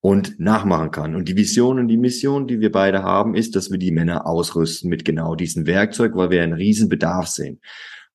und 0.02 0.38
nachmachen 0.38 0.90
kann. 0.90 1.16
Und 1.16 1.26
die 1.26 1.36
Vision 1.36 1.78
und 1.78 1.88
die 1.88 1.96
Mission, 1.96 2.46
die 2.46 2.60
wir 2.60 2.70
beide 2.70 3.02
haben, 3.02 3.34
ist, 3.34 3.56
dass 3.56 3.70
wir 3.70 3.78
die 3.78 3.92
Männer 3.92 4.26
ausrüsten 4.26 4.90
mit 4.90 5.06
genau 5.06 5.34
diesem 5.34 5.66
Werkzeug, 5.66 6.16
weil 6.16 6.28
wir 6.28 6.42
einen 6.42 6.52
riesen 6.52 6.90
Bedarf 6.90 7.28
sehen. 7.28 7.62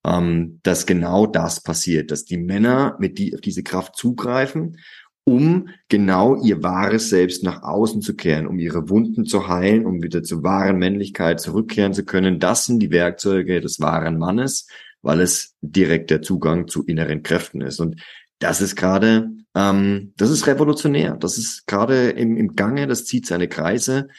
Ähm, 0.05 0.59
dass 0.61 0.85
genau 0.85 1.25
das 1.25 1.63
passiert, 1.63 2.11
dass 2.11 2.23
die 2.23 2.37
Männer 2.37 2.97
mit 2.99 3.17
die, 3.17 3.33
auf 3.33 3.41
diese 3.41 3.63
Kraft 3.63 3.95
zugreifen 3.95 4.77
um 5.25 5.69
genau 5.87 6.41
ihr 6.41 6.63
wahres 6.63 7.09
Selbst 7.09 7.43
nach 7.43 7.63
außen 7.63 8.01
zu 8.01 8.15
kehren, 8.15 8.47
um 8.47 8.59
ihre 8.59 8.89
Wunden 8.89 9.25
zu 9.25 9.47
heilen, 9.47 9.85
um 9.85 10.03
wieder 10.03 10.23
zur 10.23 10.43
wahren 10.43 10.77
Männlichkeit 10.77 11.39
zurückkehren 11.39 11.93
zu 11.93 12.03
können. 12.03 12.39
Das 12.39 12.65
sind 12.65 12.79
die 12.79 12.91
Werkzeuge 12.91 13.61
des 13.61 13.79
wahren 13.79 14.17
Mannes, 14.17 14.67
weil 15.01 15.21
es 15.21 15.55
direkt 15.61 16.09
der 16.09 16.21
Zugang 16.21 16.67
zu 16.67 16.83
inneren 16.85 17.23
Kräften 17.23 17.61
ist. 17.61 17.79
Und 17.79 18.01
das 18.39 18.61
ist 18.61 18.75
gerade, 18.75 19.29
ähm, 19.55 20.13
das 20.17 20.29
ist 20.29 20.45
revolutionär. 20.47 21.15
Das 21.15 21.37
ist 21.37 21.67
gerade 21.67 22.09
im, 22.09 22.35
im 22.35 22.55
Gange, 22.55 22.87
das 22.87 23.05
zieht 23.05 23.25
seine 23.25 23.47
Kreise. 23.47 24.09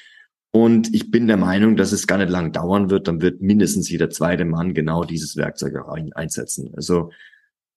Und 0.53 0.95
ich 0.95 1.11
bin 1.11 1.27
der 1.27 1.37
Meinung, 1.37 1.77
dass 1.77 1.93
es 1.93 2.07
gar 2.07 2.17
nicht 2.17 2.31
lang 2.31 2.53
dauern 2.53 2.89
wird. 2.89 3.09
Dann 3.09 3.21
wird 3.21 3.43
mindestens 3.43 3.91
jeder 3.91 4.09
zweite 4.09 4.45
Mann 4.47 4.73
genau 4.73 5.05
dieses 5.05 5.37
Werkzeug 5.37 5.75
einsetzen. 6.15 6.73
Also 6.77 7.11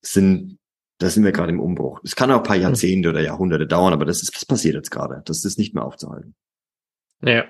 sind 0.01 0.56
da 0.97 1.09
sind 1.09 1.23
wir 1.23 1.31
gerade 1.31 1.51
im 1.51 1.59
Umbruch. 1.59 2.01
Es 2.03 2.15
kann 2.15 2.31
auch 2.31 2.37
ein 2.37 2.43
paar 2.43 2.55
hm. 2.55 2.63
Jahrzehnte 2.63 3.09
oder 3.09 3.21
Jahrhunderte 3.21 3.67
dauern, 3.67 3.93
aber 3.93 4.05
das 4.05 4.21
ist, 4.21 4.35
was 4.35 4.45
passiert 4.45 4.75
jetzt 4.75 4.91
gerade. 4.91 5.21
Das 5.25 5.45
ist 5.45 5.57
nicht 5.57 5.73
mehr 5.73 5.85
aufzuhalten. 5.85 6.35
Ja, 7.21 7.45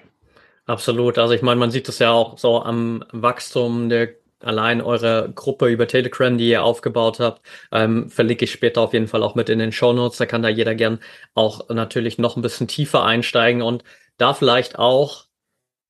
absolut. 0.66 1.18
Also 1.18 1.34
ich 1.34 1.42
meine, 1.42 1.60
man 1.60 1.72
sieht 1.72 1.88
das 1.88 2.00
ja 2.00 2.12
auch 2.12 2.38
so 2.38 2.62
am 2.62 3.04
Wachstum 3.12 3.90
der 3.90 4.16
allein 4.40 4.82
eure 4.82 5.32
Gruppe 5.34 5.68
über 5.68 5.88
Telegram, 5.88 6.38
die 6.38 6.50
ihr 6.50 6.64
aufgebaut 6.64 7.20
habt, 7.20 7.42
ähm, 7.72 8.10
verlinke 8.10 8.46
ich 8.46 8.52
später 8.52 8.82
auf 8.82 8.94
jeden 8.94 9.08
Fall 9.08 9.24
auch 9.24 9.36
mit 9.36 9.50
in 9.50 9.60
den 9.60 9.72
Show 9.72 9.94
Notes. 9.94 10.18
Da 10.18 10.26
kann 10.26 10.44
da 10.44 10.50
jeder 10.50 10.76
gern 10.76 11.00
auch 11.34 11.70
natürlich 11.70 12.18
noch 12.18 12.36
ein 12.36 12.42
bisschen 12.42 12.68
tiefer 12.68 13.04
einsteigen 13.04 13.62
und 13.62 13.84
da 14.18 14.34
vielleicht 14.34 14.78
auch, 14.78 15.26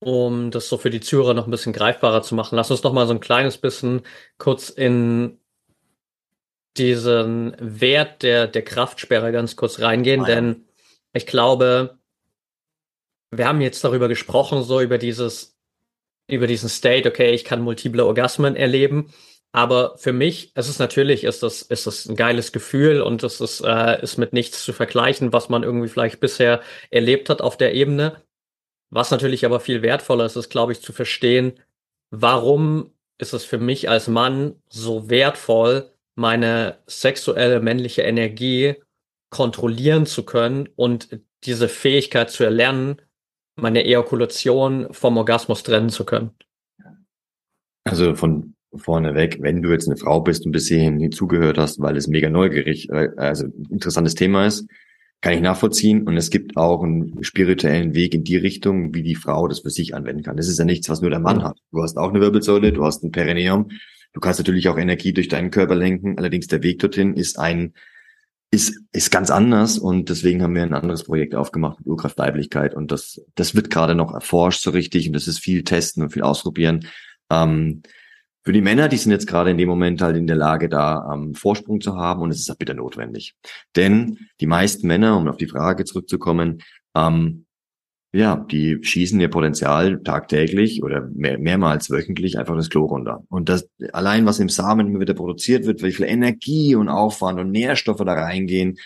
um 0.00 0.50
das 0.50 0.68
so 0.68 0.78
für 0.78 0.90
die 0.90 1.00
Zuhörer 1.00 1.34
noch 1.34 1.46
ein 1.46 1.50
bisschen 1.50 1.72
greifbarer 1.72 2.22
zu 2.22 2.34
machen, 2.34 2.56
lass 2.56 2.70
uns 2.70 2.82
noch 2.82 2.92
mal 2.92 3.06
so 3.06 3.14
ein 3.14 3.20
kleines 3.20 3.58
bisschen 3.58 4.02
kurz 4.38 4.70
in 4.70 5.38
diesen 6.78 7.56
Wert 7.58 8.22
der, 8.22 8.46
der 8.46 8.62
Kraftsperre 8.62 9.32
ganz 9.32 9.56
kurz 9.56 9.80
reingehen, 9.80 10.24
ah, 10.24 10.28
ja. 10.28 10.34
denn 10.34 10.64
ich 11.12 11.26
glaube, 11.26 11.98
wir 13.30 13.46
haben 13.46 13.60
jetzt 13.60 13.84
darüber 13.84 14.08
gesprochen, 14.08 14.62
so 14.62 14.80
über 14.80 14.98
dieses, 14.98 15.56
über 16.28 16.46
diesen 16.46 16.68
State, 16.68 17.08
okay, 17.08 17.32
ich 17.32 17.44
kann 17.44 17.60
multiple 17.60 18.04
Orgasmen 18.04 18.56
erleben. 18.56 19.12
Aber 19.52 19.96
für 19.96 20.12
mich, 20.12 20.52
es 20.54 20.68
ist 20.68 20.78
natürlich, 20.78 21.24
ist 21.24 21.42
das, 21.42 21.62
ist 21.62 21.86
das 21.86 22.06
ein 22.06 22.16
geiles 22.16 22.52
Gefühl 22.52 23.00
und 23.00 23.22
es 23.22 23.40
ist, 23.40 23.60
äh, 23.60 24.02
ist 24.02 24.18
mit 24.18 24.32
nichts 24.32 24.62
zu 24.62 24.72
vergleichen, 24.72 25.32
was 25.32 25.48
man 25.48 25.62
irgendwie 25.62 25.88
vielleicht 25.88 26.20
bisher 26.20 26.60
erlebt 26.90 27.30
hat 27.30 27.40
auf 27.40 27.56
der 27.56 27.74
Ebene. 27.74 28.22
Was 28.90 29.10
natürlich 29.10 29.44
aber 29.46 29.60
viel 29.60 29.82
wertvoller 29.82 30.26
ist, 30.26 30.36
ist, 30.36 30.50
glaube 30.50 30.72
ich, 30.72 30.82
zu 30.82 30.92
verstehen, 30.92 31.58
warum 32.10 32.92
ist 33.18 33.32
es 33.32 33.44
für 33.44 33.58
mich 33.58 33.88
als 33.88 34.06
Mann 34.06 34.62
so 34.68 35.10
wertvoll, 35.10 35.90
meine 36.18 36.78
sexuelle 36.88 37.60
männliche 37.60 38.02
Energie 38.02 38.74
kontrollieren 39.30 40.04
zu 40.04 40.24
können 40.24 40.68
und 40.74 41.20
diese 41.44 41.68
Fähigkeit 41.68 42.30
zu 42.30 42.42
erlernen, 42.42 42.96
meine 43.54 43.84
Ejakulation 43.84 44.88
vom 44.92 45.16
Orgasmus 45.16 45.62
trennen 45.62 45.90
zu 45.90 46.04
können. 46.04 46.32
Also 47.84 48.16
von 48.16 48.54
vorne 48.74 49.14
weg, 49.14 49.38
wenn 49.40 49.62
du 49.62 49.70
jetzt 49.70 49.86
eine 49.86 49.96
Frau 49.96 50.20
bist 50.20 50.44
und 50.44 50.52
bis 50.52 50.66
hierhin 50.66 51.12
zugehört 51.12 51.56
hast, 51.56 51.80
weil 51.80 51.96
es 51.96 52.08
mega 52.08 52.28
neugierig, 52.28 52.90
äh, 52.90 53.10
also 53.16 53.46
interessantes 53.70 54.16
Thema 54.16 54.46
ist, 54.46 54.66
kann 55.20 55.34
ich 55.34 55.40
nachvollziehen. 55.40 56.02
Und 56.06 56.16
es 56.16 56.30
gibt 56.30 56.56
auch 56.56 56.82
einen 56.82 57.22
spirituellen 57.22 57.94
Weg 57.94 58.12
in 58.14 58.24
die 58.24 58.36
Richtung, 58.36 58.92
wie 58.92 59.02
die 59.02 59.14
Frau 59.14 59.46
das 59.46 59.60
für 59.60 59.70
sich 59.70 59.94
anwenden 59.94 60.24
kann. 60.24 60.36
Das 60.36 60.48
ist 60.48 60.58
ja 60.58 60.64
nichts, 60.64 60.88
was 60.88 61.00
nur 61.00 61.10
der 61.10 61.20
Mann 61.20 61.44
hat. 61.44 61.58
Du 61.70 61.82
hast 61.82 61.96
auch 61.96 62.10
eine 62.10 62.20
Wirbelsäule, 62.20 62.72
du 62.72 62.84
hast 62.84 63.04
ein 63.04 63.12
Perineum, 63.12 63.70
Du 64.18 64.20
kannst 64.20 64.40
natürlich 64.40 64.68
auch 64.68 64.78
Energie 64.78 65.12
durch 65.12 65.28
deinen 65.28 65.52
Körper 65.52 65.76
lenken. 65.76 66.18
Allerdings 66.18 66.48
der 66.48 66.64
Weg 66.64 66.80
dorthin 66.80 67.14
ist 67.14 67.38
ein, 67.38 67.72
ist, 68.50 68.82
ist 68.90 69.12
ganz 69.12 69.30
anders 69.30 69.78
und 69.78 70.08
deswegen 70.08 70.42
haben 70.42 70.56
wir 70.56 70.64
ein 70.64 70.74
anderes 70.74 71.04
Projekt 71.04 71.36
aufgemacht 71.36 71.78
mit 71.78 71.86
Urkraft 71.86 72.18
Weiblichkeit 72.18 72.74
und 72.74 72.90
das, 72.90 73.24
das 73.36 73.54
wird 73.54 73.70
gerade 73.70 73.94
noch 73.94 74.12
erforscht 74.12 74.60
so 74.60 74.70
richtig 74.70 75.06
und 75.06 75.12
das 75.12 75.28
ist 75.28 75.38
viel 75.38 75.62
testen 75.62 76.02
und 76.02 76.10
viel 76.10 76.22
ausprobieren. 76.22 76.88
Ähm, 77.30 77.84
für 78.42 78.52
die 78.52 78.60
Männer, 78.60 78.88
die 78.88 78.96
sind 78.96 79.12
jetzt 79.12 79.28
gerade 79.28 79.52
in 79.52 79.56
dem 79.56 79.68
Moment 79.68 80.02
halt 80.02 80.16
in 80.16 80.26
der 80.26 80.34
Lage, 80.34 80.68
da 80.68 81.12
ähm, 81.14 81.36
Vorsprung 81.36 81.80
zu 81.80 81.94
haben 81.94 82.20
und 82.20 82.32
es 82.32 82.40
ist 82.40 82.50
auch 82.50 82.56
bitter 82.56 82.74
notwendig. 82.74 83.36
Denn 83.76 84.18
die 84.40 84.46
meisten 84.46 84.88
Männer, 84.88 85.16
um 85.16 85.28
auf 85.28 85.36
die 85.36 85.46
Frage 85.46 85.84
zurückzukommen, 85.84 86.60
ähm, 86.96 87.46
ja, 88.12 88.36
die 88.50 88.78
schießen 88.82 89.20
ihr 89.20 89.28
Potenzial 89.28 90.02
tagtäglich 90.02 90.82
oder 90.82 91.08
mehr, 91.14 91.38
mehrmals 91.38 91.90
wöchentlich 91.90 92.38
einfach 92.38 92.56
das 92.56 92.70
Klo 92.70 92.86
runter. 92.86 93.22
Und 93.28 93.48
das 93.50 93.68
allein, 93.92 94.24
was 94.24 94.38
im 94.38 94.48
Samen 94.48 94.88
immer 94.88 95.00
wieder 95.00 95.14
produziert 95.14 95.66
wird, 95.66 95.82
wie 95.82 95.92
viel 95.92 96.06
Energie 96.06 96.74
und 96.74 96.88
Aufwand 96.88 97.38
und 97.38 97.50
Nährstoffe 97.50 98.02
da 98.04 98.14
reingehen, 98.14 98.78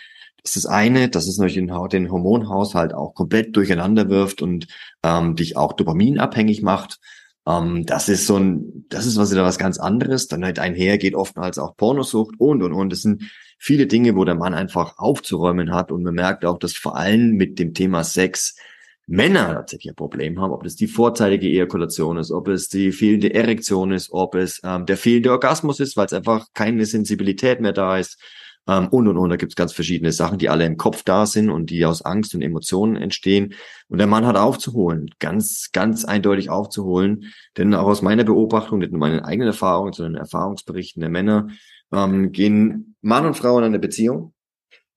ist 0.43 0.57
das 0.57 0.65
eine, 0.65 1.07
dass 1.07 1.27
es 1.27 1.37
natürlich 1.37 1.55
den, 1.55 1.89
den 1.89 2.11
Hormonhaushalt 2.11 2.93
auch 2.93 3.13
komplett 3.13 3.55
durcheinander 3.55 4.09
wirft 4.09 4.41
und 4.41 4.67
ähm, 5.01 5.37
dich 5.37 5.55
auch 5.55 5.71
dopaminabhängig 5.71 6.61
macht. 6.61 6.99
Ähm, 7.47 7.85
das 7.85 8.09
ist 8.09 8.27
so 8.27 8.35
ein, 8.37 8.85
das 8.89 9.05
ist 9.05 9.17
was 9.17 9.31
wieder 9.31 9.45
was 9.45 9.57
ganz 9.57 9.79
anderes. 9.79 10.27
Dann 10.27 10.43
halt 10.43 10.59
einher 10.59 10.97
geht 10.97 11.15
oftmals 11.15 11.57
auch 11.59 11.77
Pornosucht 11.77 12.35
und 12.39 12.61
und 12.61 12.73
und. 12.73 12.91
Das 12.91 12.99
sind 12.99 13.23
viele 13.57 13.87
Dinge, 13.87 14.17
wo 14.17 14.25
der 14.25 14.35
Mann 14.35 14.53
einfach 14.53 14.97
aufzuräumen 14.97 15.73
hat 15.73 15.93
und 15.93 16.03
man 16.03 16.13
merkt 16.13 16.43
auch, 16.43 16.59
dass 16.59 16.73
vor 16.73 16.97
allem 16.97 17.31
mit 17.31 17.57
dem 17.57 17.73
Thema 17.73 18.03
Sex 18.03 18.57
Männer 19.05 19.53
tatsächlich 19.53 19.91
ein 19.91 19.95
Problem 19.95 20.39
haben, 20.39 20.51
ob 20.51 20.63
das 20.63 20.75
die 20.75 20.87
vorzeitige 20.87 21.47
Ejakulation 21.47 22.17
ist, 22.17 22.31
ob 22.31 22.47
es 22.47 22.69
die 22.69 22.91
fehlende 22.91 23.33
Erektion 23.33 23.91
ist, 23.91 24.11
ob 24.11 24.35
es 24.35 24.61
ähm, 24.63 24.85
der 24.85 24.97
fehlende 24.97 25.31
Orgasmus 25.31 25.79
ist, 25.79 25.97
weil 25.97 26.05
es 26.05 26.13
einfach 26.13 26.47
keine 26.53 26.85
Sensibilität 26.85 27.59
mehr 27.59 27.73
da 27.73 27.97
ist. 27.97 28.17
Ähm, 28.65 28.87
und 28.87 29.09
und 29.09 29.17
und, 29.17 29.29
da 29.29 29.35
gibt 29.35 29.51
es 29.51 29.55
ganz 29.57 29.73
verschiedene 29.73 30.13
Sachen, 30.13 30.37
die 30.37 30.47
alle 30.47 30.65
im 30.65 30.77
Kopf 30.77 31.03
da 31.03 31.25
sind 31.25 31.49
und 31.49 31.69
die 31.69 31.85
aus 31.85 32.01
Angst 32.01 32.33
und 32.33 32.41
Emotionen 32.41 32.95
entstehen. 32.95 33.55
Und 33.89 33.97
der 33.97 34.07
Mann 34.07 34.25
hat 34.25 34.37
aufzuholen, 34.37 35.09
ganz, 35.19 35.71
ganz 35.73 36.05
eindeutig 36.05 36.49
aufzuholen. 36.49 37.33
Denn 37.57 37.73
auch 37.75 37.87
aus 37.87 38.01
meiner 38.01 38.23
Beobachtung, 38.23 38.79
nicht 38.79 38.91
nur 38.91 38.99
meinen 38.99 39.19
eigenen 39.19 39.49
Erfahrungen, 39.49 39.91
sondern 39.91 40.15
Erfahrungsberichten 40.15 41.01
der 41.01 41.09
Männer, 41.09 41.47
ähm, 41.91 42.31
gehen 42.31 42.95
Mann 43.01 43.25
und 43.25 43.35
Frau 43.35 43.57
in 43.57 43.65
eine 43.65 43.79
Beziehung 43.79 44.33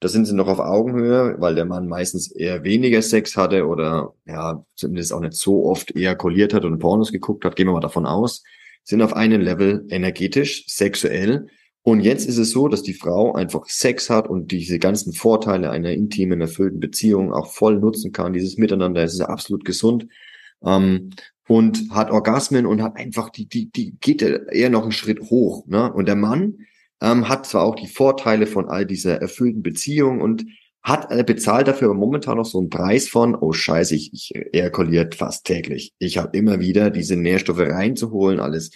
da 0.00 0.08
sind 0.08 0.26
sie 0.26 0.34
noch 0.34 0.48
auf 0.48 0.58
Augenhöhe, 0.58 1.36
weil 1.38 1.54
der 1.54 1.64
Mann 1.64 1.88
meistens 1.88 2.30
eher 2.30 2.64
weniger 2.64 3.00
Sex 3.02 3.36
hatte 3.36 3.66
oder 3.66 4.14
ja, 4.26 4.64
zumindest 4.74 5.12
auch 5.12 5.20
nicht 5.20 5.34
so 5.34 5.64
oft 5.66 5.94
ejakuliert 5.96 6.52
hat 6.52 6.64
und 6.64 6.78
Pornos 6.78 7.12
geguckt 7.12 7.44
hat, 7.44 7.56
gehen 7.56 7.66
wir 7.66 7.72
mal 7.72 7.80
davon 7.80 8.06
aus, 8.06 8.42
sind 8.84 9.02
auf 9.02 9.14
einem 9.14 9.40
Level 9.40 9.86
energetisch, 9.88 10.64
sexuell. 10.68 11.46
Und 11.82 12.00
jetzt 12.00 12.26
ist 12.26 12.38
es 12.38 12.50
so, 12.50 12.68
dass 12.68 12.82
die 12.82 12.94
Frau 12.94 13.34
einfach 13.34 13.66
Sex 13.66 14.10
hat 14.10 14.28
und 14.28 14.50
diese 14.50 14.78
ganzen 14.78 15.12
Vorteile 15.12 15.70
einer 15.70 15.92
intimen, 15.92 16.40
erfüllten 16.40 16.80
Beziehung 16.80 17.32
auch 17.32 17.52
voll 17.52 17.78
nutzen 17.78 18.12
kann. 18.12 18.32
Dieses 18.32 18.58
Miteinander 18.58 19.02
ist 19.04 19.20
absolut 19.20 19.64
gesund. 19.64 20.08
Ähm, 20.64 21.10
und 21.48 21.90
hat 21.90 22.10
Orgasmen 22.10 22.66
und 22.66 22.82
hat 22.82 22.96
einfach 22.96 23.30
die, 23.30 23.46
die, 23.46 23.70
die 23.70 23.96
geht 24.00 24.22
eher 24.22 24.70
noch 24.70 24.82
einen 24.82 24.92
Schritt 24.92 25.20
hoch. 25.30 25.66
Ne? 25.66 25.92
Und 25.92 26.06
der 26.06 26.16
Mann 26.16 26.58
ähm, 27.00 27.28
hat 27.28 27.46
zwar 27.46 27.62
auch 27.62 27.74
die 27.74 27.86
Vorteile 27.86 28.46
von 28.46 28.68
all 28.68 28.86
dieser 28.86 29.20
erfüllten 29.20 29.62
Beziehung 29.62 30.20
und 30.20 30.46
hat 30.82 31.10
äh, 31.10 31.24
bezahlt 31.24 31.68
dafür 31.68 31.88
aber 31.88 31.98
momentan 31.98 32.36
noch 32.36 32.46
so 32.46 32.58
einen 32.58 32.70
Preis 32.70 33.08
von, 33.08 33.34
oh 33.34 33.52
scheiße, 33.52 33.94
ich, 33.94 34.12
ich 34.12 34.32
ejakuliert 34.52 35.16
fast 35.16 35.44
täglich. 35.44 35.92
Ich 35.98 36.16
habe 36.18 36.36
immer 36.36 36.60
wieder 36.60 36.90
diese 36.90 37.16
Nährstoffe 37.16 37.58
reinzuholen, 37.58 38.40
alles 38.40 38.70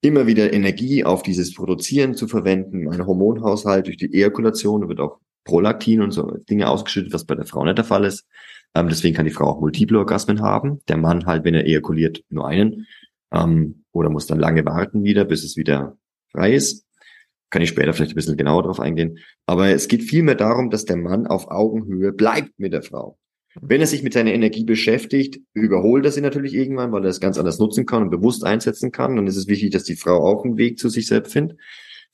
immer 0.00 0.26
wieder 0.26 0.52
Energie 0.52 1.04
auf 1.04 1.22
dieses 1.22 1.54
Produzieren 1.54 2.14
zu 2.14 2.26
verwenden. 2.26 2.84
Mein 2.84 3.06
Hormonhaushalt 3.06 3.86
durch 3.86 3.98
die 3.98 4.12
Ejakulation 4.12 4.88
wird 4.88 5.00
auch 5.00 5.20
Prolaktin 5.44 6.00
und 6.02 6.12
so 6.12 6.38
Dinge 6.48 6.68
ausgeschüttet, 6.68 7.12
was 7.12 7.24
bei 7.24 7.34
der 7.34 7.46
Frau 7.46 7.64
nicht 7.64 7.78
der 7.78 7.84
Fall 7.84 8.04
ist. 8.04 8.26
Ähm, 8.74 8.88
deswegen 8.88 9.14
kann 9.14 9.26
die 9.26 9.32
Frau 9.32 9.46
auch 9.46 9.60
multiple 9.60 9.98
Orgasmen 9.98 10.40
haben. 10.40 10.80
Der 10.88 10.96
Mann 10.96 11.26
halt, 11.26 11.44
wenn 11.44 11.54
er 11.54 11.66
ejakuliert, 11.66 12.24
nur 12.30 12.48
einen. 12.48 12.86
Ähm, 13.32 13.84
oder 13.92 14.08
muss 14.08 14.26
dann 14.26 14.40
lange 14.40 14.64
warten 14.64 15.04
wieder, 15.04 15.24
bis 15.24 15.44
es 15.44 15.56
wieder 15.56 15.96
frei 16.30 16.54
ist. 16.54 16.86
Kann 17.52 17.60
ich 17.60 17.68
später 17.68 17.92
vielleicht 17.92 18.12
ein 18.12 18.16
bisschen 18.16 18.38
genauer 18.38 18.62
darauf 18.62 18.80
eingehen. 18.80 19.18
Aber 19.44 19.68
es 19.68 19.86
geht 19.86 20.02
vielmehr 20.02 20.34
darum, 20.34 20.70
dass 20.70 20.86
der 20.86 20.96
Mann 20.96 21.26
auf 21.26 21.50
Augenhöhe 21.50 22.10
bleibt 22.10 22.58
mit 22.58 22.72
der 22.72 22.82
Frau. 22.82 23.18
Wenn 23.60 23.82
er 23.82 23.86
sich 23.86 24.02
mit 24.02 24.14
seiner 24.14 24.32
Energie 24.32 24.64
beschäftigt, 24.64 25.38
überholt 25.52 26.06
er 26.06 26.12
sie 26.12 26.22
natürlich 26.22 26.54
irgendwann, 26.54 26.92
weil 26.92 27.04
er 27.04 27.10
es 27.10 27.20
ganz 27.20 27.36
anders 27.36 27.58
nutzen 27.58 27.84
kann 27.84 28.04
und 28.04 28.08
bewusst 28.10 28.42
einsetzen 28.42 28.90
kann. 28.90 29.16
Dann 29.16 29.26
ist 29.26 29.36
es 29.36 29.48
wichtig, 29.48 29.70
dass 29.70 29.84
die 29.84 29.96
Frau 29.96 30.24
auch 30.24 30.46
einen 30.46 30.56
Weg 30.56 30.78
zu 30.78 30.88
sich 30.88 31.06
selbst 31.06 31.34
find, 31.34 31.54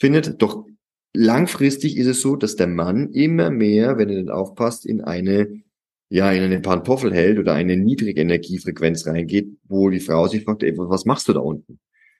findet. 0.00 0.42
Doch 0.42 0.66
langfristig 1.14 1.96
ist 1.96 2.08
es 2.08 2.20
so, 2.20 2.34
dass 2.34 2.56
der 2.56 2.66
Mann 2.66 3.12
immer 3.12 3.50
mehr, 3.50 3.96
wenn 3.96 4.08
er 4.08 4.16
nicht 4.16 4.30
aufpasst, 4.30 4.84
in 4.84 5.02
eine 5.02 5.62
ja, 6.10 6.32
in 6.32 6.42
eine 6.42 6.60
Pantoffel 6.60 7.12
hält 7.12 7.38
oder 7.38 7.52
eine 7.52 7.76
niedrige 7.76 8.22
Energiefrequenz 8.22 9.06
reingeht, 9.06 9.58
wo 9.64 9.90
die 9.90 10.00
Frau 10.00 10.26
sich 10.26 10.42
fragt, 10.42 10.62
ey, 10.62 10.72
was 10.76 11.04
machst 11.04 11.28
du 11.28 11.34
da 11.34 11.40
unten? 11.40 11.78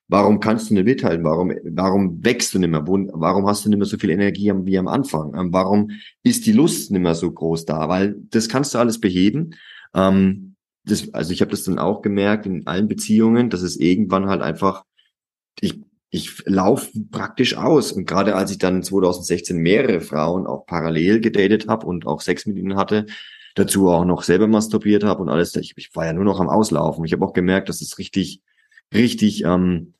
Warum 0.09 0.40
kannst 0.40 0.70
du 0.70 0.74
nicht 0.74 0.84
mithalten? 0.84 1.22
Warum, 1.24 1.52
warum 1.64 2.24
wächst 2.24 2.54
du 2.54 2.59
nicht 2.59 2.70
mehr? 2.70 2.86
Warum 2.86 3.46
hast 3.46 3.64
du 3.64 3.68
nicht 3.68 3.78
mehr 3.78 3.86
so 3.86 3.98
viel 3.98 4.09
Energie 4.09 4.50
wie 4.64 4.78
am 4.78 4.88
Anfang? 4.88 5.34
Ähm, 5.34 5.52
warum 5.52 5.90
ist 6.22 6.46
die 6.46 6.52
Lust 6.52 6.90
nicht 6.90 7.02
mehr 7.02 7.14
so 7.14 7.30
groß 7.30 7.66
da? 7.66 7.90
Weil 7.90 8.16
das 8.30 8.48
kannst 8.48 8.74
du 8.74 8.78
alles 8.78 9.00
beheben. 9.00 9.54
Ähm, 9.94 10.56
das, 10.84 11.12
also 11.12 11.32
ich 11.32 11.42
habe 11.42 11.50
das 11.50 11.64
dann 11.64 11.78
auch 11.78 12.00
gemerkt 12.00 12.46
in 12.46 12.66
allen 12.66 12.88
Beziehungen, 12.88 13.50
dass 13.50 13.61
es 13.61 13.76
irgendwann 13.76 14.30
halt 14.30 14.40
einfach, 14.40 14.84
ich, 15.61 15.78
ich 16.09 16.42
laufe 16.46 16.90
praktisch 17.11 17.59
aus. 17.59 17.92
Und 17.92 18.06
gerade 18.06 18.34
als 18.34 18.50
ich 18.50 18.59
dann 18.59 18.82
2016 18.82 19.59
mehrere 19.59 20.00
Frauen 20.00 20.46
auch 20.46 20.64
parallel 20.64 21.20
gedatet 21.20 21.68
habe 21.68 21.86
und 21.86 22.06
auch 22.06 22.22
Sex 22.22 22.46
mit 22.46 22.56
ihnen 22.56 22.76
hatte, 22.76 23.04
dazu 23.54 23.90
auch 23.90 24.06
noch 24.06 24.22
selber 24.22 24.46
masturbiert 24.46 25.04
habe 25.04 25.20
und 25.20 25.28
alles. 25.28 25.54
Ich, 25.56 25.74
ich 25.76 25.94
war 25.94 26.06
ja 26.06 26.14
nur 26.14 26.24
noch 26.24 26.40
am 26.40 26.48
Auslaufen. 26.48 27.04
Ich 27.04 27.12
habe 27.12 27.26
auch 27.26 27.34
gemerkt, 27.34 27.68
dass 27.68 27.82
es 27.82 27.98
richtig, 27.98 28.40
richtig 28.94 29.44
ähm, 29.44 29.92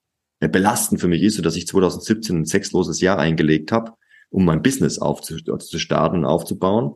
belastend 0.47 1.01
für 1.01 1.09
mich 1.09 1.23
ist, 1.23 1.37
so 1.37 1.43
dass 1.43 1.57
ich 1.57 1.67
2017 1.67 2.39
ein 2.39 2.45
sexloses 2.45 3.01
Jahr 3.01 3.19
eingelegt 3.19 3.73
habe, 3.73 3.95
um 4.31 4.45
mein 4.45 4.63
Business 4.63 4.99
aufzustarten 4.99 6.21
und 6.21 6.25
aufzubauen. 6.25 6.95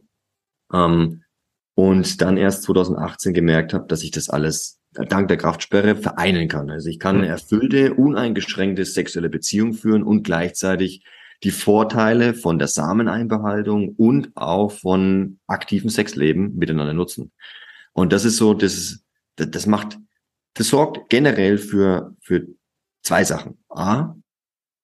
Ähm, 0.73 1.25
und 1.75 2.21
dann 2.21 2.37
erst 2.37 2.65
2018 2.65 3.33
gemerkt 3.33 3.73
habe, 3.73 3.87
dass 3.89 4.03
ich 4.03 4.11
das 4.11 4.29
alles 4.29 4.79
dank 4.93 5.29
der 5.29 5.39
Kraftsperre 5.39 5.97
vereinen 5.97 6.49
kann. 6.49 6.71
Also 6.71 6.89
ich 6.89 6.99
kann 6.99 7.17
eine 7.17 7.29
erfüllte, 7.29 7.95
uneingeschränkte 7.95 8.85
sexuelle 8.85 9.31
Beziehung 9.31 9.73
führen 9.73 10.03
und 10.03 10.23
gleichzeitig 10.23 11.03
die 11.43 11.51
Vorteile 11.51 12.35
von 12.35 12.59
der 12.59 12.69
Sameneinbehaltung 12.69 13.95
und 13.97 14.31
auch 14.37 14.71
von 14.71 15.39
aktivem 15.47 15.91
Sexleben 15.91 16.57
miteinander 16.57 16.93
nutzen. 16.93 17.33
Und 17.93 18.13
das 18.13 18.25
ist 18.25 18.37
so, 18.37 18.55
das 18.55 18.75
ist, 18.75 19.05
das 19.37 19.67
macht, 19.67 19.99
das 20.55 20.69
sorgt 20.69 21.09
generell 21.09 21.59
für, 21.59 22.15
für 22.21 22.47
zwei 23.03 23.25
Sachen. 23.25 23.59
A, 23.69 24.15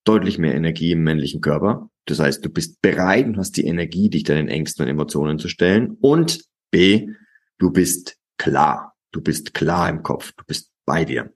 deutlich 0.04 0.38
mehr 0.38 0.54
Energie 0.54 0.92
im 0.92 1.02
männlichen 1.02 1.40
Körper. 1.40 1.90
Das 2.06 2.20
heißt, 2.20 2.44
du 2.44 2.48
bist 2.48 2.80
bereit 2.80 3.26
und 3.26 3.36
hast 3.36 3.56
die 3.56 3.66
Energie, 3.66 4.08
dich 4.08 4.24
deinen 4.24 4.48
Ängsten 4.48 4.84
und 4.84 4.90
Emotionen 4.90 5.38
zu 5.38 5.48
stellen. 5.48 5.96
Und 6.00 6.44
B, 6.70 7.08
du 7.58 7.70
bist 7.70 8.16
klar. 8.38 8.94
Du 9.12 9.20
bist 9.20 9.54
klar 9.54 9.88
im 9.88 10.02
Kopf. 10.02 10.32
Du 10.36 10.44
bist 10.46 10.70
bei 10.86 11.04
dir. 11.04 11.32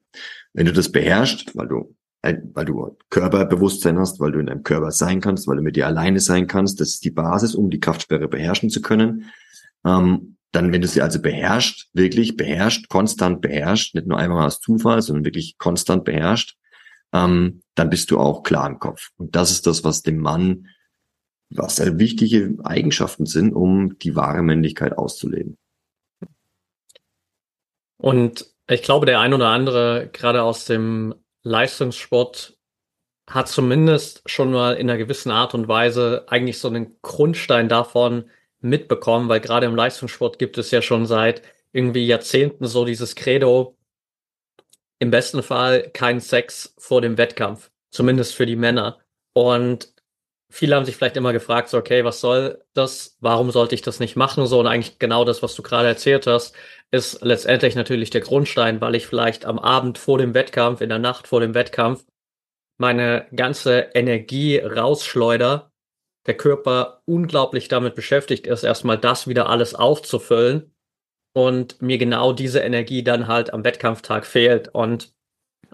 Wenn 0.52 0.66
du 0.66 0.72
das 0.72 0.90
beherrschst, 0.90 1.56
weil 1.56 1.68
du 1.68 1.94
weil 2.22 2.64
du 2.64 2.96
Körperbewusstsein 3.10 3.98
hast, 3.98 4.20
weil 4.20 4.32
du 4.32 4.38
in 4.38 4.46
deinem 4.46 4.62
Körper 4.62 4.92
sein 4.92 5.20
kannst, 5.20 5.48
weil 5.48 5.56
du 5.56 5.62
mit 5.62 5.74
dir 5.74 5.88
alleine 5.88 6.20
sein 6.20 6.46
kannst. 6.46 6.80
Das 6.80 6.90
ist 6.90 7.04
die 7.04 7.10
Basis, 7.10 7.54
um 7.54 7.68
die 7.68 7.80
Kraftsperre 7.80 8.28
beherrschen 8.28 8.70
zu 8.70 8.80
können. 8.80 9.30
Ähm, 9.84 10.36
dann, 10.52 10.72
wenn 10.72 10.82
du 10.82 10.86
sie 10.86 11.02
also 11.02 11.20
beherrscht, 11.20 11.88
wirklich 11.94 12.36
beherrscht, 12.36 12.88
konstant 12.88 13.40
beherrscht, 13.40 13.94
nicht 13.94 14.06
nur 14.06 14.18
einmal 14.18 14.46
aus 14.46 14.60
Zufall, 14.60 15.02
sondern 15.02 15.24
wirklich 15.24 15.58
konstant 15.58 16.04
beherrscht, 16.04 16.56
ähm, 17.12 17.62
dann 17.74 17.90
bist 17.90 18.10
du 18.10 18.18
auch 18.18 18.42
klar 18.42 18.68
im 18.68 18.78
Kopf. 18.78 19.10
Und 19.16 19.34
das 19.36 19.50
ist 19.50 19.66
das, 19.66 19.84
was 19.84 20.02
dem 20.02 20.18
Mann, 20.18 20.68
was 21.50 21.76
sehr 21.76 21.98
wichtige 21.98 22.56
Eigenschaften 22.64 23.26
sind, 23.26 23.52
um 23.52 23.98
die 23.98 24.16
wahre 24.16 24.42
Männlichkeit 24.42 24.96
auszuleben. 24.96 25.58
Und 27.98 28.46
ich 28.68 28.82
glaube, 28.82 29.06
der 29.06 29.20
ein 29.20 29.34
oder 29.34 29.48
andere, 29.48 30.08
gerade 30.12 30.42
aus 30.42 30.64
dem 30.64 31.14
Leistungssport 31.42 32.56
hat 33.28 33.48
zumindest 33.48 34.22
schon 34.26 34.52
mal 34.52 34.74
in 34.74 34.90
einer 34.90 34.98
gewissen 34.98 35.30
Art 35.30 35.54
und 35.54 35.68
Weise 35.68 36.24
eigentlich 36.28 36.58
so 36.58 36.68
einen 36.68 36.96
Grundstein 37.02 37.68
davon 37.68 38.24
mitbekommen, 38.60 39.28
weil 39.28 39.40
gerade 39.40 39.66
im 39.66 39.76
Leistungssport 39.76 40.38
gibt 40.38 40.58
es 40.58 40.70
ja 40.70 40.82
schon 40.82 41.06
seit 41.06 41.42
irgendwie 41.72 42.06
Jahrzehnten 42.06 42.66
so 42.66 42.84
dieses 42.84 43.14
Credo, 43.14 43.76
im 45.02 45.10
besten 45.10 45.42
Fall 45.42 45.90
kein 45.92 46.20
Sex 46.20 46.74
vor 46.78 47.00
dem 47.00 47.18
Wettkampf, 47.18 47.72
zumindest 47.90 48.36
für 48.36 48.46
die 48.46 48.54
Männer. 48.54 49.00
Und 49.34 49.92
viele 50.48 50.76
haben 50.76 50.84
sich 50.84 50.94
vielleicht 50.96 51.16
immer 51.16 51.32
gefragt, 51.32 51.70
so, 51.70 51.78
okay, 51.78 52.04
was 52.04 52.20
soll 52.20 52.62
das? 52.72 53.16
Warum 53.18 53.50
sollte 53.50 53.74
ich 53.74 53.82
das 53.82 53.98
nicht 53.98 54.14
machen? 54.14 54.46
So, 54.46 54.60
und 54.60 54.68
eigentlich 54.68 55.00
genau 55.00 55.24
das, 55.24 55.42
was 55.42 55.56
du 55.56 55.62
gerade 55.62 55.88
erzählt 55.88 56.28
hast, 56.28 56.54
ist 56.92 57.20
letztendlich 57.20 57.74
natürlich 57.74 58.10
der 58.10 58.20
Grundstein, 58.20 58.80
weil 58.80 58.94
ich 58.94 59.08
vielleicht 59.08 59.44
am 59.44 59.58
Abend 59.58 59.98
vor 59.98 60.18
dem 60.18 60.34
Wettkampf, 60.34 60.80
in 60.80 60.88
der 60.88 61.00
Nacht 61.00 61.26
vor 61.26 61.40
dem 61.40 61.54
Wettkampf, 61.54 62.04
meine 62.78 63.26
ganze 63.34 63.90
Energie 63.94 64.58
rausschleuder, 64.58 65.72
der 66.26 66.36
Körper 66.36 67.02
unglaublich 67.06 67.66
damit 67.66 67.96
beschäftigt 67.96 68.46
ist, 68.46 68.62
erstmal 68.62 68.98
das 68.98 69.26
wieder 69.26 69.48
alles 69.48 69.74
aufzufüllen 69.74 70.72
und 71.32 71.80
mir 71.80 71.98
genau 71.98 72.32
diese 72.32 72.60
Energie 72.60 73.02
dann 73.02 73.26
halt 73.26 73.52
am 73.52 73.64
Wettkampftag 73.64 74.26
fehlt. 74.26 74.68
Und 74.68 75.12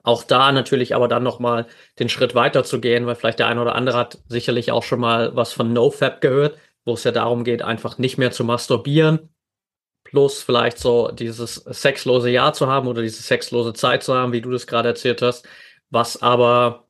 auch 0.02 0.22
da 0.22 0.52
natürlich 0.52 0.94
aber 0.94 1.08
dann 1.08 1.22
nochmal 1.22 1.66
den 1.98 2.08
Schritt 2.08 2.34
weiter 2.34 2.64
zu 2.64 2.80
gehen, 2.80 3.06
weil 3.06 3.16
vielleicht 3.16 3.38
der 3.40 3.48
eine 3.48 3.60
oder 3.60 3.74
andere 3.74 3.98
hat 3.98 4.18
sicherlich 4.28 4.72
auch 4.72 4.82
schon 4.82 5.00
mal 5.00 5.34
was 5.36 5.52
von 5.52 5.72
NoFap 5.72 6.20
gehört, 6.20 6.58
wo 6.84 6.94
es 6.94 7.04
ja 7.04 7.10
darum 7.10 7.44
geht, 7.44 7.62
einfach 7.62 7.98
nicht 7.98 8.18
mehr 8.18 8.30
zu 8.30 8.44
masturbieren, 8.44 9.28
plus 10.04 10.42
vielleicht 10.42 10.78
so 10.78 11.10
dieses 11.10 11.56
sexlose 11.56 12.30
Jahr 12.30 12.52
zu 12.54 12.68
haben 12.68 12.88
oder 12.88 13.02
diese 13.02 13.22
sexlose 13.22 13.74
Zeit 13.74 14.02
zu 14.02 14.14
haben, 14.14 14.32
wie 14.32 14.40
du 14.40 14.50
das 14.50 14.66
gerade 14.66 14.88
erzählt 14.88 15.20
hast, 15.22 15.46
was 15.90 16.22
aber 16.22 16.88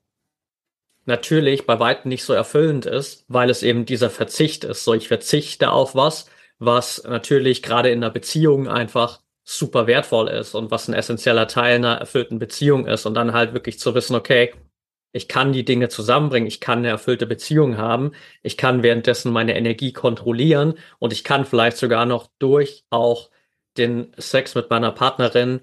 natürlich 1.06 1.66
bei 1.66 1.80
weitem 1.80 2.10
nicht 2.10 2.24
so 2.24 2.34
erfüllend 2.34 2.86
ist, 2.86 3.24
weil 3.28 3.50
es 3.50 3.62
eben 3.62 3.86
dieser 3.86 4.10
Verzicht 4.10 4.64
ist. 4.64 4.84
So, 4.84 4.94
ich 4.94 5.08
verzichte 5.08 5.72
auf 5.72 5.94
was, 5.94 6.26
was 6.58 7.02
natürlich 7.04 7.62
gerade 7.62 7.90
in 7.90 8.02
einer 8.02 8.10
Beziehung 8.12 8.68
einfach 8.68 9.20
super 9.44 9.86
wertvoll 9.86 10.28
ist 10.28 10.54
und 10.54 10.70
was 10.70 10.88
ein 10.88 10.94
essentieller 10.94 11.48
Teil 11.48 11.76
einer 11.76 11.94
erfüllten 11.94 12.38
Beziehung 12.38 12.86
ist 12.86 13.06
und 13.06 13.14
dann 13.14 13.32
halt 13.32 13.54
wirklich 13.54 13.78
zu 13.78 13.94
wissen, 13.94 14.14
okay, 14.14 14.52
ich 15.12 15.26
kann 15.28 15.52
die 15.52 15.64
Dinge 15.64 15.88
zusammenbringen, 15.88 16.46
ich 16.46 16.60
kann 16.60 16.80
eine 16.80 16.88
erfüllte 16.88 17.26
Beziehung 17.26 17.78
haben, 17.78 18.12
ich 18.42 18.56
kann 18.58 18.82
währenddessen 18.82 19.32
meine 19.32 19.56
Energie 19.56 19.92
kontrollieren 19.92 20.74
und 20.98 21.12
ich 21.12 21.24
kann 21.24 21.46
vielleicht 21.46 21.78
sogar 21.78 22.04
noch 22.04 22.28
durch 22.38 22.84
auch 22.90 23.30
den 23.78 24.12
Sex 24.18 24.54
mit 24.54 24.70
meiner 24.70 24.92
Partnerin 24.92 25.60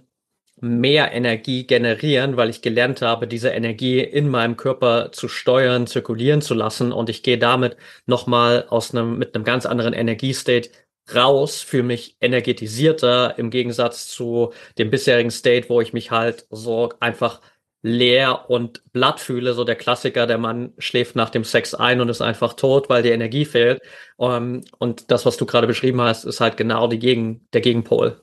mehr 0.61 1.11
Energie 1.11 1.67
generieren, 1.67 2.38
weil 2.38 2.49
ich 2.49 2.61
gelernt 2.61 3.01
habe, 3.01 3.27
diese 3.27 3.49
Energie 3.49 3.99
in 3.99 4.30
meinem 4.30 4.57
Körper 4.57 5.11
zu 5.11 5.27
steuern, 5.27 5.85
zirkulieren 5.85 6.41
zu 6.41 6.53
lassen 6.53 6.91
und 6.91 7.09
ich 7.09 7.23
gehe 7.23 7.38
damit 7.38 7.77
nochmal 8.05 8.65
aus 8.69 8.95
einem, 8.95 9.17
mit 9.17 9.35
einem 9.35 9.43
ganz 9.43 9.65
anderen 9.65 9.93
Energiestate 9.93 10.69
raus, 11.14 11.61
fühle 11.61 11.84
mich 11.84 12.18
energetisierter 12.19 13.38
im 13.38 13.49
Gegensatz 13.49 14.07
zu 14.07 14.53
dem 14.77 14.90
bisherigen 14.90 15.32
State, 15.32 15.69
wo 15.69 15.82
ich 15.82 15.94
mich 15.94 16.11
halt 16.11 16.48
so 16.49 16.94
einfach 16.99 17.41
leer 17.86 18.49
und 18.49 18.82
blatt 18.94 19.19
fühle, 19.19 19.53
so 19.53 19.64
der 19.64 19.76
Klassiker, 19.76 20.26
der 20.26 20.40
Mann 20.40 20.73
schläft 20.80 21.15
nach 21.15 21.30
dem 21.30 21.44
Sex 21.44 21.76
ein 21.76 22.02
und 22.02 22.10
ist 22.10 22.22
einfach 22.22 22.53
tot, 22.53 22.90
weil 22.90 23.03
die 23.03 23.10
Energie 23.10 23.45
fehlt. 23.45 23.80
Um, 24.18 24.32
ähm, 24.32 24.64
und 24.80 25.11
das, 25.11 25.27
was 25.27 25.38
du 25.38 25.45
gerade 25.45 25.68
beschrieben 25.68 26.02
hast, 26.02 26.23
ist 26.23 26.41
halt 26.41 26.57
genau 26.57 26.88
die 26.88 26.98
Gegen, 26.98 27.48
der 27.53 27.61
Gegenpol. 27.61 28.22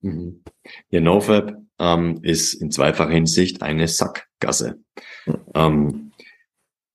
Mhm. 0.00 0.42
Ja, 0.88 1.00
NoFap 1.00 1.56
ähm, 1.78 2.20
ist 2.22 2.54
in 2.54 2.70
zweifacher 2.70 3.10
Hinsicht 3.10 3.60
eine 3.60 3.88
Sackgasse. 3.88 4.78
Mhm. 5.26 5.34
Ähm, 5.54 6.07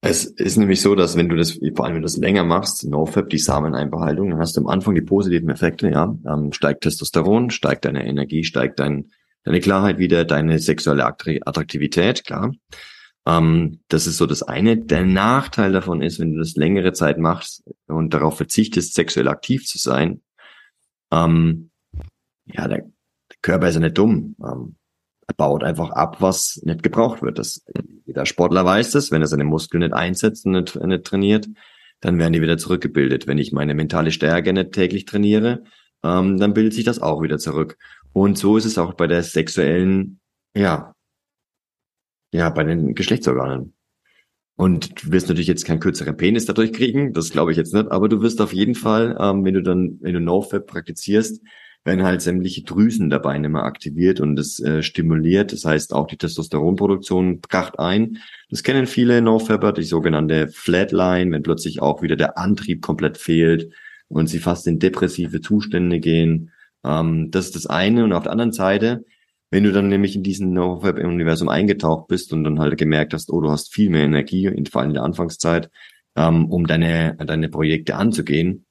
es 0.06 0.26
ist 0.26 0.58
nämlich 0.58 0.82
so, 0.82 0.96
dass 0.96 1.16
wenn 1.16 1.30
du 1.30 1.38
das, 1.38 1.60
vor 1.76 1.86
allem 1.86 1.96
wenn 1.96 2.02
du 2.02 2.08
das 2.08 2.18
länger 2.18 2.44
machst, 2.44 2.86
NoFap, 2.86 3.30
die 3.30 3.38
Sameneinbehaltung, 3.38 4.32
dann 4.32 4.40
hast 4.40 4.58
du 4.58 4.62
am 4.62 4.68
Anfang 4.68 4.96
die 4.96 5.02
positiven 5.02 5.50
Effekte, 5.50 5.90
ja, 5.90 6.14
ähm, 6.28 6.52
steigt 6.52 6.82
Testosteron, 6.82 7.52
steigt 7.52 7.86
deine 7.86 8.06
Energie, 8.06 8.44
steigt 8.44 8.80
dein, 8.80 9.12
deine 9.46 9.62
Klarheit 9.62 10.00
wieder, 10.00 10.26
deine 10.26 10.60
sexuelle 10.60 11.06
Attraktivität, 11.06 12.26
klar. 12.26 12.52
Ähm, 13.26 13.80
das 13.88 14.06
ist 14.06 14.18
so 14.18 14.26
das 14.26 14.44
eine. 14.44 14.76
Der 14.78 15.06
Nachteil 15.06 15.72
davon 15.72 16.02
ist, 16.02 16.20
wenn 16.20 16.34
du 16.34 16.40
das 16.40 16.56
längere 16.56 16.92
Zeit 16.92 17.18
machst 17.18 17.64
und 17.88 18.14
darauf 18.14 18.36
verzichtest, 18.36 18.96
sexuell 18.96 19.30
aktiv 19.30 19.66
zu 19.66 19.78
sein, 19.78 20.22
ähm, 21.12 21.70
ja, 22.46 22.68
der, 22.68 22.92
Körper 23.42 23.68
ist 23.68 23.76
ja 23.76 23.82
nicht 23.82 23.98
dumm. 23.98 24.36
Ähm, 24.44 24.76
baut 25.38 25.64
einfach 25.64 25.90
ab, 25.92 26.18
was 26.20 26.62
nicht 26.64 26.84
gebraucht 26.84 27.22
wird. 27.22 27.40
Das, 27.40 27.64
jeder 28.06 28.26
Sportler 28.26 28.66
weiß 28.66 28.92
das, 28.92 29.12
wenn 29.12 29.22
er 29.22 29.28
seine 29.28 29.44
Muskeln 29.44 29.82
nicht 29.82 29.94
einsetzt 29.94 30.46
und 30.46 30.54
nicht, 30.54 30.76
nicht 30.76 31.04
trainiert, 31.04 31.48
dann 32.02 32.20
werden 32.20 32.34
die 32.34 32.42
wieder 32.42 32.58
zurückgebildet. 32.58 33.28
Wenn 33.28 33.38
ich 33.38 33.52
meine 33.52 33.76
mentale 33.76 34.12
Stärke 34.12 34.54
nicht 34.54 34.74
täglich 34.74 35.06
trainiere, 35.06 35.64
ähm, 36.04 36.38
dann 36.38 36.54
bildet 36.54 36.74
sich 36.74 36.84
das 36.84 37.02
auch 37.02 37.22
wieder 37.22 37.38
zurück. 37.38 37.78
Und 38.12 38.38
so 38.38 38.58
ist 38.58 38.66
es 38.66 38.78
auch 38.78 38.94
bei 38.94 39.08
der 39.08 39.24
sexuellen, 39.24 40.20
ja, 40.56 40.94
ja, 42.34 42.50
bei 42.50 42.64
den 42.64 42.96
Geschlechtsorganen. 42.96 43.74
Und 44.56 45.04
du 45.04 45.12
wirst 45.12 45.30
natürlich 45.30 45.48
jetzt 45.48 45.66
keinen 45.66 45.80
kürzeren 45.80 46.16
Penis 46.16 46.46
dadurch 46.46 46.74
kriegen, 46.74 47.14
das 47.14 47.32
glaube 47.32 47.52
ich 47.52 47.58
jetzt 47.58 47.74
nicht, 47.74 47.92
aber 47.92 48.08
du 48.08 48.22
wirst 48.22 48.40
auf 48.40 48.54
jeden 48.54 48.76
Fall, 48.76 49.18
ähm, 49.20 49.44
wenn 49.44 49.56
du 49.56 49.64
dann, 49.64 49.98
wenn 50.02 50.14
du 50.14 50.20
NoFap 50.20 50.68
praktizierst, 50.68 51.42
werden 51.86 52.04
halt 52.04 52.22
sämtliche 52.22 52.64
Drüsen 52.64 53.10
dabei 53.10 53.38
nicht 53.38 53.52
mehr 53.52 53.64
aktiviert 53.64 54.22
und 54.22 54.36
das 54.36 54.60
äh, 54.60 54.82
stimuliert. 54.84 55.52
Das 55.52 55.66
heißt, 55.66 55.94
auch 55.94 56.08
die 56.08 56.18
Testosteronproduktion 56.18 57.42
kracht 57.42 57.80
ein. 57.80 58.20
Das 58.50 58.64
kennen 58.64 58.88
viele 58.88 59.22
No-Fapper, 59.22 59.74
die 59.74 59.84
sogenannte 59.84 60.48
Flatline, 60.48 61.32
wenn 61.32 61.44
plötzlich 61.44 61.82
auch 61.82 62.02
wieder 62.02 62.16
der 62.16 62.38
Antrieb 62.38 62.82
komplett 62.82 63.18
fehlt 63.18 63.74
und 64.08 64.28
sie 64.28 64.40
fast 64.40 64.66
in 64.68 64.80
depressive 64.80 65.42
Zustände 65.42 66.00
gehen. 66.00 66.52
Ähm, 66.86 67.32
das 67.32 67.48
ist 67.48 67.56
das 67.56 67.68
eine. 67.68 68.06
Und 68.06 68.14
auf 68.14 68.24
der 68.24 68.32
anderen 68.32 68.54
Seite, 68.54 69.04
wenn 69.52 69.66
du 69.66 69.74
dann 69.74 69.90
nämlich 69.90 70.16
in 70.16 70.24
diesen 70.24 70.54
No-Fap-Universum 70.54 71.50
eingetaucht 71.50 72.08
bist 72.08 72.32
und 72.32 72.46
dann 72.46 72.60
halt 72.60 72.78
gemerkt 72.78 73.14
hast, 73.14 73.30
oh, 73.30 73.42
du 73.42 73.52
hast 73.52 73.74
viel 73.74 73.90
mehr 73.90 74.04
Energie, 74.04 74.50
vor 74.72 74.82
allem 74.82 74.92
in 74.92 74.96
der 74.96 75.04
Anfangszeit, 75.04 75.70
ähm, 76.16 76.46
um 76.50 76.66
deine, 76.66 77.18
deine 77.18 77.50
Projekte 77.50 77.96
anzugehen, 77.96 78.66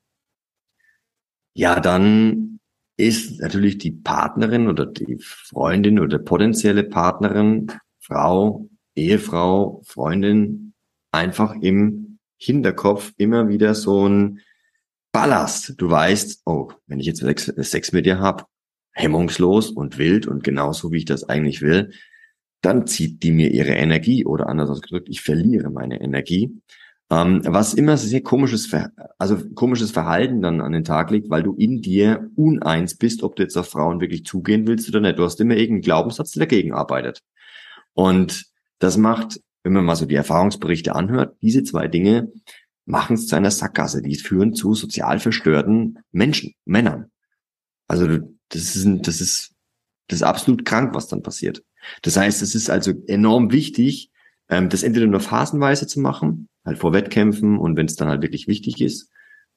ja, 1.54 1.80
dann 1.80 2.60
ist 2.96 3.40
natürlich 3.40 3.78
die 3.78 3.92
Partnerin 3.92 4.68
oder 4.68 4.86
die 4.86 5.18
Freundin 5.20 5.98
oder 5.98 6.18
potenzielle 6.18 6.84
Partnerin, 6.84 7.68
Frau, 7.98 8.68
Ehefrau, 8.94 9.82
Freundin 9.84 10.74
einfach 11.10 11.54
im 11.60 12.18
Hinterkopf 12.36 13.12
immer 13.16 13.48
wieder 13.48 13.74
so 13.74 14.08
ein 14.08 14.40
Ballast. 15.12 15.74
Du 15.76 15.90
weißt, 15.90 16.42
oh, 16.46 16.72
wenn 16.86 17.00
ich 17.00 17.06
jetzt 17.06 17.24
Sex 17.56 17.92
mit 17.92 18.06
dir 18.06 18.18
hab, 18.18 18.48
hemmungslos 18.92 19.70
und 19.70 19.98
wild 19.98 20.26
und 20.26 20.44
genauso 20.44 20.92
wie 20.92 20.98
ich 20.98 21.04
das 21.04 21.24
eigentlich 21.24 21.62
will, 21.62 21.92
dann 22.60 22.86
zieht 22.86 23.22
die 23.22 23.32
mir 23.32 23.50
ihre 23.50 23.72
Energie 23.72 24.24
oder 24.24 24.48
anders 24.48 24.70
ausgedrückt, 24.70 25.08
ich 25.08 25.20
verliere 25.20 25.70
meine 25.70 26.00
Energie. 26.00 26.50
Ähm, 27.12 27.42
was 27.44 27.74
immer 27.74 27.98
sehr 27.98 28.22
komisches, 28.22 28.66
Ver 28.66 28.90
also 29.18 29.36
komisches 29.54 29.90
Verhalten 29.90 30.40
dann 30.40 30.62
an 30.62 30.72
den 30.72 30.84
Tag 30.84 31.10
legt, 31.10 31.28
weil 31.28 31.42
du 31.42 31.54
in 31.54 31.82
dir 31.82 32.30
uneins 32.36 32.96
bist, 32.96 33.22
ob 33.22 33.36
du 33.36 33.42
jetzt 33.42 33.56
auf 33.58 33.68
Frauen 33.68 34.00
wirklich 34.00 34.24
zugehen 34.24 34.66
willst 34.66 34.88
oder 34.88 35.00
nicht. 35.00 35.18
Du 35.18 35.24
hast 35.24 35.38
immer 35.38 35.54
irgendeinen 35.54 35.82
Glaubenssatz, 35.82 36.30
der 36.30 36.46
dagegen 36.46 36.72
arbeitet. 36.72 37.20
Und 37.92 38.46
das 38.78 38.96
macht, 38.96 39.40
wenn 39.62 39.74
man 39.74 39.84
mal 39.84 39.94
so 39.94 40.06
die 40.06 40.14
Erfahrungsberichte 40.14 40.94
anhört, 40.94 41.36
diese 41.42 41.62
zwei 41.64 41.86
Dinge 41.86 42.32
machen 42.86 43.14
es 43.14 43.26
zu 43.26 43.36
einer 43.36 43.50
Sackgasse. 43.50 44.00
Die 44.00 44.16
führen 44.16 44.54
zu 44.54 44.72
sozial 44.72 45.18
verstörten 45.18 45.98
Menschen, 46.12 46.54
Männern. 46.64 47.10
Also 47.88 48.06
das 48.48 48.74
ist, 48.74 48.88
das 49.06 49.20
ist, 49.20 49.52
das 50.08 50.20
ist 50.20 50.22
absolut 50.22 50.64
krank, 50.64 50.94
was 50.94 51.08
dann 51.08 51.22
passiert. 51.22 51.62
Das 52.00 52.16
heißt, 52.16 52.40
es 52.40 52.54
ist 52.54 52.70
also 52.70 52.92
enorm 53.06 53.52
wichtig, 53.52 54.11
ähm, 54.52 54.68
das 54.68 54.82
entweder 54.82 55.06
nur 55.06 55.20
phasenweise 55.20 55.86
zu 55.86 55.98
machen, 55.98 56.48
halt 56.64 56.78
vor 56.78 56.92
Wettkämpfen 56.92 57.58
und 57.58 57.76
wenn 57.76 57.86
es 57.86 57.96
dann 57.96 58.08
halt 58.08 58.20
wirklich 58.20 58.46
wichtig 58.48 58.82
ist, 58.82 59.10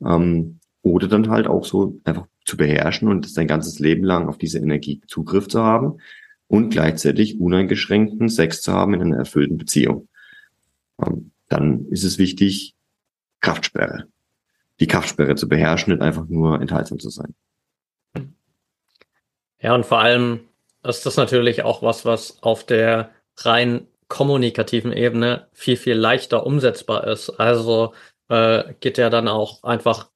ähm, 0.04 0.60
oder 0.84 1.08
dann 1.08 1.30
halt 1.30 1.48
auch 1.48 1.66
so 1.66 2.00
einfach 2.06 2.28
zu 2.46 2.56
beherrschen 2.56 3.10
und 3.10 3.28
sein 3.30 3.48
ganzes 3.48 3.80
Leben 3.80 4.04
lang 4.04 4.30
auf 4.30 4.38
diese 4.38 4.60
Energie 4.60 5.02
Zugriff 5.08 5.50
zu 5.50 5.62
haben 5.62 5.98
und 6.48 6.70
gleichzeitig 6.70 7.42
uneingeschränkten 7.42 8.30
Sex 8.30 8.62
zu 8.62 8.72
haben 8.72 8.94
in 8.94 9.02
einer 9.02 9.18
erfüllten 9.18 9.58
Beziehung. 9.58 10.08
Ähm, 11.06 11.32
dann 11.50 11.88
ist 11.88 12.06
es 12.06 12.18
wichtig, 12.18 12.76
Kraftsperre. 13.42 14.08
Die 14.80 14.88
Kraftsperre 14.88 15.36
zu 15.36 15.50
beherrschen 15.50 15.92
und 15.92 16.02
einfach 16.02 16.28
nur 16.28 16.62
enthaltsam 16.62 17.00
zu 17.00 17.10
sein. 17.10 17.36
Ja, 19.60 19.76
und 19.76 19.86
vor 19.86 20.00
allem 20.00 20.42
ist 20.84 21.06
das 21.06 21.18
natürlich 21.18 21.64
auch 21.64 21.82
was, 21.82 22.06
was 22.06 22.42
auf 22.44 22.66
der 22.66 23.10
rein 23.38 23.88
kommunikativen 24.07 24.91
Ebene 24.94 25.49
viel, 25.53 25.77
viel 25.77 25.95
leichter 25.95 26.45
umsetzbar 26.45 27.07
ist. 27.07 27.30
Also 27.32 27.94
äh, 28.30 28.73
geht 28.80 28.98
ja 28.98 29.10
dann 29.10 29.27
auch 29.27 29.64
einfach 29.64 30.10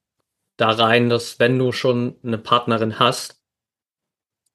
da 0.57 0.71
rein, 0.71 1.09
dass 1.09 1.39
wenn 1.39 1.57
du 1.57 1.71
schon 1.71 2.17
eine 2.23 2.37
Partnerin 2.37 2.99
hast 2.99 3.41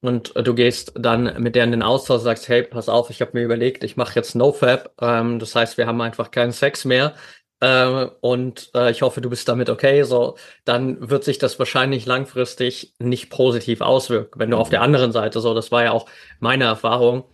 und 0.03 0.35
du 0.37 0.55
gehst 0.55 0.93
dann 0.97 1.43
mit 1.43 1.55
der 1.55 1.65
in 1.65 1.71
den 1.71 1.83
Austausch 1.83 2.23
sagst, 2.23 2.49
hey, 2.49 2.63
pass 2.63 2.89
auf, 2.89 3.11
ich 3.11 3.21
habe 3.23 3.33
mir 3.35 3.45
überlegt, 3.45 3.85
ich 3.85 3.97
mache 3.97 4.15
jetzt 4.17 4.35
NoFap, 4.35 4.95
ähm, 5.01 5.39
das 5.39 5.55
heißt, 5.57 5.79
wir 5.79 5.87
haben 5.87 6.01
einfach 6.01 6.31
keinen 6.31 6.53
Sex 6.53 6.85
mehr 6.85 7.15
äh, 7.61 8.07
und 8.21 8.71
äh, 8.75 8.91
ich 8.91 9.03
hoffe, 9.03 9.21
du 9.21 9.31
bist 9.31 9.49
damit 9.49 9.71
okay, 9.71 10.03
so, 10.03 10.37
dann 10.65 11.09
wird 11.11 11.25
sich 11.25 11.39
das 11.39 11.59
wahrscheinlich 11.59 12.05
langfristig 12.07 12.95
nicht 12.99 13.31
positiv 13.31 13.81
auswirken. 13.81 14.39
Wenn 14.39 14.51
du 14.51 14.59
auf 14.59 14.69
der 14.69 14.83
anderen 14.83 15.13
Seite, 15.13 15.41
so, 15.41 15.55
das 15.55 15.73
war 15.73 15.85
ja 15.85 15.93
auch 15.93 16.07
meine 16.41 16.65
Erfahrung, 16.65 17.25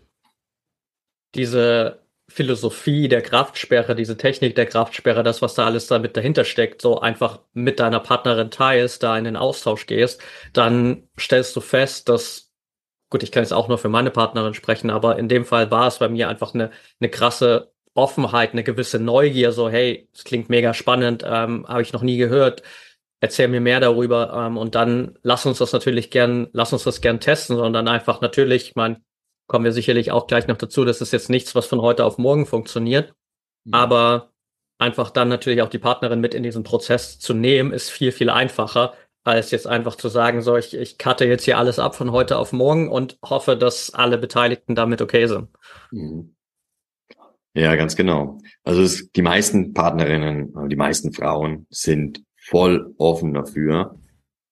diese 1.35 2.01
Philosophie 2.31 3.09
der 3.09 3.23
Kraftsperre, 3.23 3.94
diese 3.97 4.16
Technik 4.16 4.55
der 4.55 4.66
Kraftsperre, 4.66 5.23
das, 5.23 5.43
was 5.43 5.55
da 5.55 5.66
alles 5.66 5.89
damit 5.89 6.16
dahinter 6.16 6.44
steckt, 6.44 6.81
so 6.81 7.01
einfach 7.01 7.40
mit 7.52 7.81
deiner 7.81 8.01
Partnerin 8.01 8.51
teilst, 8.51 9.02
da 9.02 9.19
in 9.19 9.24
den 9.24 9.36
Austausch 9.36 9.86
gehst, 9.86 10.23
dann 10.52 11.09
stellst 11.19 11.57
du 11.57 11.61
fest, 11.61 12.09
dass, 12.09 12.52
gut, 13.11 13.24
ich 13.24 13.32
kann 13.32 13.43
jetzt 13.43 13.52
auch 13.52 13.69
nur 13.69 13.78
für 13.78 13.89
meine 13.89 14.11
Partnerin 14.12 14.55
sprechen, 14.55 14.90
aber 14.90 15.19
in 15.19 15.28
dem 15.28 15.44
Fall 15.44 15.70
war 15.73 15.89
es 15.89 15.98
bei 15.98 16.09
mir 16.09 16.28
einfach 16.28 16.55
eine, 16.55 16.70
eine 17.01 17.11
krasse 17.11 17.73
Offenheit, 17.94 18.52
eine 18.52 18.62
gewisse 18.62 19.01
Neugier, 19.01 19.51
so, 19.51 19.69
hey, 19.69 20.09
es 20.15 20.23
klingt 20.23 20.48
mega 20.48 20.73
spannend, 20.73 21.24
ähm, 21.27 21.66
habe 21.69 21.82
ich 21.82 21.93
noch 21.93 22.02
nie 22.02 22.16
gehört, 22.16 22.62
erzähl 23.19 23.48
mir 23.48 23.61
mehr 23.61 23.81
darüber 23.81 24.32
ähm, 24.47 24.57
und 24.57 24.77
dann 24.77 25.19
lass 25.23 25.47
uns 25.47 25.59
das 25.59 25.73
natürlich 25.73 26.11
gern, 26.12 26.48
lass 26.52 26.73
uns 26.73 26.85
das 26.85 27.01
gern 27.01 27.19
testen, 27.19 27.57
sondern 27.57 27.89
einfach 27.89 28.20
natürlich, 28.20 28.69
ich 28.69 28.77
meine, 28.77 29.01
kommen 29.51 29.64
wir 29.64 29.72
sicherlich 29.72 30.12
auch 30.12 30.28
gleich 30.28 30.47
noch 30.47 30.59
dazu. 30.59 30.85
Das 30.85 31.01
ist 31.01 31.12
jetzt 31.12 31.28
nichts, 31.28 31.56
was 31.56 31.66
von 31.66 31.82
heute 31.82 32.05
auf 32.05 32.18
morgen 32.18 32.47
funktioniert. 32.47 33.14
Mhm. 33.64 33.74
Aber 33.74 34.31
einfach 34.78 35.10
dann 35.10 35.28
natürlich 35.28 35.60
auch 35.60 35.68
die 35.68 35.81
Partnerin 35.81 36.20
mit 36.20 36.35
in 36.35 36.44
diesen 36.44 36.62
Prozess 36.62 37.18
zu 37.18 37.35
nehmen, 37.35 37.72
ist 37.72 37.90
viel, 37.90 38.12
viel 38.12 38.31
einfacher, 38.31 38.94
als 39.24 39.51
jetzt 39.51 39.66
einfach 39.66 39.97
zu 39.97 40.09
sagen, 40.09 40.40
so, 40.40 40.56
ich, 40.56 40.77
ich 40.77 40.98
cutte 40.98 41.24
jetzt 41.24 41.47
hier 41.47 41.59
alles 41.59 41.81
ab 41.81 41.97
von 41.97 42.12
heute 42.12 42.39
auf 42.39 42.52
morgen 42.52 42.89
und 42.89 43.18
hoffe, 43.24 43.56
dass 43.56 43.93
alle 43.93 44.18
Beteiligten 44.18 44.77
damit 44.77 45.02
okay 45.02 45.27
sind. 45.27 45.48
Mhm. 45.90 46.36
Ja, 47.52 47.74
ganz 47.74 47.97
genau. 47.97 48.39
Also 48.62 48.82
es, 48.82 49.10
die 49.10 49.22
meisten 49.22 49.74
Partnerinnen, 49.74 50.68
die 50.68 50.77
meisten 50.77 51.12
Frauen 51.12 51.66
sind 51.70 52.22
voll 52.36 52.94
offen 52.98 53.35
dafür, 53.35 53.98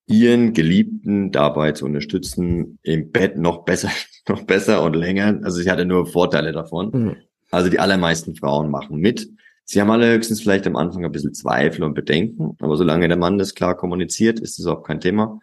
ihren 0.08 0.54
Geliebten 0.54 1.30
dabei 1.30 1.72
zu 1.72 1.84
unterstützen, 1.84 2.78
im 2.82 3.12
Bett 3.12 3.36
noch 3.36 3.64
besser, 3.64 3.90
noch 4.28 4.42
besser 4.42 4.82
und 4.82 4.96
länger. 4.96 5.40
Also 5.42 5.60
sie 5.60 5.70
hatte 5.70 5.84
nur 5.84 6.06
Vorteile 6.06 6.52
davon. 6.52 6.90
Mhm. 6.92 7.16
Also 7.50 7.70
die 7.70 7.78
allermeisten 7.78 8.34
Frauen 8.34 8.70
machen 8.70 8.98
mit. 8.98 9.28
Sie 9.64 9.80
haben 9.80 9.90
alle 9.90 10.14
höchstens 10.14 10.40
vielleicht 10.40 10.66
am 10.66 10.76
Anfang 10.76 11.04
ein 11.04 11.12
bisschen 11.12 11.34
Zweifel 11.34 11.84
und 11.84 11.94
Bedenken, 11.94 12.56
aber 12.60 12.76
solange 12.76 13.06
der 13.06 13.18
Mann 13.18 13.36
das 13.36 13.54
klar 13.54 13.76
kommuniziert, 13.76 14.40
ist 14.40 14.58
das 14.58 14.66
auch 14.66 14.82
kein 14.82 15.00
Thema. 15.00 15.40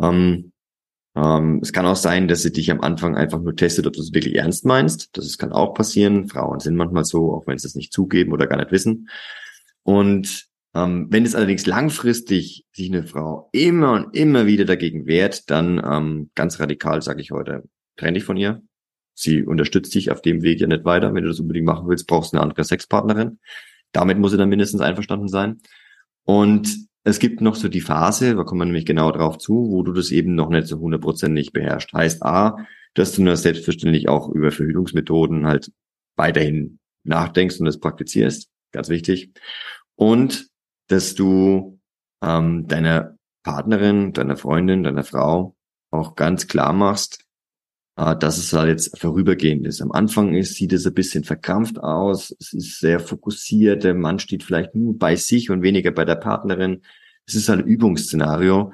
Ähm, 0.00 0.52
ähm, 1.14 1.60
es 1.62 1.72
kann 1.72 1.84
auch 1.84 1.96
sein, 1.96 2.28
dass 2.28 2.42
sie 2.42 2.52
dich 2.52 2.70
am 2.70 2.80
Anfang 2.80 3.14
einfach 3.14 3.40
nur 3.40 3.56
testet, 3.56 3.86
ob 3.86 3.92
du 3.92 4.00
es 4.00 4.14
wirklich 4.14 4.36
ernst 4.36 4.64
meinst. 4.64 5.16
Das 5.18 5.36
kann 5.36 5.52
auch 5.52 5.74
passieren. 5.74 6.28
Frauen 6.28 6.60
sind 6.60 6.76
manchmal 6.76 7.04
so, 7.04 7.34
auch 7.34 7.46
wenn 7.46 7.58
sie 7.58 7.66
es 7.66 7.74
nicht 7.74 7.92
zugeben 7.92 8.32
oder 8.32 8.46
gar 8.46 8.56
nicht 8.56 8.72
wissen. 8.72 9.10
Und 9.82 10.47
ähm, 10.74 11.06
wenn 11.10 11.24
es 11.24 11.34
allerdings 11.34 11.66
langfristig 11.66 12.64
sich 12.72 12.90
eine 12.90 13.04
Frau 13.04 13.48
immer 13.52 13.92
und 13.92 14.16
immer 14.16 14.46
wieder 14.46 14.64
dagegen 14.64 15.06
wehrt, 15.06 15.50
dann 15.50 15.82
ähm, 15.84 16.30
ganz 16.34 16.60
radikal 16.60 17.02
sage 17.02 17.20
ich 17.20 17.30
heute, 17.30 17.64
trenne 17.96 18.14
dich 18.14 18.24
von 18.24 18.36
ihr. 18.36 18.62
sie 19.14 19.42
unterstützt 19.42 19.94
dich 19.94 20.10
auf 20.10 20.22
dem 20.22 20.42
Weg 20.42 20.60
ja 20.60 20.66
nicht 20.66 20.84
weiter. 20.84 21.12
Wenn 21.14 21.24
du 21.24 21.30
das 21.30 21.40
unbedingt 21.40 21.66
machen 21.66 21.88
willst, 21.88 22.06
brauchst 22.06 22.32
du 22.32 22.36
eine 22.36 22.42
andere 22.42 22.62
Sexpartnerin. 22.64 23.40
Damit 23.92 24.18
muss 24.18 24.30
sie 24.30 24.36
dann 24.36 24.48
mindestens 24.48 24.80
einverstanden 24.80 25.28
sein. 25.28 25.60
Und 26.24 26.88
es 27.04 27.18
gibt 27.18 27.40
noch 27.40 27.54
so 27.54 27.68
die 27.68 27.80
Phase, 27.80 28.36
da 28.36 28.44
kommen 28.44 28.60
wir 28.60 28.66
nämlich 28.66 28.84
genau 28.84 29.10
drauf 29.10 29.38
zu, 29.38 29.70
wo 29.70 29.82
du 29.82 29.92
das 29.92 30.10
eben 30.10 30.34
noch 30.34 30.50
nicht 30.50 30.66
so 30.66 30.76
100% 30.76 31.28
nicht 31.28 31.52
beherrscht. 31.52 31.92
Heißt 31.94 32.22
A, 32.22 32.58
dass 32.94 33.12
du 33.12 33.22
nur 33.22 33.36
selbstverständlich 33.36 34.08
auch 34.08 34.28
über 34.28 34.50
Verhütungsmethoden 34.50 35.46
halt 35.46 35.72
weiterhin 36.16 36.78
nachdenkst 37.04 37.58
und 37.58 37.64
das 37.64 37.80
praktizierst. 37.80 38.50
Ganz 38.72 38.88
wichtig. 38.88 39.32
Und 39.96 40.48
dass 40.88 41.14
du 41.14 41.78
ähm, 42.22 42.66
deiner 42.66 43.16
Partnerin, 43.42 44.12
deiner 44.12 44.36
Freundin, 44.36 44.82
deiner 44.82 45.04
Frau 45.04 45.56
auch 45.90 46.16
ganz 46.16 46.48
klar 46.48 46.72
machst, 46.72 47.24
äh, 47.96 48.16
dass 48.16 48.38
es 48.38 48.52
halt 48.52 48.68
jetzt 48.68 48.98
vorübergehend 48.98 49.66
ist. 49.66 49.80
Am 49.80 49.92
Anfang 49.92 50.34
ist, 50.34 50.54
sieht 50.54 50.72
es 50.72 50.86
ein 50.86 50.94
bisschen 50.94 51.24
verkrampft 51.24 51.78
aus, 51.78 52.34
es 52.38 52.52
ist 52.52 52.80
sehr 52.80 53.00
fokussiert, 53.00 53.84
der 53.84 53.94
Mann 53.94 54.18
steht 54.18 54.42
vielleicht 54.42 54.74
nur 54.74 54.98
bei 54.98 55.16
sich 55.16 55.50
und 55.50 55.62
weniger 55.62 55.90
bei 55.90 56.04
der 56.04 56.16
Partnerin. 56.16 56.82
Es 57.26 57.34
ist 57.34 57.50
ein 57.50 57.60
Übungsszenario, 57.60 58.72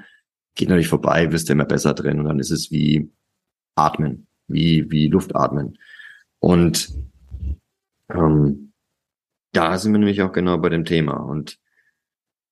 geht 0.54 0.68
natürlich 0.68 0.88
vorbei, 0.88 1.30
wirst 1.32 1.48
du 1.48 1.52
immer 1.52 1.64
besser 1.64 1.94
drin 1.94 2.20
und 2.20 2.26
dann 2.26 2.38
ist 2.38 2.50
es 2.50 2.70
wie 2.70 3.10
Atmen, 3.76 4.26
wie, 4.46 4.90
wie 4.90 5.08
Luftatmen. 5.08 5.78
Und 6.38 6.94
ähm, 8.10 8.72
da 9.52 9.78
sind 9.78 9.92
wir 9.92 9.98
nämlich 9.98 10.22
auch 10.22 10.32
genau 10.32 10.58
bei 10.58 10.68
dem 10.68 10.84
Thema. 10.84 11.14
Und 11.14 11.58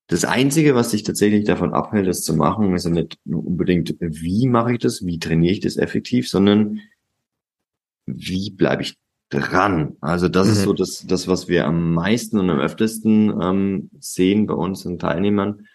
das 0.07 0.25
Einzige, 0.25 0.75
was 0.75 0.91
dich 0.91 1.03
tatsächlich 1.03 1.45
davon 1.45 1.73
abhält, 1.73 2.07
das 2.07 2.23
zu 2.23 2.35
machen, 2.35 2.73
ist 2.75 2.85
ja 2.85 2.91
nicht 2.91 3.17
unbedingt, 3.25 3.95
wie 3.99 4.47
mache 4.47 4.73
ich 4.73 4.79
das, 4.79 5.05
wie 5.05 5.19
trainiere 5.19 5.53
ich 5.53 5.59
das 5.61 5.77
effektiv, 5.77 6.29
sondern 6.29 6.81
wie 8.05 8.51
bleibe 8.51 8.83
ich 8.83 8.97
dran? 9.29 9.95
Also 10.01 10.27
das 10.27 10.47
mhm. 10.47 10.53
ist 10.53 10.63
so 10.63 10.73
das, 10.73 11.05
das, 11.07 11.27
was 11.27 11.47
wir 11.47 11.65
am 11.65 11.93
meisten 11.93 12.37
und 12.37 12.49
am 12.49 12.59
öftesten 12.59 13.41
ähm, 13.41 13.89
sehen 13.99 14.45
bei 14.45 14.53
unseren 14.53 14.99
Teilnehmern, 14.99 15.67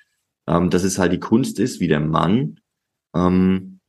ähm, 0.46 0.70
dass 0.70 0.84
es 0.84 0.98
halt 0.98 1.12
die 1.12 1.20
Kunst 1.20 1.58
ist, 1.58 1.80
wie 1.80 1.88
der 1.88 2.00
Mann, 2.00 2.60
ähm, 3.14 3.80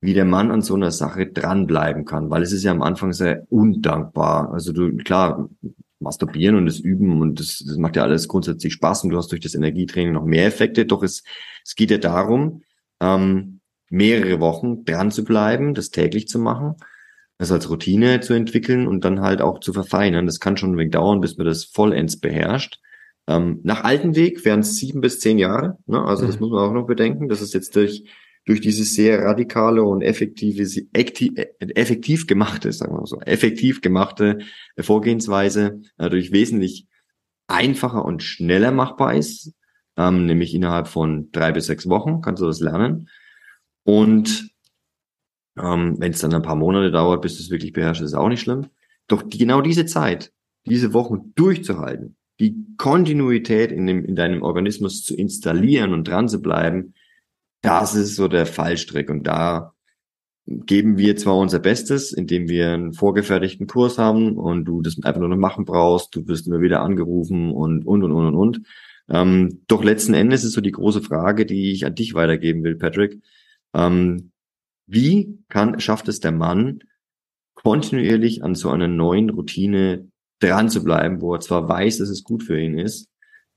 wie 0.00 0.14
der 0.14 0.24
Mann 0.24 0.52
an 0.52 0.62
so 0.62 0.74
einer 0.74 0.92
Sache 0.92 1.26
dranbleiben 1.26 2.04
kann, 2.04 2.30
weil 2.30 2.42
es 2.42 2.52
ist 2.52 2.62
ja 2.62 2.70
am 2.70 2.82
Anfang 2.82 3.12
sehr 3.12 3.44
undankbar. 3.50 4.52
Also 4.52 4.72
du, 4.72 4.96
klar, 4.98 5.50
Masturbieren 5.98 6.56
und 6.56 6.66
das 6.66 6.78
Üben 6.78 7.20
und 7.22 7.40
das, 7.40 7.64
das 7.66 7.76
macht 7.78 7.96
ja 7.96 8.02
alles 8.02 8.28
grundsätzlich 8.28 8.74
Spaß 8.74 9.04
und 9.04 9.10
du 9.10 9.16
hast 9.16 9.32
durch 9.32 9.40
das 9.40 9.54
Energietraining 9.54 10.12
noch 10.12 10.24
mehr 10.24 10.46
Effekte. 10.46 10.84
Doch 10.84 11.02
es, 11.02 11.22
es 11.64 11.74
geht 11.74 11.90
ja 11.90 11.98
darum, 11.98 12.62
ähm, 13.00 13.60
mehrere 13.88 14.40
Wochen 14.40 14.84
dran 14.84 15.10
zu 15.10 15.24
bleiben, 15.24 15.74
das 15.74 15.90
täglich 15.90 16.28
zu 16.28 16.38
machen, 16.38 16.74
das 17.38 17.52
als 17.52 17.70
Routine 17.70 18.20
zu 18.20 18.34
entwickeln 18.34 18.86
und 18.86 19.04
dann 19.04 19.20
halt 19.20 19.40
auch 19.40 19.60
zu 19.60 19.72
verfeinern. 19.72 20.26
Das 20.26 20.40
kann 20.40 20.56
schon 20.56 20.72
ein 20.72 20.78
wenig 20.78 20.92
dauern, 20.92 21.20
bis 21.20 21.36
man 21.36 21.46
das 21.46 21.64
vollends 21.64 22.18
beherrscht. 22.18 22.80
Ähm, 23.28 23.60
nach 23.62 23.84
alten 23.84 24.14
Weg 24.14 24.44
wären 24.44 24.60
es 24.60 24.76
sieben 24.76 25.00
bis 25.00 25.20
zehn 25.20 25.38
Jahre. 25.38 25.78
Ne? 25.86 26.02
Also 26.04 26.24
mhm. 26.24 26.26
das 26.28 26.40
muss 26.40 26.50
man 26.50 26.60
auch 26.60 26.72
noch 26.72 26.86
bedenken. 26.86 27.28
Das 27.28 27.42
ist 27.42 27.54
jetzt 27.54 27.74
durch 27.76 28.04
durch 28.46 28.60
diese 28.60 28.84
sehr 28.84 29.24
radikale 29.24 29.82
und 29.82 30.02
effektive, 30.02 30.62
effektiv 30.92 32.26
gemachte, 32.26 32.72
sagen 32.72 32.94
wir 32.94 33.00
mal 33.00 33.06
so, 33.06 33.20
effektiv 33.20 33.80
gemachte 33.80 34.38
Vorgehensweise 34.78 35.82
dadurch 35.98 36.32
wesentlich 36.32 36.86
einfacher 37.48 38.04
und 38.04 38.22
schneller 38.22 38.70
machbar 38.70 39.14
ist, 39.14 39.52
ähm, 39.96 40.26
nämlich 40.26 40.54
innerhalb 40.54 40.86
von 40.86 41.30
drei 41.32 41.52
bis 41.52 41.66
sechs 41.66 41.88
Wochen 41.88 42.20
kannst 42.20 42.40
du 42.40 42.46
das 42.46 42.60
lernen. 42.60 43.08
Und 43.84 44.50
ähm, 45.58 45.96
wenn 45.98 46.12
es 46.12 46.20
dann 46.20 46.34
ein 46.34 46.42
paar 46.42 46.56
Monate 46.56 46.92
dauert, 46.92 47.22
bis 47.22 47.36
du 47.36 47.42
es 47.42 47.50
wirklich 47.50 47.72
beherrschst, 47.72 48.02
ist 48.02 48.14
auch 48.14 48.28
nicht 48.28 48.40
schlimm. 48.40 48.66
Doch 49.08 49.22
die, 49.22 49.38
genau 49.38 49.60
diese 49.60 49.86
Zeit, 49.86 50.32
diese 50.66 50.92
Wochen 50.92 51.32
durchzuhalten, 51.34 52.16
die 52.38 52.54
Kontinuität 52.76 53.72
in, 53.72 53.86
dem, 53.86 54.04
in 54.04 54.14
deinem 54.14 54.42
Organismus 54.42 55.02
zu 55.02 55.16
installieren 55.16 55.92
und 55.92 56.06
dran 56.06 56.28
zu 56.28 56.40
bleiben, 56.40 56.94
das 57.62 57.94
ist 57.94 58.16
so 58.16 58.28
der 58.28 58.46
Fallstrick. 58.46 59.10
Und 59.10 59.24
da 59.24 59.72
geben 60.46 60.96
wir 60.96 61.16
zwar 61.16 61.36
unser 61.36 61.58
Bestes, 61.58 62.12
indem 62.12 62.48
wir 62.48 62.72
einen 62.72 62.92
vorgefertigten 62.92 63.66
Kurs 63.66 63.98
haben 63.98 64.36
und 64.38 64.64
du 64.64 64.80
das 64.80 64.96
einfach 65.02 65.20
nur 65.20 65.28
noch 65.28 65.36
machen 65.36 65.64
brauchst, 65.64 66.14
du 66.14 66.26
wirst 66.28 66.46
immer 66.46 66.60
wieder 66.60 66.82
angerufen 66.82 67.50
und, 67.50 67.84
und, 67.86 68.04
und, 68.04 68.12
und, 68.12 68.26
und, 68.26 68.34
und. 68.34 68.62
Ähm, 69.08 69.62
doch 69.66 69.84
letzten 69.84 70.14
Endes 70.14 70.44
ist 70.44 70.52
so 70.52 70.60
die 70.60 70.72
große 70.72 71.02
Frage, 71.02 71.46
die 71.46 71.72
ich 71.72 71.86
an 71.86 71.94
dich 71.94 72.14
weitergeben 72.14 72.62
will, 72.64 72.76
Patrick. 72.76 73.20
Ähm, 73.74 74.30
wie 74.86 75.38
kann, 75.48 75.80
schafft 75.80 76.08
es 76.08 76.20
der 76.20 76.32
Mann, 76.32 76.80
kontinuierlich 77.54 78.44
an 78.44 78.54
so 78.54 78.70
einer 78.70 78.88
neuen 78.88 79.30
Routine 79.30 80.08
dran 80.38 80.68
zu 80.68 80.84
bleiben, 80.84 81.20
wo 81.20 81.34
er 81.34 81.40
zwar 81.40 81.68
weiß, 81.68 81.98
dass 81.98 82.08
es 82.08 82.22
gut 82.22 82.42
für 82.44 82.60
ihn 82.60 82.78
ist, 82.78 83.08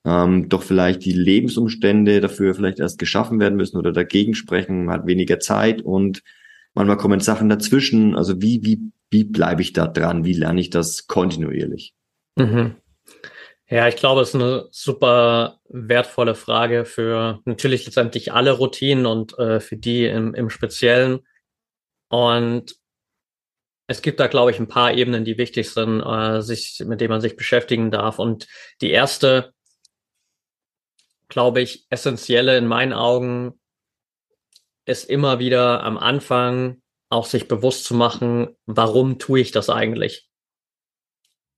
ähm, 0.05 0.49
doch 0.49 0.63
vielleicht 0.63 1.03
die 1.05 1.13
Lebensumstände 1.13 2.21
dafür 2.21 2.55
vielleicht 2.55 2.79
erst 2.79 2.99
geschaffen 2.99 3.39
werden 3.39 3.55
müssen 3.55 3.77
oder 3.77 3.91
dagegen 3.91 4.33
sprechen, 4.33 4.85
man 4.85 4.95
hat 4.95 5.07
weniger 5.07 5.39
Zeit 5.39 5.81
und 5.81 6.23
manchmal 6.73 6.97
kommen 6.97 7.19
Sachen 7.19 7.49
dazwischen. 7.49 8.15
Also 8.15 8.41
wie, 8.41 8.63
wie, 8.63 8.79
wie 9.09 9.23
bleibe 9.23 9.61
ich 9.61 9.73
da 9.73 9.87
dran? 9.87 10.25
Wie 10.25 10.33
lerne 10.33 10.61
ich 10.61 10.69
das 10.69 11.07
kontinuierlich? 11.07 11.93
Mhm. 12.35 12.75
Ja, 13.67 13.87
ich 13.87 13.97
glaube, 13.97 14.21
es 14.21 14.29
ist 14.29 14.35
eine 14.35 14.67
super 14.71 15.59
wertvolle 15.67 16.33
Frage 16.33 16.85
für 16.85 17.39
natürlich 17.45 17.85
letztendlich 17.85 18.33
alle 18.33 18.51
Routinen 18.51 19.05
und 19.05 19.37
äh, 19.37 19.59
für 19.59 19.77
die 19.77 20.05
im, 20.05 20.33
im 20.33 20.49
Speziellen. 20.49 21.19
Und 22.09 22.75
es 23.85 24.01
gibt 24.01 24.19
da, 24.19 24.25
glaube 24.25 24.49
ich, 24.49 24.59
ein 24.59 24.67
paar 24.67 24.93
Ebenen, 24.93 25.23
die 25.23 25.37
wichtig 25.37 25.69
sind, 25.69 26.01
äh, 26.01 26.41
sich, 26.41 26.83
mit 26.85 26.99
denen 26.99 27.11
man 27.11 27.21
sich 27.21 27.35
beschäftigen 27.35 27.91
darf. 27.91 28.17
Und 28.17 28.47
die 28.81 28.89
erste 28.89 29.53
glaube 31.29 31.61
ich, 31.61 31.85
essentielle 31.89 32.57
in 32.57 32.67
meinen 32.67 32.93
Augen 32.93 33.59
ist 34.85 35.09
immer 35.09 35.39
wieder 35.39 35.83
am 35.83 35.97
Anfang 35.97 36.81
auch 37.09 37.25
sich 37.25 37.47
bewusst 37.47 37.85
zu 37.85 37.93
machen, 37.93 38.55
warum 38.65 39.19
tue 39.19 39.39
ich 39.39 39.51
das 39.51 39.69
eigentlich? 39.69 40.27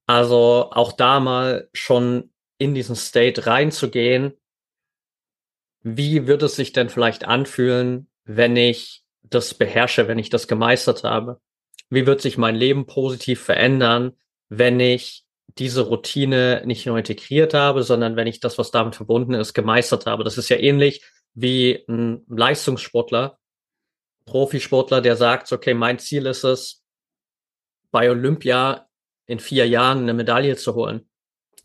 Also 0.07 0.69
auch 0.71 0.91
da 0.91 1.19
mal 1.19 1.69
schon 1.73 2.33
in 2.57 2.73
diesen 2.73 2.95
State 2.95 3.47
reinzugehen. 3.47 4.33
Wie 5.83 6.27
wird 6.27 6.43
es 6.43 6.55
sich 6.55 6.73
denn 6.73 6.89
vielleicht 6.89 7.25
anfühlen, 7.25 8.09
wenn 8.23 8.55
ich 8.55 9.03
das 9.23 9.53
beherrsche, 9.53 10.07
wenn 10.07 10.19
ich 10.19 10.29
das 10.29 10.47
gemeistert 10.47 11.03
habe? 11.03 11.41
Wie 11.89 12.05
wird 12.05 12.21
sich 12.21 12.37
mein 12.37 12.55
Leben 12.55 12.85
positiv 12.85 13.41
verändern, 13.41 14.17
wenn 14.49 14.79
ich 14.79 15.25
diese 15.57 15.81
Routine 15.81 16.61
nicht 16.65 16.85
nur 16.85 16.97
integriert 16.97 17.53
habe, 17.53 17.83
sondern 17.83 18.15
wenn 18.15 18.27
ich 18.27 18.39
das, 18.39 18.57
was 18.57 18.71
damit 18.71 18.95
verbunden 18.95 19.33
ist, 19.33 19.53
gemeistert 19.53 20.05
habe. 20.05 20.23
Das 20.23 20.37
ist 20.37 20.49
ja 20.49 20.57
ähnlich 20.57 21.03
wie 21.33 21.83
ein 21.87 22.23
Leistungssportler, 22.27 23.37
Profisportler, 24.25 25.01
der 25.01 25.15
sagt, 25.15 25.51
okay, 25.51 25.73
mein 25.73 25.99
Ziel 25.99 26.25
ist 26.25 26.43
es, 26.43 26.83
bei 27.91 28.09
Olympia 28.09 28.87
in 29.25 29.39
vier 29.39 29.67
Jahren 29.67 29.99
eine 29.99 30.13
Medaille 30.13 30.55
zu 30.55 30.75
holen. 30.75 31.09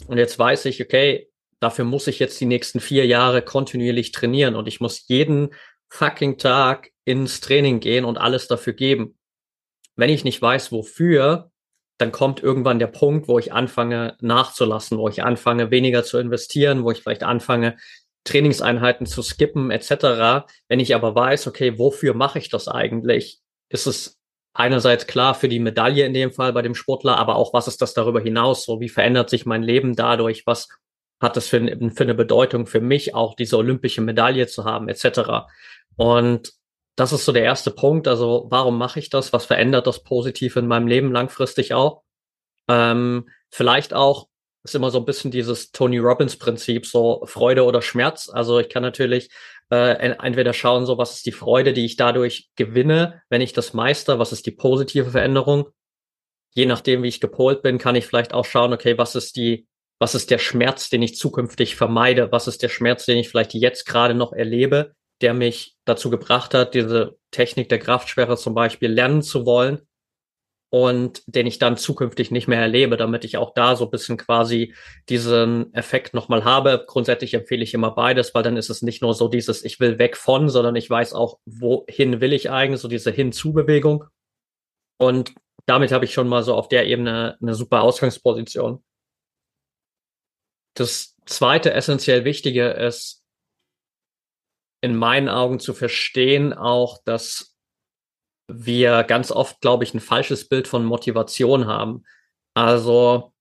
Und 0.07 0.19
jetzt 0.19 0.39
weiß 0.39 0.65
ich, 0.67 0.83
okay, 0.83 1.29
dafür 1.61 1.85
muss 1.85 2.07
ich 2.07 2.19
jetzt 2.19 2.41
die 2.41 2.47
nächsten 2.47 2.81
vier 2.81 3.07
Jahre 3.07 3.43
kontinuierlich 3.43 4.13
trainieren 4.13 4.55
und 4.55 4.69
ich 4.69 4.81
muss 4.81 5.07
jeden 5.09 5.55
fucking 5.89 6.39
Tag 6.39 6.91
ins 7.05 7.41
Training 7.41 7.81
gehen 7.81 8.05
und 8.05 8.19
alles 8.19 8.49
dafür 8.49 8.73
geben. 8.73 9.19
Wenn 9.95 10.11
ich 10.11 10.25
nicht 10.25 10.43
weiß, 10.43 10.73
wofür, 10.73 11.51
dann 11.99 12.13
kommt 12.13 12.43
irgendwann 12.43 12.79
der 12.79 12.89
Punkt, 12.89 13.29
wo 13.29 13.39
ich 13.39 13.53
anfange 13.53 14.17
nachzulassen, 14.21 14.99
wo 14.99 15.09
ich 15.09 15.23
anfange 15.23 15.71
weniger 15.71 16.05
zu 16.05 16.19
investieren, 16.19 16.85
wo 16.85 16.91
ich 16.91 17.03
vielleicht 17.03 17.23
anfange 17.23 17.77
Trainingseinheiten 18.25 19.07
zu 19.07 19.23
skippen 19.23 19.71
etc. 19.71 20.47
Wenn 20.69 20.81
ich 20.81 20.95
aber 20.95 21.15
weiß, 21.15 21.47
okay, 21.47 21.79
wofür 21.79 22.15
mache 22.15 22.39
ich 22.39 22.51
das 22.51 22.69
eigentlich, 22.69 23.41
ist 23.71 23.87
es 23.87 24.19
einerseits 24.53 25.07
klar 25.07 25.35
für 25.35 25.49
die 25.49 25.59
Medaille 25.59 26.05
in 26.05 26.15
dem 26.15 26.33
Fall 26.33 26.53
bei 26.53 26.63
dem 26.63 26.75
Sportler, 26.75 27.17
aber 27.19 27.37
auch 27.37 27.53
was 27.53 27.69
ist 27.69 27.81
das 27.83 27.95
darüber 27.95 28.21
hinaus? 28.21 28.65
So 28.65 28.81
wie 28.81 28.89
verändert 28.89 29.31
sich 29.31 29.47
mein 29.47 29.63
Leben 29.63 29.95
dadurch? 29.95 30.47
Was 30.47 30.69
hat 31.21 31.37
das 31.37 31.49
für, 31.49 31.61
für 31.95 32.05
eine 32.05 32.15
Bedeutung 32.15 32.67
für 32.67 32.81
mich, 32.81 33.15
auch 33.15 33.35
diese 33.35 33.57
olympische 33.57 34.03
Medaille 34.03 34.47
zu 34.49 34.65
haben 34.65 34.89
etc. 34.89 35.47
Und 35.97 36.53
das 36.97 37.13
ist 37.13 37.25
so 37.25 37.33
der 37.33 37.45
erste 37.45 37.71
Punkt. 37.71 38.09
Also 38.09 38.47
warum 38.51 38.79
mache 38.79 38.99
ich 38.99 39.11
das? 39.11 39.33
Was 39.33 39.45
verändert 39.45 39.87
das 39.87 40.03
positiv 40.03 40.57
in 40.57 40.67
meinem 40.67 40.87
Leben 40.87 41.13
langfristig 41.13 41.75
auch? 41.75 42.03
Ähm, 42.69 43.29
vielleicht 43.51 43.95
auch 43.95 44.29
ist 44.65 44.75
immer 44.75 44.91
so 44.91 44.99
ein 44.99 45.05
bisschen 45.05 45.31
dieses 45.31 45.71
Tony 45.71 45.99
Robbins 45.99 46.39
Prinzip, 46.39 46.87
so 46.87 47.23
Freude 47.27 47.65
oder 47.65 47.83
Schmerz. 47.83 48.29
Also 48.29 48.59
ich 48.59 48.69
kann 48.69 48.83
natürlich 48.83 49.31
äh, 49.71 49.97
entweder 49.97 50.53
schauen, 50.53 50.87
so 50.87 50.99
was 50.99 51.15
ist 51.15 51.27
die 51.27 51.33
Freude, 51.33 51.73
die 51.73 51.85
ich 51.85 51.97
dadurch 51.97 52.51
gewinne, 52.57 53.23
wenn 53.29 53.41
ich 53.41 53.53
das 53.53 53.75
meister, 53.75 54.19
was 54.19 54.33
ist 54.33 54.47
die 54.47 54.51
positive 54.51 55.11
Veränderung. 55.11 55.69
Je 56.55 56.67
nachdem, 56.67 57.03
wie 57.03 57.09
ich 57.09 57.21
gepolt 57.21 57.63
bin, 57.63 57.79
kann 57.79 57.95
ich 57.95 58.07
vielleicht 58.07 58.33
auch 58.33 58.45
schauen, 58.45 58.73
okay, 58.73 58.99
was 58.99 59.15
ist 59.15 59.37
die, 59.37 59.69
was 59.99 60.15
ist 60.15 60.31
der 60.31 60.39
Schmerz, 60.39 60.91
den 60.91 61.03
ich 61.03 61.17
zukünftig 61.17 61.77
vermeide? 61.77 62.33
Was 62.33 62.49
ist 62.49 62.63
der 62.63 62.69
Schmerz, 62.69 63.07
den 63.07 63.19
ich 63.19 63.29
vielleicht 63.29 63.55
jetzt 63.55 63.85
gerade 63.85 64.15
noch 64.15 64.33
erlebe, 64.33 64.95
der 65.23 65.35
mich 65.35 65.77
dazu 65.85 66.11
gebracht 66.11 66.55
hat, 66.55 66.75
diese 66.75 67.19
Technik 67.31 67.69
der 67.69 67.79
Kraftsperre 67.79 68.37
zum 68.37 68.55
Beispiel 68.55 68.91
lernen 68.91 69.23
zu 69.23 69.47
wollen. 69.47 69.87
und 70.71 71.23
den 71.27 71.47
ich 71.47 71.59
dann 71.59 71.77
zukünftig 71.77 72.31
nicht 72.31 72.49
mehr 72.49 72.61
erlebe, 72.61 72.97
damit 72.97 73.25
ich 73.25 73.37
auch 73.37 73.55
da 73.55 73.77
so 73.77 73.85
ein 73.85 73.91
bisschen 73.91 74.17
quasi 74.17 74.75
diesen 75.09 75.73
Effekt 75.75 76.13
nochmal 76.13 76.45
habe. 76.45 76.85
Grundsätzlich 76.87 77.35
empfehle 77.35 77.63
ich 77.63 77.73
immer 77.73 77.93
beides, 77.93 78.35
weil 78.35 78.43
dann 78.43 78.57
ist 78.57 78.69
es 78.69 78.83
nicht 78.83 79.01
nur 79.01 79.15
so 79.15 79.29
dieses, 79.29 79.65
ich 79.65 79.79
will 79.79 79.99
weg 79.99 80.17
von, 80.17 80.49
sondern 80.49 80.75
ich 80.77 80.91
weiß 80.91 81.15
auch, 81.15 81.39
wohin 81.47 82.21
will 82.21 82.33
ich 82.33 82.51
eigentlich, 82.51 82.81
so 82.81 82.89
diese 82.89 83.13
Hinzu-Bewegung. 83.13 84.05
Und 84.99 85.35
damit 85.67 85.93
habe 85.93 86.05
ich 86.05 86.13
schon 86.13 86.29
mal 86.29 86.43
so 86.43 86.55
auf 86.55 86.69
der 86.69 86.87
Ebene 86.87 87.39
eine 87.41 87.55
super 87.55 87.83
Ausgangsposition. 87.83 88.83
Das 90.75 91.17
zweite 91.27 91.73
essentiell 91.73 92.25
Wichtige 92.25 92.69
ist, 92.69 93.23
in 94.87 94.97
meinen 94.97 95.29
Augen 95.29 95.61
zu 95.61 95.75
verstehen 95.75 96.55
auch, 96.55 97.03
dass 97.05 97.57
wir 98.49 99.03
ganz 99.03 99.31
oft, 99.31 99.61
glaube 99.61 99.85
ich, 99.85 99.93
ein 99.93 100.01
falsches 100.01 100.49
Bild 100.49 100.69
von 100.69 100.85
Motivation 100.85 101.67
haben. 101.67 102.05
Also 102.55 103.33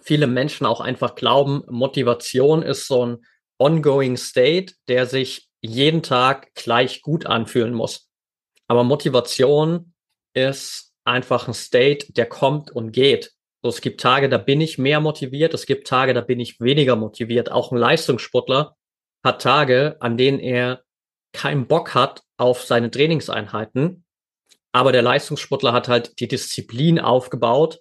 viele 0.00 0.26
Menschen 0.26 0.66
auch 0.66 0.80
einfach 0.80 1.14
glauben, 1.14 1.64
Motivation 1.68 2.62
ist 2.62 2.86
so 2.86 3.06
ein 3.06 3.26
ongoing 3.58 4.16
state, 4.16 4.74
der 4.88 5.06
sich 5.06 5.48
jeden 5.62 6.02
Tag 6.02 6.54
gleich 6.54 7.02
gut 7.02 7.26
anfühlen 7.26 7.74
muss. 7.74 8.08
Aber 8.68 8.84
Motivation 8.84 9.94
ist 10.34 10.92
einfach 11.04 11.48
ein 11.48 11.54
State, 11.54 12.12
der 12.12 12.26
kommt 12.26 12.70
und 12.70 12.92
geht. 12.92 13.32
So, 13.62 13.68
es 13.68 13.80
gibt 13.80 14.00
Tage, 14.00 14.28
da 14.28 14.38
bin 14.38 14.60
ich 14.60 14.78
mehr 14.78 15.00
motiviert, 15.00 15.52
es 15.52 15.66
gibt 15.66 15.86
Tage, 15.86 16.14
da 16.14 16.20
bin 16.20 16.40
ich 16.40 16.60
weniger 16.60 16.96
motiviert. 16.96 17.50
Auch 17.50 17.72
ein 17.72 17.78
Leistungssportler 17.78 18.76
hat 19.22 19.42
Tage, 19.42 19.96
an 20.00 20.16
denen 20.16 20.38
er 20.38 20.82
keinen 21.32 21.66
Bock 21.66 21.94
hat 21.94 22.22
auf 22.36 22.62
seine 22.62 22.90
Trainingseinheiten, 22.90 24.04
aber 24.72 24.92
der 24.92 25.02
Leistungssportler 25.02 25.72
hat 25.72 25.88
halt 25.88 26.18
die 26.20 26.28
Disziplin 26.28 26.98
aufgebaut, 26.98 27.80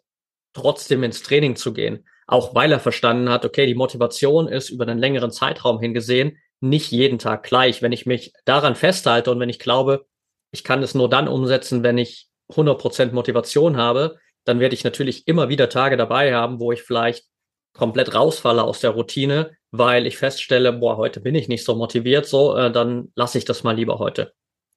trotzdem 0.54 1.04
ins 1.04 1.22
Training 1.24 1.56
zu 1.56 1.74
gehen. 1.74 2.08
Auch 2.28 2.54
weil 2.56 2.72
er 2.72 2.80
verstanden 2.80 3.30
hat, 3.30 3.46
okay, 3.46 3.66
die 3.66 3.76
Motivation 3.76 4.48
ist 4.48 4.70
über 4.70 4.88
einen 4.88 5.00
längeren 5.00 5.32
Zeitraum 5.32 5.80
hingesehen 5.80 6.38
nicht 6.62 6.92
jeden 6.92 7.20
Tag 7.20 7.44
gleich. 7.44 7.82
Wenn 7.82 7.92
ich 7.92 8.06
mich 8.06 8.34
daran 8.46 8.76
festhalte 8.76 9.32
und 9.32 9.40
wenn 9.40 9.50
ich 9.50 9.60
glaube, 9.60 10.06
ich 10.52 10.64
kann 10.64 10.84
es 10.84 10.96
nur 10.96 11.10
dann 11.10 11.28
umsetzen, 11.28 11.84
wenn 11.84 11.98
ich 11.98 12.28
100% 12.52 13.12
Motivation 13.12 13.78
habe, 13.78 14.18
dann 14.46 14.60
werde 14.60 14.74
ich 14.74 14.84
natürlich 14.84 15.28
immer 15.28 15.50
wieder 15.50 15.70
Tage 15.70 15.98
dabei 15.98 16.34
haben, 16.34 16.60
wo 16.60 16.72
ich 16.72 16.82
vielleicht 16.82 17.26
komplett 17.74 18.14
rausfalle 18.16 18.64
aus 18.64 18.80
der 18.80 18.92
Routine, 18.92 19.56
weil 19.72 20.08
ich 20.08 20.18
feststelle, 20.18 20.74
boah, 20.74 20.98
heute 20.98 21.20
bin 21.20 21.36
ich 21.36 21.48
nicht 21.48 21.64
so 21.64 21.76
motiviert, 21.76 22.26
so, 22.26 22.56
äh, 22.56 22.72
dann 22.72 23.12
lasse 23.16 23.38
ich 23.38 23.46
das 23.46 23.64
mal 23.64 23.76
lieber 23.76 24.00
heute. 24.00 24.34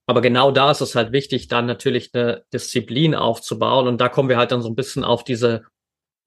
Aber 0.07 0.21
genau 0.21 0.51
da 0.51 0.71
ist 0.71 0.81
es 0.81 0.95
halt 0.95 1.13
wichtig, 1.13 1.49
dann 1.49 1.67
natürlich 1.67 2.11
eine 2.13 2.45
Disziplin 2.53 3.15
aufzubauen. 3.15 3.87
Und 3.87 4.01
da 4.01 4.09
kommen 4.09 4.29
wir 4.29 4.37
halt 4.37 4.53
dann 4.53 4.63
so 4.63 4.69
ein 4.69 4.75
bisschen 4.75 5.05
auf 5.05 5.25
diese 5.25 5.65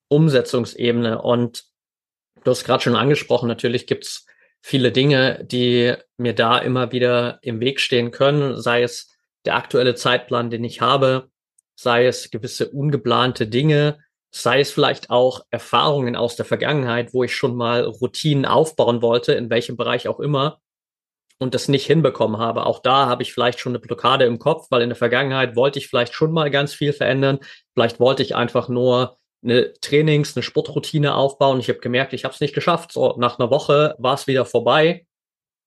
Umsetzungsebene. 0.08 1.22
Und 1.22 1.66
du 2.44 2.52
hast 2.52 2.64
gerade 2.64 2.84
schon 2.84 2.96
angesprochen, 2.96 3.48
natürlich 3.48 3.86
gibt's 3.86 4.26
viele 4.62 4.92
Dinge, 4.92 5.44
die 5.46 5.94
mir 6.18 6.34
da 6.34 6.58
immer 6.58 6.92
wieder 6.92 7.40
im 7.42 7.60
Weg 7.60 7.80
stehen 7.80 8.12
können, 8.12 8.60
sei 8.60 8.82
es 8.82 9.16
der 9.46 9.56
aktuelle 9.56 9.94
Zeitplan, 9.94 10.50
den 10.50 10.64
ich 10.64 10.82
habe, 10.82 11.30
sei 11.76 12.08
es 12.08 12.32
gewisse 12.32 12.70
ungeplante 12.70 13.46
Dinge, 13.46 14.00
sei 14.36 14.60
es 14.60 14.72
vielleicht 14.72 15.10
auch 15.10 15.46
Erfahrungen 15.50 16.18
aus 16.18 16.36
der 16.36 16.46
Vergangenheit, 16.46 17.14
wo 17.14 17.24
ich 17.24 17.34
schon 17.34 17.56
mal 17.56 17.86
Routinen 17.86 18.46
aufbauen 18.46 19.02
wollte, 19.02 19.32
in 19.34 19.50
welchem 19.50 19.78
Bereich 19.78 20.10
auch 20.10 20.20
immer, 20.20 20.60
und 21.38 21.54
das 21.54 21.70
nicht 21.70 21.86
hinbekommen 21.86 22.38
habe. 22.38 22.66
Auch 22.66 22.80
da 22.80 23.08
habe 23.08 23.24
ich 23.24 23.34
vielleicht 23.34 23.60
schon 23.60 23.72
eine 23.72 23.80
Blockade 23.80 24.26
im 24.26 24.38
Kopf, 24.38 24.68
weil 24.72 24.82
in 24.82 24.90
der 24.90 24.98
Vergangenheit 24.98 25.56
wollte 25.56 25.80
ich 25.80 25.88
vielleicht 25.88 26.14
schon 26.14 26.34
mal 26.34 26.52
ganz 26.52 26.74
viel 26.74 26.92
verändern. 26.92 27.40
Vielleicht 27.74 28.00
wollte 28.02 28.24
ich 28.24 28.36
einfach 28.36 28.68
nur 28.68 29.18
eine 29.42 29.72
Trainings-, 29.80 30.36
eine 30.36 30.44
Sportroutine 30.44 31.16
aufbauen. 31.16 31.60
Ich 31.62 31.70
habe 31.70 31.80
gemerkt, 31.80 32.12
ich 32.12 32.26
habe 32.26 32.34
es 32.34 32.42
nicht 32.42 32.56
geschafft. 32.56 32.92
So 32.92 33.16
nach 33.18 33.40
einer 33.40 33.50
Woche 33.50 33.96
war 34.00 34.16
es 34.16 34.28
wieder 34.28 34.46
vorbei 34.46 35.06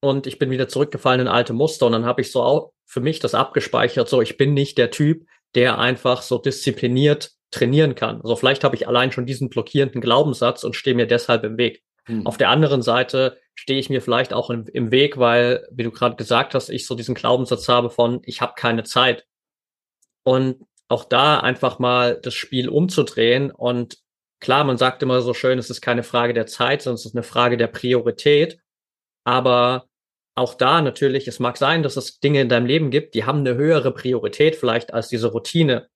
und 0.00 0.26
ich 0.26 0.38
bin 0.38 0.50
wieder 0.50 0.68
zurückgefallen 0.68 1.22
in 1.22 1.28
alte 1.28 1.54
Muster. 1.54 1.86
Und 1.86 1.92
dann 1.92 2.04
habe 2.04 2.20
ich 2.20 2.32
so 2.32 2.42
auch 2.42 2.72
für 2.84 3.00
mich 3.00 3.18
das 3.18 3.34
abgespeichert. 3.34 4.08
So, 4.10 4.20
ich 4.20 4.36
bin 4.36 4.52
nicht 4.52 4.76
der 4.76 4.90
Typ, 4.90 5.26
der 5.54 5.78
einfach 5.78 6.20
so 6.20 6.36
diszipliniert 6.36 7.37
trainieren 7.50 7.94
kann. 7.94 8.20
Also 8.20 8.36
vielleicht 8.36 8.64
habe 8.64 8.76
ich 8.76 8.86
allein 8.86 9.12
schon 9.12 9.26
diesen 9.26 9.48
blockierenden 9.48 10.00
Glaubenssatz 10.00 10.64
und 10.64 10.76
stehe 10.76 10.96
mir 10.96 11.06
deshalb 11.06 11.44
im 11.44 11.56
Weg. 11.56 11.82
Hm. 12.04 12.26
Auf 12.26 12.36
der 12.36 12.50
anderen 12.50 12.82
Seite 12.82 13.38
stehe 13.54 13.78
ich 13.78 13.90
mir 13.90 14.02
vielleicht 14.02 14.32
auch 14.32 14.50
im, 14.50 14.66
im 14.66 14.90
Weg, 14.90 15.18
weil, 15.18 15.66
wie 15.70 15.82
du 15.82 15.90
gerade 15.90 16.16
gesagt 16.16 16.54
hast, 16.54 16.68
ich 16.68 16.86
so 16.86 16.94
diesen 16.94 17.14
Glaubenssatz 17.14 17.68
habe 17.68 17.90
von, 17.90 18.20
ich 18.24 18.40
habe 18.40 18.52
keine 18.56 18.84
Zeit. 18.84 19.26
Und 20.24 20.64
auch 20.88 21.04
da 21.04 21.40
einfach 21.40 21.78
mal 21.78 22.18
das 22.20 22.34
Spiel 22.34 22.68
umzudrehen 22.68 23.50
und 23.50 23.98
klar, 24.40 24.64
man 24.64 24.78
sagt 24.78 25.02
immer 25.02 25.20
so 25.20 25.34
schön, 25.34 25.58
es 25.58 25.70
ist 25.70 25.80
keine 25.80 26.02
Frage 26.02 26.32
der 26.32 26.46
Zeit, 26.46 26.82
sondern 26.82 26.96
es 26.96 27.06
ist 27.06 27.14
eine 27.14 27.22
Frage 27.22 27.56
der 27.56 27.66
Priorität. 27.66 28.58
Aber 29.24 29.88
auch 30.34 30.54
da 30.54 30.80
natürlich, 30.80 31.28
es 31.28 31.40
mag 31.40 31.56
sein, 31.56 31.82
dass 31.82 31.96
es 31.96 32.20
Dinge 32.20 32.40
in 32.40 32.48
deinem 32.48 32.66
Leben 32.66 32.90
gibt, 32.90 33.14
die 33.14 33.24
haben 33.24 33.40
eine 33.40 33.56
höhere 33.56 33.92
Priorität 33.92 34.56
vielleicht 34.56 34.94
als 34.94 35.08
diese 35.08 35.32
Routine. 35.32 35.88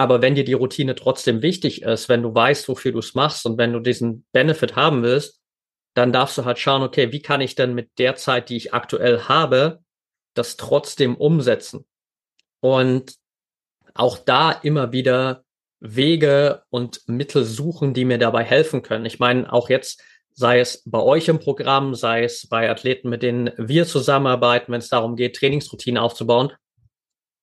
Aber 0.00 0.22
wenn 0.22 0.34
dir 0.34 0.44
die 0.44 0.54
Routine 0.54 0.94
trotzdem 0.94 1.42
wichtig 1.42 1.82
ist, 1.82 2.08
wenn 2.08 2.22
du 2.22 2.34
weißt, 2.34 2.66
wofür 2.70 2.90
du 2.90 3.00
es 3.00 3.14
machst 3.14 3.44
und 3.44 3.58
wenn 3.58 3.74
du 3.74 3.80
diesen 3.80 4.24
Benefit 4.32 4.74
haben 4.74 5.02
willst, 5.02 5.42
dann 5.92 6.10
darfst 6.10 6.38
du 6.38 6.46
halt 6.46 6.58
schauen, 6.58 6.82
okay, 6.82 7.12
wie 7.12 7.20
kann 7.20 7.42
ich 7.42 7.54
denn 7.54 7.74
mit 7.74 7.90
der 7.98 8.16
Zeit, 8.16 8.48
die 8.48 8.56
ich 8.56 8.72
aktuell 8.72 9.24
habe, 9.24 9.80
das 10.32 10.56
trotzdem 10.56 11.16
umsetzen? 11.16 11.84
Und 12.60 13.16
auch 13.92 14.16
da 14.16 14.52
immer 14.52 14.92
wieder 14.92 15.44
Wege 15.80 16.62
und 16.70 17.06
Mittel 17.06 17.44
suchen, 17.44 17.92
die 17.92 18.06
mir 18.06 18.16
dabei 18.16 18.42
helfen 18.42 18.80
können. 18.80 19.04
Ich 19.04 19.18
meine, 19.18 19.52
auch 19.52 19.68
jetzt, 19.68 20.02
sei 20.32 20.60
es 20.60 20.82
bei 20.86 21.00
euch 21.00 21.28
im 21.28 21.40
Programm, 21.40 21.94
sei 21.94 22.24
es 22.24 22.48
bei 22.48 22.70
Athleten, 22.70 23.10
mit 23.10 23.22
denen 23.22 23.50
wir 23.58 23.84
zusammenarbeiten, 23.84 24.72
wenn 24.72 24.80
es 24.80 24.88
darum 24.88 25.14
geht, 25.14 25.36
Trainingsroutinen 25.36 26.02
aufzubauen, 26.02 26.52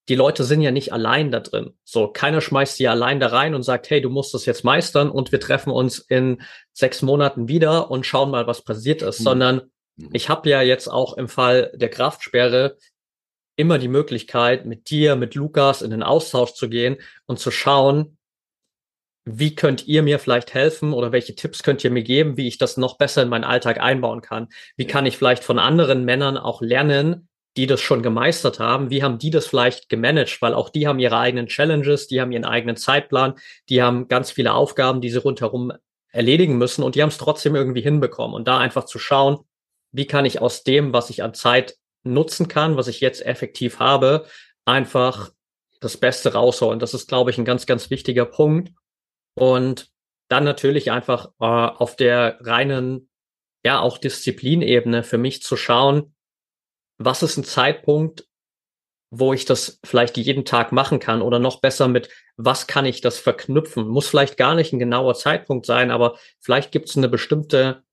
die 0.09 0.15
Leute 0.15 0.43
sind 0.43 0.61
ja 0.61 0.71
nicht 0.71 0.93
allein 0.93 1.31
da 1.31 1.41
drin. 1.41 1.73
So, 1.83 2.07
keiner 2.07 2.41
schmeißt 2.41 2.77
sie 2.77 2.87
allein 2.87 3.19
da 3.19 3.27
rein 3.27 3.55
und 3.55 3.63
sagt, 3.63 3.89
hey, 3.89 4.01
du 4.01 4.09
musst 4.09 4.33
das 4.33 4.45
jetzt 4.45 4.63
meistern 4.63 5.09
und 5.09 5.31
wir 5.31 5.39
treffen 5.39 5.71
uns 5.71 5.99
in 5.99 6.41
sechs 6.71 7.01
Monaten 7.01 7.47
wieder 7.47 7.91
und 7.91 8.05
schauen 8.05 8.31
mal, 8.31 8.47
was 8.47 8.63
passiert 8.63 9.01
ist, 9.01 9.19
mhm. 9.19 9.23
sondern 9.23 9.61
mhm. 9.97 10.09
ich 10.13 10.29
habe 10.29 10.49
ja 10.49 10.61
jetzt 10.61 10.87
auch 10.87 11.17
im 11.17 11.27
Fall 11.27 11.71
der 11.75 11.89
Kraftsperre 11.89 12.77
immer 13.57 13.79
die 13.79 13.87
Möglichkeit, 13.87 14.65
mit 14.65 14.89
dir, 14.89 15.15
mit 15.15 15.35
Lukas 15.35 15.81
in 15.81 15.89
den 15.91 16.03
Austausch 16.03 16.53
zu 16.53 16.69
gehen 16.69 16.97
und 17.25 17.39
zu 17.39 17.51
schauen, 17.51 18.17
wie 19.25 19.55
könnt 19.55 19.87
ihr 19.87 20.03
mir 20.03 20.19
vielleicht 20.19 20.53
helfen 20.53 20.93
oder 20.93 21.11
welche 21.11 21.35
Tipps 21.35 21.63
könnt 21.63 21.83
ihr 21.83 21.91
mir 21.91 22.03
geben, 22.03 22.37
wie 22.37 22.47
ich 22.47 22.57
das 22.57 22.77
noch 22.77 22.97
besser 22.97 23.23
in 23.23 23.29
meinen 23.29 23.43
Alltag 23.43 23.81
einbauen 23.81 24.21
kann? 24.21 24.47
Wie 24.77 24.87
kann 24.87 25.05
ich 25.05 25.17
vielleicht 25.17 25.43
von 25.43 25.59
anderen 25.59 26.05
Männern 26.05 26.37
auch 26.37 26.61
lernen, 26.61 27.27
die 27.57 27.67
das 27.67 27.81
schon 27.81 28.03
gemeistert 28.03 28.59
haben, 28.59 28.91
wie 28.91 29.03
haben 29.03 29.17
die 29.17 29.31
das 29.31 29.47
vielleicht 29.47 29.89
gemanagt? 29.89 30.41
Weil 30.41 30.53
auch 30.53 30.69
die 30.69 30.87
haben 30.87 30.99
ihre 30.99 31.17
eigenen 31.17 31.47
Challenges, 31.47 32.07
die 32.07 32.21
haben 32.21 32.31
ihren 32.31 32.45
eigenen 32.45 32.77
Zeitplan, 32.77 33.33
die 33.67 33.81
haben 33.81 34.07
ganz 34.07 34.31
viele 34.31 34.53
Aufgaben, 34.53 35.01
die 35.01 35.09
sie 35.09 35.17
rundherum 35.17 35.73
erledigen 36.11 36.57
müssen 36.57 36.83
und 36.83 36.95
die 36.95 37.01
haben 37.01 37.09
es 37.09 37.17
trotzdem 37.17 37.55
irgendwie 37.55 37.81
hinbekommen. 37.81 38.35
Und 38.35 38.47
da 38.47 38.59
einfach 38.59 38.85
zu 38.85 38.99
schauen, 38.99 39.39
wie 39.91 40.05
kann 40.05 40.25
ich 40.25 40.39
aus 40.39 40.63
dem, 40.63 40.93
was 40.93 41.09
ich 41.09 41.23
an 41.23 41.33
Zeit 41.33 41.75
nutzen 42.03 42.47
kann, 42.47 42.77
was 42.77 42.87
ich 42.87 43.01
jetzt 43.01 43.25
effektiv 43.25 43.79
habe, 43.79 44.25
einfach 44.63 45.31
das 45.79 45.97
Beste 45.97 46.33
rausholen. 46.33 46.79
Das 46.79 46.93
ist, 46.93 47.07
glaube 47.07 47.31
ich, 47.31 47.37
ein 47.37 47.45
ganz, 47.45 47.65
ganz 47.65 47.89
wichtiger 47.89 48.25
Punkt. 48.25 48.71
Und 49.33 49.89
dann 50.29 50.43
natürlich 50.43 50.91
einfach 50.91 51.29
äh, 51.39 51.45
auf 51.45 51.95
der 51.95 52.37
reinen, 52.41 53.09
ja, 53.65 53.79
auch 53.79 53.97
Disziplinebene 53.97 55.03
für 55.03 55.17
mich 55.17 55.41
zu 55.41 55.57
schauen, 55.57 56.13
was 56.97 57.23
ist 57.23 57.37
ein 57.37 57.43
Zeitpunkt, 57.43 58.27
wo 59.09 59.33
ich 59.33 59.45
das 59.45 59.79
vielleicht 59.85 60.17
jeden 60.17 60.43
Tag 60.45 60.71
machen 60.71 60.99
kann 60.99 61.21
oder 61.21 61.39
noch 61.39 61.61
besser 61.61 61.87
mit, 61.87 62.09
was 62.35 62.67
kann 62.67 62.85
ich 62.85 63.01
das 63.01 63.17
verknüpfen? 63.17 63.87
Muss 63.87 64.07
vielleicht 64.07 64.37
gar 64.37 64.53
nicht 64.53 64.73
ein 64.73 64.79
genauer 64.79 65.15
Zeitpunkt 65.15 65.65
sein, 65.65 65.91
aber 65.91 66.17
vielleicht 66.39 66.71
gibt 66.71 66.89
es 66.89 66.97
eine 66.97 67.07
bestimmte 67.07 67.83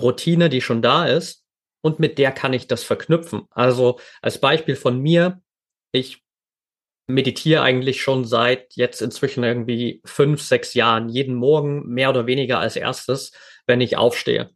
Routine, 0.00 0.48
die 0.48 0.60
schon 0.60 0.82
da 0.82 1.06
ist 1.06 1.44
und 1.80 2.00
mit 2.00 2.18
der 2.18 2.32
kann 2.32 2.52
ich 2.52 2.66
das 2.66 2.82
verknüpfen. 2.82 3.42
Also 3.50 4.00
als 4.20 4.40
Beispiel 4.40 4.74
von 4.74 5.00
mir, 5.00 5.40
ich 5.92 6.24
meditiere 7.06 7.62
eigentlich 7.62 8.02
schon 8.02 8.24
seit 8.24 8.74
jetzt 8.74 9.00
inzwischen 9.02 9.44
irgendwie 9.44 10.00
fünf, 10.04 10.42
sechs 10.42 10.74
Jahren, 10.74 11.08
jeden 11.08 11.34
Morgen 11.34 11.86
mehr 11.86 12.10
oder 12.10 12.26
weniger 12.26 12.58
als 12.58 12.76
erstes, 12.76 13.32
wenn 13.66 13.80
ich 13.80 13.96
aufstehe. 13.96 14.50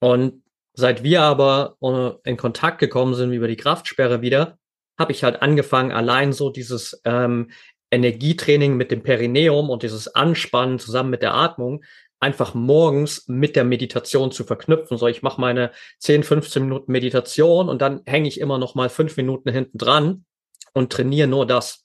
Und 0.00 0.43
Seit 0.74 1.02
wir 1.02 1.22
aber 1.22 1.76
äh, 1.80 2.28
in 2.28 2.36
Kontakt 2.36 2.78
gekommen 2.78 3.14
sind 3.14 3.32
über 3.32 3.48
die 3.48 3.56
Kraftsperre 3.56 4.22
wieder, 4.22 4.58
habe 4.98 5.12
ich 5.12 5.24
halt 5.24 5.42
angefangen, 5.42 5.92
allein 5.92 6.32
so 6.32 6.50
dieses 6.50 7.00
ähm, 7.04 7.50
Energietraining 7.90 8.76
mit 8.76 8.90
dem 8.90 9.02
Perineum 9.02 9.70
und 9.70 9.82
dieses 9.82 10.14
Anspannen 10.14 10.78
zusammen 10.78 11.10
mit 11.10 11.22
der 11.22 11.34
Atmung 11.34 11.84
einfach 12.20 12.54
morgens 12.54 13.28
mit 13.28 13.54
der 13.54 13.64
Meditation 13.64 14.32
zu 14.32 14.44
verknüpfen. 14.44 14.96
So, 14.96 15.06
ich 15.06 15.22
mache 15.22 15.40
meine 15.40 15.72
10, 15.98 16.22
15 16.24 16.62
Minuten 16.62 16.90
Meditation 16.90 17.68
und 17.68 17.82
dann 17.82 18.02
hänge 18.06 18.28
ich 18.28 18.40
immer 18.40 18.58
noch 18.58 18.74
mal 18.74 18.88
fünf 18.88 19.16
Minuten 19.16 19.50
hinten 19.50 19.78
dran 19.78 20.24
und 20.72 20.92
trainiere 20.92 21.28
nur 21.28 21.46
das. 21.46 21.84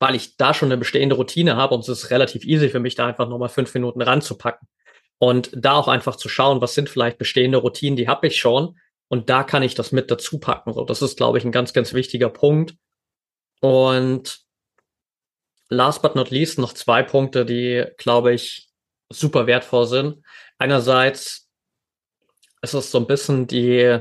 weil 0.00 0.14
ich 0.14 0.36
da 0.36 0.54
schon 0.54 0.68
eine 0.68 0.78
bestehende 0.78 1.16
Routine 1.16 1.56
habe 1.56 1.74
und 1.74 1.80
es 1.80 1.88
ist 1.88 2.10
relativ 2.10 2.44
easy 2.44 2.68
für 2.68 2.80
mich, 2.80 2.94
da 2.94 3.06
einfach 3.06 3.28
nochmal 3.28 3.48
fünf 3.48 3.74
Minuten 3.74 4.00
ranzupacken. 4.00 4.68
Und 5.18 5.50
da 5.52 5.74
auch 5.74 5.88
einfach 5.88 6.16
zu 6.16 6.28
schauen, 6.28 6.60
was 6.60 6.74
sind 6.74 6.88
vielleicht 6.88 7.18
bestehende 7.18 7.58
Routinen, 7.58 7.96
die 7.96 8.08
habe 8.08 8.28
ich 8.28 8.38
schon. 8.38 8.78
Und 9.08 9.30
da 9.30 9.42
kann 9.42 9.62
ich 9.62 9.74
das 9.74 9.90
mit 9.90 10.10
dazu 10.10 10.38
packen. 10.38 10.72
So, 10.72 10.84
das 10.84 11.02
ist, 11.02 11.16
glaube 11.16 11.38
ich, 11.38 11.44
ein 11.44 11.52
ganz, 11.52 11.72
ganz 11.72 11.92
wichtiger 11.92 12.28
Punkt. 12.28 12.76
Und 13.60 14.40
last 15.68 16.02
but 16.02 16.14
not 16.14 16.30
least 16.30 16.58
noch 16.58 16.72
zwei 16.72 17.02
Punkte, 17.02 17.44
die, 17.44 17.84
glaube 17.96 18.32
ich, 18.32 18.68
super 19.10 19.46
wertvoll 19.46 19.86
sind. 19.86 20.22
Einerseits 20.58 21.48
ist 22.62 22.74
es 22.74 22.90
so 22.90 22.98
ein 22.98 23.06
bisschen 23.06 23.46
die 23.46 23.98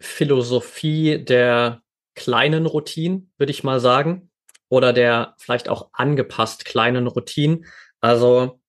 Philosophie 0.00 1.22
der 1.22 1.82
kleinen 2.14 2.66
Routinen, 2.66 3.32
würde 3.36 3.50
ich 3.50 3.64
mal 3.64 3.80
sagen, 3.80 4.30
oder 4.68 4.92
der 4.92 5.34
vielleicht 5.38 5.68
auch 5.68 5.90
angepasst 5.92 6.64
kleinen 6.64 7.06
Routinen. 7.06 7.66
Also 8.00 8.59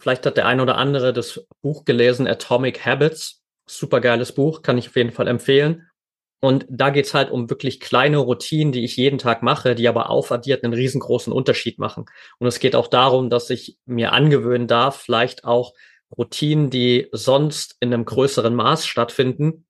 vielleicht 0.00 0.26
hat 0.26 0.36
der 0.36 0.46
ein 0.46 0.60
oder 0.60 0.76
andere 0.76 1.12
das 1.12 1.46
Buch 1.62 1.84
gelesen, 1.84 2.26
Atomic 2.26 2.84
Habits. 2.84 3.42
Super 3.68 4.00
geiles 4.00 4.32
Buch, 4.32 4.62
kann 4.62 4.78
ich 4.78 4.88
auf 4.88 4.96
jeden 4.96 5.12
Fall 5.12 5.28
empfehlen. 5.28 5.86
Und 6.42 6.66
da 6.70 6.88
geht's 6.88 7.12
halt 7.12 7.30
um 7.30 7.50
wirklich 7.50 7.80
kleine 7.80 8.16
Routinen, 8.16 8.72
die 8.72 8.82
ich 8.82 8.96
jeden 8.96 9.18
Tag 9.18 9.42
mache, 9.42 9.74
die 9.74 9.88
aber 9.88 10.08
aufaddiert 10.08 10.64
einen 10.64 10.72
riesengroßen 10.72 11.32
Unterschied 11.32 11.78
machen. 11.78 12.06
Und 12.38 12.46
es 12.46 12.60
geht 12.60 12.74
auch 12.74 12.88
darum, 12.88 13.28
dass 13.28 13.50
ich 13.50 13.76
mir 13.84 14.12
angewöhnen 14.12 14.66
darf, 14.66 14.96
vielleicht 14.96 15.44
auch 15.44 15.74
Routinen, 16.16 16.70
die 16.70 17.08
sonst 17.12 17.76
in 17.80 17.92
einem 17.92 18.06
größeren 18.06 18.54
Maß 18.54 18.86
stattfinden, 18.86 19.66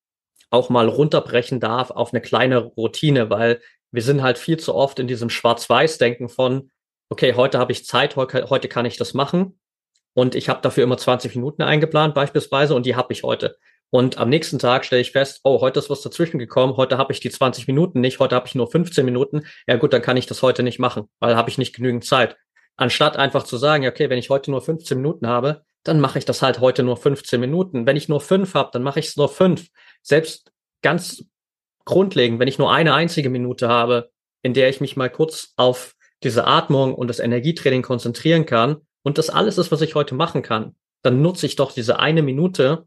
auch 0.50 0.70
mal 0.70 0.88
runterbrechen 0.88 1.60
darf 1.60 1.90
auf 1.90 2.12
eine 2.12 2.20
kleine 2.20 2.58
Routine, 2.58 3.30
weil 3.30 3.60
wir 3.90 4.02
sind 4.02 4.22
halt 4.22 4.38
viel 4.38 4.58
zu 4.58 4.74
oft 4.74 4.98
in 5.00 5.08
diesem 5.08 5.28
Schwarz-Weiß-Denken 5.28 6.28
von, 6.28 6.70
okay, 7.08 7.34
heute 7.34 7.58
habe 7.58 7.72
ich 7.72 7.84
Zeit, 7.84 8.14
heute 8.16 8.68
kann 8.68 8.86
ich 8.86 8.96
das 8.96 9.14
machen. 9.14 9.58
Und 10.14 10.34
ich 10.34 10.48
habe 10.48 10.60
dafür 10.60 10.84
immer 10.84 10.98
20 10.98 11.34
Minuten 11.36 11.62
eingeplant 11.62 12.14
beispielsweise 12.14 12.74
und 12.74 12.86
die 12.86 12.96
habe 12.96 13.12
ich 13.12 13.22
heute. 13.22 13.56
Und 13.90 14.18
am 14.18 14.28
nächsten 14.28 14.58
Tag 14.58 14.84
stelle 14.84 15.02
ich 15.02 15.10
fest, 15.10 15.40
oh, 15.42 15.60
heute 15.60 15.80
ist 15.80 15.90
was 15.90 16.00
dazwischen 16.00 16.38
gekommen, 16.38 16.76
heute 16.76 16.96
habe 16.96 17.12
ich 17.12 17.20
die 17.20 17.30
20 17.30 17.66
Minuten 17.66 18.00
nicht, 18.00 18.20
heute 18.20 18.36
habe 18.36 18.46
ich 18.46 18.54
nur 18.54 18.70
15 18.70 19.04
Minuten. 19.04 19.42
Ja 19.66 19.76
gut, 19.76 19.92
dann 19.92 20.02
kann 20.02 20.16
ich 20.16 20.26
das 20.26 20.42
heute 20.42 20.62
nicht 20.62 20.78
machen, 20.78 21.08
weil 21.18 21.36
habe 21.36 21.50
ich 21.50 21.58
nicht 21.58 21.74
genügend 21.74 22.04
Zeit. 22.04 22.36
Anstatt 22.76 23.16
einfach 23.16 23.42
zu 23.42 23.56
sagen, 23.56 23.86
okay, 23.86 24.08
wenn 24.08 24.18
ich 24.18 24.30
heute 24.30 24.50
nur 24.52 24.62
15 24.62 24.96
Minuten 24.96 25.26
habe, 25.26 25.62
dann 25.82 25.98
mache 25.98 26.18
ich 26.18 26.24
das 26.24 26.40
halt 26.40 26.60
heute 26.60 26.82
nur 26.82 26.96
15 26.96 27.40
Minuten. 27.40 27.86
Wenn 27.86 27.96
ich 27.96 28.08
nur 28.08 28.20
fünf 28.20 28.54
habe, 28.54 28.70
dann 28.72 28.82
mache 28.82 29.00
ich 29.00 29.08
es 29.08 29.16
nur 29.16 29.28
fünf. 29.28 29.68
Selbst 30.02 30.52
ganz 30.82 31.24
grundlegend, 31.84 32.38
wenn 32.38 32.48
ich 32.48 32.58
nur 32.58 32.72
eine 32.72 32.94
einzige 32.94 33.28
Minute 33.28 33.68
habe, 33.68 34.10
in 34.42 34.54
der 34.54 34.68
ich 34.68 34.80
mich 34.80 34.96
mal 34.96 35.10
kurz 35.10 35.52
auf 35.56 35.94
diese 36.22 36.46
Atmung 36.46 36.94
und 36.94 37.08
das 37.08 37.18
Energietraining 37.18 37.82
konzentrieren 37.82 38.46
kann 38.46 38.76
und 39.02 39.18
das 39.18 39.30
alles 39.30 39.58
ist, 39.58 39.72
was 39.72 39.80
ich 39.80 39.94
heute 39.94 40.14
machen 40.14 40.42
kann, 40.42 40.74
dann 41.02 41.22
nutze 41.22 41.46
ich 41.46 41.56
doch 41.56 41.72
diese 41.72 41.98
eine 41.98 42.22
Minute, 42.22 42.86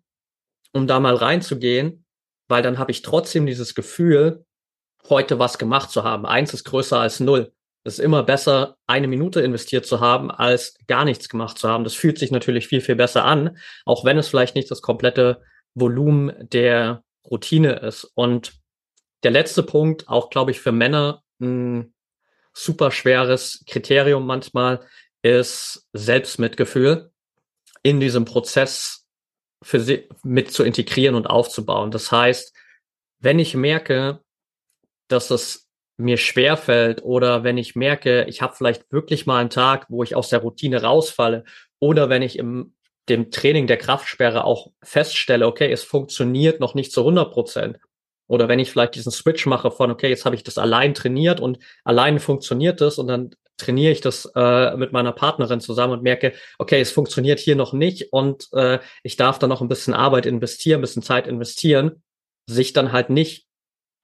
um 0.72 0.88
da 0.88 1.00
mal 1.00 1.16
reinzugehen, 1.16 2.06
weil 2.48 2.62
dann 2.62 2.78
habe 2.78 2.92
ich 2.92 3.02
trotzdem 3.02 3.46
dieses 3.46 3.76
Gefühl, 3.76 4.46
heute 5.10 5.40
was 5.40 5.58
gemacht 5.58 5.92
zu 5.92 6.04
haben. 6.04 6.26
Eins 6.26 6.54
ist 6.54 6.64
größer 6.64 7.00
als 7.00 7.20
null. 7.20 7.52
Es 7.84 7.96
ist 7.96 8.06
immer 8.06 8.24
besser, 8.24 8.78
eine 8.88 9.08
Minute 9.08 9.42
investiert 9.42 9.86
zu 9.86 10.00
haben, 10.00 10.32
als 10.32 10.78
gar 10.88 11.04
nichts 11.04 11.28
gemacht 11.28 11.58
zu 11.58 11.68
haben. 11.68 11.84
Das 11.84 11.96
fühlt 11.96 12.18
sich 12.18 12.32
natürlich 12.32 12.68
viel, 12.68 12.80
viel 12.80 12.96
besser 12.96 13.26
an, 13.26 13.58
auch 13.86 14.06
wenn 14.06 14.18
es 14.18 14.30
vielleicht 14.30 14.56
nicht 14.56 14.72
das 14.72 14.82
komplette 14.82 15.42
Volumen 15.74 16.32
der 16.50 17.04
Routine 17.30 17.74
ist. 17.80 18.06
Und 18.16 18.54
der 19.24 19.32
letzte 19.32 19.64
Punkt, 19.64 20.08
auch 20.08 20.30
glaube 20.30 20.52
ich 20.52 20.62
für 20.62 20.72
Männer 20.72 21.24
ein 21.42 21.94
super 22.54 22.92
schweres 22.92 23.64
Kriterium 23.68 24.26
manchmal, 24.26 24.82
ist 25.24 25.88
Selbstmitgefühl 25.94 27.12
in 27.82 28.00
diesem 28.00 28.26
Prozess 28.26 29.08
für 29.64 29.80
sie 29.80 30.08
mit 30.24 30.52
zu 30.52 30.64
integrieren 30.64 31.16
und 31.16 31.28
aufzubauen. 31.28 31.90
Das 31.90 32.12
heißt, 32.12 32.54
wenn 33.20 33.40
ich 33.40 33.56
merke, 33.56 34.22
dass 35.08 35.32
es 35.32 35.70
mir 35.98 36.18
schwer 36.18 36.58
fällt 36.58 37.04
oder 37.04 37.44
wenn 37.44 37.58
ich 37.58 37.76
merke, 37.76 38.26
ich 38.26 38.42
habe 38.42 38.56
vielleicht 38.56 38.92
wirklich 38.92 39.26
mal 39.26 39.40
einen 39.40 39.50
Tag, 39.50 39.86
wo 39.90 40.04
ich 40.04 40.16
aus 40.16 40.30
der 40.30 40.40
Routine 40.40 40.82
rausfalle 40.82 41.46
oder 41.80 42.10
wenn 42.10 42.22
ich 42.22 42.38
im 42.38 42.76
dem 43.10 43.32
Training 43.32 43.68
der 43.68 43.78
Kraftsperre 43.78 44.46
auch 44.46 44.72
feststelle, 44.82 45.46
okay, 45.46 45.72
es 45.72 45.84
funktioniert 45.84 46.60
noch 46.60 46.74
nicht 46.74 46.92
zu 46.92 47.02
100 47.02 47.32
Prozent. 47.32 47.80
Oder 48.28 48.48
wenn 48.48 48.60
ich 48.60 48.72
vielleicht 48.72 48.96
diesen 48.96 49.12
Switch 49.12 49.46
mache 49.46 49.72
von, 49.72 49.92
okay, 49.92 50.10
jetzt 50.10 50.26
habe 50.26 50.36
ich 50.36 50.44
das 50.44 50.58
allein 50.58 50.94
trainiert 50.94 51.40
und 51.40 51.60
allein 51.84 52.20
funktioniert 52.20 52.80
es 52.82 52.98
und 52.98 53.08
dann 53.08 53.36
trainiere 53.58 53.92
ich 53.92 54.02
das 54.02 54.30
äh, 54.36 54.76
mit 54.78 54.92
meiner 54.92 55.12
Partnerin 55.12 55.62
zusammen 55.62 55.94
und 55.94 56.04
merke, 56.04 56.34
okay, 56.58 56.82
es 56.82 56.92
funktioniert 56.92 57.40
hier 57.40 57.56
noch 57.56 57.74
nicht 57.74 58.12
und 58.12 58.48
äh, 58.54 58.80
ich 59.04 59.16
darf 59.16 59.40
da 59.40 59.48
noch 59.48 59.62
ein 59.62 59.68
bisschen 59.68 59.94
Arbeit 59.94 60.26
investieren, 60.26 60.80
ein 60.80 60.82
bisschen 60.82 61.04
Zeit 61.04 61.28
investieren, 61.28 62.04
sich 62.48 62.74
dann 62.74 62.92
halt 62.92 63.10
nicht 63.10 63.48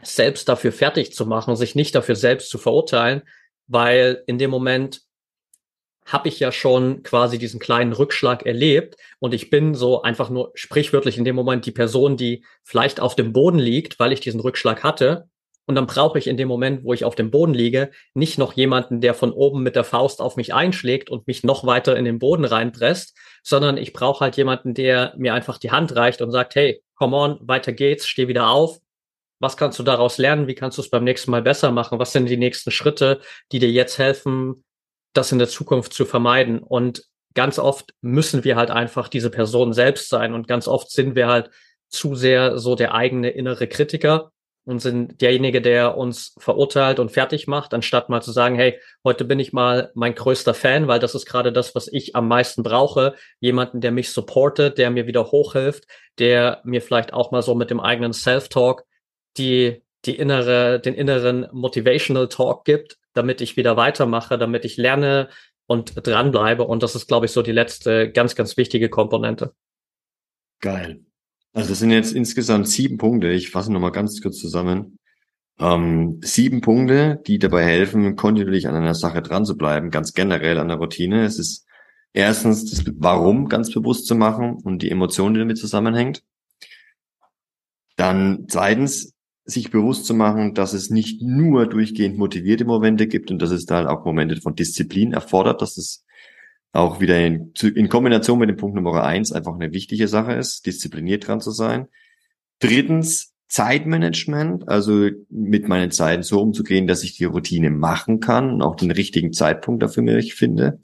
selbst 0.01 0.47
dafür 0.47 0.71
fertig 0.71 1.13
zu 1.13 1.25
machen, 1.25 1.55
sich 1.55 1.75
nicht 1.75 1.95
dafür 1.95 2.15
selbst 2.15 2.49
zu 2.49 2.57
verurteilen, 2.57 3.23
weil 3.67 4.23
in 4.27 4.37
dem 4.37 4.51
Moment 4.51 5.01
habe 6.05 6.29
ich 6.29 6.39
ja 6.39 6.51
schon 6.51 7.03
quasi 7.03 7.37
diesen 7.37 7.59
kleinen 7.59 7.93
Rückschlag 7.93 8.45
erlebt 8.45 8.95
und 9.19 9.33
ich 9.33 9.49
bin 9.49 9.75
so 9.75 10.01
einfach 10.01 10.29
nur 10.29 10.51
sprichwörtlich 10.55 11.17
in 11.17 11.25
dem 11.25 11.35
Moment 11.35 11.65
die 11.65 11.71
Person, 11.71 12.17
die 12.17 12.43
vielleicht 12.63 12.99
auf 12.99 13.15
dem 13.15 13.31
Boden 13.33 13.59
liegt, 13.59 13.99
weil 13.99 14.11
ich 14.11 14.19
diesen 14.19 14.39
Rückschlag 14.39 14.83
hatte 14.83 15.29
und 15.69 15.75
dann 15.75 15.85
brauche 15.85 16.17
ich 16.17 16.25
in 16.25 16.35
dem 16.35 16.47
Moment, 16.47 16.83
wo 16.83 16.93
ich 16.93 17.05
auf 17.05 17.13
dem 17.13 17.29
Boden 17.29 17.53
liege, 17.53 17.91
nicht 18.15 18.39
noch 18.39 18.53
jemanden, 18.53 19.01
der 19.01 19.13
von 19.13 19.31
oben 19.31 19.61
mit 19.61 19.75
der 19.75 19.83
Faust 19.83 20.19
auf 20.19 20.35
mich 20.35 20.51
einschlägt 20.51 21.11
und 21.11 21.27
mich 21.27 21.43
noch 21.43 21.63
weiter 21.63 21.95
in 21.95 22.05
den 22.05 22.17
Boden 22.17 22.43
reinpresst, 22.43 23.15
sondern 23.43 23.77
ich 23.77 23.93
brauche 23.93 24.21
halt 24.21 24.35
jemanden, 24.35 24.73
der 24.73 25.13
mir 25.15 25.35
einfach 25.35 25.59
die 25.59 25.69
Hand 25.69 25.95
reicht 25.95 26.23
und 26.23 26.31
sagt, 26.31 26.55
hey, 26.55 26.81
come 26.95 27.15
on, 27.15 27.37
weiter 27.41 27.71
geht's, 27.71 28.07
steh 28.07 28.27
wieder 28.27 28.47
auf. 28.49 28.79
Was 29.37 29.57
kannst 29.57 29.77
du 29.77 29.83
daraus 29.83 30.17
lernen? 30.17 30.47
Wie 30.47 30.55
kannst 30.55 30.79
du 30.79 30.81
es 30.81 30.89
beim 30.89 31.03
nächsten 31.03 31.29
Mal 31.29 31.43
besser 31.43 31.69
machen? 31.69 31.99
Was 31.99 32.13
sind 32.13 32.27
die 32.27 32.37
nächsten 32.37 32.71
Schritte, 32.71 33.21
die 33.51 33.59
dir 33.59 33.69
jetzt 33.69 33.99
helfen, 33.99 34.63
das 35.13 35.31
in 35.31 35.37
der 35.37 35.49
Zukunft 35.49 35.93
zu 35.93 36.05
vermeiden? 36.05 36.57
Und 36.57 37.03
ganz 37.35 37.59
oft 37.59 37.93
müssen 38.01 38.43
wir 38.43 38.55
halt 38.55 38.71
einfach 38.71 39.07
diese 39.07 39.29
Person 39.29 39.73
selbst 39.73 40.09
sein 40.09 40.33
und 40.33 40.47
ganz 40.47 40.67
oft 40.67 40.89
sind 40.89 41.13
wir 41.13 41.27
halt 41.27 41.51
zu 41.89 42.15
sehr 42.15 42.57
so 42.57 42.73
der 42.73 42.95
eigene 42.95 43.29
innere 43.29 43.67
Kritiker 43.67 44.31
und 44.65 44.79
sind 44.79 45.21
derjenige, 45.21 45.61
der 45.61 45.97
uns 45.97 46.35
verurteilt 46.37 46.99
und 46.99 47.11
fertig 47.11 47.47
macht, 47.47 47.73
anstatt 47.73 48.09
mal 48.09 48.21
zu 48.21 48.31
sagen, 48.31 48.55
hey, 48.55 48.79
heute 49.03 49.25
bin 49.25 49.39
ich 49.39 49.51
mal 49.51 49.91
mein 49.95 50.13
größter 50.13 50.53
Fan, 50.53 50.87
weil 50.87 50.99
das 50.99 51.15
ist 51.15 51.25
gerade 51.25 51.51
das, 51.51 51.73
was 51.75 51.87
ich 51.87 52.15
am 52.15 52.27
meisten 52.27 52.61
brauche. 52.61 53.15
Jemanden, 53.39 53.81
der 53.81 53.91
mich 53.91 54.11
supportet, 54.11 54.77
der 54.77 54.91
mir 54.91 55.07
wieder 55.07 55.31
hochhilft, 55.31 55.85
der 56.19 56.61
mir 56.63 56.81
vielleicht 56.81 57.13
auch 57.13 57.31
mal 57.31 57.41
so 57.41 57.55
mit 57.55 57.71
dem 57.71 57.79
eigenen 57.79 58.13
Self-Talk 58.13 58.85
die, 59.37 59.83
die 60.05 60.15
innere, 60.15 60.79
den 60.79 60.93
inneren 60.93 61.47
Motivational 61.51 62.27
Talk 62.27 62.65
gibt, 62.65 62.97
damit 63.13 63.41
ich 63.41 63.57
wieder 63.57 63.75
weitermache, 63.77 64.37
damit 64.37 64.65
ich 64.65 64.77
lerne 64.77 65.29
und 65.65 65.93
dranbleibe. 66.05 66.63
Und 66.63 66.83
das 66.83 66.95
ist, 66.95 67.07
glaube 67.07 67.25
ich, 67.25 67.31
so 67.31 67.41
die 67.41 67.51
letzte 67.51 68.11
ganz, 68.11 68.35
ganz 68.35 68.57
wichtige 68.57 68.89
Komponente. 68.89 69.53
Geil. 70.59 71.01
Also 71.53 71.69
das 71.69 71.79
sind 71.79 71.91
jetzt 71.91 72.13
insgesamt 72.13 72.67
sieben 72.67 72.97
Punkte. 72.97 73.31
Ich 73.31 73.49
fasse 73.49 73.71
nochmal 73.71 73.91
ganz 73.91 74.21
kurz 74.21 74.37
zusammen. 74.37 74.99
Ähm, 75.59 76.19
sieben 76.23 76.61
Punkte, 76.61 77.21
die 77.27 77.39
dabei 77.39 77.65
helfen, 77.65 78.15
kontinuierlich 78.15 78.67
an 78.67 78.75
einer 78.75 78.95
Sache 78.95 79.21
dran 79.21 79.45
zu 79.45 79.57
bleiben, 79.57 79.89
ganz 79.89 80.13
generell 80.13 80.59
an 80.59 80.69
der 80.69 80.77
Routine. 80.77 81.25
Es 81.25 81.37
ist 81.37 81.65
erstens 82.13 82.69
das 82.69 82.83
Warum 82.97 83.49
ganz 83.49 83.71
bewusst 83.71 84.07
zu 84.07 84.15
machen 84.15 84.57
und 84.63 84.81
die 84.81 84.91
Emotion, 84.91 85.33
die 85.33 85.39
damit 85.39 85.57
zusammenhängt. 85.57 86.23
Dann 87.97 88.45
zweitens, 88.47 89.13
sich 89.43 89.71
bewusst 89.71 90.05
zu 90.05 90.13
machen, 90.13 90.53
dass 90.53 90.73
es 90.73 90.89
nicht 90.89 91.21
nur 91.21 91.67
durchgehend 91.67 92.17
motivierte 92.17 92.65
Momente 92.65 93.07
gibt 93.07 93.31
und 93.31 93.41
dass 93.41 93.51
es 93.51 93.65
da 93.65 93.77
halt 93.77 93.87
auch 93.87 94.05
Momente 94.05 94.39
von 94.39 94.55
Disziplin 94.55 95.11
erfordert, 95.11 95.61
dass 95.61 95.77
es 95.77 96.05
auch 96.71 96.99
wieder 96.99 97.19
in, 97.25 97.53
in 97.75 97.89
Kombination 97.89 98.39
mit 98.39 98.49
dem 98.49 98.57
Punkt 98.57 98.75
Nummer 98.75 99.03
eins 99.03 99.31
einfach 99.31 99.55
eine 99.55 99.71
wichtige 99.71 100.07
Sache 100.07 100.33
ist, 100.33 100.65
diszipliniert 100.65 101.27
dran 101.27 101.41
zu 101.41 101.51
sein. 101.51 101.87
Drittens, 102.59 103.33
Zeitmanagement, 103.47 104.67
also 104.69 105.09
mit 105.29 105.67
meinen 105.67 105.89
Zeiten 105.89 106.21
so 106.21 106.39
umzugehen, 106.39 106.85
dass 106.85 107.03
ich 107.03 107.17
die 107.17 107.25
Routine 107.25 107.71
machen 107.71 108.19
kann 108.19 108.51
und 108.51 108.61
auch 108.61 108.75
den 108.75 108.91
richtigen 108.91 109.33
Zeitpunkt 109.33 109.81
dafür 109.81 110.03
mich 110.03 110.35
finde. 110.35 110.79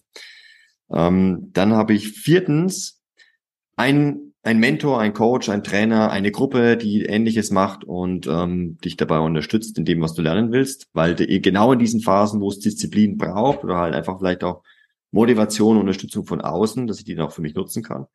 Ähm, 0.92 1.52
dann 1.54 1.74
habe 1.74 1.94
ich 1.94 2.14
viertens 2.14 3.04
ein, 3.76 4.34
ein 4.42 4.58
Mentor, 4.58 5.00
ein 5.00 5.14
Coach, 5.14 5.50
ein 5.50 5.64
Trainer, 5.64 6.10
eine 6.10 6.32
Gruppe, 6.32 6.76
die 6.76 7.04
Ähnliches 7.04 7.52
macht 7.52 7.84
und 7.84 8.26
ähm, 8.26 8.80
dich 8.84 8.98
dabei 8.98 9.20
unterstützt 9.20 9.78
in 9.78 9.86
dem, 9.86 10.02
was 10.02 10.16
du 10.16 10.24
lernen 10.24 10.52
willst, 10.52 10.88
weil 10.94 11.14
genau 11.16 11.74
in 11.74 11.80
diesen 11.80 12.02
Phasen, 12.02 12.42
wo 12.42 12.50
es 12.50 12.60
Disziplin 12.60 13.18
braucht 13.18 13.64
oder 13.64 13.78
halt 13.78 13.94
einfach 13.94 14.18
vielleicht 14.18 14.44
auch 14.44 14.64
Motivation, 15.16 15.78
Unterstützung 15.78 16.26
von 16.26 16.42
außen, 16.42 16.88
dass 16.88 17.00
ich 17.00 17.06
die 17.06 17.16
dann 17.16 17.26
auch 17.26 17.32
für 17.32 17.42
mich 17.42 17.56
nutzen 17.56 17.82
kann. 17.82 18.06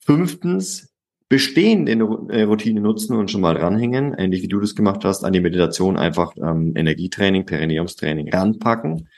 Fünftens, 0.00 0.94
bestehende 1.30 1.92
äh, 2.28 2.42
Routine 2.42 2.82
nutzen 2.82 3.16
und 3.16 3.30
schon 3.30 3.40
mal 3.40 3.56
ranhängen, 3.56 4.14
ähnlich 4.14 4.42
wie 4.42 4.48
du 4.48 4.60
das 4.60 4.74
gemacht 4.74 5.04
hast, 5.04 5.24
an 5.24 5.32
die 5.32 5.40
Meditation 5.40 5.96
einfach 5.96 6.34
ähm, 6.36 6.74
Energietraining, 6.76 7.46
Perineumstraining 7.46 8.30
ranpacken. 8.32 9.08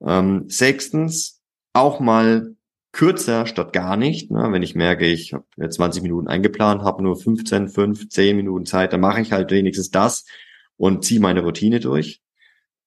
Ähm, 0.00 0.44
sechstens, 0.48 1.42
auch 1.74 2.00
mal 2.00 2.54
kürzer 2.92 3.46
statt 3.46 3.74
gar 3.74 3.98
nicht. 3.98 4.30
Ne? 4.30 4.48
Wenn 4.50 4.62
ich 4.62 4.74
merke, 4.74 5.06
ich 5.06 5.34
habe 5.34 5.68
20 5.68 6.02
Minuten 6.02 6.26
eingeplant, 6.26 6.82
habe 6.82 7.02
nur 7.02 7.20
15, 7.20 7.68
5, 7.68 8.08
10 8.08 8.36
Minuten 8.36 8.64
Zeit, 8.64 8.94
dann 8.94 9.00
mache 9.00 9.20
ich 9.20 9.32
halt 9.32 9.50
wenigstens 9.50 9.90
das 9.90 10.24
und 10.78 11.04
ziehe 11.04 11.20
meine 11.20 11.42
Routine 11.42 11.80
durch. 11.80 12.22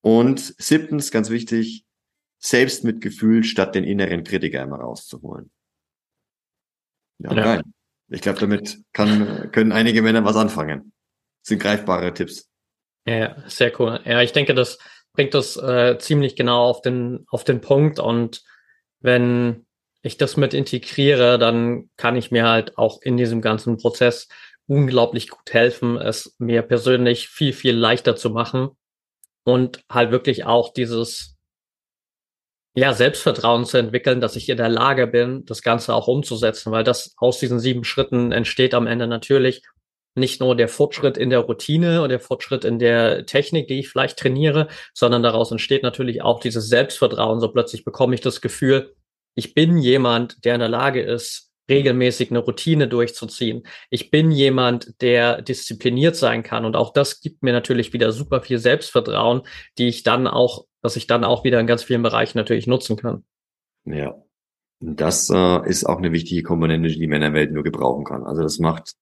Und 0.02 0.40
siebtens, 0.40 1.12
ganz 1.12 1.30
wichtig, 1.30 1.86
Selbstmitgefühl 2.44 3.44
statt 3.44 3.74
den 3.74 3.84
inneren 3.84 4.24
Kritiker 4.24 4.62
immer 4.62 4.78
rauszuholen. 4.78 5.50
Ja, 7.20 7.34
ja. 7.34 7.44
geil. 7.44 7.64
Ich 8.10 8.22
glaube, 8.22 8.40
damit 8.40 8.80
kann, 8.92 9.50
können 9.52 9.72
einige 9.72 10.02
Männer 10.02 10.26
was 10.26 10.36
anfangen. 10.36 10.94
Das 11.42 11.50
sind 11.50 11.62
greifbare 11.62 12.14
Tipps. 12.14 12.50
Ja, 13.06 13.38
sehr 13.48 13.80
cool. 13.80 14.00
Ja, 14.06 14.22
ich 14.22 14.34
denke, 14.34 14.54
das 14.54 14.78
bringt 15.14 15.34
das 15.34 15.58
äh, 15.58 15.98
ziemlich 16.00 16.36
genau 16.36 16.66
auf 16.66 16.82
den, 16.82 17.26
auf 17.30 17.44
den 17.44 17.62
Punkt. 17.62 18.00
Und 18.00 18.44
wenn 19.00 19.66
ich 20.02 20.18
das 20.18 20.36
mit 20.36 20.54
integriere, 20.54 21.40
dann 21.40 21.90
kann 21.96 22.16
ich 22.18 22.30
mir 22.30 22.48
halt 22.48 22.78
auch 22.78 23.02
in 23.02 23.16
diesem 23.16 23.42
ganzen 23.42 23.78
Prozess 23.78 24.28
unglaublich 24.68 25.30
gut 25.30 25.54
helfen, 25.54 25.98
es 25.98 26.36
mir 26.40 26.62
persönlich 26.62 27.30
viel, 27.30 27.54
viel 27.54 27.76
leichter 27.76 28.16
zu 28.16 28.30
machen 28.30 28.70
und 29.44 29.84
halt 29.90 30.12
wirklich 30.12 30.46
auch 30.46 30.74
dieses 30.74 31.33
ja, 32.76 32.94
Selbstvertrauen 32.94 33.66
zu 33.66 33.78
entwickeln, 33.78 34.20
dass 34.20 34.36
ich 34.36 34.50
in 34.50 34.58
der 34.58 34.70
Lage 34.70 35.08
bin, 35.08 35.46
das 35.46 35.62
Ganze 35.62 35.94
auch 35.94 36.08
umzusetzen, 36.08 36.72
weil 36.72 36.84
das 36.84 37.14
aus 37.18 37.40
diesen 37.40 37.60
sieben 37.60 37.84
Schritten 37.84 38.32
entsteht 38.32 38.74
am 38.74 38.88
Ende 38.88 39.08
natürlich 39.08 39.64
nicht 40.16 40.42
nur 40.42 40.56
der 40.56 40.68
Fortschritt 40.68 41.18
in 41.18 41.30
der 41.30 41.40
Routine 41.40 42.02
und 42.02 42.10
der 42.10 42.20
Fortschritt 42.20 42.66
in 42.66 42.80
der 42.80 43.26
Technik, 43.26 43.68
die 43.68 43.80
ich 43.80 43.90
vielleicht 43.90 44.20
trainiere, 44.20 44.68
sondern 44.94 45.24
daraus 45.24 45.52
entsteht 45.52 45.84
natürlich 45.84 46.22
auch 46.22 46.40
dieses 46.40 46.68
Selbstvertrauen. 46.68 47.40
So 47.40 47.50
plötzlich 47.50 47.84
bekomme 47.84 48.14
ich 48.14 48.22
das 48.22 48.42
Gefühl, 48.42 48.96
ich 49.36 49.56
bin 49.56 49.78
jemand, 49.78 50.46
der 50.46 50.56
in 50.56 50.60
der 50.60 50.70
Lage 50.70 51.02
ist, 51.02 51.50
regelmäßig 51.70 52.30
eine 52.30 52.40
Routine 52.40 52.88
durchzuziehen. 52.88 53.64
Ich 53.90 54.12
bin 54.12 54.32
jemand, 54.32 55.02
der 55.02 55.42
diszipliniert 55.42 56.16
sein 56.16 56.44
kann. 56.44 56.66
Und 56.66 56.76
auch 56.76 56.92
das 56.92 57.22
gibt 57.22 57.42
mir 57.42 57.54
natürlich 57.54 57.94
wieder 57.94 58.12
super 58.12 58.42
viel 58.42 58.60
Selbstvertrauen, 58.60 59.44
die 59.78 59.88
ich 59.88 60.04
dann 60.04 60.28
auch, 60.28 60.66
dass 60.84 60.96
ich 60.96 61.08
dann 61.08 61.24
auch 61.24 61.44
wieder 61.44 61.60
in 61.60 61.66
ganz 61.66 61.82
vielen 61.82 62.04
Bereichen 62.04 62.38
natürlich 62.38 62.68
nutzen 62.68 62.98
kann. 62.98 63.24
Ja. 63.86 64.16
Das 64.80 65.30
äh, 65.30 65.68
ist 65.68 65.86
auch 65.86 65.98
eine 65.98 66.12
wichtige 66.12 66.44
Komponente, 66.44 66.90
die 66.90 67.00
die 67.00 67.08
Männerwelt 67.08 67.54
nur 67.54 67.64
gebrauchen 67.64 68.04
kann. 68.04 68.24
Also 68.24 68.44
das 68.44 68.60
macht 68.60 68.96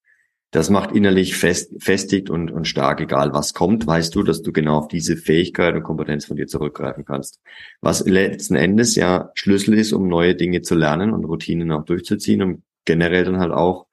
das 0.51 0.69
macht 0.69 0.91
innerlich 0.91 1.37
fest, 1.37 1.71
festigt 1.79 2.29
und, 2.29 2.51
und 2.51 2.67
stark, 2.67 2.99
egal 2.99 3.31
was 3.33 3.53
kommt, 3.53 3.87
weißt 3.87 4.13
du, 4.13 4.21
dass 4.21 4.41
du 4.41 4.51
genau 4.51 4.79
auf 4.79 4.89
diese 4.89 5.15
Fähigkeit 5.15 5.73
und 5.73 5.83
Kompetenz 5.83 6.25
von 6.25 6.35
dir 6.35 6.45
zurückgreifen 6.45 7.05
kannst. 7.05 7.39
Was 7.79 8.05
letzten 8.05 8.55
Endes 8.55 8.95
ja 8.95 9.31
Schlüssel 9.33 9.75
ist, 9.75 9.93
um 9.93 10.09
neue 10.09 10.35
Dinge 10.35 10.61
zu 10.61 10.75
lernen 10.75 11.13
und 11.13 11.23
Routinen 11.23 11.71
auch 11.71 11.85
durchzuziehen, 11.85 12.41
um 12.41 12.63
generell 12.83 13.23
dann 13.23 13.39
halt 13.39 13.53
auch 13.53 13.87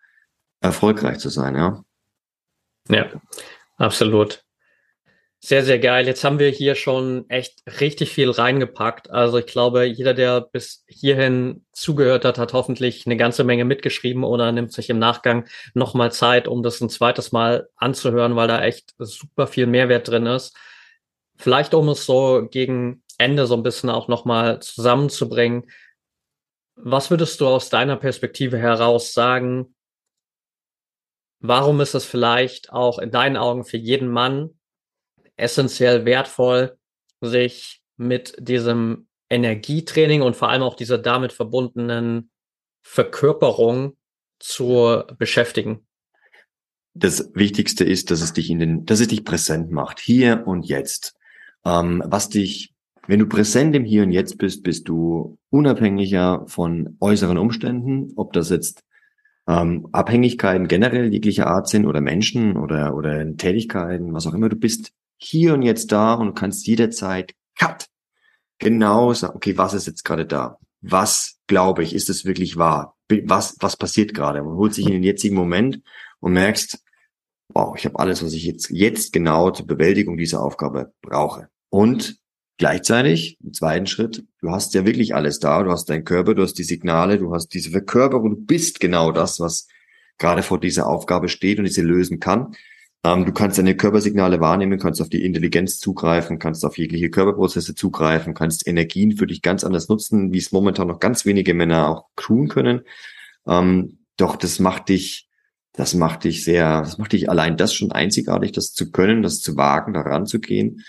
erfolgreich 0.60 1.18
zu 1.18 1.28
sein, 1.28 1.54
ja. 1.54 1.84
Ja, 2.88 3.06
absolut. 3.76 4.44
Sehr, 5.40 5.64
sehr 5.64 5.78
geil. 5.78 6.04
Jetzt 6.06 6.24
haben 6.24 6.40
wir 6.40 6.48
hier 6.48 6.74
schon 6.74 7.24
echt 7.30 7.62
richtig 7.80 8.10
viel 8.10 8.28
reingepackt. 8.30 9.08
Also 9.10 9.38
ich 9.38 9.46
glaube, 9.46 9.84
jeder, 9.84 10.12
der 10.12 10.40
bis 10.40 10.84
hierhin 10.88 11.64
zugehört 11.72 12.24
hat, 12.24 12.38
hat 12.38 12.52
hoffentlich 12.52 13.06
eine 13.06 13.16
ganze 13.16 13.44
Menge 13.44 13.64
mitgeschrieben 13.64 14.24
oder 14.24 14.50
nimmt 14.50 14.72
sich 14.72 14.90
im 14.90 14.98
Nachgang 14.98 15.46
nochmal 15.74 16.10
Zeit, 16.10 16.48
um 16.48 16.64
das 16.64 16.80
ein 16.80 16.90
zweites 16.90 17.30
Mal 17.30 17.68
anzuhören, 17.76 18.34
weil 18.34 18.48
da 18.48 18.62
echt 18.64 18.94
super 18.98 19.46
viel 19.46 19.66
Mehrwert 19.66 20.08
drin 20.08 20.26
ist. 20.26 20.56
Vielleicht 21.36 21.72
um 21.72 21.88
es 21.88 22.04
so 22.04 22.48
gegen 22.50 23.04
Ende 23.16 23.46
so 23.46 23.54
ein 23.54 23.62
bisschen 23.62 23.90
auch 23.90 24.08
nochmal 24.08 24.58
zusammenzubringen. 24.60 25.70
Was 26.74 27.10
würdest 27.10 27.40
du 27.40 27.46
aus 27.46 27.70
deiner 27.70 27.96
Perspektive 27.96 28.58
heraus 28.58 29.12
sagen? 29.14 29.72
Warum 31.38 31.80
ist 31.80 31.94
es 31.94 32.04
vielleicht 32.04 32.72
auch 32.72 32.98
in 32.98 33.12
deinen 33.12 33.36
Augen 33.36 33.64
für 33.64 33.76
jeden 33.76 34.08
Mann 34.08 34.57
essentiell 35.38 36.04
wertvoll, 36.04 36.76
sich 37.20 37.80
mit 37.96 38.34
diesem 38.38 39.08
Energietraining 39.30 40.22
und 40.22 40.36
vor 40.36 40.48
allem 40.48 40.62
auch 40.62 40.74
dieser 40.74 40.98
damit 40.98 41.32
verbundenen 41.32 42.30
Verkörperung 42.82 43.96
zu 44.38 45.02
beschäftigen. 45.18 45.86
Das 46.94 47.30
Wichtigste 47.34 47.84
ist, 47.84 48.10
dass 48.10 48.22
es 48.22 48.32
dich 48.32 48.50
in 48.50 48.58
den, 48.58 48.86
dass 48.86 49.00
es 49.00 49.08
dich 49.08 49.24
präsent 49.24 49.70
macht, 49.70 50.00
hier 50.00 50.46
und 50.46 50.66
jetzt. 50.66 51.14
Ähm, 51.64 52.02
was 52.06 52.28
dich, 52.28 52.74
wenn 53.06 53.20
du 53.20 53.26
präsent 53.26 53.74
im 53.76 53.84
Hier 53.84 54.02
und 54.02 54.12
Jetzt 54.12 54.38
bist, 54.38 54.62
bist 54.62 54.88
du 54.88 55.38
unabhängiger 55.50 56.44
von 56.46 56.96
äußeren 57.00 57.38
Umständen, 57.38 58.12
ob 58.16 58.32
das 58.32 58.50
jetzt 58.50 58.84
ähm, 59.46 59.88
Abhängigkeiten 59.92 60.68
generell 60.68 61.12
jeglicher 61.12 61.46
Art 61.46 61.68
sind 61.68 61.86
oder 61.86 62.00
Menschen 62.00 62.56
oder, 62.56 62.94
oder 62.94 63.36
Tätigkeiten, 63.36 64.12
was 64.12 64.26
auch 64.26 64.34
immer. 64.34 64.48
Du 64.48 64.56
bist 64.56 64.92
hier 65.18 65.54
und 65.54 65.62
jetzt 65.62 65.92
da 65.92 66.14
und 66.14 66.34
kannst 66.34 66.66
jederzeit 66.66 67.34
cut 67.58 67.88
genau 68.58 69.12
sagen, 69.12 69.36
okay, 69.36 69.56
was 69.56 69.74
ist 69.74 69.86
jetzt 69.86 70.04
gerade 70.04 70.26
da? 70.26 70.58
Was 70.80 71.38
glaube 71.46 71.82
ich, 71.82 71.94
ist 71.94 72.08
es 72.08 72.24
wirklich 72.24 72.56
wahr? 72.56 72.96
Was, 73.24 73.56
was 73.60 73.76
passiert 73.76 74.14
gerade? 74.14 74.42
Man 74.42 74.56
holt 74.56 74.74
sich 74.74 74.86
in 74.86 74.92
den 74.92 75.02
jetzigen 75.02 75.34
Moment 75.34 75.80
und 76.20 76.32
merkst, 76.32 76.82
wow, 77.48 77.74
ich 77.76 77.84
habe 77.84 77.98
alles, 77.98 78.22
was 78.22 78.32
ich 78.32 78.44
jetzt, 78.44 78.70
jetzt 78.70 79.12
genau 79.12 79.50
zur 79.50 79.66
Bewältigung 79.66 80.16
dieser 80.16 80.42
Aufgabe 80.42 80.92
brauche. 81.00 81.48
Und 81.70 82.18
gleichzeitig, 82.58 83.38
im 83.42 83.52
zweiten 83.52 83.86
Schritt, 83.86 84.24
du 84.40 84.50
hast 84.50 84.74
ja 84.74 84.84
wirklich 84.84 85.14
alles 85.14 85.38
da. 85.38 85.62
Du 85.62 85.70
hast 85.70 85.88
deinen 85.88 86.04
Körper, 86.04 86.34
du 86.34 86.42
hast 86.42 86.54
die 86.54 86.64
Signale, 86.64 87.18
du 87.18 87.34
hast 87.34 87.48
diese 87.48 87.70
Verkörperung, 87.70 88.30
du 88.30 88.36
bist 88.36 88.80
genau 88.80 89.12
das, 89.12 89.40
was 89.40 89.68
gerade 90.18 90.42
vor 90.42 90.60
dieser 90.60 90.86
Aufgabe 90.86 91.28
steht 91.28 91.58
und 91.58 91.64
diese 91.64 91.82
lösen 91.82 92.20
kann. 92.20 92.54
Ähm, 93.04 93.24
du 93.24 93.32
kannst 93.32 93.58
deine 93.58 93.76
Körpersignale 93.76 94.40
wahrnehmen, 94.40 94.78
kannst 94.78 95.00
auf 95.00 95.08
die 95.08 95.24
Intelligenz 95.24 95.78
zugreifen, 95.78 96.38
kannst 96.38 96.64
auf 96.64 96.78
jegliche 96.78 97.10
Körperprozesse 97.10 97.74
zugreifen, 97.74 98.34
kannst 98.34 98.66
Energien 98.66 99.16
für 99.16 99.26
dich 99.26 99.42
ganz 99.42 99.64
anders 99.64 99.88
nutzen, 99.88 100.32
wie 100.32 100.38
es 100.38 100.52
momentan 100.52 100.88
noch 100.88 100.98
ganz 100.98 101.24
wenige 101.24 101.54
Männer 101.54 101.88
auch 101.88 102.06
tun 102.16 102.48
können. 102.48 102.82
Ähm, 103.46 103.98
doch 104.16 104.36
das 104.36 104.58
macht 104.58 104.88
dich, 104.88 105.28
das 105.72 105.94
macht 105.94 106.24
dich 106.24 106.42
sehr, 106.44 106.80
das 106.80 106.98
macht 106.98 107.12
dich 107.12 107.30
allein 107.30 107.56
das 107.56 107.72
schon 107.72 107.92
einzigartig, 107.92 108.52
das 108.52 108.72
zu 108.72 108.90
können, 108.90 109.22
das 109.22 109.40
zu 109.40 109.56
wagen, 109.56 109.94
da 109.94 110.00
ranzugehen. 110.00 110.84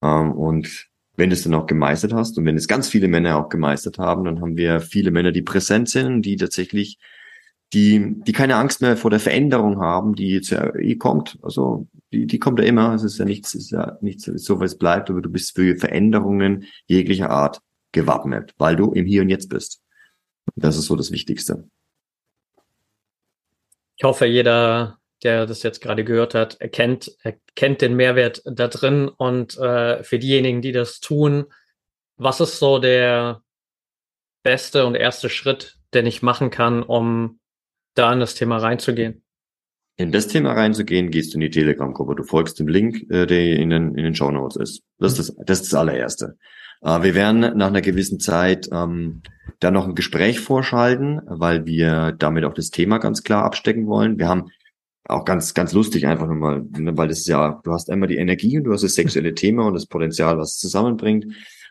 Ähm, 0.00 0.32
und 0.32 0.88
wenn 1.16 1.30
du 1.30 1.34
es 1.34 1.42
dann 1.42 1.54
auch 1.54 1.66
gemeistert 1.66 2.12
hast 2.12 2.38
und 2.38 2.46
wenn 2.46 2.56
es 2.56 2.68
ganz 2.68 2.88
viele 2.88 3.08
Männer 3.08 3.36
auch 3.36 3.48
gemeistert 3.48 3.98
haben, 3.98 4.24
dann 4.24 4.40
haben 4.40 4.56
wir 4.56 4.80
viele 4.80 5.10
Männer, 5.10 5.32
die 5.32 5.42
präsent 5.42 5.88
sind, 5.88 6.22
die 6.22 6.36
tatsächlich 6.36 6.98
die, 7.72 8.14
die 8.26 8.32
keine 8.32 8.56
Angst 8.56 8.82
mehr 8.82 8.96
vor 8.96 9.10
der 9.10 9.20
Veränderung 9.20 9.80
haben, 9.80 10.14
die 10.14 10.30
jetzt 10.30 10.50
ja 10.50 10.74
eh 10.76 10.96
kommt. 10.96 11.38
Also 11.42 11.86
die, 12.12 12.26
die 12.26 12.38
kommt 12.38 12.58
ja 12.58 12.66
immer. 12.66 12.94
Es 12.94 13.02
ist 13.02 13.18
ja 13.18 13.24
nichts, 13.24 13.54
es 13.54 13.64
ist 13.64 13.70
ja 13.70 13.96
nichts 14.00 14.24
so, 14.24 14.60
was 14.60 14.76
bleibt, 14.76 15.08
aber 15.08 15.22
du 15.22 15.30
bist 15.30 15.54
für 15.54 15.76
Veränderungen 15.76 16.66
jeglicher 16.86 17.30
Art 17.30 17.60
gewappnet, 17.92 18.54
weil 18.58 18.76
du 18.76 18.92
im 18.92 19.06
Hier 19.06 19.22
und 19.22 19.30
Jetzt 19.30 19.48
bist. 19.48 19.80
Das 20.54 20.76
ist 20.76 20.86
so 20.86 20.96
das 20.96 21.12
Wichtigste. 21.12 21.68
Ich 23.96 24.04
hoffe, 24.04 24.26
jeder, 24.26 24.98
der 25.22 25.46
das 25.46 25.62
jetzt 25.62 25.80
gerade 25.80 26.04
gehört 26.04 26.34
hat, 26.34 26.60
erkennt, 26.60 27.16
erkennt 27.22 27.80
den 27.80 27.94
Mehrwert 27.94 28.42
da 28.44 28.68
drin. 28.68 29.08
Und 29.08 29.56
äh, 29.58 30.02
für 30.02 30.18
diejenigen, 30.18 30.60
die 30.60 30.72
das 30.72 31.00
tun, 31.00 31.46
was 32.16 32.40
ist 32.40 32.58
so 32.58 32.78
der 32.78 33.42
beste 34.42 34.84
und 34.84 34.94
erste 34.94 35.30
Schritt, 35.30 35.78
den 35.94 36.04
ich 36.04 36.22
machen 36.22 36.50
kann, 36.50 36.82
um 36.82 37.38
da 37.94 38.12
in 38.12 38.20
das 38.20 38.34
Thema 38.34 38.58
reinzugehen? 38.58 39.22
In 39.96 40.10
das 40.10 40.26
Thema 40.26 40.52
reinzugehen, 40.52 41.10
gehst 41.10 41.32
du 41.32 41.36
in 41.36 41.42
die 41.42 41.50
Telegram-Gruppe. 41.50 42.16
Du 42.16 42.24
folgst 42.24 42.58
dem 42.58 42.68
Link, 42.68 43.10
äh, 43.10 43.26
der 43.26 43.56
in 43.56 43.70
den, 43.70 43.94
in 43.94 44.04
den 44.04 44.14
Show 44.14 44.30
Notes 44.30 44.56
ist. 44.56 44.82
Das 44.98 45.18
ist 45.18 45.28
das, 45.28 45.36
das, 45.44 45.60
ist 45.60 45.72
das 45.72 45.78
allererste. 45.78 46.38
Äh, 46.80 47.02
wir 47.02 47.14
werden 47.14 47.40
nach 47.40 47.68
einer 47.68 47.82
gewissen 47.82 48.18
Zeit 48.18 48.68
ähm, 48.72 49.22
da 49.60 49.70
noch 49.70 49.86
ein 49.86 49.94
Gespräch 49.94 50.40
vorschalten, 50.40 51.20
weil 51.26 51.66
wir 51.66 52.12
damit 52.12 52.44
auch 52.44 52.54
das 52.54 52.70
Thema 52.70 52.98
ganz 52.98 53.22
klar 53.22 53.44
abstecken 53.44 53.86
wollen. 53.86 54.18
Wir 54.18 54.28
haben 54.28 54.50
auch 55.04 55.24
ganz, 55.24 55.52
ganz 55.52 55.72
lustig 55.72 56.06
einfach 56.06 56.26
nur 56.26 56.36
mal, 56.36 56.62
weil 56.70 57.08
das 57.08 57.20
ist 57.20 57.28
ja, 57.28 57.60
du 57.62 57.72
hast 57.72 57.90
einmal 57.90 58.08
die 58.08 58.16
Energie 58.16 58.58
und 58.58 58.64
du 58.64 58.72
hast 58.72 58.84
das 58.84 58.94
sexuelle 58.94 59.34
Thema 59.36 59.66
und 59.66 59.74
das 59.74 59.86
Potenzial, 59.86 60.38
was 60.38 60.52
es 60.52 60.58
zusammenbringt. 60.58 61.26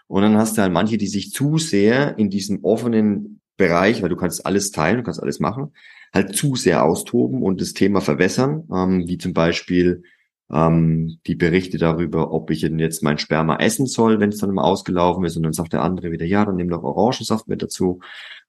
Und 0.08 0.22
dann 0.22 0.38
hast 0.38 0.58
du 0.58 0.62
halt 0.62 0.74
manche, 0.74 0.98
die 0.98 1.08
sich 1.08 1.32
zu 1.32 1.58
sehr 1.58 2.18
in 2.18 2.30
diesem 2.30 2.64
offenen 2.64 3.42
Bereich, 3.58 4.02
weil 4.02 4.10
du 4.10 4.16
kannst 4.16 4.46
alles 4.46 4.72
teilen, 4.72 4.98
du 4.98 5.04
kannst 5.04 5.22
alles 5.22 5.40
machen, 5.40 5.74
halt 6.14 6.36
zu 6.36 6.56
sehr 6.56 6.84
austoben 6.84 7.42
und 7.42 7.62
das 7.62 7.74
Thema 7.74 8.02
verwässern, 8.02 8.68
ähm, 8.74 9.08
wie 9.08 9.18
zum 9.18 9.34
Beispiel 9.34 10.04
ähm, 10.52 11.18
die 11.26 11.36
Berichte 11.36 11.78
darüber, 11.78 12.32
ob 12.32 12.52
ich 12.52 12.62
denn 12.62 12.80
jetzt 12.80 13.04
mein 13.04 13.18
Sperma 13.18 13.58
essen 13.58 13.86
soll, 13.86 14.20
wenn 14.20 14.30
es 14.30 14.40
dann 14.40 14.54
mal 14.54 14.64
ausgelaufen 14.64 15.24
ist 15.24 15.38
und 15.38 15.44
dann 15.44 15.54
sagt 15.54 15.74
der 15.74 15.84
andere 15.84 16.12
wieder, 16.12 16.26
ja, 16.26 16.46
dann 16.46 16.58
nimm 16.58 16.70
doch 16.70 16.84
Orangensaft 16.84 17.48
mit 17.48 17.62
dazu. 17.62 18.02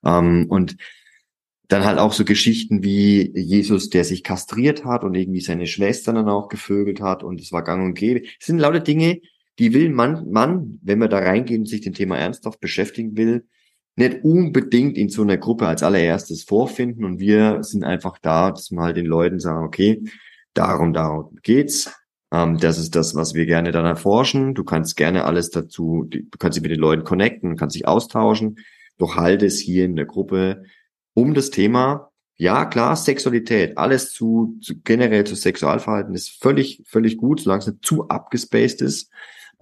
Ähm, 0.04 0.46
und 0.48 0.76
dann 1.68 1.84
halt 1.84 1.98
auch 1.98 2.12
so 2.12 2.24
Geschichten 2.24 2.82
wie 2.82 3.32
Jesus, 3.34 3.88
der 3.88 4.04
sich 4.04 4.22
kastriert 4.24 4.84
hat 4.84 5.04
und 5.04 5.14
irgendwie 5.14 5.40
seine 5.40 5.66
Schwestern 5.66 6.16
dann 6.16 6.28
auch 6.28 6.48
gevögelt 6.48 7.00
hat 7.00 7.22
und 7.22 7.40
es 7.40 7.52
war 7.52 7.62
gang 7.62 7.84
und 7.84 7.94
gäbe. 7.94 8.22
Das 8.22 8.46
sind 8.46 8.58
lauter 8.58 8.80
Dinge, 8.80 9.20
die 9.58 9.72
will 9.72 9.88
man, 9.88 10.30
man, 10.30 10.80
wenn 10.82 10.98
man 10.98 11.08
da 11.08 11.18
reingeht 11.18 11.58
und 11.58 11.68
sich 11.68 11.80
dem 11.80 11.94
Thema 11.94 12.18
ernsthaft 12.18 12.60
beschäftigen 12.60 13.16
will, 13.16 13.46
nicht 13.96 14.24
unbedingt 14.24 14.96
in 14.96 15.08
so 15.08 15.22
einer 15.22 15.36
Gruppe 15.36 15.66
als 15.66 15.82
allererstes 15.82 16.44
vorfinden 16.44 17.04
und 17.04 17.20
wir 17.20 17.62
sind 17.62 17.84
einfach 17.84 18.18
da, 18.18 18.50
dass 18.50 18.70
wir 18.70 18.80
halt 18.80 18.96
den 18.96 19.06
Leuten 19.06 19.38
sagen, 19.38 19.66
okay, 19.66 20.02
darum, 20.54 20.92
darum 20.92 21.38
geht's. 21.42 21.92
Ähm, 22.32 22.58
das 22.58 22.78
ist 22.78 22.96
das, 22.96 23.14
was 23.14 23.34
wir 23.34 23.46
gerne 23.46 23.72
dann 23.72 23.84
erforschen. 23.84 24.54
Du 24.54 24.64
kannst 24.64 24.96
gerne 24.96 25.24
alles 25.24 25.50
dazu, 25.50 26.06
du 26.08 26.20
kannst 26.38 26.56
dich 26.56 26.62
mit 26.62 26.72
den 26.72 26.80
Leuten 26.80 27.04
connecten, 27.04 27.56
kannst 27.56 27.76
dich 27.76 27.86
austauschen. 27.86 28.58
Doch 28.98 29.16
halte 29.16 29.46
es 29.46 29.58
hier 29.58 29.84
in 29.84 29.96
der 29.96 30.06
Gruppe 30.06 30.64
um 31.14 31.34
das 31.34 31.50
Thema, 31.50 32.10
ja 32.36 32.64
klar, 32.64 32.96
Sexualität, 32.96 33.76
alles 33.76 34.12
zu, 34.12 34.58
zu 34.62 34.80
generell 34.82 35.24
zu 35.24 35.34
Sexualverhalten 35.34 36.14
ist 36.14 36.30
völlig, 36.30 36.82
völlig 36.86 37.18
gut, 37.18 37.40
solange 37.40 37.60
es 37.60 37.66
nicht 37.66 37.84
zu 37.84 38.08
abgespaced 38.08 38.80
ist. 38.80 39.10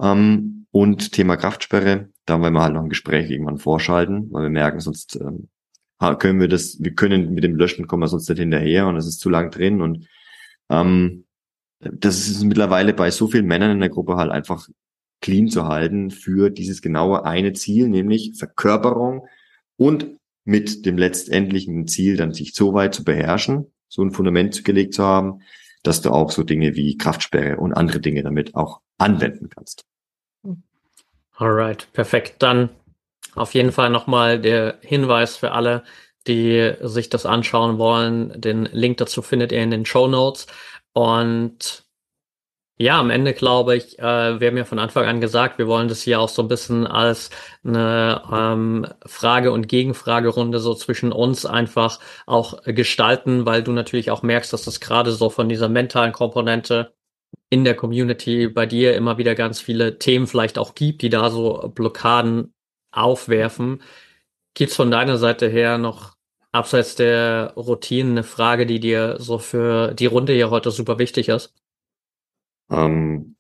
Ähm, 0.01 0.67
und 0.73 1.13
Thema 1.13 1.37
Kraftsperre, 1.37 2.09
da 2.27 2.41
wollen 2.41 2.55
wir 2.55 2.63
halt 2.63 2.75
noch 2.75 2.83
ein 2.83 2.89
Gespräch 2.89 3.31
irgendwann 3.31 3.59
vorschalten, 3.59 4.33
weil 4.33 4.45
wir 4.45 4.51
merken, 4.51 4.81
sonst 4.81 5.17
ähm, 5.17 5.49
können 6.19 6.41
wir 6.41 6.49
das, 6.49 6.79
wir 6.81 6.95
können 6.95 7.35
mit 7.35 7.45
dem 7.45 7.57
Löschen 7.57 7.87
kommen 7.87 8.03
wir 8.03 8.09
sonst 8.09 8.29
nicht 8.29 8.39
hinterher 8.39 8.87
und 8.87 8.97
es 8.97 9.07
ist 9.07 9.21
zu 9.21 9.29
lang 9.31 9.51
drin 9.51 9.83
und 9.83 10.07
ähm, 10.71 11.25
das 11.81 12.29
ist 12.29 12.45
mittlerweile 12.45 12.95
bei 12.95 13.11
so 13.11 13.27
vielen 13.27 13.47
Männern 13.47 13.73
in 13.73 13.81
der 13.81 13.89
Gruppe 13.89 14.17
halt 14.17 14.31
einfach 14.31 14.69
clean 15.21 15.49
zu 15.49 15.67
halten 15.67 16.11
für 16.11 16.51
dieses 16.51 16.83
genaue 16.83 17.25
eine 17.25 17.53
Ziel, 17.53 17.89
nämlich 17.89 18.35
Verkörperung 18.39 19.27
und 19.77 20.17
mit 20.45 20.87
dem 20.87 20.97
letztendlichen 20.97 21.87
Ziel 21.87 22.17
dann 22.17 22.33
sich 22.33 22.55
so 22.55 22.75
weit 22.75 22.95
zu 22.95 23.05
beherrschen, 23.05 23.67
so 23.89 24.03
ein 24.03 24.13
Fundament 24.13 24.65
gelegt 24.65 24.95
zu 24.95 25.05
haben, 25.05 25.41
dass 25.83 26.03
du 26.03 26.11
auch 26.11 26.31
so 26.31 26.43
Dinge 26.43 26.75
wie 26.77 26.97
Kraftsperre 26.97 27.59
und 27.59 27.75
andere 27.75 28.01
Dinge 28.01 28.23
damit 28.23 28.55
auch 28.55 28.81
anwenden 28.99 29.49
kannst. 29.49 29.85
Alright, 31.41 31.91
perfekt. 31.95 32.43
Dann 32.43 32.69
auf 33.35 33.55
jeden 33.55 33.73
Fall 33.73 33.89
nochmal 33.89 34.39
der 34.39 34.79
Hinweis 34.83 35.39
für 35.39 35.53
alle, 35.53 35.85
die 36.27 36.75
sich 36.83 37.09
das 37.09 37.25
anschauen 37.25 37.79
wollen. 37.79 38.39
Den 38.39 38.67
Link 38.67 38.99
dazu 38.99 39.23
findet 39.23 39.51
ihr 39.51 39.63
in 39.63 39.71
den 39.71 39.87
Show 39.87 40.07
Notes. 40.07 40.47
Und 40.93 41.85
ja, 42.77 43.01
am 43.01 43.09
Ende 43.09 43.33
glaube 43.33 43.75
ich, 43.77 43.99
äh, 43.99 44.41
wir 44.41 44.49
haben 44.49 44.57
ja 44.59 44.65
von 44.67 44.79
Anfang 44.79 45.07
an 45.07 45.23
gesagt, 45.23 45.57
wir 45.59 45.67
wollen 45.67 45.89
das 45.89 46.03
hier 46.03 46.21
auch 46.21 46.29
so 46.29 46.43
ein 46.43 46.49
bisschen 46.49 46.87
als 46.87 47.31
eine 47.65 48.23
ähm, 48.31 48.87
Frage- 49.07 49.53
und 49.53 49.67
Gegenfragerunde 49.69 50.59
so 50.61 50.75
zwischen 50.75 51.11
uns 51.11 51.47
einfach 51.47 52.01
auch 52.27 52.63
gestalten, 52.65 53.47
weil 53.47 53.63
du 53.63 53.73
natürlich 53.73 54.11
auch 54.11 54.23
merkst, 54.23 54.53
dass 54.53 54.65
das 54.65 54.81
gerade 54.81 55.13
so 55.13 55.31
von 55.31 55.49
dieser 55.49 55.71
mentalen 55.71 56.13
Komponente 56.13 56.93
in 57.49 57.65
der 57.65 57.75
Community 57.75 58.49
bei 58.49 58.67
dir 58.67 58.97
immer 58.97 59.19
wieder 59.19 59.35
ganz 59.35 59.61
viele 59.61 59.99
Themen 59.99 60.27
vielleicht 60.27 60.59
auch 60.59 60.75
gibt, 60.75 61.03
die 61.03 61.09
da 61.09 61.31
so 61.31 61.71
Blockaden 61.75 62.55
aufwerfen. 62.93 63.83
Gibt's 64.55 64.77
von 64.77 64.91
deiner 64.91 65.17
Seite 65.17 65.49
her 65.49 65.79
noch 65.79 66.17
abseits 66.53 66.95
der 66.97 67.53
Routinen 67.57 68.13
eine 68.13 68.25
Frage, 68.25 68.67
die 68.67 68.81
dir 68.81 69.17
so 69.19 69.39
für 69.39 69.95
die 69.95 70.07
Runde 70.07 70.33
hier 70.33 70.51
heute 70.51 70.71
super 70.71 70.99
wichtig 70.99 71.29
ist? 71.29 71.55
ähm, 72.71 73.37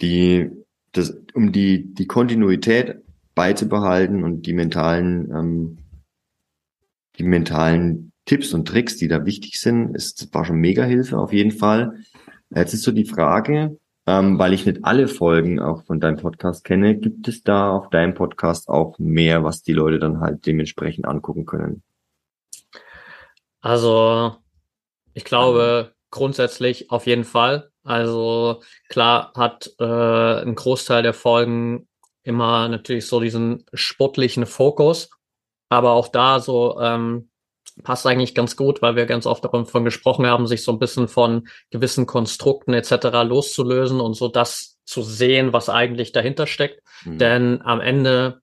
die, 0.00 0.50
das, 0.92 1.16
um 1.34 1.52
die, 1.52 1.94
die 1.94 2.06
Kontinuität 2.06 2.96
beizubehalten 3.34 4.22
und 4.22 4.46
die 4.46 4.52
mentalen, 4.52 5.30
ähm, 5.30 5.78
die 7.18 7.24
mentalen 7.24 8.12
Tipps 8.26 8.52
und 8.52 8.66
Tricks, 8.68 8.96
die 8.96 9.08
da 9.08 9.24
wichtig 9.24 9.60
sind, 9.60 9.94
ist, 9.94 10.32
war 10.34 10.44
schon 10.44 10.56
mega 10.56 10.84
Hilfe 10.84 11.18
auf 11.18 11.32
jeden 11.32 11.52
Fall. 11.52 11.98
Jetzt 12.50 12.74
ist 12.74 12.82
so 12.82 12.92
die 12.92 13.06
Frage, 13.06 13.78
ähm, 14.06 14.38
weil 14.38 14.52
ich 14.52 14.66
nicht 14.66 14.84
alle 14.84 15.08
Folgen 15.08 15.60
auch 15.60 15.84
von 15.84 16.00
deinem 16.00 16.16
Podcast 16.16 16.64
kenne, 16.64 16.96
gibt 16.96 17.26
es 17.28 17.42
da 17.42 17.70
auf 17.70 17.90
deinem 17.90 18.14
Podcast 18.14 18.68
auch 18.68 18.98
mehr, 18.98 19.42
was 19.44 19.62
die 19.62 19.72
Leute 19.72 19.98
dann 19.98 20.20
halt 20.20 20.46
dementsprechend 20.46 21.06
angucken 21.06 21.44
können? 21.44 21.82
Also, 23.60 24.36
ich 25.12 25.24
glaube, 25.24 25.92
grundsätzlich 26.10 26.90
auf 26.90 27.06
jeden 27.06 27.24
Fall. 27.24 27.70
Also 27.82 28.62
klar 28.88 29.32
hat 29.36 29.70
äh, 29.78 29.84
ein 30.42 30.54
Großteil 30.54 31.02
der 31.02 31.14
Folgen 31.14 31.88
immer 32.22 32.68
natürlich 32.68 33.06
so 33.06 33.20
diesen 33.20 33.64
sportlichen 33.72 34.46
Fokus, 34.46 35.10
aber 35.68 35.92
auch 35.92 36.08
da 36.08 36.40
so 36.40 36.80
ähm, 36.80 37.30
passt 37.82 38.06
eigentlich 38.06 38.34
ganz 38.34 38.56
gut, 38.56 38.82
weil 38.82 38.96
wir 38.96 39.06
ganz 39.06 39.26
oft 39.26 39.44
davon 39.44 39.84
gesprochen 39.84 40.26
haben, 40.26 40.46
sich 40.46 40.62
so 40.62 40.72
ein 40.72 40.78
bisschen 40.78 41.08
von 41.08 41.48
gewissen 41.70 42.06
Konstrukten 42.06 42.74
etc. 42.74 43.24
loszulösen 43.24 44.00
und 44.00 44.14
so 44.14 44.28
das 44.28 44.78
zu 44.84 45.02
sehen, 45.02 45.52
was 45.52 45.68
eigentlich 45.68 46.12
dahinter 46.12 46.46
steckt. 46.46 46.82
Mhm. 47.04 47.18
Denn 47.18 47.62
am 47.62 47.80
Ende 47.80 48.40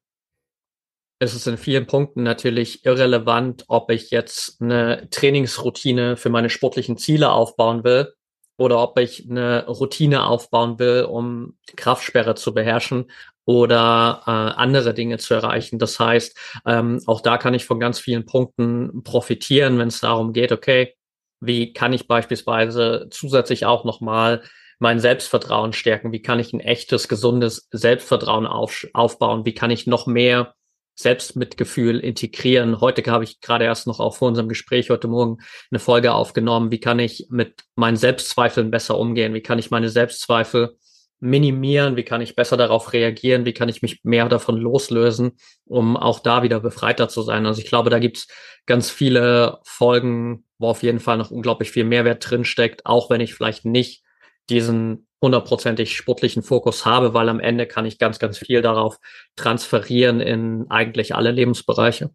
ist 1.19 1.33
es 1.33 1.47
in 1.47 1.57
vielen 1.57 1.87
Punkten 1.87 2.23
natürlich 2.23 2.85
irrelevant, 2.85 3.63
ob 3.67 3.89
ich 3.91 4.11
jetzt 4.11 4.61
eine 4.61 5.07
Trainingsroutine 5.09 6.17
für 6.17 6.29
meine 6.29 6.49
sportlichen 6.49 6.97
Ziele 6.97 7.31
aufbauen 7.31 7.83
will 7.83 8.13
oder 8.57 8.81
ob 8.81 8.99
ich 8.99 9.29
eine 9.29 9.65
Routine 9.67 10.25
aufbauen 10.25 10.79
will, 10.79 11.03
um 11.03 11.57
die 11.69 11.75
Kraftsperre 11.75 12.35
zu 12.35 12.53
beherrschen 12.53 13.05
oder 13.45 14.21
äh, 14.25 14.31
andere 14.31 14.93
Dinge 14.93 15.17
zu 15.17 15.33
erreichen. 15.33 15.79
Das 15.79 15.99
heißt, 15.99 16.37
ähm, 16.65 17.01
auch 17.07 17.21
da 17.21 17.37
kann 17.37 17.53
ich 17.53 17.65
von 17.65 17.79
ganz 17.79 17.99
vielen 17.99 18.25
Punkten 18.25 19.03
profitieren, 19.03 19.77
wenn 19.79 19.89
es 19.89 19.99
darum 19.99 20.33
geht, 20.33 20.51
okay, 20.51 20.95
wie 21.39 21.73
kann 21.73 21.91
ich 21.91 22.07
beispielsweise 22.07 23.07
zusätzlich 23.11 23.65
auch 23.65 23.83
nochmal 23.83 24.43
mein 24.79 24.99
Selbstvertrauen 24.99 25.73
stärken? 25.73 26.11
Wie 26.11 26.21
kann 26.21 26.39
ich 26.39 26.53
ein 26.53 26.61
echtes, 26.61 27.07
gesundes 27.07 27.67
Selbstvertrauen 27.71 28.45
auf, 28.45 28.87
aufbauen? 28.93 29.45
Wie 29.45 29.53
kann 29.53 29.71
ich 29.71 29.87
noch 29.87 30.07
mehr 30.07 30.55
Selbstmitgefühl 30.95 31.99
integrieren. 31.99 32.79
Heute 32.79 33.03
habe 33.11 33.23
ich 33.23 33.41
gerade 33.41 33.65
erst 33.65 33.87
noch 33.87 33.99
auch 33.99 34.15
vor 34.15 34.27
unserem 34.27 34.49
Gespräch 34.49 34.89
heute 34.89 35.07
Morgen 35.07 35.37
eine 35.71 35.79
Folge 35.79 36.13
aufgenommen. 36.13 36.71
Wie 36.71 36.79
kann 36.79 36.99
ich 36.99 37.27
mit 37.29 37.63
meinen 37.75 37.97
Selbstzweifeln 37.97 38.71
besser 38.71 38.97
umgehen? 38.97 39.33
Wie 39.33 39.41
kann 39.41 39.59
ich 39.59 39.71
meine 39.71 39.89
Selbstzweifel 39.89 40.77
minimieren? 41.19 41.95
Wie 41.95 42.03
kann 42.03 42.21
ich 42.21 42.35
besser 42.35 42.57
darauf 42.57 42.91
reagieren? 42.91 43.45
Wie 43.45 43.53
kann 43.53 43.69
ich 43.69 43.81
mich 43.81 44.03
mehr 44.03 44.27
davon 44.27 44.57
loslösen, 44.57 45.37
um 45.65 45.95
auch 45.95 46.19
da 46.19 46.43
wieder 46.43 46.59
befreiter 46.59 47.07
zu 47.07 47.21
sein? 47.21 47.45
Also 47.45 47.61
ich 47.61 47.67
glaube, 47.67 47.89
da 47.89 47.99
gibt's 47.99 48.27
ganz 48.65 48.89
viele 48.89 49.59
Folgen, 49.63 50.45
wo 50.57 50.67
auf 50.67 50.83
jeden 50.83 50.99
Fall 50.99 51.17
noch 51.17 51.31
unglaublich 51.31 51.71
viel 51.71 51.85
Mehrwert 51.85 52.29
drinsteckt, 52.29 52.85
auch 52.85 53.09
wenn 53.09 53.21
ich 53.21 53.33
vielleicht 53.33 53.65
nicht 53.65 54.03
diesen 54.49 55.07
hundertprozentig 55.23 55.97
sportlichen 55.97 56.43
Fokus 56.43 56.85
habe, 56.85 57.15
weil 57.15 57.29
am 57.29 57.39
Ende 57.39 57.65
kann 57.65 57.85
ich 57.85 57.97
ganz, 57.97 58.19
ganz 58.19 58.37
viel 58.37 58.61
darauf 58.61 58.99
transferieren 59.35 60.19
in 60.19 60.65
eigentlich 60.69 61.15
alle 61.15 61.31
Lebensbereiche. 61.31 62.11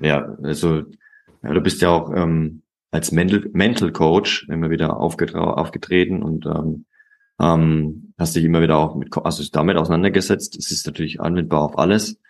Ja, 0.00 0.36
also 0.42 0.84
ja, 1.42 1.52
du 1.52 1.60
bist 1.60 1.82
ja 1.82 1.88
auch 1.88 2.14
ähm, 2.14 2.62
als 2.92 3.10
Mental, 3.10 3.48
Mental 3.52 3.90
Coach 3.90 4.46
immer 4.48 4.70
wieder 4.70 4.96
aufgetreten 4.98 6.22
und 6.22 6.46
ähm, 6.46 6.84
ähm, 7.40 8.12
hast 8.18 8.36
dich 8.36 8.44
immer 8.44 8.62
wieder 8.62 8.76
auch 8.76 8.94
mit, 8.94 9.08
also 9.16 9.42
damit 9.50 9.76
auseinandergesetzt. 9.76 10.56
Es 10.56 10.70
ist 10.70 10.86
natürlich 10.86 11.20
anwendbar 11.20 11.62
auf 11.62 11.78
alles. 11.78 12.20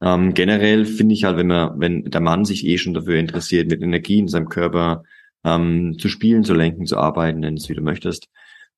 Ähm, 0.00 0.34
generell 0.34 0.84
finde 0.84 1.14
ich 1.14 1.24
halt, 1.24 1.36
wenn 1.36 1.46
man, 1.46 1.78
wenn 1.80 2.04
der 2.04 2.20
Mann 2.20 2.44
sich 2.44 2.66
eh 2.66 2.78
schon 2.78 2.94
dafür 2.94 3.16
interessiert, 3.16 3.70
mit 3.70 3.82
Energie 3.82 4.18
in 4.18 4.28
seinem 4.28 4.48
Körper 4.48 5.04
ähm, 5.44 5.98
zu 5.98 6.08
spielen, 6.08 6.44
zu 6.44 6.54
lenken, 6.54 6.86
zu 6.86 6.96
arbeiten, 6.96 7.40
nenn 7.40 7.54
es 7.54 7.68
wie 7.68 7.74
du 7.74 7.82
möchtest, 7.82 8.28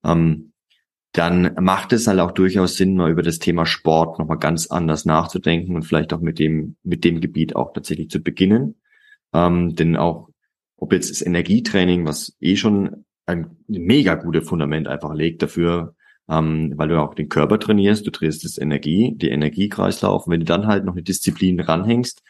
ähm, 0.05 0.53
dann 1.13 1.55
macht 1.61 1.93
es 1.93 2.07
halt 2.07 2.21
auch 2.21 2.33
durchaus 2.33 2.77
Sinn, 2.77 2.97
mal 2.97 3.11
über 3.11 3.23
das 3.23 3.39
Thema 3.39 3.67
Sport 3.67 4.19
nochmal 4.19 4.39
ganz 4.39 4.67
anders 4.69 5.05
nachzudenken 5.05 5.75
und 5.75 5.83
vielleicht 5.83 6.13
auch 6.13 6.21
mit 6.21 6.39
dem, 6.39 6.77
mit 6.83 7.05
dem 7.05 7.21
Gebiet 7.21 7.57
auch 7.57 7.73
tatsächlich 7.73 8.11
zu 8.11 8.21
beginnen. 8.21 8.77
Ähm, 9.33 9.75
denn 9.75 9.97
auch, 9.97 10.29
ob 10.77 10.93
jetzt 10.93 11.11
das 11.11 11.23
Energietraining, 11.23 12.05
was 12.07 12.37
eh 12.41 12.57
schon 12.57 13.05
ein 13.27 13.57
mega 13.67 14.15
gutes 14.15 14.49
Fundament 14.49 14.87
einfach 14.87 15.15
legt 15.15 15.43
dafür, 15.43 15.95
ähm, 16.29 16.75
weil 16.77 16.89
du 16.89 17.01
auch 17.01 17.15
den 17.15 17.29
Körper 17.29 17.59
trainierst, 17.59 18.07
du 18.07 18.11
trainierst 18.11 18.45
das 18.45 18.59
Energie, 18.59 19.15
die 19.17 19.31
Energiekreislauf. 19.31 20.27
Und 20.27 20.33
wenn 20.33 20.41
du 20.41 20.47
dann 20.47 20.67
halt 20.67 20.85
noch 20.85 20.93
eine 20.93 21.03
Disziplin 21.03 21.59
ranhängst, 21.61 22.23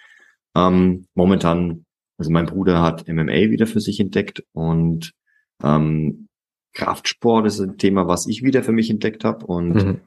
ähm, 0.57 1.07
momentan, 1.15 1.85
also 2.17 2.31
mein 2.31 2.47
Bruder 2.47 2.83
hat 2.83 3.09
MMA 3.09 3.51
wieder 3.51 3.67
für 3.67 3.81
sich 3.81 4.01
entdeckt 4.01 4.45
und 4.53 5.13
ähm, 5.63 6.28
Kraftsport 6.75 7.47
ist 7.47 7.61
ein 7.61 7.79
Thema, 7.79 8.07
was 8.09 8.27
ich 8.27 8.43
wieder 8.43 8.63
für 8.63 8.73
mich 8.73 8.91
entdeckt 8.91 9.25
habe. 9.25 9.47
Und 9.47 9.75
mhm. 9.75 10.01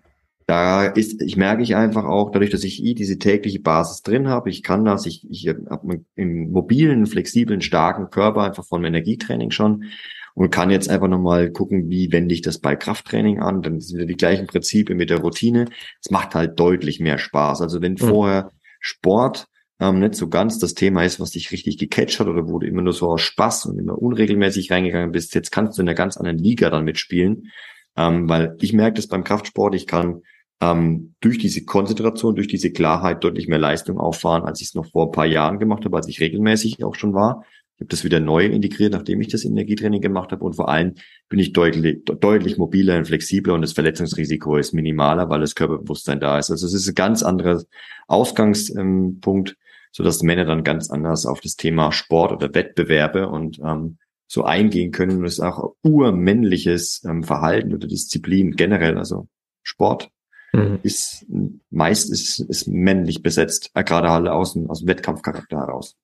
da 0.48 0.86
ist, 0.86 1.22
ich 1.22 1.38
merke 1.38 1.64
ich 1.64 1.76
einfach 1.76 2.06
auch, 2.06 2.32
dadurch, 2.32 2.52
dass 2.52 2.64
ich 2.64 2.84
eh 2.84 2.94
diese 2.94 3.18
tägliche 3.18 3.60
Basis 3.60 4.02
drin 4.02 4.28
habe, 4.28 4.50
ich 4.50 4.64
kann 4.64 4.86
das, 4.86 5.06
ich, 5.06 5.28
ich 5.30 5.48
habe 5.48 6.04
einen 6.18 6.52
mobilen, 6.52 7.06
flexiblen, 7.06 7.62
starken 7.62 8.10
Körper 8.10 8.44
einfach 8.44 8.66
vom 8.66 8.86
Energietraining 8.86 9.52
schon 9.52 9.86
und 10.34 10.50
kann 10.50 10.70
jetzt 10.70 10.90
einfach 10.90 11.08
nochmal 11.08 11.52
gucken, 11.52 11.90
wie 11.90 12.12
wende 12.12 12.34
ich 12.34 12.42
das 12.42 12.60
bei 12.60 12.76
Krafttraining 12.76 13.40
an. 13.40 13.62
Dann 13.62 13.80
sind 13.80 13.98
wieder 13.98 14.08
die 14.08 14.16
gleichen 14.16 14.48
Prinzipien 14.48 14.98
mit 14.98 15.10
der 15.10 15.20
Routine. 15.20 15.66
Es 16.04 16.10
macht 16.10 16.36
halt 16.36 16.60
deutlich 16.60 17.00
mehr 17.00 17.18
Spaß. 17.18 17.62
Also 17.62 17.82
wenn 17.82 17.94
mhm. 17.94 17.98
vorher 17.98 18.52
Sport 18.80 19.48
ähm, 19.82 20.00
nicht 20.00 20.14
so 20.14 20.30
ganz 20.30 20.60
das 20.60 20.76
Thema 20.76 21.04
ist, 21.04 21.20
was 21.20 21.32
dich 21.32 21.52
richtig 21.52 21.78
gecatcht 21.78 22.20
hat 22.20 22.28
oder 22.28 22.48
wo 22.48 22.60
du 22.60 22.68
immer 22.68 22.84
nur 22.84 22.94
so 22.94 23.08
aus 23.10 23.22
Spaß 23.22 23.66
und 23.66 23.80
immer 23.80 24.00
unregelmäßig 24.00 24.72
reingegangen 24.72 25.12
bist, 25.12 25.34
jetzt 25.34 25.52
kannst 25.52 25.78
du 25.78 25.82
in 25.82 25.90
einer 25.90 25.96
ganz 25.96 26.18
anderen 26.18 26.38
Liga 26.38 26.70
dann 26.70 26.86
mitspielen. 26.86 27.52
Ähm, 27.98 28.30
weil 28.30 28.56
ich 28.62 28.74
merke 28.74 28.94
das 28.94 29.08
beim 29.08 29.24
Kraftsport, 29.24 29.74
ich 29.74 29.88
kann 29.88 30.22
ähm, 30.62 31.16
durch 31.20 31.40
diese 31.40 31.66
Konzentration, 31.66 32.36
durch 32.36 32.48
diese 32.48 32.72
Klarheit 32.72 33.24
deutlich 33.24 33.48
mehr 33.48 33.58
Leistung 33.58 33.98
auffahren, 33.98 34.44
als 34.44 34.62
ich 34.62 34.68
es 34.68 34.76
noch 34.76 34.86
vor 34.86 35.08
ein 35.08 35.12
paar 35.12 35.26
Jahren 35.26 35.58
gemacht 35.58 35.84
habe, 35.84 35.98
als 35.98 36.08
ich 36.08 36.22
regelmäßig 36.22 36.84
auch 36.84 36.94
schon 36.94 37.16
war. 37.16 37.44
Ich 37.76 37.82
habe 37.82 37.90
das 37.90 38.04
wieder 38.04 38.20
neu 38.20 38.46
integriert, 38.46 38.94
nachdem 38.94 39.20
ich 39.20 39.30
das 39.30 39.44
Energietraining 39.44 40.02
gemacht 40.02 40.32
habe. 40.32 40.46
Und 40.46 40.56
vor 40.56 40.70
allem 40.70 40.94
bin 41.28 41.40
ich 41.40 41.54
deutlich, 41.54 42.06
deutlich 42.06 42.60
mobiler 42.60 43.00
und 43.00 43.06
flexibler 43.06 43.56
und 43.56 43.62
das 43.62 43.74
Verletzungsrisiko 43.74 44.58
ist 44.58 44.74
minimaler, 44.74 45.28
weil 45.30 45.40
das 45.42 45.56
Körperbewusstsein 45.56 46.20
da 46.20 46.38
ist. 46.38 46.52
Also 46.52 46.68
es 46.68 46.76
ist 46.76 46.88
ein 46.88 46.94
ganz 46.94 47.24
anderer 47.24 47.64
Ausgangspunkt, 48.08 49.58
so 49.92 50.04
dass 50.04 50.24
Männer 50.24 50.46
dann 50.46 50.64
ganz 50.64 50.90
anders 50.90 51.26
auf 51.26 51.42
das 51.42 51.56
Thema 51.56 51.92
Sport 51.92 52.32
oder 52.32 52.54
Wettbewerbe 52.54 53.28
und 53.30 53.60
ähm, 53.60 53.98
so 54.28 54.44
eingehen 54.44 54.92
können. 54.92 55.20
Und 55.20 55.26
es 55.26 55.34
ist 55.34 55.40
auch 55.42 55.76
urmännliches 55.84 57.04
ähm, 57.06 57.24
Verhalten 57.24 57.74
oder 57.74 57.88
Disziplin 57.88 58.56
generell, 58.56 58.98
also 58.98 59.28
Sport 59.64 60.10
mhm. 60.54 60.80
ist 60.84 61.26
meist 61.70 62.12
ist, 62.12 62.40
ist 62.40 62.68
männlich 62.68 63.24
besetzt, 63.24 63.72
äh, 63.74 63.84
gerade 63.84 64.10
halt 64.10 64.28
aus 64.28 64.54
dem, 64.54 64.70
aus 64.70 64.80
dem 64.80 64.88
Wettkampfcharakter 64.88 65.58
heraus. 65.58 65.98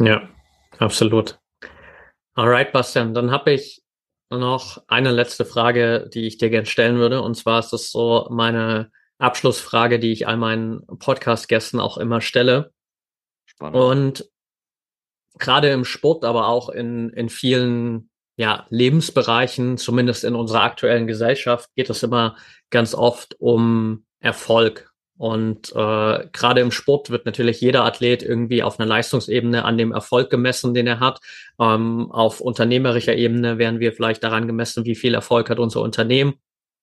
Ja, 0.00 0.28
absolut. 0.78 1.38
Alright, 2.34 2.72
Bastian, 2.72 3.14
dann 3.14 3.30
habe 3.30 3.52
ich 3.52 3.82
noch 4.30 4.82
eine 4.88 5.10
letzte 5.10 5.44
Frage, 5.44 6.08
die 6.12 6.26
ich 6.26 6.38
dir 6.38 6.48
gerne 6.48 6.66
stellen 6.66 6.96
würde. 6.96 7.20
Und 7.20 7.34
zwar 7.36 7.58
ist 7.58 7.72
das 7.72 7.90
so 7.90 8.26
meine 8.30 8.90
Abschlussfrage, 9.18 9.98
die 9.98 10.12
ich 10.12 10.26
all 10.26 10.38
meinen 10.38 10.86
Podcast-Gästen 10.86 11.78
auch 11.78 11.98
immer 11.98 12.22
stelle. 12.22 12.72
Spannend. 13.62 13.76
Und 13.76 14.30
gerade 15.38 15.70
im 15.70 15.84
Sport, 15.84 16.24
aber 16.24 16.48
auch 16.48 16.68
in, 16.68 17.10
in 17.10 17.28
vielen 17.28 18.10
ja, 18.36 18.66
Lebensbereichen, 18.70 19.78
zumindest 19.78 20.24
in 20.24 20.34
unserer 20.34 20.62
aktuellen 20.62 21.06
Gesellschaft, 21.06 21.68
geht 21.76 21.90
es 21.90 22.02
immer 22.02 22.36
ganz 22.70 22.94
oft 22.94 23.36
um 23.38 24.04
Erfolg. 24.20 24.90
Und 25.16 25.70
äh, 25.76 26.28
gerade 26.32 26.60
im 26.60 26.72
Sport 26.72 27.10
wird 27.10 27.26
natürlich 27.26 27.60
jeder 27.60 27.84
Athlet 27.84 28.24
irgendwie 28.24 28.64
auf 28.64 28.80
einer 28.80 28.88
Leistungsebene 28.88 29.64
an 29.64 29.78
dem 29.78 29.92
Erfolg 29.92 30.30
gemessen, 30.30 30.74
den 30.74 30.88
er 30.88 30.98
hat. 30.98 31.20
Ähm, 31.60 32.10
auf 32.10 32.40
unternehmerischer 32.40 33.14
Ebene 33.14 33.58
werden 33.58 33.78
wir 33.78 33.92
vielleicht 33.92 34.24
daran 34.24 34.48
gemessen, 34.48 34.84
wie 34.84 34.96
viel 34.96 35.14
Erfolg 35.14 35.50
hat 35.50 35.60
unser 35.60 35.82
Unternehmen. 35.82 36.34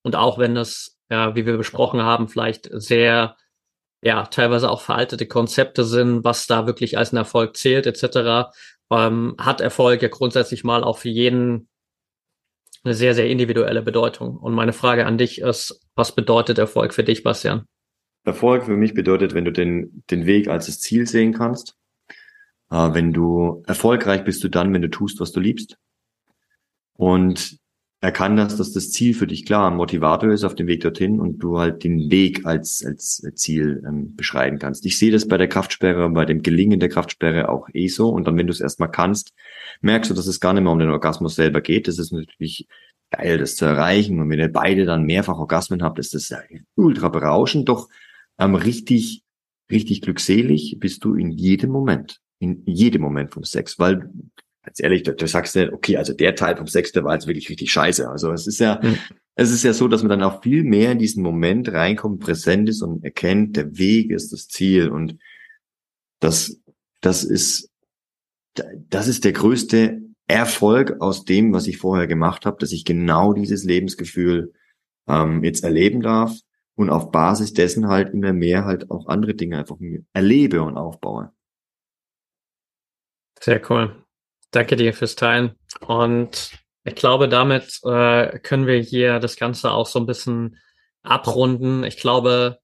Und 0.03 0.15
auch 0.15 0.37
wenn 0.37 0.55
es, 0.55 0.97
ja, 1.09 1.35
wie 1.35 1.45
wir 1.45 1.57
besprochen 1.57 2.01
haben, 2.01 2.29
vielleicht 2.29 2.69
sehr, 2.71 3.35
ja, 4.01 4.25
teilweise 4.25 4.69
auch 4.69 4.81
veraltete 4.81 5.27
Konzepte 5.27 5.83
sind, 5.83 6.23
was 6.23 6.47
da 6.47 6.65
wirklich 6.67 6.97
als 6.97 7.11
ein 7.11 7.17
Erfolg 7.17 7.57
zählt, 7.57 7.85
etc., 7.85 8.51
ähm, 8.91 9.35
hat 9.37 9.61
Erfolg 9.61 10.01
ja 10.01 10.07
grundsätzlich 10.07 10.63
mal 10.63 10.83
auch 10.83 10.97
für 10.97 11.09
jeden 11.09 11.67
eine 12.83 12.93
sehr, 12.93 13.13
sehr 13.13 13.27
individuelle 13.27 13.81
Bedeutung. 13.81 14.37
Und 14.37 14.53
meine 14.53 14.73
Frage 14.73 15.05
an 15.05 15.17
dich 15.17 15.41
ist, 15.41 15.81
was 15.95 16.15
bedeutet 16.15 16.57
Erfolg 16.57 16.93
für 16.93 17.03
dich, 17.03 17.23
Bastian? 17.23 17.65
Erfolg 18.23 18.65
für 18.65 18.77
mich 18.77 18.93
bedeutet, 18.93 19.33
wenn 19.33 19.45
du 19.45 19.51
den, 19.51 20.03
den 20.09 20.25
Weg 20.25 20.47
als 20.47 20.67
das 20.67 20.79
Ziel 20.79 21.07
sehen 21.07 21.33
kannst. 21.33 21.75
Äh, 22.71 22.93
wenn 22.93 23.13
du 23.13 23.63
erfolgreich 23.67 24.23
bist 24.23 24.43
du 24.43 24.49
dann, 24.49 24.73
wenn 24.73 24.81
du 24.81 24.89
tust, 24.89 25.19
was 25.19 25.31
du 25.31 25.39
liebst. 25.39 25.77
Und 26.93 27.59
erkann 28.01 28.37
das, 28.37 28.55
dass 28.55 28.71
das 28.71 28.91
Ziel 28.91 29.13
für 29.13 29.27
dich 29.27 29.45
klar 29.45 29.69
ein 29.69 29.75
Motivator 29.75 30.31
ist 30.31 30.45
auf 30.45 30.55
dem 30.55 30.67
Weg 30.67 30.81
dorthin 30.81 31.19
und 31.19 31.39
du 31.39 31.59
halt 31.59 31.83
den 31.83 32.09
Weg 32.09 32.45
als, 32.45 32.83
als 32.85 33.21
Ziel 33.35 33.83
ähm, 33.85 34.15
beschreiben 34.15 34.57
kannst. 34.57 34.85
Ich 34.85 34.97
sehe 34.97 35.11
das 35.11 35.27
bei 35.27 35.37
der 35.37 35.49
Kraftsperre, 35.49 36.09
bei 36.09 36.25
dem 36.25 36.41
Gelingen 36.41 36.79
der 36.79 36.89
Kraftsperre 36.89 37.49
auch 37.49 37.67
eh 37.73 37.87
so. 37.87 38.09
Und 38.09 38.25
dann, 38.25 38.37
wenn 38.37 38.47
du 38.47 38.53
es 38.53 38.61
erstmal 38.61 38.89
kannst, 38.89 39.33
merkst 39.81 40.09
du, 40.09 40.15
dass 40.15 40.27
es 40.27 40.39
gar 40.39 40.53
nicht 40.53 40.63
mehr 40.63 40.71
um 40.71 40.79
den 40.79 40.91
Orgasmus 40.91 41.35
selber 41.35 41.59
geht. 41.59 41.89
Das 41.89 41.99
ist 41.99 42.13
natürlich 42.13 42.67
geil, 43.11 43.37
das 43.37 43.57
zu 43.57 43.65
erreichen. 43.65 44.19
Und 44.21 44.29
wenn 44.29 44.39
ihr 44.39 44.51
beide 44.51 44.85
dann 44.85 45.03
mehrfach 45.03 45.37
Orgasmen 45.37 45.83
habt, 45.83 45.99
ist 45.99 46.13
das 46.13 46.33
ultra 46.75 47.09
berauschend. 47.09 47.67
Doch 47.67 47.89
ähm, 48.37 48.55
richtig, 48.55 49.23
richtig 49.69 50.01
glückselig 50.01 50.77
bist 50.79 51.03
du 51.03 51.15
in 51.15 51.31
jedem 51.31 51.71
Moment. 51.71 52.21
In 52.39 52.63
jedem 52.65 53.01
Moment 53.01 53.33
vom 53.33 53.43
Sex, 53.43 53.77
weil 53.77 54.09
ganz 54.63 54.79
ehrlich, 54.79 55.03
du, 55.03 55.13
du 55.13 55.27
sagst 55.27 55.55
ja, 55.55 55.71
okay, 55.71 55.97
also 55.97 56.13
der 56.13 56.35
Teil 56.35 56.57
vom 56.57 56.65
der 56.65 57.03
war 57.03 57.13
jetzt 57.13 57.27
wirklich 57.27 57.49
richtig 57.49 57.71
scheiße. 57.71 58.09
Also 58.09 58.31
es 58.31 58.47
ist 58.47 58.59
ja, 58.59 58.79
mhm. 58.81 58.97
es 59.35 59.51
ist 59.51 59.63
ja 59.63 59.73
so, 59.73 59.87
dass 59.87 60.03
man 60.03 60.09
dann 60.09 60.23
auch 60.23 60.41
viel 60.41 60.63
mehr 60.63 60.91
in 60.91 60.99
diesen 60.99 61.23
Moment 61.23 61.71
reinkommt, 61.71 62.19
präsent 62.19 62.69
ist 62.69 62.81
und 62.81 63.03
erkennt, 63.03 63.55
der 63.55 63.77
Weg 63.77 64.11
ist 64.11 64.33
das 64.33 64.47
Ziel 64.47 64.89
und 64.89 65.17
das, 66.19 66.61
das 67.01 67.23
ist, 67.23 67.69
das 68.53 69.07
ist 69.07 69.23
der 69.23 69.31
größte 69.31 70.01
Erfolg 70.27 71.01
aus 71.01 71.25
dem, 71.25 71.53
was 71.53 71.67
ich 71.67 71.77
vorher 71.77 72.07
gemacht 72.07 72.45
habe, 72.45 72.57
dass 72.59 72.71
ich 72.71 72.85
genau 72.85 73.33
dieses 73.33 73.63
Lebensgefühl 73.63 74.53
ähm, 75.07 75.43
jetzt 75.43 75.63
erleben 75.63 76.01
darf 76.01 76.37
und 76.75 76.89
auf 76.89 77.11
Basis 77.11 77.53
dessen 77.53 77.87
halt 77.87 78.13
immer 78.13 78.33
mehr 78.33 78.65
halt 78.65 78.91
auch 78.91 79.07
andere 79.07 79.33
Dinge 79.33 79.57
einfach 79.57 79.77
erlebe 80.13 80.61
und 80.61 80.77
aufbaue. 80.77 81.31
Sehr 83.39 83.61
cool. 83.69 84.05
Danke 84.51 84.75
dir 84.75 84.93
fürs 84.93 85.15
Teilen. 85.15 85.55
Und 85.85 86.51
ich 86.83 86.95
glaube, 86.95 87.29
damit 87.29 87.79
äh, 87.83 88.39
können 88.39 88.65
wir 88.65 88.79
hier 88.79 89.19
das 89.19 89.35
Ganze 89.35 89.71
auch 89.71 89.85
so 89.85 89.99
ein 89.99 90.05
bisschen 90.05 90.57
abrunden. 91.03 91.83
Ich 91.83 91.97
glaube, 91.97 92.59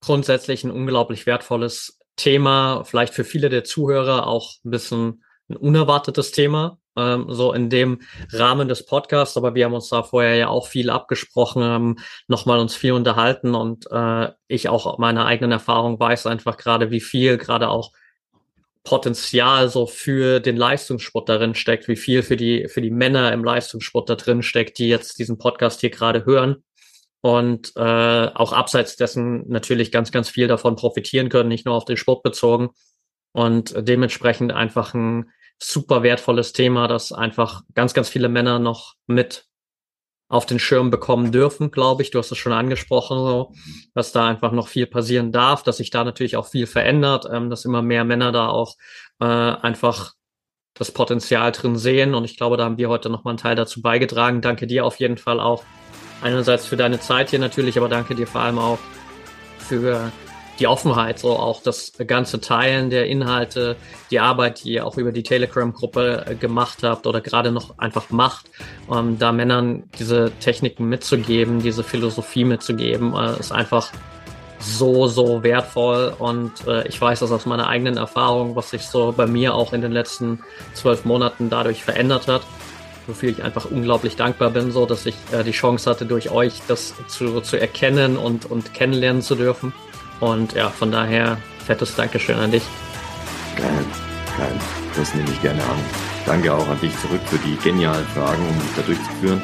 grundsätzlich 0.00 0.64
ein 0.64 0.70
unglaublich 0.70 1.26
wertvolles 1.26 1.98
Thema, 2.16 2.84
vielleicht 2.84 3.14
für 3.14 3.24
viele 3.24 3.48
der 3.48 3.64
Zuhörer 3.64 4.26
auch 4.26 4.54
ein 4.64 4.70
bisschen 4.70 5.24
ein 5.48 5.56
unerwartetes 5.56 6.32
Thema, 6.32 6.78
ähm, 6.96 7.26
so 7.28 7.52
in 7.52 7.70
dem 7.70 8.00
Rahmen 8.32 8.68
des 8.68 8.84
Podcasts, 8.86 9.36
aber 9.36 9.54
wir 9.54 9.64
haben 9.64 9.74
uns 9.74 9.88
da 9.88 10.02
vorher 10.02 10.36
ja 10.36 10.48
auch 10.48 10.68
viel 10.68 10.90
abgesprochen, 10.90 11.62
haben 11.62 11.96
nochmal 12.28 12.58
uns 12.58 12.74
viel 12.76 12.92
unterhalten 12.92 13.54
und 13.54 13.90
äh, 13.90 14.30
ich 14.48 14.68
auch 14.68 14.98
meine 14.98 15.24
eigenen 15.24 15.52
Erfahrungen 15.52 15.98
weiß 15.98 16.26
einfach 16.26 16.56
gerade, 16.56 16.90
wie 16.90 17.00
viel 17.00 17.38
gerade 17.38 17.68
auch 17.68 17.92
Potenzial 18.82 19.68
so 19.68 19.86
für 19.86 20.40
den 20.40 20.56
Leistungssport 20.56 21.28
darin 21.28 21.54
steckt, 21.54 21.86
wie 21.88 21.96
viel 21.96 22.22
für 22.22 22.36
die, 22.36 22.68
für 22.68 22.80
die 22.80 22.90
Männer 22.90 23.32
im 23.32 23.44
Leistungssport 23.44 24.08
da 24.08 24.14
drin 24.14 24.42
steckt, 24.42 24.78
die 24.78 24.88
jetzt 24.88 25.18
diesen 25.18 25.38
Podcast 25.38 25.80
hier 25.80 25.90
gerade 25.90 26.24
hören. 26.24 26.64
Und 27.20 27.72
äh, 27.76 27.80
auch 28.34 28.52
abseits 28.54 28.96
dessen 28.96 29.46
natürlich 29.48 29.92
ganz, 29.92 30.10
ganz 30.10 30.30
viel 30.30 30.48
davon 30.48 30.76
profitieren 30.76 31.28
können, 31.28 31.50
nicht 31.50 31.66
nur 31.66 31.74
auf 31.74 31.84
den 31.84 31.98
Sport 31.98 32.22
bezogen. 32.22 32.70
Und 33.32 33.74
dementsprechend 33.76 34.52
einfach 34.52 34.94
ein 34.94 35.30
super 35.58 36.02
wertvolles 36.02 36.52
Thema, 36.52 36.88
das 36.88 37.12
einfach 37.12 37.62
ganz, 37.74 37.92
ganz 37.92 38.08
viele 38.08 38.30
Männer 38.30 38.58
noch 38.58 38.94
mit 39.06 39.49
auf 40.30 40.46
den 40.46 40.60
Schirm 40.60 40.90
bekommen 40.90 41.32
dürfen, 41.32 41.72
glaube 41.72 42.02
ich. 42.02 42.12
Du 42.12 42.18
hast 42.18 42.30
es 42.30 42.38
schon 42.38 42.52
angesprochen, 42.52 43.18
so, 43.18 43.52
dass 43.94 44.12
da 44.12 44.28
einfach 44.28 44.52
noch 44.52 44.68
viel 44.68 44.86
passieren 44.86 45.32
darf, 45.32 45.64
dass 45.64 45.78
sich 45.78 45.90
da 45.90 46.04
natürlich 46.04 46.36
auch 46.36 46.46
viel 46.46 46.68
verändert, 46.68 47.26
ähm, 47.30 47.50
dass 47.50 47.64
immer 47.64 47.82
mehr 47.82 48.04
Männer 48.04 48.30
da 48.30 48.48
auch 48.48 48.76
äh, 49.20 49.24
einfach 49.24 50.12
das 50.74 50.92
Potenzial 50.92 51.50
drin 51.50 51.76
sehen. 51.76 52.14
Und 52.14 52.24
ich 52.24 52.36
glaube, 52.36 52.56
da 52.56 52.64
haben 52.64 52.78
wir 52.78 52.88
heute 52.88 53.10
nochmal 53.10 53.32
einen 53.32 53.38
Teil 53.38 53.56
dazu 53.56 53.82
beigetragen. 53.82 54.40
Danke 54.40 54.68
dir 54.68 54.86
auf 54.86 55.00
jeden 55.00 55.18
Fall 55.18 55.40
auch 55.40 55.64
einerseits 56.22 56.64
für 56.64 56.76
deine 56.76 57.00
Zeit 57.00 57.30
hier 57.30 57.40
natürlich, 57.40 57.76
aber 57.76 57.88
danke 57.88 58.14
dir 58.14 58.28
vor 58.28 58.42
allem 58.42 58.60
auch 58.60 58.78
für 59.58 60.12
die 60.60 60.66
Offenheit, 60.66 61.18
so 61.18 61.30
auch 61.30 61.62
das 61.62 61.92
ganze 62.06 62.40
Teilen 62.40 62.90
der 62.90 63.06
Inhalte, 63.06 63.76
die 64.10 64.20
Arbeit, 64.20 64.62
die 64.62 64.74
ihr 64.74 64.86
auch 64.86 64.96
über 64.98 65.10
die 65.10 65.22
Telegram-Gruppe 65.22 66.26
äh, 66.26 66.34
gemacht 66.34 66.82
habt 66.82 67.06
oder 67.06 67.20
gerade 67.20 67.50
noch 67.50 67.78
einfach 67.78 68.10
macht, 68.10 68.50
ähm, 68.92 69.18
da 69.18 69.32
Männern 69.32 69.84
diese 69.98 70.30
Techniken 70.40 70.88
mitzugeben, 70.88 71.60
diese 71.60 71.82
Philosophie 71.82 72.44
mitzugeben, 72.44 73.14
äh, 73.14 73.40
ist 73.40 73.52
einfach 73.52 73.90
so, 74.58 75.06
so 75.06 75.42
wertvoll 75.42 76.14
und 76.18 76.52
äh, 76.66 76.86
ich 76.86 77.00
weiß 77.00 77.20
das 77.20 77.32
aus 77.32 77.46
meiner 77.46 77.66
eigenen 77.66 77.96
Erfahrung, 77.96 78.54
was 78.54 78.70
sich 78.70 78.82
so 78.82 79.14
bei 79.16 79.26
mir 79.26 79.54
auch 79.54 79.72
in 79.72 79.80
den 79.80 79.92
letzten 79.92 80.40
zwölf 80.74 81.06
Monaten 81.06 81.48
dadurch 81.48 81.82
verändert 81.82 82.28
hat 82.28 82.42
wofür 83.06 83.30
ich 83.30 83.42
einfach 83.42 83.64
unglaublich 83.64 84.14
dankbar 84.14 84.50
bin, 84.50 84.70
so 84.70 84.86
dass 84.86 85.04
ich 85.04 85.16
äh, 85.32 85.42
die 85.42 85.50
Chance 85.50 85.90
hatte, 85.90 86.06
durch 86.06 86.30
euch 86.30 86.62
das 86.68 86.94
zu, 87.08 87.40
zu 87.40 87.58
erkennen 87.58 88.16
und, 88.16 88.48
und 88.48 88.72
kennenlernen 88.72 89.20
zu 89.20 89.34
dürfen. 89.34 89.72
Und 90.20 90.52
ja, 90.52 90.68
von 90.68 90.92
daher 90.92 91.38
fettes 91.64 91.96
Dankeschön 91.96 92.36
an 92.36 92.50
dich. 92.50 92.62
Geil, 93.56 93.84
geil. 94.36 94.52
Das 94.96 95.14
nehme 95.14 95.30
ich 95.30 95.40
gerne 95.42 95.62
an. 95.62 95.78
Danke 96.26 96.52
auch 96.52 96.68
an 96.68 96.80
dich 96.80 96.96
zurück 97.00 97.20
für 97.26 97.38
die 97.38 97.56
genialen 97.56 98.04
Fragen, 98.06 98.42
um 98.46 98.54
dich 98.60 98.74
da 98.76 98.82
durchzuführen. 98.82 99.42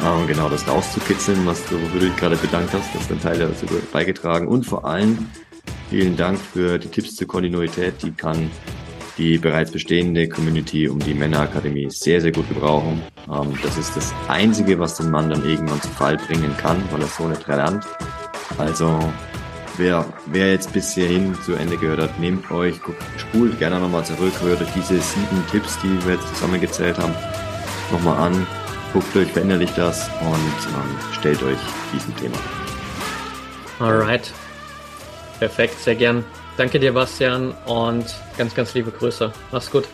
Und 0.00 0.26
genau 0.26 0.48
das 0.48 0.66
rauszukitzeln, 0.66 1.46
was 1.46 1.64
du, 1.66 1.80
wofür 1.80 2.00
du 2.00 2.06
dich 2.06 2.16
gerade 2.16 2.36
bedankt 2.36 2.72
hast, 2.74 2.94
das 2.94 3.02
ist 3.02 3.12
ein 3.12 3.20
Teil 3.20 3.38
dazu 3.38 3.66
beigetragen. 3.92 4.48
Und 4.48 4.66
vor 4.66 4.84
allem 4.84 5.30
vielen 5.88 6.16
Dank 6.16 6.38
für 6.40 6.78
die 6.78 6.88
Tipps 6.88 7.14
zur 7.14 7.28
Kontinuität. 7.28 8.02
Die 8.02 8.10
kann 8.10 8.50
die 9.16 9.38
bereits 9.38 9.70
bestehende 9.70 10.28
Community 10.28 10.88
um 10.88 10.98
die 10.98 11.14
Männerakademie 11.14 11.88
sehr, 11.90 12.20
sehr 12.20 12.32
gut 12.32 12.48
gebrauchen. 12.48 13.00
Ähm, 13.28 13.56
das 13.62 13.78
ist 13.78 13.96
das 13.96 14.12
Einzige, 14.28 14.78
was 14.78 14.96
den 14.96 15.10
Mann 15.10 15.30
dann 15.30 15.48
irgendwann 15.48 15.80
zu 15.80 15.88
Fall 15.88 16.16
bringen 16.16 16.54
kann, 16.56 16.82
weil 16.90 17.00
er 17.00 17.06
so 17.06 17.28
nicht 17.28 17.46
lernt. 17.46 17.84
Also 18.58 18.98
wer, 19.76 20.06
wer 20.26 20.52
jetzt 20.52 20.72
bis 20.72 20.94
hierhin 20.94 21.34
zu 21.42 21.54
Ende 21.54 21.76
gehört 21.76 22.00
hat, 22.00 22.18
nehmt 22.18 22.50
euch, 22.50 22.80
guckt, 22.82 23.02
spult 23.16 23.58
gerne 23.58 23.78
nochmal 23.80 24.04
zurück, 24.04 24.32
hört 24.42 24.62
euch 24.62 24.72
diese 24.74 25.00
sieben 25.00 25.44
Tipps, 25.50 25.78
die 25.82 26.06
wir 26.06 26.14
jetzt 26.14 26.28
zusammengezählt 26.34 26.98
haben, 26.98 27.14
nochmal 27.90 28.18
an, 28.18 28.46
guckt 28.92 29.16
euch, 29.16 29.30
verinnerlicht 29.30 29.76
das 29.76 30.08
und 30.20 30.32
ähm, 30.32 31.12
stellt 31.12 31.42
euch 31.42 31.58
diesem 31.92 32.14
Thema. 32.16 32.36
Alright. 33.80 34.32
Perfekt, 35.38 35.78
sehr 35.80 35.96
gern. 35.96 36.24
Danke 36.56 36.78
dir, 36.78 36.92
Bastian, 36.92 37.52
und 37.66 38.06
ganz, 38.38 38.54
ganz 38.54 38.74
liebe 38.74 38.92
Grüße. 38.92 39.32
Mach's 39.50 39.70
gut. 39.70 39.84